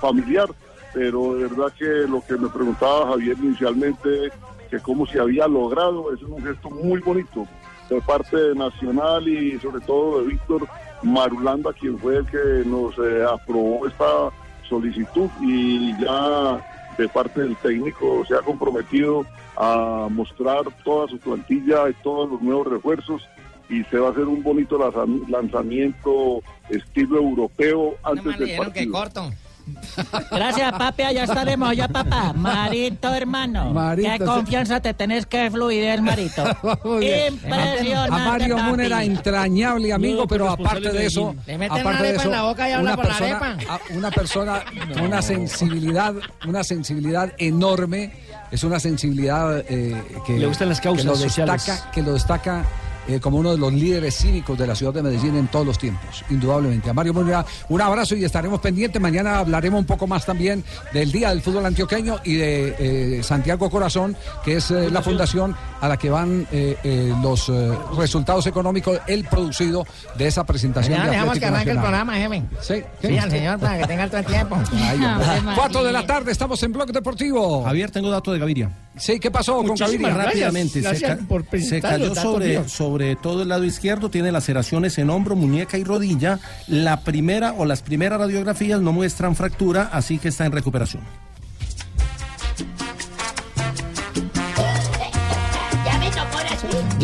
familiar, 0.00 0.48
pero 0.92 1.34
de 1.34 1.46
verdad 1.46 1.72
que 1.78 1.84
lo 2.08 2.24
que 2.26 2.36
me 2.36 2.48
preguntaba 2.48 3.10
Javier 3.10 3.36
inicialmente, 3.40 4.32
que 4.72 4.80
cómo 4.80 5.06
se 5.06 5.20
había 5.20 5.46
logrado, 5.46 6.14
es 6.14 6.22
un 6.22 6.42
gesto 6.42 6.70
muy 6.70 6.98
bonito 7.00 7.46
de 7.90 8.00
parte 8.00 8.34
de 8.38 8.54
Nacional 8.54 9.28
y 9.28 9.58
sobre 9.60 9.84
todo 9.84 10.22
de 10.22 10.28
Víctor 10.28 10.66
Marulanda, 11.02 11.74
quien 11.74 11.98
fue 11.98 12.16
el 12.16 12.26
que 12.26 12.62
nos 12.64 12.96
eh, 12.96 13.22
aprobó 13.30 13.86
esta 13.86 14.30
solicitud 14.66 15.28
y 15.42 15.92
ya 16.00 16.64
de 16.96 17.06
parte 17.10 17.42
del 17.42 17.54
técnico 17.56 18.24
se 18.26 18.34
ha 18.34 18.40
comprometido 18.40 19.26
a 19.58 20.08
mostrar 20.10 20.62
toda 20.84 21.06
su 21.08 21.18
plantilla 21.18 21.90
y 21.90 21.94
todos 22.02 22.30
los 22.30 22.40
nuevos 22.40 22.66
refuerzos 22.68 23.28
y 23.68 23.84
se 23.84 23.98
va 23.98 24.08
a 24.08 24.10
hacer 24.12 24.24
un 24.24 24.42
bonito 24.42 24.78
lanza- 24.78 25.04
lanzamiento 25.28 26.40
estilo 26.70 27.18
europeo 27.18 27.94
antes 28.04 28.24
del 28.38 28.46
dijeron 28.48 28.72
que 28.72 28.88
corto. 28.90 29.30
Gracias, 30.30 30.72
papi. 30.72 31.02
Allá 31.02 31.24
estaremos, 31.24 31.76
ya, 31.76 31.88
papá. 31.88 32.32
Marito, 32.34 33.12
hermano. 33.14 33.70
Marito, 33.72 34.10
Qué 34.10 34.18
sí. 34.18 34.24
confianza 34.24 34.80
te 34.80 34.94
tenés 34.94 35.26
que 35.26 35.50
fluidez, 35.50 36.00
Marito. 36.00 36.44
Impresionante. 36.84 38.14
A 38.14 38.18
Mario 38.18 38.56
papi. 38.56 38.68
Múnera, 38.70 39.04
entrañable 39.04 39.92
amigo, 39.92 40.26
pero 40.26 40.48
aparte 40.50 40.90
de 40.92 41.06
eso, 41.06 41.26
Medellín. 41.34 41.42
Le 41.46 41.58
meten 41.58 41.80
aparte 41.80 41.88
una 41.88 42.02
de 42.02 42.08
arepa 42.08 42.22
eso, 42.22 42.28
en 42.30 42.36
la 42.36 42.42
boca 42.42 42.68
y 42.68 42.72
habla 42.72 42.92
una 42.94 43.02
persona, 43.02 43.58
una 43.90 44.10
persona 44.12 44.64
con 44.92 45.02
una 45.02 45.22
sensibilidad, 45.22 46.14
una 46.46 46.64
sensibilidad 46.64 47.32
enorme, 47.38 48.12
es 48.50 48.64
una 48.64 48.78
sensibilidad 48.80 49.64
eh, 49.68 50.02
que 50.26 50.38
Le 50.38 50.46
gustan 50.46 50.68
las 50.68 50.80
causas 50.80 51.04
que 51.04 51.08
lo 51.10 51.16
sociales. 51.16 51.82
que 51.92 52.02
lo 52.02 52.12
destaca 52.14 52.64
eh, 53.08 53.20
como 53.20 53.38
uno 53.38 53.52
de 53.52 53.58
los 53.58 53.72
líderes 53.72 54.16
cívicos 54.16 54.58
de 54.58 54.66
la 54.66 54.74
ciudad 54.74 54.92
de 54.94 55.02
Medellín 55.02 55.36
en 55.36 55.48
todos 55.48 55.66
los 55.66 55.78
tiempos, 55.78 56.24
indudablemente. 56.30 56.90
A 56.90 56.92
Mario 56.94 57.14
Murga, 57.14 57.44
un 57.68 57.80
abrazo 57.80 58.14
y 58.14 58.24
estaremos 58.24 58.60
pendientes. 58.60 59.00
Mañana 59.00 59.38
hablaremos 59.38 59.80
un 59.80 59.86
poco 59.86 60.06
más 60.06 60.24
también 60.26 60.64
del 60.92 61.10
Día 61.10 61.30
del 61.30 61.42
Fútbol 61.42 61.66
Antioqueño 61.66 62.20
y 62.24 62.34
de 62.34 62.76
eh, 62.78 63.22
Santiago 63.22 63.70
Corazón, 63.70 64.16
que 64.44 64.56
es 64.56 64.70
eh, 64.70 64.90
la 64.90 65.02
fundación 65.02 65.56
a 65.80 65.88
la 65.88 65.96
que 65.96 66.10
van 66.10 66.46
eh, 66.52 66.76
eh, 66.84 67.12
los 67.22 67.48
eh, 67.48 67.72
resultados 67.96 68.46
económicos, 68.46 69.00
el 69.08 69.24
producido 69.24 69.84
de 70.16 70.28
esa 70.28 70.44
presentación. 70.44 70.92
Mañana 70.92 71.10
de 71.10 71.16
dejamos 71.16 71.38
que 71.38 71.46
arranque 71.46 71.70
el 71.72 71.78
programa, 71.80 72.14
jefe. 72.14 72.42
Sí, 72.60 72.82
Sí, 73.02 73.18
al 73.18 73.30
señor 73.30 73.58
para 73.58 73.78
que 73.78 73.86
tenga 73.86 74.06
todo 74.06 74.18
el 74.18 74.26
tiempo. 74.26 74.58
Cuatro 75.56 75.82
de 75.82 75.92
la 75.92 76.06
tarde, 76.06 76.30
estamos 76.30 76.62
en 76.62 76.72
Blog 76.72 76.92
Deportivo. 76.92 77.64
Javier, 77.64 77.90
tengo 77.90 78.10
dato 78.10 78.32
de 78.32 78.38
Gaviria. 78.38 78.70
Sí, 78.96 79.18
¿qué 79.18 79.30
pasó 79.30 79.56
con 79.56 79.68
Muchísimas 79.68 80.10
Gaviria? 80.14 80.24
rápidamente. 80.50 80.82
se, 80.82 81.00
ca- 81.00 81.18
se 81.60 81.80
cayó 81.80 82.14
sobre, 82.14 82.68
sobre 82.68 83.16
todo 83.16 83.42
el 83.42 83.48
lado 83.48 83.64
izquierdo, 83.64 84.10
tiene 84.10 84.30
laceraciones 84.32 84.98
en 84.98 85.08
hombro, 85.10 85.34
muñeca 85.34 85.78
y 85.78 85.84
rodilla. 85.84 86.38
La 86.68 87.00
primera 87.00 87.54
o 87.54 87.64
las 87.64 87.80
primeras 87.82 88.18
radiografías 88.20 88.80
no 88.80 88.92
muestran 88.92 89.34
fractura, 89.34 89.88
así 89.92 90.18
que 90.18 90.28
está 90.28 90.44
en 90.44 90.52
recuperación. 90.52 91.02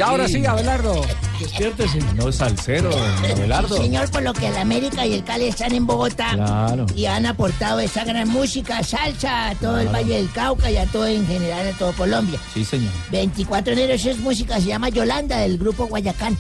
Ahora 0.03 0.27
sí. 0.29 0.39
Y 0.39 0.47
ahora 0.47 0.63
sí, 0.63 0.63
Abelardo. 0.63 1.03
Despiértese. 1.41 1.99
No, 2.17 2.33
salsero, 2.33 2.91
Abelardo. 3.33 3.77
Señor, 3.77 4.11
por 4.11 4.23
lo 4.23 4.33
que 4.33 4.49
el 4.49 4.57
América 4.57 5.07
y 5.07 5.15
el 5.15 5.25
Cali 5.25 5.47
están 5.47 5.73
en 5.75 5.87
Bogotá 5.87 6.33
Claro. 6.35 6.87
y 6.97 7.07
han 7.07 7.27
aportado 7.27 7.79
esa 7.81 8.05
gran 8.05 8.29
música, 8.29 8.83
salsa 8.83 9.51
a 9.51 9.55
todo 9.55 9.79
el 9.79 9.89
Valle 9.89 10.17
del 10.17 10.31
Cauca 10.33 10.71
y 10.71 10.77
a 10.77 10.87
todo 10.87 11.07
en 11.07 11.27
general, 11.27 11.69
a 11.69 11.73
todo 11.79 11.93
Colombia. 11.93 12.39
Sí, 12.55 12.65
señor. 12.65 12.91
24 13.11 13.75
de 13.75 13.83
enero, 13.85 13.95
eso 13.95 14.11
es 14.11 14.19
música, 14.19 14.57
se 14.61 14.67
llama 14.67 14.89
Yolanda 14.89 15.39
del 15.39 15.59
grupo 15.59 15.87
Guayacán. 15.87 16.37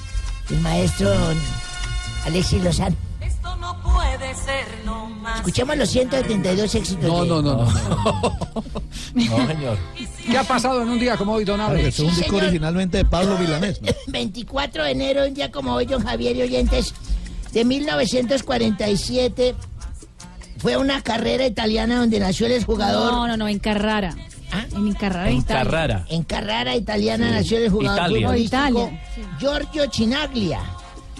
El 0.50 0.60
maestro 0.60 1.12
Alexis 2.26 2.62
Lozano. 2.62 2.96
No 3.68 3.82
puede 3.82 4.34
ser 4.34 4.66
no 4.86 5.06
más. 5.06 5.36
Escuchemos 5.40 5.76
los 5.76 5.88
172 5.90 6.74
éxitos. 6.74 7.04
No, 7.04 7.22
de- 7.22 7.28
no, 7.28 7.42
no, 7.42 7.56
no. 7.56 7.66
No, 9.14 9.46
señor. 9.46 9.78
¿Qué 10.30 10.38
ha 10.38 10.44
pasado 10.44 10.82
en 10.82 10.88
un 10.90 10.98
día 10.98 11.16
como 11.16 11.32
hoy, 11.34 11.44
Don 11.44 11.60
Abe? 11.60 11.88
Es 11.88 11.98
un 11.98 12.06
disco 12.08 12.24
señor. 12.24 12.42
originalmente 12.44 12.98
de 12.98 13.04
Pablo 13.04 13.36
Vilanés. 13.36 13.80
¿no? 13.82 13.88
24 14.06 14.84
de 14.84 14.90
enero, 14.90 15.26
un 15.26 15.34
día 15.34 15.50
como 15.50 15.74
hoy, 15.74 15.86
don 15.86 16.02
Javier 16.04 16.36
y 16.36 16.42
oyentes, 16.42 16.94
de 17.52 17.64
1947, 17.64 19.54
fue 20.58 20.76
una 20.76 21.02
carrera 21.02 21.46
italiana 21.46 21.98
donde 21.98 22.20
nació 22.20 22.46
el 22.46 22.64
jugador. 22.64 23.12
No, 23.12 23.26
no, 23.28 23.36
no, 23.36 23.48
en 23.48 23.58
Carrara. 23.58 24.14
En 24.74 24.94
Carrara, 24.94 25.30
En. 25.30 25.42
Carrara. 25.42 26.06
En 26.08 26.22
Carrara 26.22 26.74
italiana 26.76 27.26
Sí. 27.28 27.32
nació 27.34 27.58
el 27.58 27.70
jugador 27.70 27.98
Italia. 28.10 28.26
futbolístico 28.28 28.56
Italia, 28.68 29.02
sí. 29.14 29.22
Giorgio 29.38 29.86
Chinaglia. 29.86 30.60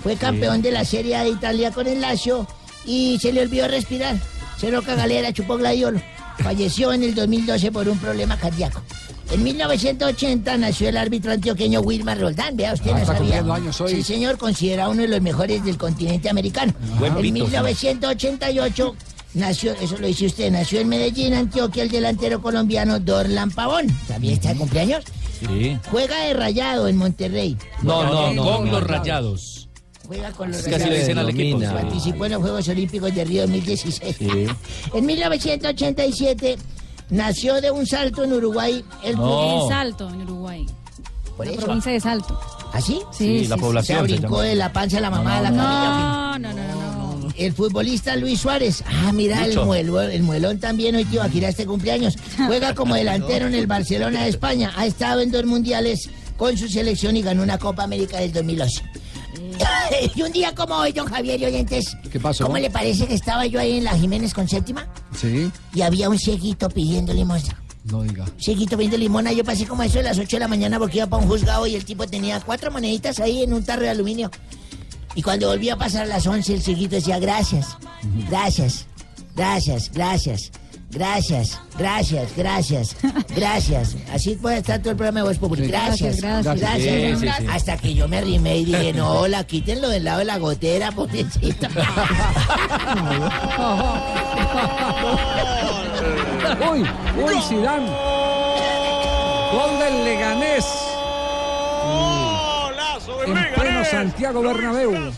Fue 0.02 0.16
campeón 0.16 0.62
de 0.62 0.70
la 0.72 0.84
Serie 0.84 1.16
A 1.16 1.24
de 1.24 1.30
Italia 1.30 1.70
con 1.72 1.86
el 1.86 2.00
Lazio 2.00 2.46
y 2.86 3.18
se 3.20 3.32
le 3.32 3.42
olvidó 3.42 3.68
respirar. 3.68 4.16
Se 4.58 4.70
roca 4.70 4.94
galera, 4.94 5.32
chupó 5.32 5.56
gladiolo. 5.56 6.00
Falleció 6.38 6.92
en 6.92 7.02
el 7.02 7.14
2012 7.14 7.72
por 7.72 7.88
un 7.88 7.98
problema 7.98 8.36
cardíaco. 8.36 8.80
En 9.30 9.42
1980 9.42 10.56
nació 10.56 10.88
el 10.88 10.96
árbitro 10.96 11.32
antioqueño 11.32 11.80
Wilmar 11.80 12.18
Roldán. 12.18 12.56
Vea, 12.56 12.72
usted 12.72 12.90
Ah, 12.90 12.94
no 12.94 12.98
está 13.00 13.16
sabía. 13.18 13.40
años 13.54 13.80
hoy. 13.80 13.96
Sí, 13.96 14.02
señor, 14.02 14.38
considerado 14.38 14.92
uno 14.92 15.02
de 15.02 15.08
los 15.08 15.20
mejores 15.20 15.62
del 15.64 15.76
continente 15.76 16.30
americano. 16.30 16.72
Buen 16.98 17.12
en 17.16 17.22
pito, 17.22 17.34
sí. 17.36 17.42
1988 17.42 18.96
nació, 19.34 19.72
eso 19.72 19.98
lo 19.98 20.06
dice 20.06 20.26
usted, 20.26 20.50
nació 20.50 20.80
en 20.80 20.88
Medellín, 20.88 21.34
Antioquia, 21.34 21.82
el 21.82 21.90
delantero 21.90 22.40
colombiano 22.40 23.00
Dorlan 23.00 23.50
Pavón. 23.50 23.86
¿Sabía 24.06 24.32
está 24.32 24.50
de 24.54 24.56
cumpleaños? 24.60 25.04
Sí. 25.40 25.76
Juega 25.90 26.16
de 26.24 26.32
rayado 26.34 26.88
en 26.88 26.96
Monterrey. 26.96 27.56
No, 27.82 28.04
no, 28.04 28.32
no. 28.32 28.44
Con 28.44 28.64
no, 28.66 28.72
los 28.72 28.80
no. 28.82 28.86
rayados. 28.86 29.57
Juega 30.08 30.32
con 30.32 30.50
los 30.50 30.66
así 30.66 30.70
le 30.70 30.98
dicen 31.00 31.18
al 31.18 31.28
equipo. 31.28 31.58
Domina. 31.60 31.72
Participó 31.74 32.24
en 32.24 32.32
los 32.32 32.40
Juegos 32.40 32.68
Olímpicos 32.68 33.14
de 33.14 33.24
Río 33.24 33.42
2016. 33.42 34.16
Sí. 34.18 34.46
En 34.94 35.04
1987 35.06 36.56
nació 37.10 37.60
de 37.60 37.70
un 37.70 37.86
salto 37.86 38.24
en 38.24 38.32
Uruguay 38.32 38.82
el 39.04 39.16
No. 39.16 39.64
En 39.64 39.68
Salto, 39.68 40.08
en 40.08 40.22
Uruguay. 40.22 40.66
Por 41.36 41.46
La 41.46 41.52
eso. 41.52 41.60
provincia 41.62 41.92
de 41.92 42.00
Salto. 42.00 42.40
¿Así? 42.72 43.00
Sí, 43.12 43.40
Sí, 43.40 43.46
la 43.48 43.56
sí, 43.56 43.60
población. 43.60 44.06
Se 44.08 44.14
se 44.14 44.18
brincó 44.20 44.40
de 44.40 44.54
la 44.54 44.72
panza 44.72 44.96
a 44.98 45.00
la 45.02 45.10
mamá 45.10 45.36
de 45.36 45.42
la 45.42 45.48
camilla. 45.50 46.38
No, 46.38 46.38
no, 46.38 46.52
no, 46.54 46.74
no, 46.74 47.18
no. 47.20 47.28
El 47.36 47.52
futbolista 47.52 48.16
Luis 48.16 48.40
Suárez. 48.40 48.82
Ah, 48.86 49.12
mira, 49.12 49.44
el, 49.44 49.60
muelo, 49.60 50.00
el 50.00 50.22
muelón 50.22 50.58
también 50.58 50.96
hoy, 50.96 51.04
tío, 51.04 51.22
aquí 51.22 51.44
este 51.44 51.66
cumpleaños. 51.66 52.16
Juega 52.46 52.74
como 52.74 52.94
delantero 52.96 53.46
en 53.46 53.54
el 53.54 53.66
Barcelona 53.66 54.22
de 54.24 54.30
España. 54.30 54.72
Ha 54.76 54.86
estado 54.86 55.20
en 55.20 55.30
dos 55.30 55.44
mundiales 55.44 56.08
con 56.38 56.56
su 56.56 56.66
selección 56.68 57.16
y 57.16 57.22
ganó 57.22 57.42
una 57.42 57.58
Copa 57.58 57.82
América 57.84 58.18
del 58.18 58.32
2011. 58.32 58.82
y 60.14 60.22
un 60.22 60.32
día 60.32 60.54
como 60.54 60.74
hoy, 60.76 60.92
don 60.92 61.06
Javier 61.06 61.40
y 61.40 61.44
oyentes. 61.46 61.96
¿Qué 62.10 62.20
pasó? 62.20 62.44
¿Cómo 62.44 62.58
le 62.58 62.70
parece 62.70 63.06
que 63.06 63.14
estaba 63.14 63.46
yo 63.46 63.60
ahí 63.60 63.78
en 63.78 63.84
la 63.84 63.96
Jiménez 63.96 64.34
con 64.34 64.48
séptima? 64.48 64.86
Sí, 65.16 65.50
Y 65.74 65.82
había 65.82 66.08
un 66.08 66.18
cieguito 66.18 66.68
pidiendo 66.68 67.12
limosna. 67.12 67.60
no 67.84 68.02
diga. 68.02 68.24
Cieguito 68.38 68.76
pidiendo 68.76 68.98
limona. 68.98 69.32
Yo 69.32 69.44
pasé 69.44 69.66
como 69.66 69.82
eso 69.82 70.00
a 70.00 70.02
las 70.02 70.18
8 70.18 70.36
de 70.36 70.40
la 70.40 70.48
mañana 70.48 70.78
porque 70.78 70.98
iba 70.98 71.06
para 71.06 71.22
un 71.22 71.28
juzgado 71.28 71.66
y 71.66 71.74
el 71.74 71.84
tipo 71.84 72.06
tenía 72.06 72.40
cuatro 72.40 72.70
moneditas 72.70 73.18
ahí 73.20 73.42
en 73.42 73.52
un 73.52 73.64
tarro 73.64 73.82
de 73.82 73.90
aluminio. 73.90 74.30
Y 75.14 75.22
cuando 75.22 75.48
volví 75.48 75.68
a 75.70 75.76
pasar 75.76 76.02
a 76.02 76.06
las 76.06 76.26
11, 76.26 76.54
el 76.54 76.62
cieguito 76.62 76.94
decía, 76.96 77.18
gracias, 77.18 77.76
gracias, 78.28 78.86
gracias, 79.34 79.90
gracias, 79.92 80.52
gracias, 80.90 81.60
gracias, 81.78 82.36
gracias, 82.36 82.96
gracias. 83.34 83.96
Así 84.12 84.34
puede 84.36 84.58
estar 84.58 84.78
todo 84.80 84.90
el 84.90 84.96
programa 84.96 85.20
de 85.20 85.26
Voz 85.28 85.38
Popular. 85.38 85.66
Gracias, 85.68 86.20
Gracias, 86.20 86.44
gracias. 86.44 86.60
gracias. 86.60 87.20
Sí, 87.20 87.26
sí, 87.26 87.32
sí. 87.38 87.46
Hasta 87.50 87.76
que 87.76 87.94
yo 87.94 88.08
me 88.08 88.18
arrimé 88.18 88.58
y 88.58 88.64
dije, 88.64 88.92
no, 88.92 89.26
la 89.28 89.44
quítenlo 89.44 89.88
del 89.88 90.04
lado 90.04 90.18
de 90.20 90.24
la 90.24 90.38
gotera, 90.38 90.90
pobrecita. 90.92 91.68
Uy, 96.70 96.80
uy, 97.22 97.42
Zidane. 97.48 97.88
Gol 99.52 99.78
del 99.78 100.04
Leganés. 100.04 100.66
Golazo 101.84 103.16
pleno 103.24 103.40
Leganés. 103.40 103.77
Santiago 103.90 104.42
Bernabéu. 104.42 105.12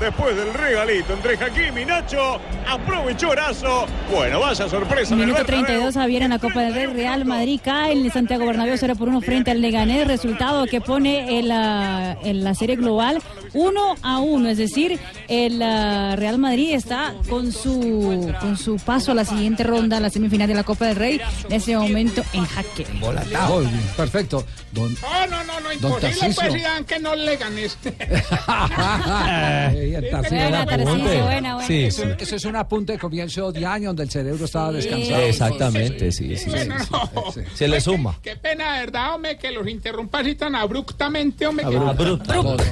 Después 0.00 0.36
del 0.36 0.54
regalito 0.54 1.12
entre 1.12 1.34
Hakimi 1.34 1.82
y 1.82 1.84
Nacho, 1.84 2.40
aprovechó 2.68 3.32
Erazo. 3.32 3.86
Bueno, 4.12 4.38
vaya 4.38 4.68
sorpresa. 4.68 5.16
Minuto 5.16 5.38
Bernabéu. 5.38 5.64
32, 5.66 5.94
Javier, 5.94 6.22
en 6.22 6.30
la 6.30 6.38
Copa 6.38 6.60
del 6.62 6.74
Rey. 6.74 6.86
Real 6.86 7.24
Madrid 7.24 7.60
cae 7.62 7.92
en 7.92 8.04
el 8.04 8.12
Santiago 8.12 8.46
Bernabéu 8.46 8.76
0 8.78 8.94
por 8.96 9.08
1 9.08 9.20
frente 9.22 9.50
al 9.50 9.60
Leganés. 9.60 10.06
Resultado 10.06 10.66
que 10.66 10.80
pone 10.80 11.38
en 11.40 11.48
la, 11.48 12.16
en 12.22 12.44
la 12.44 12.54
serie 12.54 12.76
global 12.76 13.20
1 13.54 13.96
a 14.02 14.18
1. 14.20 14.48
Es 14.50 14.58
decir, 14.58 15.00
el 15.26 15.60
ah, 15.62 16.14
Real 16.16 16.38
Madrid 16.38 16.74
está 16.74 17.14
con 17.28 17.50
su, 17.50 18.32
con 18.40 18.56
su 18.56 18.76
paso 18.76 19.10
a 19.12 19.14
la 19.16 19.24
siguiente 19.24 19.64
ronda, 19.64 19.98
la 19.98 20.10
semifinal 20.10 20.46
de 20.46 20.54
la 20.54 20.62
Copa 20.62 20.86
del 20.86 20.96
Rey, 20.96 21.20
en 21.48 21.52
ese 21.52 21.76
momento 21.76 22.22
en 22.32 22.46
jaque. 22.46 22.86
Gol, 23.00 23.68
perfecto. 23.96 24.44
Don, 24.72 24.96
Oh, 25.02 25.26
no, 25.28 25.44
no, 25.44 25.60
no, 25.60 25.72
imposible 25.72 26.34
pues 26.34 26.52
Zidane, 26.54 26.84
que 26.84 26.98
no 26.98 27.14
le 27.14 27.38
Buena, 31.22 31.56
Eso, 32.20 32.36
es 32.36 32.44
un 32.44 32.56
apunte 32.56 32.92
de 32.92 32.98
comienzo 32.98 33.52
de 33.52 33.64
año 33.66 33.88
donde 33.90 34.04
el 34.04 34.10
cerebro 34.10 34.44
estaba 34.44 34.72
descansado. 34.72 35.22
Exactamente, 35.22 36.12
sí, 36.12 36.36
sí. 36.36 36.50
Se 37.54 37.68
le 37.68 37.80
suma. 37.80 38.18
Qué 38.22 38.36
pena, 38.36 38.72
¿verdad, 38.80 39.14
hombre? 39.14 39.36
Que 39.38 39.50
los 39.50 39.66
interrumpa 39.68 40.20
así 40.20 40.34
tan 40.34 40.54
abruptamente, 40.54 41.46
hombre. 41.46 41.64
que- 41.70 41.76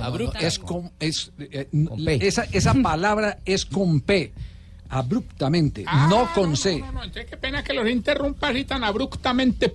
Abrupto. 0.03 0.39
Es 0.41 0.59
con, 0.59 0.91
es, 1.01 1.33
eh, 1.39 1.69
n- 1.73 1.89
esa, 2.21 2.45
esa 2.53 2.75
palabra 2.75 3.39
es 3.45 3.65
con 3.67 4.01
P. 4.01 4.33
Abruptamente, 4.89 5.85
Ah, 5.87 6.07
no 6.09 6.29
con 6.33 6.57
C. 6.57 6.79
No, 6.79 6.93
no, 6.93 7.05
entonces 7.05 7.27
qué 7.29 7.37
pena 7.37 7.65
que 7.65 7.73
los 7.73 7.89
interrumpa 7.91 8.49
así 8.51 8.65
tan 8.65 8.85
abruptamente. 8.85 9.73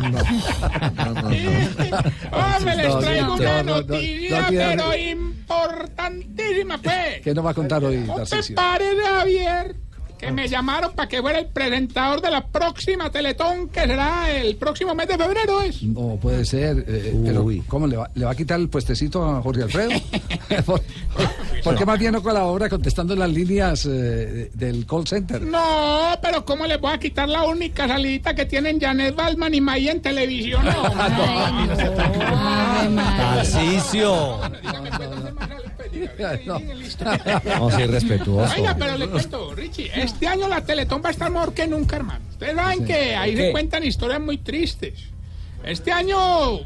No, 0.00 0.10
no, 0.10 1.14
no, 1.14 1.28
Hombre, 1.28 2.72
ah, 2.72 2.74
les 2.76 2.98
traigo 2.98 3.34
una 3.34 3.62
noticia, 3.62 4.46
pero 4.48 4.96
importantísima, 4.96 6.78
pues. 6.78 7.20
¿Qué 7.22 7.34
nos 7.34 7.44
va 7.44 7.50
a 7.50 7.54
contar 7.54 7.84
hoy, 7.84 8.04
Darcy? 8.04 8.52
Un 8.52 8.54
pared 8.54 8.98
abierto 9.00 9.89
que 10.20 10.30
me 10.32 10.46
llamaron 10.48 10.92
para 10.92 11.08
que 11.08 11.20
fuera 11.22 11.38
el 11.38 11.46
presentador 11.46 12.20
de 12.20 12.30
la 12.30 12.46
próxima 12.46 13.10
Teletón, 13.10 13.68
que 13.68 13.80
será 13.80 14.30
el 14.30 14.54
próximo 14.56 14.94
mes 14.94 15.08
de 15.08 15.16
febrero, 15.16 15.62
¿es? 15.62 15.82
No 15.82 16.18
puede 16.20 16.44
ser. 16.44 16.84
eh, 16.86 17.18
pero 17.24 17.46
¿cómo 17.66 17.86
le 17.86 17.96
va, 17.96 18.10
le 18.14 18.24
va 18.26 18.32
a 18.32 18.34
quitar 18.34 18.60
el 18.60 18.68
puestecito 18.68 19.24
a 19.24 19.40
Jorge 19.40 19.62
Alfredo? 19.62 19.90
¿Por, 20.66 20.82
por 21.64 21.74
qué 21.76 21.86
más 21.86 21.98
bien 21.98 22.12
no 22.12 22.22
colabora 22.22 22.68
contestando 22.68 23.16
las 23.16 23.30
líneas 23.30 23.86
eh, 23.90 24.50
del 24.52 24.84
call 24.86 25.06
center? 25.06 25.40
No, 25.42 26.18
pero 26.20 26.44
¿cómo 26.44 26.66
les 26.66 26.78
voy 26.80 26.92
a 26.92 26.98
quitar 26.98 27.28
la 27.28 27.44
única 27.44 27.88
salidita 27.88 28.34
que 28.34 28.44
tienen 28.44 28.78
Janet 28.78 29.14
Balman 29.16 29.54
y 29.54 29.60
May 29.60 29.88
en 29.88 30.02
televisión? 30.02 30.62
No, 30.64 30.82
Tarcisio. 32.96 34.38
Vamos 37.44 37.74
a 37.74 37.76
ser 37.76 37.90
respetuosos. 37.90 38.56
Oiga, 38.58 38.76
pero 38.78 38.96
le 38.96 39.08
cuento, 39.08 39.54
Richie, 39.54 39.90
este 39.94 40.26
año 40.26 40.48
la 40.48 40.62
Teletón 40.64 41.02
va 41.04 41.08
a 41.08 41.12
estar 41.12 41.30
mejor 41.30 41.52
que 41.54 41.66
nunca, 41.66 41.96
hermano. 41.96 42.24
Ustedes 42.30 42.54
saben 42.56 42.84
que 42.84 43.14
ahí 43.16 43.34
¿Qué? 43.34 43.46
se 43.46 43.52
cuentan 43.52 43.84
historias 43.84 44.20
muy 44.20 44.38
tristes. 44.38 44.94
Este 45.62 45.92
año, 45.92 46.16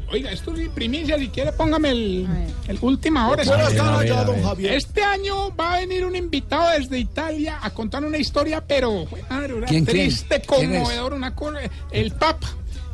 oiga, 0.09 0.31
esto 0.31 0.55
es 0.55 0.69
primicia, 0.69 1.17
si 1.19 1.27
quiere 1.27 1.51
póngame 1.51 1.89
el, 1.91 2.27
el 2.69 2.77
última 2.79 3.27
hora. 3.27 3.43
Buenas 3.43 3.67
Este- 3.67 3.77
tardes, 3.77 4.09
ya, 4.09 4.23
don 4.23 4.41
Javier. 4.41 4.73
Este 4.73 5.03
año 5.03 5.53
va 5.53 5.73
a 5.73 5.79
venir 5.79 6.05
un 6.05 6.15
invitado 6.15 6.69
desde 6.79 6.97
Italia 6.97 7.59
a 7.61 7.71
contar 7.71 8.05
una 8.05 8.17
historia, 8.17 8.63
pero 8.65 9.05
madre, 9.29 9.53
una 9.53 9.67
¿Quién, 9.67 9.85
triste, 9.85 10.41
¿Quién 10.47 10.71
conmovedora, 10.71 11.13
una 11.13 11.35
cosa, 11.35 11.59
el 11.91 12.13
Papa. 12.13 12.47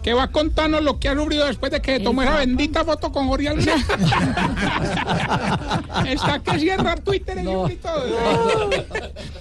Que 0.04 0.14
va 0.16 0.24
a 0.24 0.28
contarnos 0.32 0.82
lo 0.84 0.98
que 1.00 1.10
ha 1.10 1.16
sufrido 1.16 1.46
después 1.46 1.72
de 1.72 1.80
que 1.82 2.00
tomó 2.00 2.24
esa 2.24 2.36
bendita 2.38 2.84
foto 2.84 3.12
con 3.12 3.28
Jorge. 3.28 3.50
Está 6.08 6.40
que 6.40 6.60
cierra 6.60 6.96
Twitter 6.96 7.38
el 7.38 7.48
y 7.72 7.76
todo. 7.76 8.04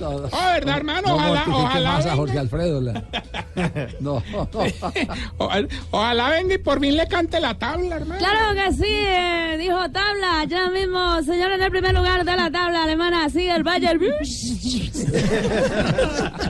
No, 0.00 0.28
Ah, 0.32 0.52
¿verdad, 0.54 0.76
hermano? 0.78 1.08
no 1.08 1.14
Ojalá, 1.16 1.44
ojalá 1.48 1.92
más 1.92 2.06
a. 2.06 2.16
Jorge 2.16 2.38
Alfredo. 2.38 2.80
la- 2.80 3.04
No, 4.00 4.22
Ojalá, 5.38 5.68
ojalá 5.90 6.28
venga 6.30 6.54
y 6.54 6.58
por 6.58 6.80
fin 6.80 6.96
le 6.96 7.06
cante 7.08 7.40
la 7.40 7.54
tabla, 7.58 7.96
hermano. 7.96 8.18
Claro 8.18 8.54
que 8.54 8.72
sí, 8.72 8.84
eh, 8.86 9.56
dijo 9.58 9.78
tabla. 9.90 10.44
Ya 10.48 10.68
mismo, 10.70 11.22
señor, 11.22 11.52
en 11.52 11.62
el 11.62 11.70
primer 11.70 11.94
lugar 11.94 12.24
de 12.24 12.36
la 12.36 12.50
tabla 12.50 12.84
alemana 12.84 13.28
sigue 13.30 13.54
el 13.54 13.62
Bayern. 13.62 14.00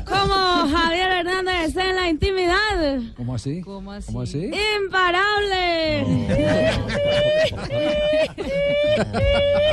Como 0.07 0.35
Javier 0.77 1.11
Hernández 1.13 1.77
en 1.77 1.97
la 1.97 2.09
intimidad. 2.09 3.01
¿Cómo 3.17 3.35
así? 3.35 3.61
¿Cómo 3.63 3.93
así? 3.93 4.00
¿Cómo 4.07 4.23
así? 4.23 4.51
Imparable. 4.85 6.05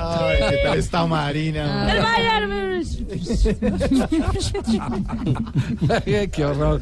Ay, 0.01 0.37
¿qué 0.49 0.57
tal 0.63 0.79
está 0.79 1.05
Marina? 1.05 1.91
El 1.91 2.01
Bayern. 2.01 2.76
Qué 6.31 6.45
horror. 6.45 6.81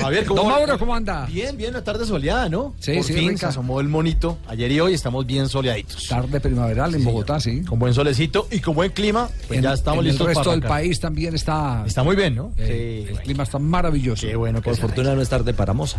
Javier, 0.00 0.24
Don 0.26 0.46
Mauro, 0.48 0.78
¿cómo 0.78 0.94
anda? 0.94 1.26
Bien, 1.26 1.56
bien, 1.56 1.70
una 1.70 1.84
tarde 1.84 2.04
soleada, 2.06 2.48
¿no? 2.48 2.74
Sí, 2.78 2.94
Por 2.94 3.04
sí, 3.04 3.12
fin 3.14 3.28
rica. 3.30 3.40
se 3.40 3.46
asomó 3.46 3.80
el 3.80 3.88
monito. 3.88 4.38
Ayer 4.48 4.70
y 4.72 4.80
hoy 4.80 4.94
estamos 4.94 5.26
bien 5.26 5.48
soleaditos. 5.48 6.08
Tarde 6.08 6.40
primaveral 6.40 6.94
en 6.94 7.04
Bogotá, 7.04 7.40
sí. 7.40 7.62
Con 7.62 7.78
buen 7.78 7.94
solecito 7.94 8.46
y 8.50 8.60
con 8.60 8.74
buen 8.74 8.90
clima, 8.92 9.28
pues 9.48 9.58
En- 9.58 9.64
ya 9.64 9.72
estamos 9.74 10.00
en 10.00 10.06
listos 10.06 10.20
El 10.22 10.26
resto 10.28 10.44
para 10.44 10.52
del 10.60 10.62
país 10.68 11.00
también 11.00 11.34
está. 11.34 11.84
Está 11.86 12.02
muy 12.02 12.16
bien, 12.16 12.34
¿no? 12.34 12.52
Eh, 12.56 13.06
el 13.10 13.18
clima 13.20 13.42
está 13.44 13.58
maravilloso. 13.58 14.26
Qué 14.26 14.36
bueno 14.36 14.62
Por 14.62 14.76
fortuna 14.76 15.14
no 15.14 15.22
es 15.22 15.28
tarde 15.28 15.54
para 15.54 15.72
Moza. 15.72 15.98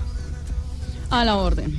A 1.11 1.25
la 1.25 1.35
orden. 1.37 1.77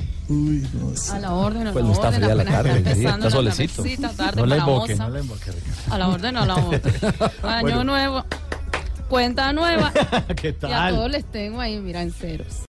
A 1.11 1.19
la 1.19 1.33
orden, 1.33 1.67
a 1.67 1.73
Pues 1.73 1.83
la 1.83 1.87
no 1.87 1.93
está 1.93 2.07
orden. 2.07 2.21
fría 2.21 2.35
la 2.35 2.45
tarde, 2.45 2.77
está 2.91 3.17
la 3.17 3.29
solecito. 3.29 3.83
tarde 4.15 4.39
No 4.41 4.45
la 4.45 4.55
para 4.57 4.71
invoque, 4.71 4.95
no 4.95 5.09
la 5.09 5.19
invoque, 5.19 5.51
Ricardo. 5.51 5.93
A 5.93 5.97
la 5.97 6.07
orden, 6.09 6.37
a 6.37 6.45
la 6.45 6.55
orden. 6.55 6.81
Año 7.43 7.61
Bueno. 7.61 7.83
nuevo. 7.83 8.25
Cuenta 9.09 9.51
nueva. 9.53 9.91
¿Qué 10.41 10.47
Y 10.49 10.51
a 10.51 10.59
tal? 10.59 10.95
todos 10.95 11.11
les 11.11 11.25
tengo 11.31 11.59
ahí, 11.59 11.77
mira, 11.79 12.01
en 12.01 12.11
ceros. 12.11 12.65